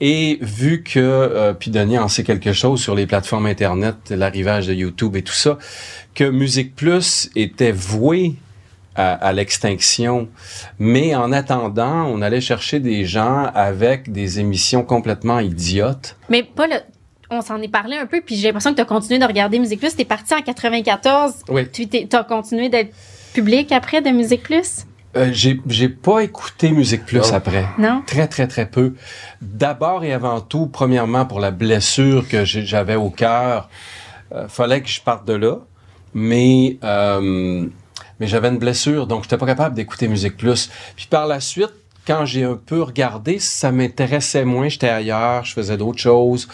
Et 0.00 0.38
vu 0.42 0.82
que, 0.82 0.98
euh, 0.98 1.54
puis 1.54 1.70
Denis 1.70 1.98
en 1.98 2.08
sait 2.08 2.24
quelque 2.24 2.52
chose 2.52 2.82
sur 2.82 2.94
les 2.94 3.06
plateformes 3.06 3.46
Internet, 3.46 4.10
l'arrivage 4.10 4.66
de 4.66 4.74
YouTube 4.74 5.16
et 5.16 5.22
tout 5.22 5.32
ça, 5.32 5.58
que 6.14 6.24
Musique 6.24 6.74
Plus 6.74 7.30
était 7.36 7.72
voué 7.72 8.34
à, 8.96 9.32
l'extinction. 9.32 10.28
Mais 10.78 11.14
en 11.14 11.32
attendant, 11.32 12.04
on 12.06 12.22
allait 12.22 12.40
chercher 12.40 12.80
des 12.80 13.04
gens 13.04 13.50
avec 13.54 14.12
des 14.12 14.40
émissions 14.40 14.82
complètement 14.82 15.40
idiotes. 15.40 16.16
Mais 16.28 16.42
Paul, 16.42 16.70
on 17.30 17.40
s'en 17.40 17.60
est 17.60 17.68
parlé 17.68 17.96
un 17.96 18.06
peu, 18.06 18.20
puis 18.20 18.36
j'ai 18.36 18.48
l'impression 18.48 18.70
que 18.70 18.76
tu 18.76 18.82
as 18.82 18.86
continué 18.86 19.18
de 19.18 19.24
regarder 19.24 19.58
Musique 19.58 19.80
Plus. 19.80 19.94
Tu 19.94 20.02
es 20.02 20.04
parti 20.04 20.34
en 20.34 20.42
94. 20.42 21.32
Oui. 21.48 21.68
Tu 21.70 22.08
as 22.12 22.24
continué 22.24 22.68
d'être 22.68 22.94
public 23.32 23.72
après 23.72 24.00
de 24.00 24.10
Musique 24.10 24.42
Plus? 24.42 24.86
Euh, 25.16 25.30
j'ai 25.32 25.88
pas 25.88 26.20
écouté 26.20 26.70
Musique 26.70 27.04
Plus 27.04 27.32
après. 27.32 27.66
Non? 27.78 28.02
Très, 28.06 28.26
très, 28.26 28.48
très 28.48 28.66
peu. 28.66 28.94
D'abord 29.40 30.04
et 30.04 30.12
avant 30.12 30.40
tout, 30.40 30.66
premièrement, 30.66 31.24
pour 31.24 31.40
la 31.40 31.52
blessure 31.52 32.28
que 32.28 32.44
j'avais 32.44 32.96
au 32.96 33.10
cœur, 33.10 33.68
euh, 34.32 34.48
fallait 34.48 34.82
que 34.82 34.88
je 34.88 35.00
parte 35.00 35.26
de 35.26 35.34
là. 35.34 35.58
Mais 36.14 36.78
euh, 36.82 37.66
mais 38.20 38.26
j'avais 38.26 38.48
une 38.48 38.58
blessure, 38.58 39.06
donc 39.06 39.24
j'étais 39.24 39.38
pas 39.38 39.46
capable 39.46 39.74
d'écouter 39.74 40.08
Musique 40.08 40.36
Plus. 40.36 40.70
Puis 40.96 41.06
par 41.08 41.26
la 41.26 41.40
suite, 41.40 41.72
quand 42.06 42.26
j'ai 42.26 42.44
un 42.44 42.56
peu 42.56 42.82
regardé, 42.82 43.38
ça 43.38 43.72
m'intéressait 43.72 44.44
moins. 44.44 44.68
J'étais 44.68 44.88
ailleurs, 44.88 45.44
je 45.44 45.54
faisais 45.54 45.76
d'autres 45.76 45.98
choses. 45.98 46.48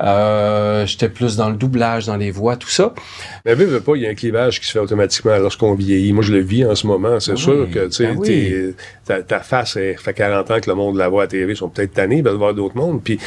Euh, 0.00 0.86
j'étais 0.86 1.08
plus 1.08 1.36
dans 1.36 1.50
le 1.50 1.56
doublage, 1.56 2.06
dans 2.06 2.16
les 2.16 2.30
voix, 2.30 2.56
tout 2.56 2.68
ça. 2.68 2.94
Mais 3.44 3.54
veux, 3.54 3.80
pas, 3.80 3.94
il 3.94 4.02
y 4.02 4.06
a 4.06 4.10
un 4.10 4.14
clivage 4.14 4.60
qui 4.60 4.66
se 4.66 4.72
fait 4.72 4.78
automatiquement 4.78 5.36
lorsqu'on 5.38 5.74
vieillit. 5.74 6.12
Moi, 6.12 6.24
je 6.24 6.32
le 6.32 6.40
vis 6.40 6.64
en 6.64 6.74
ce 6.74 6.86
moment. 6.86 7.20
C'est 7.20 7.36
sûr 7.36 7.68
que 7.70 7.86
tu 7.86 7.92
sais, 7.92 8.12
ben 8.12 8.74
ta, 9.08 9.40
face, 9.40 9.76
elle 9.76 9.98
fait 9.98 10.14
40 10.14 10.50
ans 10.50 10.60
que 10.60 10.68
le 10.68 10.76
monde 10.76 10.94
de 10.94 10.98
la 10.98 11.08
voix 11.08 11.24
à 11.24 11.26
TV 11.26 11.54
sont 11.54 11.68
peut-être 11.68 11.94
tannés 11.94 12.22
de 12.22 12.30
voir 12.30 12.54
d'autres 12.54 12.76
mondes. 12.76 13.02
Puis 13.02 13.18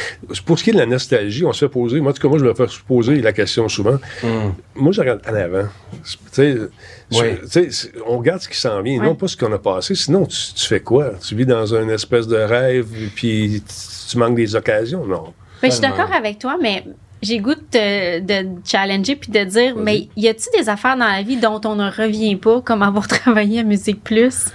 pour 0.46 0.58
ce 0.58 0.64
qui 0.64 0.70
est 0.70 0.72
de 0.72 0.78
la 0.78 0.86
nostalgie, 0.86 1.44
on 1.44 1.52
se 1.52 1.64
fait 1.64 1.70
poser. 1.70 2.00
Moi, 2.00 2.10
en 2.10 2.14
tout 2.14 2.22
cas, 2.22 2.28
moi, 2.28 2.38
je 2.38 2.44
me 2.44 2.54
fais 2.54 2.66
poser 2.86 3.20
la 3.20 3.32
question 3.32 3.68
souvent. 3.68 3.98
Hmm. 4.22 4.52
Moi, 4.74 4.92
je 4.92 5.00
regarde 5.00 5.22
en 5.28 5.34
avant. 5.34 5.68
Tu 6.32 6.58
sais, 7.12 7.68
on 8.06 8.18
regarde 8.18 8.40
ce 8.40 8.48
qui 8.48 8.58
s'en 8.58 8.80
vient, 8.82 9.02
non 9.02 9.14
pas 9.14 9.28
ce 9.28 9.36
qu'on 9.36 9.52
a 9.52 9.58
passé. 9.58 9.94
Sinon, 9.94 10.26
tu, 10.26 10.66
fais 10.66 10.80
quoi? 10.80 11.12
Tu 11.20 11.34
vis 11.34 11.46
dans 11.46 11.74
une 11.74 11.90
espèce 11.90 12.26
de 12.26 12.36
rêve, 12.36 12.86
puis 13.14 13.62
tu 14.08 14.18
manques 14.18 14.36
des 14.36 14.54
occasions? 14.54 15.04
Non? 15.06 15.32
je 15.62 15.70
suis 15.70 15.80
d'accord 15.80 16.12
avec 16.12 16.38
toi, 16.38 16.56
mais 16.60 16.84
j'ai 17.22 17.38
goût 17.38 17.54
de, 17.54 18.20
de 18.20 18.48
challenger 18.64 19.14
puis 19.14 19.30
de 19.30 19.44
dire, 19.44 19.76
mais 19.76 20.08
y 20.16 20.28
a-t-il 20.28 20.60
des 20.60 20.68
affaires 20.68 20.96
dans 20.96 21.06
la 21.06 21.22
vie 21.22 21.36
dont 21.36 21.60
on 21.64 21.76
ne 21.76 21.88
revient 21.88 22.36
pas, 22.36 22.60
comme 22.60 22.82
avoir 22.82 23.06
travaillé 23.08 23.60
à 23.60 23.62
Musique 23.62 24.02
Plus? 24.02 24.46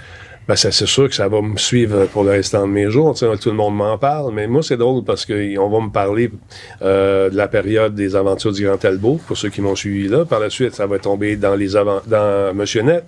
Ben, 0.48 0.56
c'est 0.56 0.72
sûr 0.72 1.10
que 1.10 1.14
ça 1.14 1.28
va 1.28 1.42
me 1.42 1.58
suivre 1.58 2.06
pour 2.06 2.24
le 2.24 2.30
restant 2.30 2.66
de 2.66 2.72
mes 2.72 2.90
jours. 2.90 3.14
tout 3.14 3.50
le 3.50 3.52
monde 3.52 3.76
m'en 3.76 3.98
parle, 3.98 4.32
mais 4.32 4.46
moi, 4.46 4.62
c'est 4.62 4.78
drôle 4.78 5.04
parce 5.04 5.26
qu'on 5.26 5.68
va 5.68 5.80
me 5.80 5.90
parler 5.90 6.30
euh, 6.80 7.28
de 7.28 7.36
la 7.36 7.48
période 7.48 7.94
des 7.94 8.16
aventures 8.16 8.52
du 8.52 8.64
Grand 8.64 8.78
Talbot, 8.78 9.20
pour 9.26 9.36
ceux 9.36 9.50
qui 9.50 9.60
m'ont 9.60 9.76
suivi 9.76 10.08
là. 10.08 10.24
Par 10.24 10.40
la 10.40 10.48
suite, 10.48 10.74
ça 10.74 10.86
va 10.86 10.98
tomber 10.98 11.36
dans 11.36 11.54
les 11.54 11.76
avant 11.76 12.00
dans 12.06 12.54
Monsieur 12.54 12.80
Net. 12.80 13.04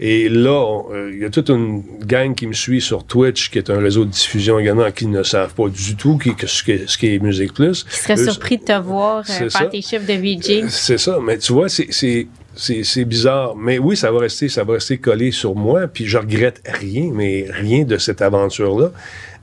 Et 0.00 0.28
là, 0.28 0.82
euh, 0.92 1.12
il 1.14 1.20
y 1.20 1.24
a 1.24 1.30
toute 1.30 1.48
une 1.48 1.84
gang 2.04 2.34
qui 2.34 2.48
me 2.48 2.52
suit 2.52 2.80
sur 2.80 3.04
Twitch, 3.04 3.50
qui 3.50 3.58
est 3.58 3.70
un 3.70 3.78
réseau 3.78 4.04
de 4.04 4.10
diffusion 4.10 4.58
également, 4.58 4.90
qui 4.90 5.06
ne 5.06 5.22
savent 5.22 5.54
pas 5.54 5.68
du 5.68 5.94
tout 5.94 6.18
qui, 6.18 6.34
que, 6.34 6.48
ce, 6.48 6.64
qui, 6.64 6.80
ce 6.88 6.98
qui 6.98 7.14
est 7.14 7.20
Musique 7.20 7.54
Plus. 7.54 7.84
Qui 7.84 7.98
serait 7.98 8.16
surpris 8.16 8.58
de 8.58 8.64
te 8.64 8.80
voir 8.80 9.18
euh, 9.20 9.48
faire 9.48 9.70
tes 9.70 9.80
chiffres 9.80 10.06
de 10.06 10.14
VJ. 10.14 10.68
C'est 10.70 10.98
ça, 10.98 11.20
mais 11.22 11.38
tu 11.38 11.52
vois, 11.52 11.68
c'est 11.68 12.26
c'est 12.56 13.04
bizarre. 13.04 13.56
Mais 13.56 13.78
oui, 13.78 13.96
ça 13.96 14.10
va 14.10 14.20
rester, 14.20 14.48
ça 14.48 14.64
va 14.64 14.74
rester 14.74 14.98
collé 14.98 15.30
sur 15.30 15.54
moi. 15.54 15.86
Puis 15.88 16.06
je 16.06 16.18
regrette 16.18 16.62
rien, 16.66 17.10
mais 17.12 17.46
rien 17.50 17.84
de 17.84 17.98
cette 17.98 18.22
aventure-là. 18.22 18.90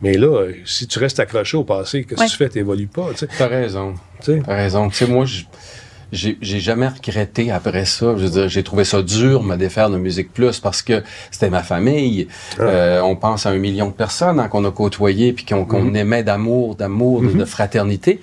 Mais 0.02 0.14
là, 0.14 0.48
si 0.66 0.88
tu 0.88 1.00
restes 1.00 1.20
accroché 1.20 1.58
au 1.58 1.64
passé, 1.64 2.04
qu'est-ce 2.04 2.24
que 2.24 2.30
tu 2.30 2.38
fais? 2.38 2.50
T'évolues 2.50 2.88
pas, 2.88 3.10
tu 3.12 3.20
sais. 3.20 3.28
T'as 3.38 3.48
raison. 3.48 3.94
T'as 4.24 4.56
raison. 4.56 4.90
Tu 4.90 5.06
sais, 5.06 5.08
moi, 5.08 5.26
je 5.26 5.44
j'ai 6.12 6.60
jamais 6.60 6.88
regretté 6.88 7.52
après 7.52 7.86
ça. 7.86 8.16
Je 8.18 8.24
veux 8.24 8.30
dire, 8.30 8.50
j'ai 8.50 8.64
trouvé 8.64 8.84
ça 8.84 9.02
dur, 9.02 9.44
me 9.44 9.56
défaire 9.56 9.90
de 9.90 9.98
Musique 9.98 10.34
Plus, 10.34 10.60
parce 10.60 10.82
que 10.82 11.04
c'était 11.32 11.50
ma 11.50 11.64
famille. 11.64 12.28
Ah. 12.60 12.64
Euh, 12.64 13.02
on 13.02 13.16
pense 13.16 13.46
à 13.46 13.50
un 13.50 13.58
million 13.58 13.88
de 13.88 13.94
personnes 13.94 14.40
hein, 14.40 14.48
qu'on 14.48 14.66
a 14.66 14.72
côtoyé 14.72 15.34
puis 15.34 15.46
qu'on 15.46 15.64
mm-hmm. 15.64 15.96
aimait 15.96 16.24
d'amour, 16.24 16.76
d'amour, 16.76 17.22
de, 17.22 17.28
mm-hmm. 17.28 17.46
fraternité. 17.46 18.20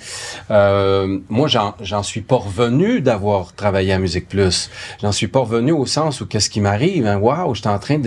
Euh, 0.50 1.18
moi, 1.28 1.48
j'en 1.48 2.02
suis 2.02 2.20
pas 2.20 2.36
revenu 2.36 3.00
d'avoir 3.00 3.54
travaillé 3.54 3.92
à 3.92 3.98
Musique 3.98 4.28
Plus. 4.28 4.70
J'en 5.00 5.12
suis 5.12 5.28
pas 5.28 5.40
revenu 5.40 5.72
au 5.72 5.86
sens 5.86 6.20
où 6.20 6.26
qu'est-ce 6.26 6.50
qui 6.50 6.60
m'arrive. 6.60 7.06
Hein? 7.06 7.16
Waouh, 7.16 7.54
je 7.54 7.60
suis 7.60 7.68
en 7.68 7.78
train 7.78 8.00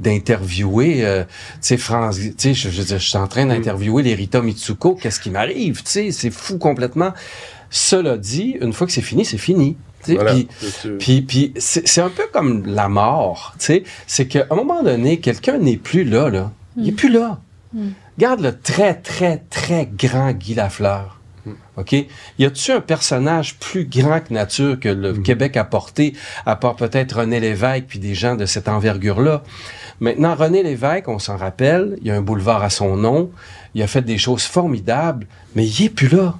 d'interviewer, 0.00 1.04
euh, 1.04 1.24
tu 1.24 1.58
sais, 1.60 1.76
France, 1.76 2.18
tu 2.18 2.32
sais, 2.38 2.54
je, 2.54 2.70
je, 2.70 2.82
je, 2.82 2.96
suis 2.96 3.18
en 3.18 3.26
train 3.26 3.44
mm. 3.44 3.48
d'interviewer 3.50 4.02
les 4.02 4.14
Rita 4.14 4.40
Mitsuko. 4.40 4.94
Qu'est-ce 4.94 5.20
qui 5.20 5.30
m'arrive? 5.30 5.82
Tu 5.82 5.90
sais, 5.90 6.10
c'est 6.10 6.30
fou 6.30 6.58
complètement. 6.58 7.12
Cela 7.70 8.16
dit, 8.16 8.56
une 8.60 8.72
fois 8.72 8.86
que 8.86 8.92
c'est 8.92 9.02
fini, 9.02 9.24
c'est 9.24 9.38
fini. 9.38 9.76
puis, 10.98 11.22
puis, 11.22 11.52
c'est 11.58 12.00
un 12.00 12.08
peu 12.08 12.24
comme 12.32 12.66
la 12.66 12.88
mort. 12.88 13.54
C'est 13.58 14.28
qu'à 14.28 14.46
un 14.50 14.54
moment 14.54 14.82
donné, 14.82 15.18
quelqu'un 15.20 15.58
n'est 15.58 15.76
plus 15.76 16.04
là. 16.04 16.30
là. 16.30 16.52
Il 16.76 16.84
n'est 16.84 16.92
mm. 16.92 16.96
plus 16.96 17.12
là. 17.12 17.40
Mm. 17.72 17.88
Regarde 18.16 18.40
le 18.40 18.58
très, 18.58 18.94
très, 18.94 19.38
très 19.50 19.86
grand 19.86 20.32
Guy 20.32 20.54
Lafleur. 20.54 21.20
Mm. 21.44 21.52
OK? 21.76 21.92
Y 22.38 22.44
a-tu 22.44 22.72
un 22.72 22.80
personnage 22.80 23.56
plus 23.58 23.84
grand 23.84 24.20
que 24.20 24.32
nature 24.32 24.78
que 24.78 24.88
le 24.88 25.14
Québec 25.14 25.56
a 25.56 25.64
porté, 25.64 26.14
à 26.46 26.56
part 26.56 26.76
peut-être 26.76 27.20
René 27.20 27.40
Lévesque 27.40 27.84
puis 27.88 27.98
des 27.98 28.14
gens 28.14 28.36
de 28.36 28.46
cette 28.46 28.68
envergure-là? 28.68 29.42
Maintenant, 30.00 30.34
René 30.34 30.62
Lévesque, 30.62 31.08
on 31.08 31.18
s'en 31.18 31.36
rappelle, 31.36 31.98
il 32.00 32.06
y 32.06 32.10
a 32.10 32.16
un 32.16 32.22
boulevard 32.22 32.62
à 32.62 32.70
son 32.70 32.96
nom, 32.96 33.30
il 33.74 33.82
a 33.82 33.86
fait 33.86 34.02
des 34.02 34.18
choses 34.18 34.44
formidables, 34.44 35.26
mais 35.54 35.66
il 35.66 35.82
n'est 35.82 35.90
plus 35.90 36.08
là. 36.08 36.38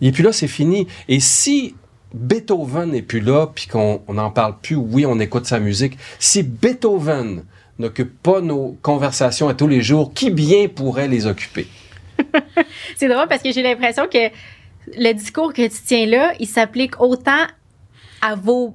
Et 0.00 0.12
puis 0.12 0.22
là, 0.22 0.32
c'est 0.32 0.48
fini. 0.48 0.86
Et 1.08 1.20
si 1.20 1.74
Beethoven 2.14 2.90
n'est 2.90 3.02
plus 3.02 3.20
là, 3.20 3.46
puis 3.46 3.66
qu'on 3.66 4.00
n'en 4.08 4.30
parle 4.30 4.56
plus, 4.60 4.76
oui, 4.76 5.06
on 5.06 5.18
écoute 5.20 5.46
sa 5.46 5.60
musique. 5.60 5.98
Si 6.18 6.42
Beethoven 6.42 7.44
n'occupe 7.78 8.22
pas 8.22 8.40
nos 8.40 8.76
conversations 8.82 9.48
à 9.48 9.54
tous 9.54 9.68
les 9.68 9.82
jours, 9.82 10.12
qui 10.14 10.30
bien 10.30 10.68
pourrait 10.68 11.08
les 11.08 11.26
occuper? 11.26 11.66
c'est 12.96 13.08
drôle 13.08 13.28
parce 13.28 13.42
que 13.42 13.52
j'ai 13.52 13.62
l'impression 13.62 14.06
que 14.10 14.30
le 14.96 15.12
discours 15.12 15.52
que 15.52 15.66
tu 15.66 15.76
tiens 15.84 16.06
là, 16.06 16.32
il 16.40 16.46
s'applique 16.46 17.00
autant 17.00 17.46
à 18.22 18.34
vos 18.34 18.74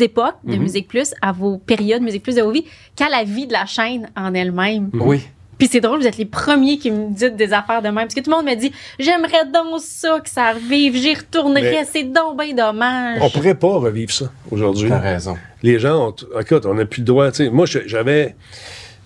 époques 0.00 0.36
de 0.44 0.54
mhm. 0.54 0.62
Musique 0.62 0.88
Plus, 0.88 1.14
à 1.22 1.32
vos 1.32 1.58
périodes 1.58 2.02
Musique 2.02 2.22
Plus 2.22 2.36
de 2.36 2.42
vos 2.42 2.50
vies, 2.50 2.66
qu'à 2.94 3.08
la 3.08 3.24
vie 3.24 3.46
de 3.46 3.52
la 3.52 3.66
chaîne 3.66 4.10
en 4.16 4.34
elle-même. 4.34 4.90
Oui. 4.94 5.22
Puis 5.58 5.68
c'est 5.70 5.80
drôle, 5.80 6.00
vous 6.00 6.06
êtes 6.06 6.18
les 6.18 6.26
premiers 6.26 6.76
qui 6.78 6.90
me 6.90 7.14
dites 7.14 7.36
des 7.36 7.52
affaires 7.52 7.80
de 7.80 7.88
même. 7.88 7.94
Parce 7.94 8.14
que 8.14 8.20
tout 8.20 8.30
le 8.30 8.36
monde 8.36 8.46
me 8.46 8.54
dit 8.54 8.72
J'aimerais 8.98 9.46
donc 9.52 9.80
ça, 9.80 10.20
que 10.20 10.28
ça 10.28 10.52
revive, 10.52 10.94
j'y 10.96 11.14
retournerais, 11.14 11.86
c'est 11.90 12.04
donc 12.04 12.38
bien 12.38 12.54
dommage. 12.54 13.18
On 13.22 13.30
pourrait 13.30 13.54
pas 13.54 13.76
revivre 13.78 14.12
ça 14.12 14.30
aujourd'hui. 14.50 14.88
T'as 14.88 14.98
raison. 14.98 15.36
Les 15.62 15.78
gens, 15.78 16.08
ont, 16.08 16.14
écoute, 16.40 16.66
on 16.66 16.74
n'a 16.74 16.84
plus 16.84 17.00
le 17.00 17.06
droit. 17.06 17.30
Tu 17.30 17.44
sais, 17.44 17.50
moi, 17.50 17.66
j'avais. 17.66 18.36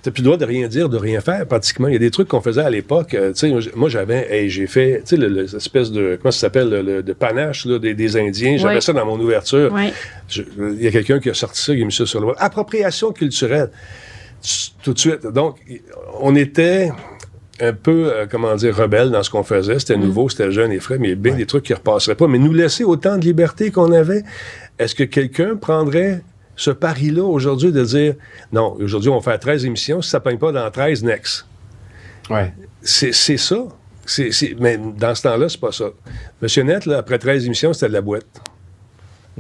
T'as 0.03 0.11
plus 0.11 0.23
le 0.23 0.25
droit 0.25 0.39
de 0.39 0.47
rien 0.47 0.67
dire, 0.67 0.89
de 0.89 0.97
rien 0.97 1.21
faire, 1.21 1.47
pratiquement. 1.47 1.87
Il 1.87 1.93
y 1.93 1.97
a 1.97 1.99
des 1.99 2.11
trucs 2.11 2.27
qu'on 2.27 2.41
faisait 2.41 2.63
à 2.63 2.71
l'époque. 2.71 3.13
Euh, 3.13 3.35
tu 3.35 3.53
sais, 3.53 3.71
moi, 3.77 3.91
j'avais, 3.91 4.49
j'ai 4.49 4.67
fait, 4.67 5.03
tu 5.07 5.17
sais, 5.17 5.29
l'espèce 5.29 5.93
de, 5.93 6.19
comment 6.21 6.33
ça 6.33 6.41
s'appelle, 6.41 6.71
le, 6.71 7.03
de 7.03 7.13
panache 7.13 7.67
là, 7.67 7.79
des, 7.79 8.17
Indiens. 8.17 8.57
J'avais 8.57 8.81
ça 8.81 8.95
dans 8.95 9.05
mon 9.05 9.21
ouverture. 9.21 9.71
Il 10.35 10.83
y 10.83 10.87
a 10.87 10.91
quelqu'un 10.91 11.21
qui 11.21 11.29
a 11.29 11.35
sorti 11.35 11.63
ça, 11.63 11.77
qui 11.77 11.83
a 11.83 11.85
mis 11.85 11.93
ça 11.93 12.07
sur 12.07 12.21
le 12.21 12.29
web. 12.29 12.37
Appropriation 12.39 13.13
culturelle 13.13 13.71
tout 14.83 14.93
de 14.93 14.99
suite. 14.99 15.27
Donc, 15.27 15.59
on 16.21 16.35
était 16.35 16.91
un 17.61 17.73
peu, 17.73 18.13
euh, 18.13 18.27
comment 18.31 18.55
dire, 18.55 18.75
rebelle 18.75 19.11
dans 19.11 19.23
ce 19.23 19.31
qu'on 19.31 19.43
faisait. 19.43 19.79
C'était 19.79 19.97
mm. 19.97 20.03
nouveau, 20.03 20.29
c'était 20.29 20.51
jeune 20.51 20.73
et 20.73 20.81
frais, 20.81 20.99
mais 20.99 21.09
il 21.09 21.11
y 21.11 21.15
a 21.15 21.17
bien 21.17 21.35
des 21.35 21.47
trucs 21.47 21.65
qui 21.65 21.73
ne 21.73 21.79
repasseraient 21.79 22.15
pas. 22.15 22.27
Mais 22.27 22.39
nous 22.39 22.53
laisser 22.53 22.85
autant 22.85 23.19
de 23.19 23.25
liberté 23.25 23.71
qu'on 23.71 23.93
avait, 23.93 24.23
est-ce 24.79 24.95
que 24.95 25.05
quelqu'un 25.05 25.57
prendrait 25.57 26.23
ce 26.57 26.71
pari-là 26.71 27.25
aujourd'hui 27.25 27.73
de 27.73 27.85
dire, 27.85 28.15
non, 28.53 28.77
aujourd'hui, 28.81 29.11
on 29.11 29.21
fait 29.21 29.39
13 29.39 29.65
émissions, 29.65 30.03
si 30.03 30.11
ça 30.11 30.19
ne 30.19 30.25
peigne 30.25 30.39
pas 30.39 30.53
dans 30.53 30.71
13, 30.71 31.05
next? 31.05 31.47
Ouais. 32.29 32.53
C'est 32.83 33.13
ça. 33.13 33.65
mais 34.59 34.79
dans 34.97 35.15
ce 35.15 35.23
temps-là, 35.23 35.49
c'est 35.49 35.61
pas 35.61 35.73
ça. 35.73 35.91
Monsieur 36.41 36.63
Net, 36.63 36.87
là, 36.87 36.99
après 36.99 37.19
13 37.19 37.47
émissions, 37.47 37.73
c'était 37.73 37.89
de 37.89 37.93
la 37.93 38.01
boîte. 38.01 38.27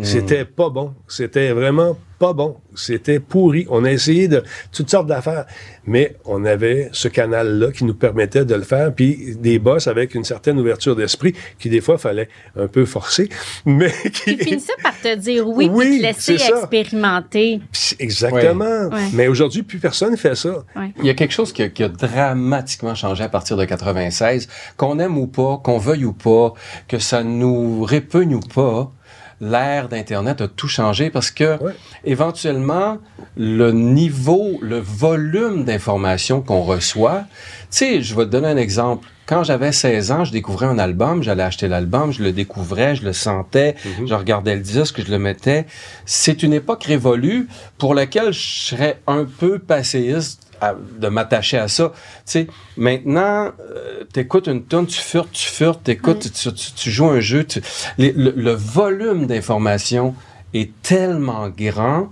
C'était 0.03 0.45
pas 0.45 0.70
bon. 0.70 0.95
C'était 1.09 1.53
vraiment 1.53 1.97
pas 2.20 2.32
bon. 2.34 2.59
C'était 2.74 3.18
pourri. 3.18 3.66
On 3.70 3.84
a 3.84 3.91
essayé 3.91 4.28
de 4.28 4.45
toutes 4.72 4.91
sortes 4.91 5.07
d'affaires, 5.07 5.47
mais 5.86 6.16
on 6.26 6.45
avait 6.45 6.91
ce 6.93 7.09
canal-là 7.09 7.72
qui 7.72 7.84
nous 7.84 7.95
permettait 7.95 8.45
de 8.45 8.55
le 8.55 8.62
faire, 8.62 8.95
puis 8.95 9.36
des 9.36 9.59
boss 9.59 9.88
avec 9.88 10.14
une 10.14 10.24
certaine 10.24 10.61
ouverture 10.61 10.95
d'esprit 10.95 11.34
qui 11.59 11.70
des 11.70 11.80
fois 11.80 11.97
fallait 11.97 12.28
un 12.57 12.66
peu 12.66 12.84
forcer, 12.84 13.30
mais 13.66 13.91
qui 14.12 14.36
Qui 14.36 14.45
finissait 14.45 14.72
par 14.82 14.99
te 15.01 15.14
dire 15.16 15.49
oui, 15.49 15.68
Oui, 15.72 15.88
puis 15.88 15.99
te 15.99 16.03
laisser 16.03 16.34
expérimenter. 16.34 17.61
Exactement. 17.99 18.88
Ouais. 18.88 19.09
Mais 19.14 19.28
aujourd'hui, 19.28 19.62
plus 19.62 19.78
personne 19.78 20.16
fait 20.16 20.36
ça. 20.36 20.64
Il 20.99 21.07
y 21.07 21.11
a 21.11 21.14
quelque 21.14 21.32
chose 21.32 21.53
qui 21.53 21.62
a, 21.62 21.68
qui 21.70 21.82
a 21.82 21.88
dramatiquement 21.88 22.95
changé 22.95 23.24
à 23.24 23.28
partir 23.30 23.57
de 23.57 23.64
96, 23.64 24.47
qu'on 24.76 24.99
aime 24.99 25.16
ou 25.16 25.26
pas, 25.26 25.59
qu'on 25.64 25.78
veuille 25.78 26.05
ou 26.05 26.12
pas, 26.12 26.53
que 26.86 26.99
ça 26.99 27.22
nous 27.24 27.82
répugne 27.82 28.34
ou 28.34 28.41
pas. 28.41 28.93
L'ère 29.41 29.88
d'Internet 29.88 30.41
a 30.43 30.49
tout 30.49 30.68
changé 30.68 31.09
parce 31.09 31.30
que, 31.30 31.62
Ouais. 31.62 31.72
éventuellement, 32.05 32.99
le 33.36 33.72
niveau, 33.72 34.59
le 34.61 34.78
volume 34.78 35.64
d'informations 35.64 36.43
qu'on 36.43 36.61
reçoit, 36.62 37.20
tu 37.22 37.26
sais, 37.70 38.03
je 38.03 38.14
vais 38.14 38.24
te 38.26 38.30
donner 38.30 38.49
un 38.49 38.57
exemple. 38.59 39.09
Quand 39.26 39.45
j'avais 39.45 39.72
16 39.72 40.11
ans, 40.11 40.24
je 40.24 40.32
découvrais 40.32 40.66
un 40.66 40.78
album, 40.78 41.22
j'allais 41.22 41.45
acheter 41.45 41.68
l'album, 41.68 42.12
je 42.12 42.22
le 42.22 42.32
découvrais, 42.32 42.97
je 42.97 43.05
le 43.05 43.12
sentais, 43.12 43.76
je 44.05 44.12
regardais 44.12 44.57
le 44.57 44.61
disque, 44.61 45.03
je 45.07 45.11
le 45.11 45.18
mettais. 45.20 45.66
C'est 46.05 46.43
une 46.43 46.53
époque 46.53 46.82
révolue 46.84 47.49
pour 47.78 47.95
laquelle 47.95 48.32
je 48.32 48.41
serais 48.66 48.99
un 49.07 49.24
peu 49.24 49.59
passéiste 49.61 50.49
à- 50.61 50.74
de 50.74 51.08
m'attacher 51.08 51.58
à 51.58 51.68
ça. 51.68 51.92
Tu 51.94 52.00
sais, 52.24 52.46
maintenant, 52.76 53.50
euh, 53.61 54.04
t'écoutes 54.12 54.46
une 54.48 54.62
tonne, 54.64 54.86
tu 54.86 55.00
furtes, 55.00 55.32
tu 55.32 55.46
furtes, 55.48 55.84
t'écoutes, 55.84 56.30
tu, 56.32 56.52
tu- 56.52 56.72
tu 56.72 56.90
joues 56.90 57.08
un 57.08 57.20
jeu. 57.20 57.44
tu- 57.44 57.62
les- 57.98 58.12
le, 58.12 58.32
le 58.36 58.52
volume 58.52 59.26
d'informations 59.26 60.14
est 60.54 60.70
tellement 60.82 61.48
grand 61.48 62.08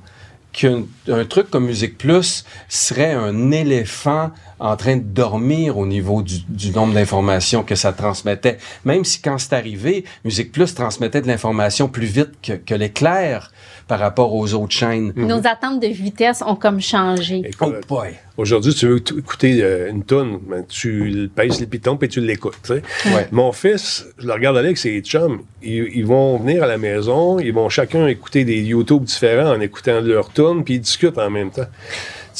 qu'un 0.53 0.85
un 1.09 1.25
truc 1.25 1.51
comme 1.51 1.67
Musique 1.67 1.99
Plus 1.99 2.45
serait 2.69 3.13
un 3.13 3.51
éléphant 3.51 4.31
en 4.61 4.77
train 4.77 4.97
de 4.97 5.03
dormir 5.03 5.77
au 5.79 5.87
niveau 5.87 6.23
du, 6.23 6.39
du 6.49 6.71
nombre 6.71 6.95
d'informations 6.95 7.63
que 7.63 7.75
ça 7.77 7.93
transmettait. 7.93 8.59
Même 8.85 9.05
si 9.05 9.21
quand 9.21 9.39
c'est 9.39 9.53
arrivé, 9.53 10.05
Musique 10.25 10.51
Plus 10.51 10.75
transmettait 10.75 11.21
de 11.21 11.29
l'information 11.29 11.87
plus 11.89 12.07
vite 12.07 12.31
que, 12.43 12.55
que 12.55 12.75
l'éclair 12.75 13.53
par 13.89 13.99
rapport 13.99 14.35
aux 14.35 14.55
autres 14.55 14.73
chaînes. 14.73 15.13
Nos 15.17 15.39
attentes 15.39 15.81
de 15.81 15.89
vitesse 15.89 16.43
ont 16.47 16.55
comme 16.55 16.81
changé. 16.81 17.43
Oh 17.45 17.49
Écoute, 17.49 17.89
boy! 17.89 18.11
Aujourd'hui, 18.37 18.73
tu 18.73 18.87
veux 18.87 18.99
écouter 19.19 19.59
euh, 19.63 19.91
une 19.91 20.05
toune, 20.05 20.39
ben, 20.49 20.65
tu 20.69 21.05
le 21.05 21.29
pèses 21.29 21.59
les 21.59 21.67
pitons 21.67 21.97
puis 21.97 22.09
tu 22.09 22.21
l'écoutes. 22.21 22.55
Ouais. 22.69 23.27
Mon 23.33 23.51
fils, 23.51 24.07
je 24.19 24.27
le 24.27 24.33
regarde 24.33 24.57
aller 24.57 24.69
avec 24.69 24.79
ses 24.79 25.01
chums. 25.01 25.41
Ils, 25.61 25.89
ils 25.93 26.07
vont 26.07 26.39
venir 26.39 26.63
à 26.63 26.67
la 26.67 26.79
maison, 26.79 27.41
ils 27.41 27.53
vont 27.53 27.69
chacun 27.69 28.07
écouter 28.07 28.45
des 28.45 28.61
YouTube 28.61 29.03
différents 29.05 29.57
en 29.57 29.61
écoutant 29.61 30.01
leur 30.01 30.33
tune, 30.33 30.63
puis 30.65 30.75
ils 30.75 30.81
discutent 30.81 31.19
en 31.19 31.31
même 31.31 31.51
temps. 31.51 31.67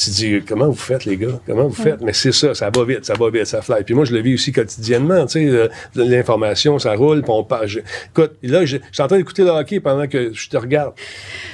Tu 0.01 0.09
dis, 0.11 0.41
comment 0.47 0.67
vous 0.67 0.75
faites, 0.77 1.03
les 1.03 1.17
gars? 1.17 1.39
Comment 1.45 1.67
vous 1.67 1.73
faites? 1.75 1.99
Mais 2.01 2.13
c'est 2.13 2.31
ça, 2.31 2.53
ça 2.55 2.69
va 2.73 2.85
vite, 2.85 3.03
ça 3.05 3.15
va 3.15 3.29
vite, 3.29 3.45
ça 3.47 3.61
fly. 3.61 3.83
Puis 3.83 3.93
moi, 3.93 4.05
je 4.05 4.13
le 4.13 4.21
vis 4.21 4.35
aussi 4.35 4.53
quotidiennement, 4.53 5.25
tu 5.25 5.33
sais, 5.33 5.45
euh, 5.45 5.67
l'information, 5.95 6.79
ça 6.79 6.93
roule, 6.95 7.21
puis 7.21 7.31
on 7.31 7.43
parle. 7.43 7.67
Je- 7.67 7.79
Écoute, 8.09 8.33
là, 8.43 8.65
je 8.65 8.77
je 8.77 8.83
suis 8.93 9.03
en 9.03 9.07
train 9.07 9.17
d'écouter 9.17 9.43
le 9.43 9.49
hockey 9.49 9.79
pendant 9.79 10.07
que 10.07 10.31
je 10.33 10.49
te 10.49 10.55
regarde. 10.57 10.93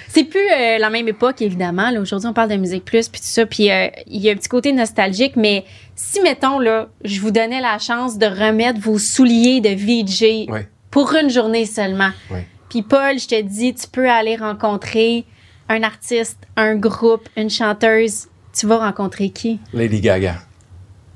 C'est 0.09 0.25
plus 0.25 0.39
euh, 0.39 0.77
la 0.77 0.89
même 0.89 1.07
époque, 1.07 1.41
évidemment. 1.41 1.89
Là. 1.89 1.99
Aujourd'hui, 1.99 2.27
on 2.29 2.33
parle 2.33 2.49
de 2.51 2.55
musique 2.55 2.85
plus, 2.85 3.09
puis 3.09 3.19
tout 3.19 3.27
ça. 3.27 3.45
Puis 3.45 3.71
euh, 3.71 3.87
il 4.07 4.21
y 4.21 4.29
a 4.29 4.33
un 4.33 4.35
petit 4.35 4.47
côté 4.49 4.71
nostalgique, 4.73 5.35
mais 5.35 5.65
si, 5.95 6.21
mettons, 6.21 6.59
là, 6.59 6.87
je 7.03 7.19
vous 7.21 7.31
donnais 7.31 7.61
la 7.61 7.79
chance 7.79 8.17
de 8.17 8.25
remettre 8.27 8.79
vos 8.79 8.99
souliers 8.99 9.59
de 9.61 9.69
VJ 9.69 10.45
Oui. 10.49 10.59
pour 10.91 11.13
une 11.15 11.29
journée 11.29 11.65
seulement. 11.65 12.11
Oui. 12.31 12.39
Puis 12.69 12.81
Paul, 12.83 13.17
je 13.19 13.27
te 13.27 13.41
dis, 13.41 13.73
tu 13.73 13.87
peux 13.87 14.09
aller 14.09 14.35
rencontrer 14.35 15.25
un 15.67 15.81
artiste, 15.83 16.37
un 16.55 16.75
groupe, 16.75 17.27
une 17.37 17.49
chanteuse. 17.49 18.27
Tu 18.57 18.67
vas 18.67 18.77
rencontrer 18.77 19.29
qui? 19.31 19.59
Lady 19.73 19.99
Gaga, 20.01 20.35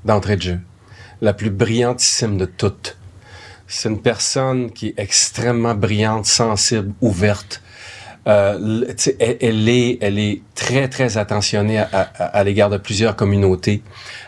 d'entrée 0.04 0.36
de 0.36 0.42
jeu. 0.42 0.60
La 1.22 1.32
plus 1.32 1.50
brillantissime 1.50 2.36
de 2.38 2.44
toutes. 2.44 2.96
C'est 3.66 3.88
une 3.88 4.00
personne 4.02 4.70
qui 4.72 4.88
est 4.88 4.94
extrêmement 4.98 5.74
brillante, 5.74 6.26
sensible, 6.26 6.92
ouverte. 7.00 7.62
Euh, 8.26 8.84
elle, 9.18 9.38
elle 9.40 9.68
est, 9.68 9.98
elle 10.02 10.18
est 10.18 10.42
très, 10.54 10.88
très 10.88 11.16
attentionnée 11.16 11.78
à, 11.78 11.88
à- 11.92 12.24
à 12.26 12.44
l'égard 12.44 12.68
de 12.68 12.76
plusieurs 12.76 13.16
communautés. 13.16 13.82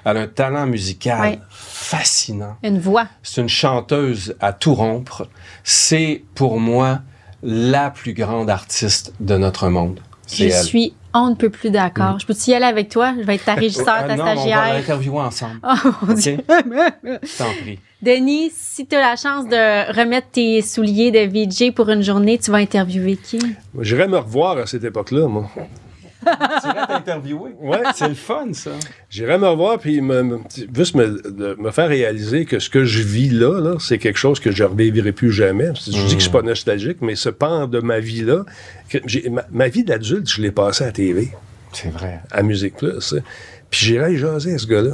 Elle 0.05 0.17
a 0.17 0.21
un 0.21 0.27
talent 0.29 0.67
musical 0.67 1.41
fascinant. 1.51 2.57
Une 2.63 2.79
voix. 2.79 3.07
C'est 3.23 3.43
une 3.43 3.49
chanteuse 3.49 4.35
à 4.41 4.53
tout 4.55 4.75
rompre. 4.75 5.29
C'est, 5.65 6.25
pour 6.35 6.59
moi, 6.59 7.01
la 7.43 7.91
plus 7.91 8.15
grande 8.15 8.49
artiste 8.49 9.13
de 9.21 9.37
notre 9.37 9.69
monde. 9.69 10.01
Je 10.33 10.45
elle. 10.45 10.65
suis 10.65 10.95
on 11.15 11.31
ne 11.31 11.35
peut 11.35 11.51
plus 11.51 11.71
d'accord. 11.71 12.19
Je 12.19 12.27
peux-tu 12.27 12.51
y 12.51 12.55
aller 12.55 12.65
avec 12.67 12.89
toi? 12.89 13.13
Je 13.19 13.25
vais 13.25 13.35
être 13.37 13.45
ta 13.45 13.55
régisseur, 13.57 13.87
Ah 13.99 14.05
ta 14.05 14.17
non, 14.17 14.23
on 14.23 14.27
va 14.27 14.35
stagiaire. 14.37 14.75
l'interviewer 14.75 15.21
ensemble. 15.21 15.61
Oh 15.65 15.91
mon? 16.07 16.15
Dieu. 16.15 16.39
T'en 17.39 17.53
prie. 17.63 17.79
Denis, 18.01 18.51
si 18.55 18.87
tu 18.87 18.97
as 18.97 19.01
la 19.01 19.17
chance 19.17 19.47
de 19.49 19.93
remettre 19.97 20.29
tes 20.33 20.61
souliers 20.63 21.11
de 21.13 21.21
VJ 21.21 21.73
pour 21.73 21.89
une 21.89 22.03
journée, 22.03 22.37
tu 22.39 22.51
vas 22.51 22.59
interviewer 22.59 23.17
qui? 23.17 23.39
J'irais 23.81 24.09
me 24.09 24.19
revoir 24.19 24.59
à 24.59 24.67
cette 24.67 24.83
époque-là, 24.85 25.29
moi. 25.29 25.49
Tu 26.23 26.69
irais 26.69 26.87
t'interviewer? 26.89 27.51
Ouais. 27.61 27.79
C'est 27.95 28.09
le 28.09 28.15
fun, 28.15 28.53
ça. 28.53 28.71
J'irais 29.11 29.39
me 29.39 29.47
revoir 29.49 29.79
puis 29.79 30.01
me, 30.01 30.23
me- 30.23 30.39
juste 30.75 30.95
me, 30.95 31.07
de- 31.31 31.57
me 31.59 31.71
faire 31.71 31.89
réaliser 31.89 32.45
que 32.45 32.59
ce 32.59 32.71
que 32.71 32.85
je 32.85 33.03
vis 33.03 33.31
là, 33.31 33.61
là 33.61 33.75
c'est 33.81 33.99
quelque 33.99 34.19
chose 34.19 34.41
que 34.41 34.51
je 34.53 34.63
ne 34.63 34.69
revivrai 34.69 35.13
plus 35.13 35.33
jamais. 35.33 35.71
Je 35.75 35.91
dis 35.91 36.15
que 36.15 36.15
je 36.15 36.19
suis 36.19 36.31
pas 36.31 36.43
nostalgique, 36.43 36.99
mais 37.01 37.15
ce 37.17 37.29
pan 37.29 37.67
de 37.67 37.81
ma 37.81 37.99
vie-là, 38.01 38.45
ma, 39.31 39.45
ma 39.51 39.69
vie 39.69 39.85
d'adulte, 39.85 40.31
je 40.31 40.41
l'ai 40.43 40.51
passée 40.53 40.85
à 40.85 40.87
la 40.89 40.93
TV, 40.93 41.29
C'est 41.73 41.91
vrai. 41.93 42.21
à 42.31 42.43
Musique 42.43 42.77
Plus. 42.77 43.01
sais. 43.01 43.23
Puis 43.71 43.87
j'irais 43.87 44.15
jaser 44.17 44.55
à 44.55 44.59
ce 44.59 44.67
gars-là, 44.67 44.93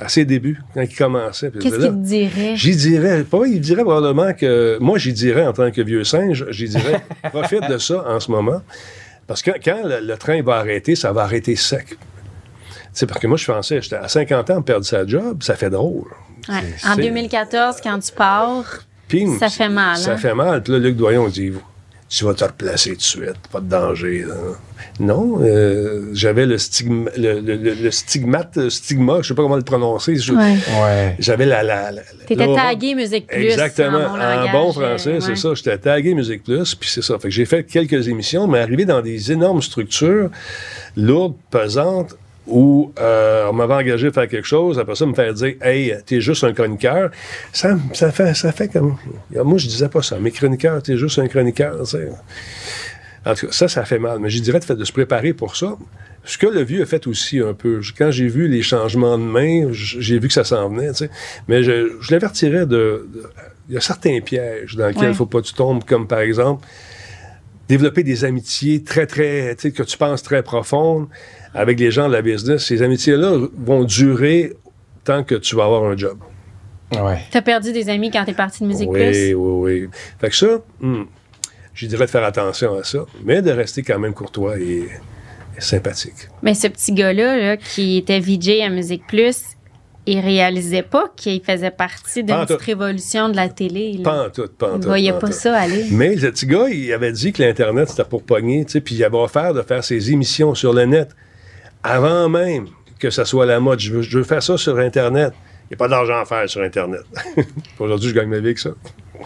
à 0.00 0.08
ses 0.08 0.24
débuts, 0.24 0.60
quand 0.74 0.80
il 0.82 0.94
commençait. 0.96 1.50
Qu'est-ce 1.52 1.76
qu'il 1.76 1.88
te 1.88 1.94
dirait? 1.94 2.56
J'y 2.56 2.74
dirais, 2.74 3.22
pas, 3.22 3.46
il 3.46 3.60
dirait 3.60 3.82
probablement 3.84 4.32
que, 4.34 4.76
moi, 4.80 4.98
j'y 4.98 5.12
dirais 5.12 5.46
en 5.46 5.52
tant 5.52 5.70
que 5.70 5.80
vieux 5.80 6.02
singe, 6.02 6.44
j'y 6.50 6.68
dirais, 6.68 7.00
profite 7.32 7.68
de 7.68 7.78
ça 7.78 8.04
en 8.08 8.18
ce 8.18 8.30
moment. 8.32 8.62
Parce 9.30 9.42
que 9.42 9.52
quand 9.64 9.86
le, 9.86 10.00
le 10.00 10.16
train 10.16 10.42
va 10.42 10.56
arrêter, 10.56 10.96
ça 10.96 11.12
va 11.12 11.22
arrêter 11.22 11.54
sec. 11.54 11.86
Tu 11.90 11.96
sais, 12.92 13.06
parce 13.06 13.20
que 13.20 13.28
moi, 13.28 13.36
je 13.36 13.46
pensais, 13.46 13.80
j'étais 13.80 13.94
à 13.94 14.08
50 14.08 14.50
ans, 14.50 14.60
perdre 14.60 14.84
sa 14.84 15.06
job, 15.06 15.40
ça 15.44 15.54
fait 15.54 15.70
drôle. 15.70 16.08
Ouais. 16.48 16.56
c'est- 16.76 16.88
En 16.88 16.96
c'est- 16.96 17.02
2014, 17.02 17.76
quand 17.80 18.00
tu 18.00 18.10
pars, 18.10 18.64
Ça 19.38 19.48
fait 19.48 19.68
mal, 19.68 19.96
Ça 19.98 20.12
hein? 20.14 20.16
fait 20.16 20.34
mal. 20.34 20.64
Puis 20.64 20.72
là, 20.72 20.78
Luc 20.80 20.96
Doyon 20.96 21.28
dit, 21.28 21.52
tu 22.10 22.24
vas 22.24 22.34
te 22.34 22.44
replacer 22.44 22.90
tout 22.90 22.96
de 22.96 23.02
suite, 23.02 23.36
pas 23.52 23.60
de 23.60 23.68
danger. 23.68 24.26
Non, 24.98 25.38
euh, 25.42 26.10
j'avais 26.12 26.44
le, 26.44 26.58
stigma, 26.58 27.10
le, 27.16 27.40
le- 27.40 27.56
le- 27.56 27.74
le 27.74 27.90
stigmate, 27.90 28.56
euh, 28.58 28.68
stigma, 28.68 29.18
je 29.22 29.28
sais 29.28 29.34
pas 29.34 29.42
comment 29.42 29.56
le 29.56 29.62
prononcer. 29.62 30.16
je- 30.16 30.32
ouais. 30.32 30.56
Ouais. 30.82 31.16
J'avais 31.20 31.46
la... 31.46 31.62
la, 31.62 31.92
la 31.92 32.02
t'étais 32.26 32.52
tagué 32.54 32.94
Musique 32.94 33.26
Plus. 33.28 33.44
Exactement. 33.44 33.98
En 33.98 34.16
bon, 34.16 34.48
En 34.48 34.52
bon 34.52 34.72
français, 34.72 35.10
euh, 35.14 35.20
c'est 35.20 35.36
ça. 35.36 35.54
J'étais 35.54 35.78
tagué 35.78 36.14
Musique 36.14 36.42
Plus, 36.44 36.74
puis 36.74 36.90
c'est 36.90 37.02
ça. 37.02 37.14
Fait 37.18 37.28
que 37.28 37.34
j'ai 37.34 37.46
fait 37.46 37.62
quelques 37.64 38.08
émissions, 38.08 38.46
mais 38.48 38.58
arrivé 38.58 38.84
dans 38.84 39.00
des 39.00 39.30
énormes 39.32 39.62
structures, 39.62 40.30
lourdes, 40.96 41.36
pesantes, 41.50 42.16
où 42.46 42.92
euh, 42.98 43.46
on 43.50 43.52
m'avait 43.52 43.74
engagé 43.74 44.08
à 44.08 44.12
faire 44.12 44.28
quelque 44.28 44.46
chose, 44.46 44.78
après 44.78 44.94
ça, 44.94 45.06
me 45.06 45.14
faire 45.14 45.32
dire 45.34 45.54
«Hey, 45.62 45.94
t'es 46.06 46.20
juste 46.20 46.42
un 46.44 46.52
chroniqueur», 46.52 47.10
ça, 47.52 47.76
ça, 47.92 48.10
fait, 48.10 48.34
ça 48.34 48.50
fait 48.52 48.68
comme... 48.68 48.96
Moi, 49.30 49.58
je 49.58 49.66
disais 49.66 49.88
pas 49.88 50.02
ça. 50.02 50.18
Mes 50.18 50.30
chroniqueurs, 50.30 50.82
t'es 50.82 50.96
juste 50.96 51.18
un 51.18 51.28
chroniqueur, 51.28 51.78
tu 51.80 51.86
sais. 51.86 52.08
En 53.24 53.34
tout 53.34 53.46
cas, 53.46 53.52
ça, 53.52 53.68
ça 53.68 53.84
fait 53.84 53.98
mal. 53.98 54.18
Mais 54.18 54.30
je 54.30 54.40
dirais 54.40 54.58
de, 54.58 54.64
fait, 54.64 54.74
de 54.74 54.84
se 54.84 54.92
préparer 54.92 55.32
pour 55.34 55.54
ça. 55.54 55.76
Ce 56.24 56.38
que 56.38 56.46
le 56.46 56.62
vieux 56.62 56.82
a 56.82 56.86
fait 56.86 57.06
aussi 57.06 57.38
un 57.38 57.54
peu. 57.54 57.80
Quand 57.96 58.10
j'ai 58.10 58.28
vu 58.28 58.48
les 58.48 58.62
changements 58.62 59.18
de 59.18 59.24
main, 59.24 59.68
j'ai 59.72 60.18
vu 60.18 60.28
que 60.28 60.34
ça 60.34 60.44
s'en 60.44 60.68
venait. 60.70 60.90
Mais 61.46 61.62
je, 61.62 61.96
je 62.00 62.12
l'avertirais 62.12 62.66
de, 62.66 63.08
Il 63.68 63.74
y 63.74 63.76
a 63.76 63.80
certains 63.80 64.20
pièges 64.20 64.74
dans 64.76 64.86
lesquels 64.88 65.02
il 65.02 65.04
Ouais. 65.04 65.10
ne 65.10 65.14
faut 65.16 65.26
pas 65.26 65.40
que 65.40 65.46
tu 65.46 65.54
tombes, 65.54 65.84
comme 65.84 66.06
par 66.06 66.20
exemple 66.20 66.66
développer 67.68 68.02
des 68.02 68.24
amitiés 68.24 68.82
très, 68.82 69.06
très, 69.06 69.54
que 69.54 69.82
tu 69.84 69.96
penses 69.96 70.24
très 70.24 70.42
profondes 70.42 71.06
avec 71.54 71.78
les 71.80 71.90
gens 71.90 72.08
de 72.08 72.12
la 72.12 72.22
business. 72.22 72.64
Ces 72.66 72.82
amitiés-là 72.82 73.38
vont 73.58 73.84
durer 73.84 74.54
tant 75.04 75.24
que 75.24 75.34
tu 75.34 75.56
vas 75.56 75.64
avoir 75.64 75.84
un 75.84 75.96
job. 75.96 76.18
Ouais. 76.92 77.20
T'as 77.30 77.42
perdu 77.42 77.72
des 77.72 77.88
amis 77.88 78.10
quand 78.10 78.24
t'es 78.24 78.32
parti 78.32 78.62
de 78.62 78.68
Musique 78.68 78.90
oui, 78.90 78.98
Plus? 79.10 79.34
oui, 79.34 79.82
oui. 79.82 79.88
Fait 80.20 80.28
que 80.28 80.34
ça, 80.36 80.58
hmm, 80.80 81.02
je 81.74 81.86
dirais 81.86 82.06
de 82.06 82.10
faire 82.10 82.24
attention 82.24 82.76
à 82.76 82.84
ça, 82.84 83.00
mais 83.24 83.42
de 83.42 83.50
rester 83.50 83.82
quand 83.82 83.98
même 83.98 84.12
courtois 84.12 84.58
et, 84.58 84.88
et 85.56 85.60
sympathique. 85.60 86.28
Mais 86.42 86.54
ce 86.54 86.66
petit 86.66 86.92
gars-là, 86.92 87.36
là, 87.38 87.56
qui 87.56 87.96
était 87.98 88.18
VJ 88.18 88.60
à 88.66 88.70
Musique 88.70 89.06
Plus, 89.06 89.36
il 90.06 90.18
réalisait 90.18 90.82
pas 90.82 91.12
qu'il 91.14 91.40
faisait 91.44 91.70
partie 91.70 92.24
d'une 92.24 92.40
petite 92.44 92.60
révolution 92.62 93.28
de 93.28 93.36
la 93.36 93.48
télé. 93.48 93.92
là. 93.98 94.02
Pas 94.02 94.26
en 94.26 94.30
tout, 94.30 94.48
pas 94.58 94.72
en 94.72 94.76
il 94.76 94.80
tout. 94.80 94.88
voyait 94.88 95.12
pas 95.12 95.30
ça 95.30 95.56
aller. 95.56 95.86
Mais 95.92 96.16
le 96.16 96.32
petit 96.32 96.46
gars, 96.46 96.68
il 96.68 96.92
avait 96.92 97.12
dit 97.12 97.32
que 97.32 97.42
l'Internet, 97.42 97.88
c'était 97.90 98.04
pour 98.04 98.24
pogner, 98.24 98.64
tu 98.64 98.72
sais, 98.72 98.80
puis 98.80 98.96
il 98.96 99.04
avait 99.04 99.18
offert 99.18 99.54
de 99.54 99.62
faire 99.62 99.84
ses 99.84 100.10
émissions 100.10 100.54
sur 100.56 100.72
le 100.72 100.86
net 100.86 101.10
avant 101.82 102.28
même 102.28 102.66
que 102.98 103.10
ça 103.10 103.24
soit 103.24 103.46
la 103.46 103.60
mode. 103.60 103.80
Je 103.80 103.92
veux, 103.92 104.02
je 104.02 104.18
veux 104.18 104.24
faire 104.24 104.42
ça 104.42 104.56
sur 104.56 104.78
Internet. 104.78 105.32
Il 105.64 105.74
n'y 105.74 105.74
a 105.74 105.78
pas 105.78 105.88
d'argent 105.88 106.20
à 106.20 106.24
faire 106.24 106.48
sur 106.48 106.62
Internet. 106.62 107.02
Aujourd'hui, 107.78 108.10
je 108.10 108.14
gagne 108.14 108.28
ma 108.28 108.38
vie 108.38 108.46
avec 108.46 108.58
ça. 108.58 108.70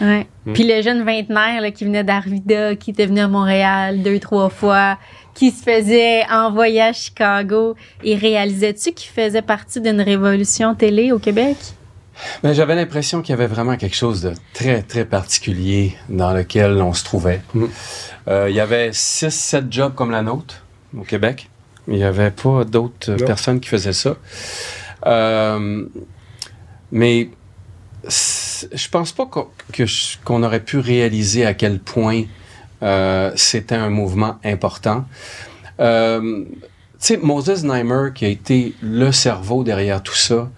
Ouais. 0.00 0.26
Puis 0.52 0.64
le 0.64 0.82
jeune 0.82 1.04
vingtenaire 1.04 1.60
là, 1.60 1.70
qui 1.70 1.84
venait 1.84 2.04
d'Arvida, 2.04 2.74
qui 2.76 2.90
était 2.90 3.06
venu 3.06 3.20
à 3.20 3.28
Montréal 3.28 4.02
deux, 4.02 4.18
trois 4.18 4.50
fois, 4.50 4.98
qui 5.34 5.50
se 5.50 5.62
faisait 5.62 6.24
envoyer 6.30 6.82
à 6.82 6.92
Chicago, 6.92 7.76
et 8.02 8.16
réalisais-tu 8.16 8.92
qu'il 8.92 9.10
faisait 9.10 9.42
partie 9.42 9.80
d'une 9.80 10.00
révolution 10.00 10.74
télé 10.74 11.12
au 11.12 11.18
Québec? 11.18 11.56
Ben, 12.42 12.52
j'avais 12.52 12.76
l'impression 12.76 13.22
qu'il 13.22 13.30
y 13.30 13.32
avait 13.34 13.46
vraiment 13.46 13.76
quelque 13.76 13.96
chose 13.96 14.22
de 14.22 14.32
très, 14.52 14.82
très 14.82 15.04
particulier 15.04 15.96
dans 16.08 16.32
lequel 16.32 16.80
on 16.80 16.92
se 16.92 17.04
trouvait. 17.04 17.40
Mm. 17.54 17.64
Euh, 18.28 18.50
il 18.50 18.54
y 18.54 18.60
avait 18.60 18.90
six, 18.92 19.30
sept 19.30 19.72
jobs 19.72 19.94
comme 19.94 20.10
la 20.10 20.22
nôtre 20.22 20.64
au 20.96 21.02
Québec. 21.02 21.48
Il 21.88 21.94
n'y 21.94 22.04
avait 22.04 22.30
pas 22.30 22.64
d'autres 22.64 23.12
Non. 23.12 23.26
personnes 23.26 23.60
qui 23.60 23.68
faisaient 23.68 23.92
ça. 23.92 24.16
Euh, 25.06 25.84
mais 26.92 27.28
je 28.08 28.88
pense 28.90 29.12
pas 29.12 29.26
qu'on 29.26 29.48
que 29.72 29.86
je- 29.86 30.16
qu'on 30.24 30.42
aurait 30.42 30.60
pu 30.60 30.78
réaliser 30.78 31.44
à 31.46 31.54
quel 31.54 31.78
point 31.78 32.22
euh, 32.82 33.30
c'était 33.36 33.74
un 33.74 33.88
mouvement 33.90 34.36
important. 34.44 35.04
Euh, 35.80 36.44
tu 36.44 36.58
sais, 36.98 37.16
Moses 37.18 37.64
Neimer, 37.64 38.10
qui 38.14 38.24
a 38.24 38.28
été 38.28 38.74
le 38.82 39.10
cerveau 39.12 39.64
derrière 39.64 40.02
tout 40.02 40.14
ça, 40.14 40.50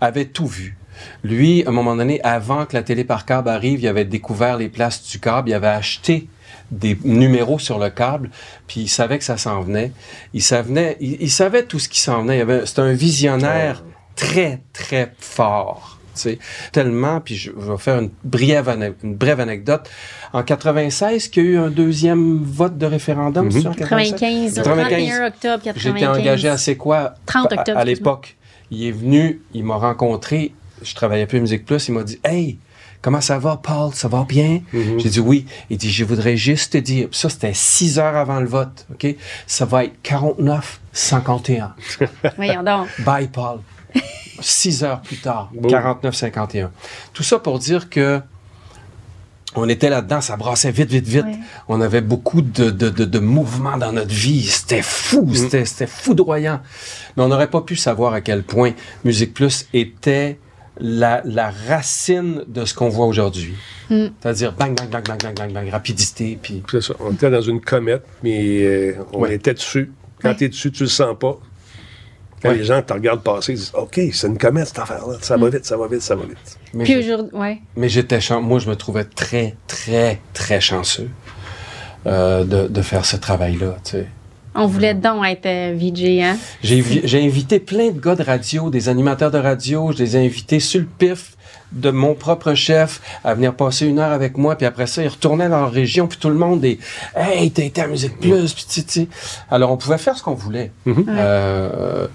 avait 0.00 0.26
tout 0.26 0.46
vu. 0.46 0.76
Lui, 1.24 1.64
à 1.64 1.70
un 1.70 1.72
moment 1.72 1.96
donné, 1.96 2.20
avant 2.22 2.66
que 2.66 2.76
la 2.76 2.82
télé 2.82 3.04
par 3.04 3.24
câble 3.24 3.48
arrive, 3.48 3.80
il 3.80 3.88
avait 3.88 4.04
découvert 4.04 4.56
les 4.56 4.68
places 4.68 5.02
du 5.08 5.18
câble, 5.18 5.48
il 5.48 5.54
avait 5.54 5.66
acheté 5.68 6.28
des 6.70 6.98
numéros 7.04 7.58
sur 7.58 7.78
le 7.78 7.90
câble, 7.90 8.30
puis 8.66 8.80
il 8.82 8.88
savait 8.88 9.18
que 9.18 9.24
ça 9.24 9.36
s'en 9.36 9.60
venait. 9.60 9.92
Il 10.34 10.42
savait, 10.42 10.96
il, 11.00 11.16
il 11.20 11.30
savait 11.30 11.64
tout 11.64 11.78
ce 11.78 11.88
qui 11.88 12.00
s'en 12.00 12.22
venait. 12.22 12.44
C'était 12.66 12.80
un 12.82 12.92
visionnaire 12.92 13.82
très, 14.16 14.60
très 14.72 15.12
fort. 15.18 15.98
tu 16.14 16.20
sais. 16.22 16.38
Tellement, 16.72 17.20
puis 17.20 17.34
je, 17.36 17.50
je 17.58 17.72
vais 17.72 17.78
faire 17.78 17.98
une 18.00 18.10
brève, 18.24 18.94
une 19.02 19.14
brève 19.14 19.40
anecdote. 19.40 19.88
En 20.32 20.42
96, 20.44 21.28
qu'il 21.28 21.44
y 21.44 21.48
a 21.48 21.50
eu 21.50 21.58
un 21.58 21.70
deuxième 21.70 22.42
vote 22.44 22.78
de 22.78 22.86
référendum, 22.86 23.50
c'est 23.50 23.62
ça, 23.62 23.70
en 23.70 23.74
95, 23.74 24.54
31 24.62 25.26
octobre 25.26 25.62
95. 25.64 25.74
J'étais 25.76 26.06
engagé 26.06 26.48
à 26.48 26.56
C'est 26.56 26.76
quoi? 26.76 27.14
30 27.26 27.52
à- 27.52 27.56
octobre, 27.60 27.78
à, 27.78 27.82
excuse-moi. 27.82 27.84
l'époque. 27.84 28.36
Il 28.70 28.84
est 28.86 28.92
venu, 28.92 29.40
il 29.54 29.64
m'a 29.64 29.74
rencontré, 29.74 30.52
je 30.82 30.94
travaillais 30.94 31.26
plus 31.26 31.38
à 31.38 31.40
Musique 31.40 31.66
Plus, 31.66 31.88
il 31.88 31.92
m'a 31.94 32.04
dit 32.04 32.20
Hey, 32.22 32.58
comment 33.02 33.20
ça 33.20 33.38
va, 33.38 33.56
Paul? 33.62 33.92
Ça 33.94 34.08
va 34.08 34.24
bien? 34.28 34.60
Mhm. 34.72 34.98
J'ai 35.00 35.08
dit 35.08 35.20
oui. 35.20 35.46
Il 35.70 35.76
dit 35.78 35.90
Je 35.90 36.04
voudrais 36.04 36.36
juste 36.36 36.72
te 36.72 36.78
dire, 36.78 37.08
ça 37.12 37.28
c'était 37.28 37.54
six 37.54 37.98
heures 37.98 38.16
avant 38.16 38.40
le 38.40 38.46
vote, 38.46 38.86
OK? 38.92 39.14
Ça 39.46 39.64
va 39.64 39.84
être 39.84 39.94
49-51. 40.02 41.70
Voyons 42.36 42.62
donc. 42.62 42.88
Bye, 43.00 43.28
Paul. 43.28 43.60
Six 44.40 44.82
heures 44.84 45.00
plus 45.02 45.18
tard, 45.18 45.50
Boum. 45.52 45.70
49-51. 45.70 46.70
Tout 47.12 47.22
ça 47.22 47.38
pour 47.38 47.58
dire 47.58 47.90
que 47.90 48.20
on 49.56 49.68
était 49.68 49.90
là-dedans, 49.90 50.20
ça 50.20 50.36
brassait 50.36 50.70
vite, 50.70 50.90
vite, 50.90 51.08
vite. 51.08 51.24
Ouais. 51.24 51.38
On 51.68 51.80
avait 51.80 52.00
beaucoup 52.02 52.40
de, 52.40 52.70
de, 52.70 52.88
de, 52.88 53.04
de 53.04 53.18
mouvements 53.18 53.76
dans 53.76 53.90
notre 53.92 54.14
vie. 54.14 54.44
C'était 54.44 54.80
fou, 54.80 55.22
Mm. 55.26 55.34
c'était, 55.34 55.64
c'était 55.64 55.86
foudroyant. 55.88 56.60
Mais 57.16 57.24
on 57.24 57.28
n'aurait 57.28 57.50
pas 57.50 57.60
pu 57.60 57.74
savoir 57.74 58.12
à 58.14 58.20
quel 58.20 58.44
point 58.44 58.72
Musique 59.04 59.34
Plus 59.34 59.66
était 59.74 60.38
la, 60.80 61.20
la 61.24 61.50
racine 61.68 62.42
de 62.48 62.64
ce 62.64 62.74
qu'on 62.74 62.88
voit 62.88 63.06
aujourd'hui. 63.06 63.54
Mm. 63.90 64.06
C'est-à-dire 64.20 64.52
bang, 64.52 64.74
bang, 64.76 64.88
bang, 64.88 65.06
bang, 65.06 65.22
bang, 65.22 65.34
bang, 65.36 65.52
bang, 65.52 65.68
rapidité, 65.70 66.38
puis... 66.40 66.62
C'est 66.70 66.80
ça. 66.82 66.94
On 67.00 67.12
était 67.12 67.30
dans 67.30 67.40
une 67.42 67.60
comète, 67.60 68.02
mais 68.22 68.62
euh, 68.64 68.94
on 69.12 69.20
Ouais. 69.20 69.34
était 69.34 69.54
dessus. 69.54 69.92
Quand 70.22 70.30
Ouais. 70.30 70.36
tu 70.36 70.44
es 70.44 70.48
dessus, 70.48 70.70
tu 70.72 70.82
le 70.84 70.88
sens 70.88 71.16
pas. 71.18 71.38
Quand 72.42 72.48
Ouais. 72.48 72.56
les 72.56 72.64
gens 72.64 72.80
te 72.80 72.92
regardent 72.94 73.22
passer, 73.22 73.52
ils 73.52 73.56
disent 73.58 73.72
OK, 73.74 74.00
c'est 74.12 74.26
une 74.26 74.38
comète 74.38 74.68
cette 74.68 74.78
affaire-là. 74.78 75.18
Ça 75.20 75.36
Mm. 75.36 75.40
va 75.42 75.48
vite, 75.50 75.64
ça 75.66 75.76
va 75.76 75.86
vite, 75.88 76.00
ça 76.02 76.16
va 76.16 76.24
vite. 76.24 76.58
Mais, 76.72 76.84
Puis 76.84 76.96
aujourd'hui, 76.96 77.30
ouais. 77.38 77.60
mais 77.76 77.88
j'étais 77.90 78.20
chan- 78.20 78.40
moi, 78.40 78.58
je 78.58 78.70
me 78.70 78.76
trouvais 78.76 79.04
très, 79.04 79.56
très, 79.66 80.20
très 80.32 80.60
chanceux 80.60 81.10
euh, 82.06 82.44
de, 82.44 82.66
de 82.68 82.82
faire 82.82 83.04
ce 83.04 83.16
travail-là, 83.16 83.76
tu 83.84 83.90
sais. 83.90 84.06
On 84.54 84.66
voulait 84.66 84.94
donc 84.94 85.24
être 85.26 85.46
euh, 85.46 85.74
VJ, 85.76 86.20
hein? 86.22 86.36
J'ai 86.62 86.80
vi- 86.80 87.00
j'ai 87.04 87.24
invité 87.24 87.60
plein 87.60 87.90
de 87.90 88.00
gars 88.00 88.16
de 88.16 88.22
radio, 88.22 88.68
des 88.70 88.88
animateurs 88.88 89.30
de 89.30 89.38
radio. 89.38 89.92
Je 89.92 89.98
les 89.98 90.16
ai 90.16 90.24
invités 90.26 90.58
sur 90.60 90.80
le 90.80 90.86
pif 90.86 91.36
de 91.72 91.90
mon 91.92 92.14
propre 92.14 92.54
chef 92.54 93.00
à 93.22 93.34
venir 93.34 93.54
passer 93.54 93.86
une 93.86 94.00
heure 94.00 94.10
avec 94.12 94.36
moi. 94.36 94.56
Puis 94.56 94.66
après 94.66 94.88
ça, 94.88 95.02
ils 95.04 95.08
retournaient 95.08 95.48
dans 95.48 95.60
leur 95.60 95.70
région. 95.72 96.08
Puis 96.08 96.18
tout 96.18 96.28
le 96.28 96.34
monde 96.34 96.64
est 96.64 96.78
«Hey, 97.16 97.50
t'as 97.52 97.62
été 97.62 97.80
à 97.82 97.86
Musique 97.86 98.18
Plus!» 98.18 98.52
Puis 98.54 98.64
tu 98.68 98.82
sais. 98.86 99.08
Alors, 99.50 99.70
on 99.70 99.76
pouvait 99.76 99.98
faire 99.98 100.16
ce 100.18 100.22
qu'on 100.24 100.34
voulait. 100.34 100.72
Mhm. 100.84 101.06
Euh, 101.08 102.08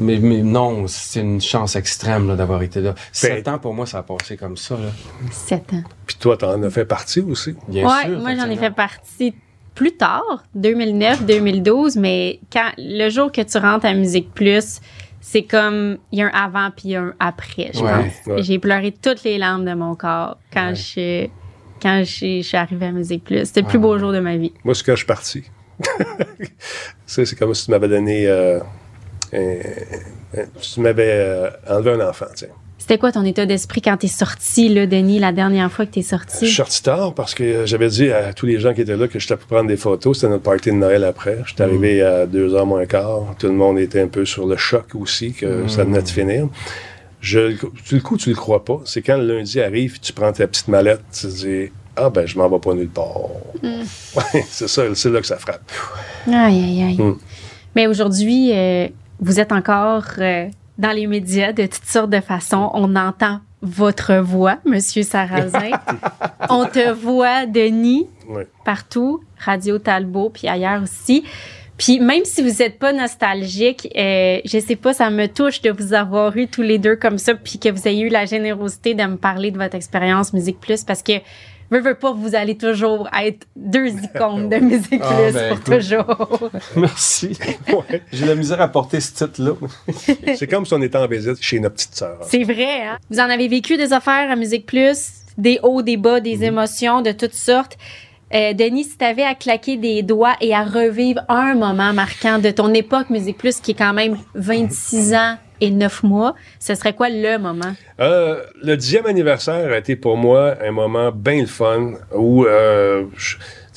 mais, 0.00 0.18
mais 0.18 0.42
non, 0.42 0.86
c'est 0.88 1.20
une 1.20 1.40
chance 1.40 1.76
extrême 1.76 2.36
d'avoir 2.36 2.62
été 2.62 2.80
là. 2.80 2.94
Sept 3.12 3.46
ans, 3.46 3.58
pour 3.58 3.72
moi, 3.74 3.86
ça 3.86 3.98
a 3.98 4.02
passé 4.02 4.36
comme 4.36 4.56
ça. 4.56 4.74
Là. 4.74 4.90
Sept 5.30 5.72
ans. 5.72 5.82
Puis 6.06 6.16
toi, 6.18 6.36
tu 6.36 6.44
en 6.44 6.60
as 6.62 6.70
fait 6.70 6.84
partie 6.84 7.20
aussi. 7.20 7.54
Bien 7.68 7.86
ouais, 7.86 8.04
sûr. 8.06 8.18
moi 8.18 8.34
j'en 8.36 8.50
ai 8.50 8.56
fait 8.56 8.70
partie 8.74 9.34
plus 9.78 9.92
tard, 9.96 10.44
2009, 10.56 11.24
2012, 11.24 11.96
mais 11.96 12.40
quand 12.52 12.70
le 12.78 13.08
jour 13.08 13.30
que 13.30 13.40
tu 13.42 13.58
rentres 13.58 13.86
à 13.86 13.94
Musique 13.94 14.34
Plus, 14.34 14.80
c'est 15.20 15.44
comme 15.44 15.98
il 16.10 16.18
y 16.18 16.22
a 16.22 16.26
un 16.26 16.30
avant 16.30 16.70
puis 16.76 16.96
un 16.96 17.14
après, 17.20 17.70
je 17.72 17.80
Ouais, 17.80 17.90
pense. 17.92 18.26
ouais. 18.26 18.42
J'ai 18.42 18.58
pleuré 18.58 18.90
toutes 18.92 19.22
les 19.22 19.38
larmes 19.38 19.64
de 19.64 19.74
mon 19.74 19.94
corps 19.94 20.36
quand 20.52 20.70
Ouais. 20.70 20.74
je 20.74 21.28
quand 21.80 22.02
je, 22.04 22.40
je 22.40 22.42
suis 22.42 22.56
arrivée 22.56 22.86
à 22.86 22.90
Musique 22.92 23.22
Plus. 23.22 23.44
C'était 23.46 23.60
le 23.60 23.68
plus 23.68 23.78
beau 23.78 23.96
jour 23.98 24.10
de 24.12 24.18
ma 24.18 24.36
vie. 24.36 24.52
Moi, 24.64 24.74
c'est 24.74 24.84
quand 24.84 24.92
je 24.92 24.96
suis 24.96 25.06
parti. 25.06 25.44
c'est 27.06 27.38
comme 27.38 27.54
si 27.54 27.66
tu 27.66 27.70
m'avais 27.70 27.88
donné. 27.88 28.26
euh, 28.26 28.58
un- 29.32 29.38
un- 30.40 30.44
si 30.60 30.74
tu 30.74 30.80
m'avais 30.80 31.08
euh, 31.12 31.50
enlevé 31.68 31.92
un 31.92 32.08
enfant, 32.08 32.26
tiens. 32.34 32.48
C'était 32.88 33.00
quoi 33.00 33.12
ton 33.12 33.22
état 33.26 33.44
d'esprit 33.44 33.82
quand 33.82 33.98
t'es 33.98 34.08
sorti, 34.08 34.70
là, 34.70 34.86
Denis, 34.86 35.18
la 35.18 35.30
dernière 35.30 35.70
fois 35.70 35.84
que 35.84 35.90
t'es 35.90 36.00
Je 36.00 36.06
sorti? 36.06 36.46
suis 36.46 36.54
sorti 36.54 36.82
tard 36.82 37.12
parce 37.12 37.34
que 37.34 37.42
euh, 37.44 37.66
j'avais 37.66 37.88
dit 37.90 38.10
à 38.10 38.32
tous 38.32 38.46
les 38.46 38.58
gens 38.58 38.72
qui 38.72 38.80
étaient 38.80 38.96
là 38.96 39.08
que 39.08 39.18
j'étais 39.18 39.36
pour 39.36 39.46
prendre 39.46 39.68
des 39.68 39.76
photos. 39.76 40.16
C'était 40.16 40.30
notre 40.30 40.44
party 40.44 40.70
de 40.70 40.76
Noël 40.76 41.04
après. 41.04 41.36
J'étais 41.44 41.64
arrivé 41.64 42.00
à 42.00 42.24
deux 42.24 42.54
heures 42.54 42.64
moins 42.64 42.86
quart. 42.86 43.34
Tout 43.38 43.48
le 43.48 43.52
monde 43.52 43.78
était 43.78 44.00
un 44.00 44.06
peu 44.06 44.24
sur 44.24 44.46
le 44.46 44.56
choc 44.56 44.94
aussi 44.94 45.34
que 45.34 45.68
ça 45.68 45.84
venait 45.84 46.00
de 46.00 46.08
finir. 46.08 46.48
Je, 47.20 47.54
le 47.92 48.00
coup, 48.00 48.16
tu 48.16 48.30
le 48.30 48.36
crois 48.36 48.64
pas. 48.64 48.80
C'est 48.86 49.02
quand 49.02 49.18
le 49.18 49.36
lundi 49.36 49.60
arrive, 49.60 50.00
tu 50.00 50.14
prends 50.14 50.32
ta 50.32 50.46
petite 50.46 50.68
mallette, 50.68 51.02
tu 51.12 51.26
te 51.26 51.32
dis 51.32 51.70
Ah 51.94 52.08
ben 52.08 52.24
je 52.26 52.38
m'en 52.38 52.48
vais 52.48 52.58
pas 52.58 52.72
nulle 52.72 52.88
part. 52.88 53.18
Ouais, 53.62 54.46
c'est 54.48 54.66
ça, 54.66 54.84
c'est 54.94 55.10
là 55.10 55.20
que 55.20 55.26
ça 55.26 55.36
frappe. 55.36 55.70
Aïe, 56.26 56.34
aïe, 56.34 56.82
aïe. 56.84 56.96
Mm. 56.98 57.18
Mais 57.76 57.86
aujourd'hui, 57.86 58.50
euh, 58.54 58.88
vous 59.20 59.40
êtes 59.40 59.52
encore 59.52 60.06
euh, 60.20 60.46
dans 60.78 60.92
les 60.92 61.06
médias 61.06 61.52
de 61.52 61.66
toutes 61.66 61.84
sortes 61.84 62.10
de 62.10 62.20
façons. 62.20 62.70
On 62.72 62.96
entend 62.96 63.40
votre 63.60 64.16
voix, 64.16 64.58
Monsieur 64.64 65.02
Sarrazin. 65.02 65.72
On 66.48 66.64
te 66.66 66.92
voit, 66.92 67.46
Denis, 67.46 68.06
partout, 68.64 69.22
Radio 69.38 69.78
Talbot, 69.78 70.30
puis 70.30 70.48
ailleurs 70.48 70.82
aussi. 70.82 71.24
Puis 71.76 72.00
même 72.00 72.24
si 72.24 72.42
vous 72.42 72.58
n'êtes 72.58 72.78
pas 72.78 72.92
nostalgique, 72.92 73.88
euh, 73.96 74.40
je 74.44 74.58
sais 74.58 74.76
pas, 74.76 74.92
ça 74.92 75.10
me 75.10 75.26
touche 75.26 75.62
de 75.62 75.70
vous 75.70 75.94
avoir 75.94 76.36
eu 76.36 76.48
tous 76.48 76.62
les 76.62 76.78
deux 76.78 76.96
comme 76.96 77.18
ça, 77.18 77.34
puis 77.34 77.58
que 77.58 77.68
vous 77.68 77.86
ayez 77.86 78.04
eu 78.04 78.08
la 78.08 78.26
générosité 78.26 78.94
de 78.94 79.04
me 79.04 79.16
parler 79.16 79.50
de 79.50 79.58
votre 79.58 79.76
expérience 79.76 80.32
Musique 80.32 80.60
Plus, 80.60 80.82
parce 80.82 81.02
que 81.02 81.12
veux, 81.70 81.80
veux 81.80 81.94
pas, 81.94 82.12
vous 82.12 82.34
allez 82.34 82.56
toujours 82.56 83.08
être 83.20 83.46
deux 83.56 83.88
icônes 84.04 84.48
de 84.48 84.56
Musique 84.56 85.00
Ah, 85.02 85.14
Plus 85.14 85.32
ben, 85.32 85.48
pour 85.48 85.58
écoute. 85.58 85.74
toujours. 85.80 86.50
Merci. 86.76 87.38
Ouais. 87.68 88.02
J'ai 88.12 88.26
la 88.26 88.34
misère 88.34 88.60
à 88.60 88.68
porter 88.68 89.00
ce 89.00 89.12
titre-là. 89.24 89.52
C'est 90.36 90.46
comme 90.46 90.64
si 90.66 90.74
on 90.74 90.82
était 90.82 90.98
en 90.98 91.06
visite 91.06 91.38
chez 91.40 91.60
notre 91.60 91.74
petite 91.76 91.94
sœur. 91.94 92.18
C'est 92.22 92.44
vrai, 92.44 92.82
hein? 92.86 92.98
Vous 93.10 93.18
en 93.20 93.28
avez 93.30 93.48
vécu 93.48 93.76
des 93.76 93.92
affaires 93.92 94.30
à 94.30 94.36
Musique 94.36 94.66
Plus, 94.66 95.10
des 95.36 95.60
hauts, 95.62 95.82
des 95.82 95.96
bas, 95.96 96.20
des 96.20 96.44
émotions 96.44 97.02
de 97.02 97.12
toutes 97.12 97.34
sortes? 97.34 97.76
Euh, 98.34 98.52
Denis, 98.52 98.84
si 98.84 98.98
tu 98.98 99.04
avais 99.04 99.22
à 99.24 99.34
claquer 99.34 99.78
des 99.78 100.02
doigts 100.02 100.34
et 100.42 100.54
à 100.54 100.62
revivre 100.62 101.22
un 101.30 101.54
moment 101.54 101.94
marquant 101.94 102.38
de 102.38 102.50
ton 102.50 102.74
époque 102.74 103.08
Musique 103.08 103.38
Plus, 103.38 103.58
qui 103.60 103.70
est 103.70 103.74
quand 103.74 103.94
même 103.94 104.18
26 104.34 105.14
ans 105.14 105.36
et 105.60 105.70
9 105.70 106.02
mois, 106.02 106.34
ce 106.58 106.74
serait 106.74 106.94
quoi 106.94 107.08
le 107.10 107.38
moment? 107.38 107.72
Euh, 108.00 108.42
le 108.62 108.76
dixième 108.76 109.06
anniversaire 109.06 109.72
a 109.72 109.78
été 109.78 109.96
pour 109.96 110.16
moi 110.16 110.54
un 110.62 110.70
moment 110.70 111.10
bien 111.12 111.40
le 111.40 111.46
fun 111.46 111.94
où 112.14 112.44
euh, 112.44 113.04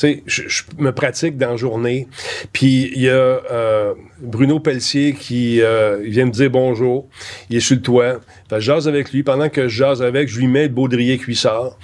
sais, 0.08 0.24
je, 0.26 0.43
je 0.47 0.64
me 0.78 0.91
pratique 0.91 1.38
dans 1.38 1.52
la 1.52 1.58
journée. 1.58 2.08
Puis 2.54 2.91
il 2.95 3.02
y 3.02 3.10
a 3.10 3.14
euh, 3.14 3.93
Bruno 4.20 4.60
Pelletier 4.60 5.14
qui 5.14 5.62
euh, 5.62 5.97
vient 6.04 6.26
me 6.26 6.32
dire 6.32 6.49
bonjour. 6.49 7.08
Il 7.49 7.58
est 7.58 7.60
sur 7.62 7.76
le 7.76 7.82
toit. 7.82 8.20
Fait 8.49 8.56
je 8.56 8.66
jase 8.66 8.88
avec 8.88 9.12
lui. 9.12 9.24
Pendant 9.24 9.49
que 9.49 9.68
je 9.68 9.78
jase 9.78 10.02
avec, 10.02 10.28
je 10.30 10.39
lui 10.39 10.47
mets 10.47 10.64
le 10.64 10.70
baudrier 10.74 11.18
cuissard. 11.18 11.78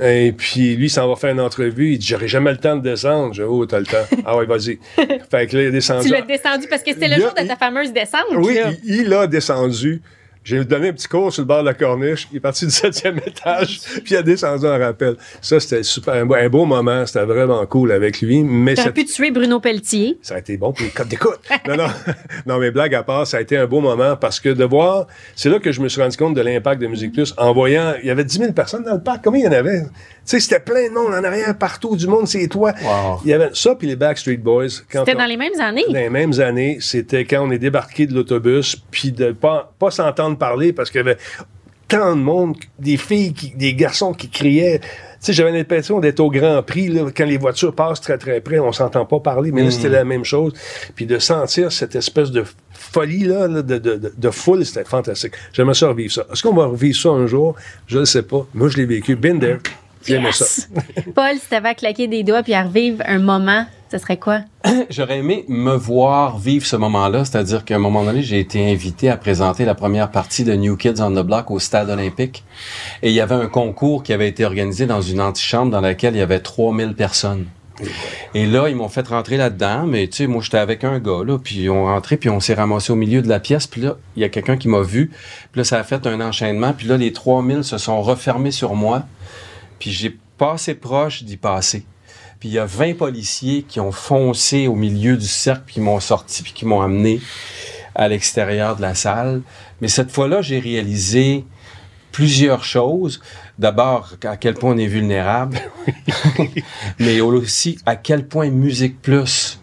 Et 0.00 0.32
puis 0.36 0.76
lui, 0.76 0.86
il 0.86 0.90
s'en 0.90 1.08
va 1.08 1.16
faire 1.16 1.30
une 1.32 1.40
entrevue. 1.40 1.92
Il 1.92 1.98
dit 1.98 2.06
J'aurai 2.06 2.28
jamais 2.28 2.52
le 2.52 2.58
temps 2.58 2.76
de 2.76 2.82
descendre. 2.82 3.34
Je 3.34 3.42
dis 3.42 3.48
Oh, 3.50 3.66
t'as 3.66 3.80
le 3.80 3.86
temps. 3.86 4.06
ah 4.24 4.36
ouais, 4.36 4.46
vas-y. 4.46 4.78
fait 5.30 5.46
que 5.46 5.56
là, 5.56 5.62
il 5.62 5.66
est 5.66 5.70
descendu. 5.72 6.06
Tu 6.06 6.12
l'as 6.12 6.22
descendu 6.22 6.66
parce 6.68 6.82
que 6.82 6.92
c'était 6.92 7.08
le 7.08 7.14
Il 7.16 7.22
a- 7.22 7.26
jour 7.26 7.34
de 7.40 7.46
ta 7.46 7.56
fameuse 7.56 7.92
descente. 7.92 8.20
Oui, 8.36 8.58
il, 8.84 9.00
il 9.02 9.12
a 9.12 9.26
descendu 9.26 10.00
J'ai 10.44 10.64
donné 10.64 10.88
un 10.88 10.92
petit 10.92 11.06
cours 11.08 11.32
sur 11.32 11.42
le 11.42 11.46
bord 11.46 11.60
de 11.60 11.66
la 11.66 11.74
corniche. 11.74 12.26
Il 12.32 12.38
est 12.38 12.40
parti 12.40 12.64
du 12.64 12.70
septième 12.72 13.18
étage, 13.18 13.80
puis 14.04 14.14
il 14.14 14.16
a 14.16 14.22
descendu 14.22 14.66
en 14.66 14.78
rappel. 14.78 15.16
Ça, 15.40 15.60
c'était 15.60 15.82
super, 15.82 16.14
un, 16.14 16.26
beau- 16.26 16.34
un 16.34 16.48
beau 16.48 16.64
moment. 16.64 17.06
C'était 17.06 17.24
vraiment 17.24 17.64
cool 17.66 17.92
avec 17.92 18.20
lui. 18.20 18.42
Mais 18.42 18.74
ça, 18.76 18.90
pu 18.90 19.04
tuer 19.04 19.30
Bruno 19.30 19.60
Pelletier. 19.60 20.18
ça 20.22 20.34
a 20.34 20.38
été 20.38 20.56
bon 20.56 20.72
pour 20.72 20.84
les 20.84 20.90
codes 20.90 21.08
d'écoute. 21.08 21.38
Non, 21.68 21.76
non, 21.76 21.86
non, 22.46 22.58
mais 22.58 22.70
blague 22.72 22.94
à 22.94 23.02
part, 23.04 23.26
ça 23.26 23.36
a 23.36 23.40
été 23.40 23.56
un 23.56 23.66
beau 23.66 23.80
moment 23.80 24.16
parce 24.16 24.40
que 24.40 24.48
de 24.48 24.64
voir, 24.64 25.06
c'est 25.36 25.48
là 25.48 25.58
que 25.60 25.70
je 25.70 25.80
me 25.80 25.88
suis 25.88 26.02
rendu 26.02 26.16
compte 26.16 26.34
de 26.34 26.40
l'impact 26.40 26.80
de 26.82 26.86
Musique 26.88 27.12
Plus 27.12 27.32
en 27.38 27.52
voyant, 27.52 27.94
il 28.02 28.08
y 28.08 28.10
avait 28.10 28.24
10 28.24 28.38
000 28.38 28.52
personnes 28.52 28.82
dans 28.84 28.94
le 28.94 29.00
parc. 29.02 29.22
Combien 29.24 29.40
il 29.42 29.44
y 29.44 29.48
en 29.48 29.52
avait? 29.52 29.82
Tu 29.82 29.88
sais, 30.24 30.40
c'était 30.40 30.60
plein 30.60 30.88
de 30.88 30.92
monde 30.94 31.14
en 31.14 31.22
arrière, 31.24 31.56
partout 31.56 31.96
du 31.96 32.06
monde, 32.06 32.26
c'est 32.26 32.46
toi. 32.48 32.72
Wow. 32.82 33.20
Il 33.24 33.30
y 33.30 33.32
avait 33.32 33.50
ça, 33.54 33.74
puis 33.76 33.86
les 33.88 33.96
Backstreet 33.96 34.36
Boys. 34.38 34.66
quand 34.90 35.00
C'était 35.04 35.14
on- 35.16 35.20
dans 35.20 35.26
les 35.26 35.36
mêmes 35.36 35.60
années. 35.60 35.84
dans 35.88 35.94
les 35.94 36.10
mêmes 36.10 36.38
années, 36.40 36.78
c'était 36.80 37.24
quand 37.24 37.46
on 37.46 37.50
est 37.50 37.58
débarqué 37.58 38.06
de 38.06 38.14
l'autobus, 38.14 38.76
puis 38.90 39.12
de 39.12 39.32
pas, 39.32 39.72
pas 39.78 39.90
parler 40.38 40.72
parce 40.72 40.90
qu'il 40.90 40.98
y 40.98 41.02
avait 41.02 41.18
tant 41.88 42.16
de 42.16 42.22
monde, 42.22 42.56
des 42.78 42.96
filles, 42.96 43.34
qui, 43.34 43.50
des 43.50 43.74
garçons 43.74 44.14
qui 44.14 44.30
criaient. 44.30 44.78
Tu 44.78 44.86
sais, 45.20 45.32
j'avais 45.34 45.52
l'impression 45.52 46.00
d'être 46.00 46.20
au 46.20 46.30
Grand 46.30 46.62
Prix, 46.62 46.88
là, 46.88 47.02
quand 47.14 47.26
les 47.26 47.36
voitures 47.36 47.74
passent 47.74 48.00
très 48.00 48.16
très 48.16 48.40
près, 48.40 48.58
on 48.58 48.72
s'entend 48.72 49.04
pas 49.04 49.20
parler, 49.20 49.52
mais 49.52 49.62
là, 49.62 49.70
c'était 49.70 49.90
la 49.90 50.04
même 50.04 50.24
chose. 50.24 50.54
Puis 50.96 51.06
de 51.06 51.18
sentir 51.18 51.70
cette 51.70 51.94
espèce 51.94 52.30
de 52.30 52.44
folie 52.72 53.24
là, 53.24 53.46
de, 53.46 53.60
de, 53.60 53.78
de, 53.78 54.12
de 54.16 54.30
foule, 54.30 54.64
c'était 54.64 54.84
fantastique. 54.84 55.34
J'aimerais 55.52 55.74
ça 55.74 55.88
revivre 55.88 56.12
ça. 56.12 56.26
Est-ce 56.32 56.42
qu'on 56.42 56.54
va 56.54 56.64
revivre 56.64 56.98
ça 56.98 57.10
un 57.10 57.26
jour? 57.26 57.56
Je 57.86 57.98
ne 57.98 58.04
sais 58.04 58.22
pas. 58.22 58.46
Moi, 58.54 58.68
je 58.68 58.78
l'ai 58.78 58.86
vécu. 58.86 59.14
Been 59.14 59.38
there. 59.38 59.58
J'aimais 60.04 60.32
ça. 60.32 60.46
Paul, 61.14 61.36
si 61.38 61.48
t'avais 61.48 61.68
à 61.68 61.74
claquer 61.74 62.08
des 62.08 62.24
doigts 62.24 62.42
puis 62.42 62.54
à 62.54 62.64
revivre 62.64 63.02
un 63.06 63.18
moment, 63.18 63.66
ce 63.92 63.98
serait 63.98 64.16
quoi? 64.16 64.40
J'aurais 64.90 65.18
aimé 65.18 65.44
me 65.48 65.74
voir 65.74 66.38
vivre 66.38 66.64
ce 66.64 66.76
moment-là, 66.76 67.26
c'est-à-dire 67.26 67.62
qu'à 67.62 67.76
un 67.76 67.78
moment 67.78 68.04
donné, 68.04 68.22
j'ai 68.22 68.40
été 68.40 68.72
invité 68.72 69.10
à 69.10 69.18
présenter 69.18 69.66
la 69.66 69.74
première 69.74 70.10
partie 70.10 70.44
de 70.44 70.54
New 70.54 70.78
Kids 70.78 71.00
on 71.00 71.10
the 71.10 71.24
Block 71.24 71.50
au 71.50 71.58
Stade 71.58 71.90
olympique. 71.90 72.42
Et 73.02 73.10
il 73.10 73.14
y 73.14 73.20
avait 73.20 73.34
un 73.34 73.48
concours 73.48 74.02
qui 74.02 74.14
avait 74.14 74.28
été 74.28 74.46
organisé 74.46 74.86
dans 74.86 75.02
une 75.02 75.20
antichambre 75.20 75.70
dans 75.70 75.82
laquelle 75.82 76.14
il 76.14 76.20
y 76.20 76.22
avait 76.22 76.40
3000 76.40 76.94
personnes. 76.94 77.44
Et 78.32 78.46
là, 78.46 78.70
ils 78.70 78.76
m'ont 78.76 78.88
fait 78.88 79.06
rentrer 79.06 79.36
là-dedans, 79.36 79.84
mais 79.86 80.06
tu 80.08 80.18
sais, 80.18 80.26
moi, 80.26 80.40
j'étais 80.42 80.58
avec 80.58 80.84
un 80.84 80.98
gars, 80.98 81.22
là, 81.26 81.38
puis 81.38 81.68
on 81.68 81.84
rentrait, 81.84 82.16
puis 82.16 82.30
on 82.30 82.40
s'est 82.40 82.54
ramassé 82.54 82.92
au 82.92 82.96
milieu 82.96 83.20
de 83.20 83.28
la 83.28 83.40
pièce, 83.40 83.66
puis 83.66 83.82
là, 83.82 83.96
il 84.16 84.22
y 84.22 84.24
a 84.24 84.30
quelqu'un 84.30 84.56
qui 84.56 84.68
m'a 84.68 84.80
vu, 84.80 85.10
puis 85.50 85.58
là, 85.58 85.64
ça 85.64 85.78
a 85.78 85.84
fait 85.84 86.06
un 86.06 86.20
enchaînement, 86.22 86.72
puis 86.72 86.86
là, 86.86 86.96
les 86.96 87.12
3000 87.12 87.62
se 87.62 87.76
sont 87.76 88.00
refermés 88.00 88.52
sur 88.52 88.74
moi, 88.74 89.02
puis 89.78 89.90
j'ai 89.90 90.16
passé 90.38 90.74
proche 90.74 91.24
d'y 91.24 91.36
passer. 91.36 91.84
Puis 92.42 92.48
il 92.48 92.54
y 92.54 92.58
a 92.58 92.66
20 92.66 92.94
policiers 92.94 93.62
qui 93.62 93.78
ont 93.78 93.92
foncé 93.92 94.66
au 94.66 94.74
milieu 94.74 95.16
du 95.16 95.28
cercle, 95.28 95.62
puis 95.64 95.74
qui 95.74 95.80
m'ont 95.80 96.00
sorti, 96.00 96.42
puis 96.42 96.52
qui 96.52 96.66
m'ont 96.66 96.82
amené 96.82 97.20
à 97.94 98.08
l'extérieur 98.08 98.74
de 98.74 98.82
la 98.82 98.96
salle. 98.96 99.42
Mais 99.80 99.86
cette 99.86 100.10
fois-là, 100.10 100.42
j'ai 100.42 100.58
réalisé 100.58 101.44
plusieurs 102.10 102.64
choses. 102.64 103.20
D'abord, 103.60 104.14
à 104.24 104.36
quel 104.36 104.54
point 104.54 104.72
on 104.72 104.76
est 104.76 104.88
vulnérable, 104.88 105.60
mais 106.98 107.20
aussi 107.20 107.78
à 107.86 107.94
quel 107.94 108.26
point 108.26 108.50
Musique 108.50 109.00
Plus 109.00 109.60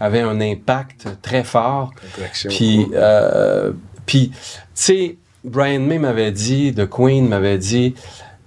avait 0.00 0.22
un 0.22 0.40
impact 0.40 1.08
très 1.20 1.44
fort. 1.44 1.92
Puis, 2.48 2.86
euh, 2.94 3.72
puis 4.06 4.30
tu 4.30 4.38
sais, 4.72 5.18
Brian 5.44 5.80
May 5.80 5.98
m'avait 5.98 6.32
dit, 6.32 6.72
The 6.72 6.88
Queen 6.88 7.28
m'avait 7.28 7.58
dit, 7.58 7.94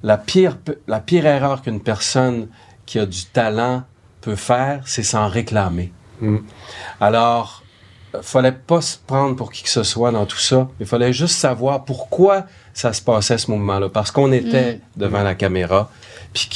la 0.01 0.17
pire, 0.17 0.57
la 0.87 1.01
pire 1.01 1.27
erreur 1.27 1.61
qu'une 1.61 1.81
personne 1.81 2.47
qui 2.85 2.99
a 2.99 3.05
du 3.05 3.25
talent 3.25 3.83
peut 4.21 4.35
faire, 4.35 4.81
c'est 4.85 5.03
s'en 5.03 5.27
réclamer. 5.27 5.91
Mm. 6.21 6.37
Alors, 6.99 7.63
euh, 8.15 8.21
fallait 8.21 8.51
pas 8.51 8.81
se 8.81 8.97
prendre 8.97 9.35
pour 9.35 9.51
qui 9.51 9.63
que 9.63 9.69
ce 9.69 9.83
soit 9.83 10.11
dans 10.11 10.25
tout 10.25 10.37
ça. 10.37 10.67
Il 10.79 10.85
fallait 10.85 11.13
juste 11.13 11.35
savoir 11.35 11.85
pourquoi 11.85 12.45
ça 12.73 12.93
se 12.93 13.01
passait 13.01 13.37
ce 13.37 13.51
mouvement-là. 13.51 13.89
Parce 13.89 14.11
qu'on 14.11 14.31
était 14.31 14.79
devant 14.97 15.23
la 15.23 15.35
caméra, 15.35 15.91
puis 16.33 16.49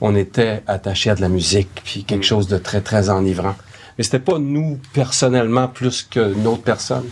qu'on 0.00 0.16
était 0.16 0.62
attaché 0.66 1.10
à 1.10 1.14
de 1.14 1.20
la 1.20 1.28
musique, 1.28 1.68
puis 1.84 2.04
quelque 2.04 2.24
chose 2.24 2.46
de 2.46 2.58
très, 2.58 2.80
très 2.80 3.10
enivrant. 3.10 3.54
Mais 4.02 4.04
c'était 4.04 4.18
pas 4.18 4.40
nous, 4.40 4.80
personnellement, 4.92 5.68
plus 5.68 6.02
que 6.02 6.18
autre 6.44 6.62
personne. 6.64 7.04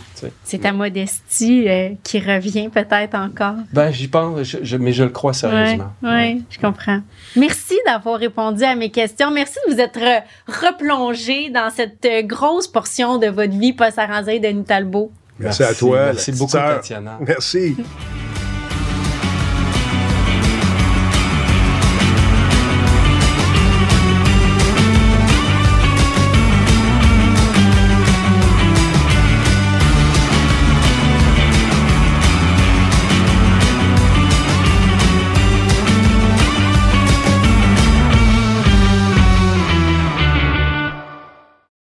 C'est 0.43 0.57
ta 0.57 0.73
modestie 0.73 1.69
euh, 1.69 1.91
qui 2.03 2.19
revient 2.19 2.67
peut-être 2.67 3.15
encore. 3.15 3.55
Ben, 3.71 3.91
j'y 3.93 4.09
pense, 4.09 4.43
je- 4.43 4.57
je- 4.61 4.75
mais 4.75 4.91
je 4.91 5.03
le 5.05 5.09
crois 5.09 5.31
Oui, 5.31 5.37
sérieusement. 5.37 5.93
ouais, 6.03 6.41
je 6.49 6.59
comprends. 6.59 6.99
Merci 7.37 7.75
d'avoir 7.85 8.19
répondu 8.19 8.63
à 8.65 8.75
mes 8.75 8.89
questions. 8.91 9.31
Merci 9.31 9.55
de 9.69 9.73
vous 9.73 9.79
être 9.79 9.97
re- 9.97 10.23
replongé 10.47 11.49
dans 11.49 11.69
cette 11.73 12.03
euh, 12.03 12.23
grosse 12.23 12.67
portion 12.67 13.17
de 13.19 13.27
votre 13.27 13.57
vie, 13.57 13.71
et 14.33 14.39
Denis 14.41 14.65
Talbot. 14.65 15.13
Merci, 15.39 15.63
à 15.63 15.73
toi. 15.73 16.07
Merci 16.07 16.33
beaucoup. 16.33 16.51
Tatiana. 16.57 17.19
Merci. 17.25 17.77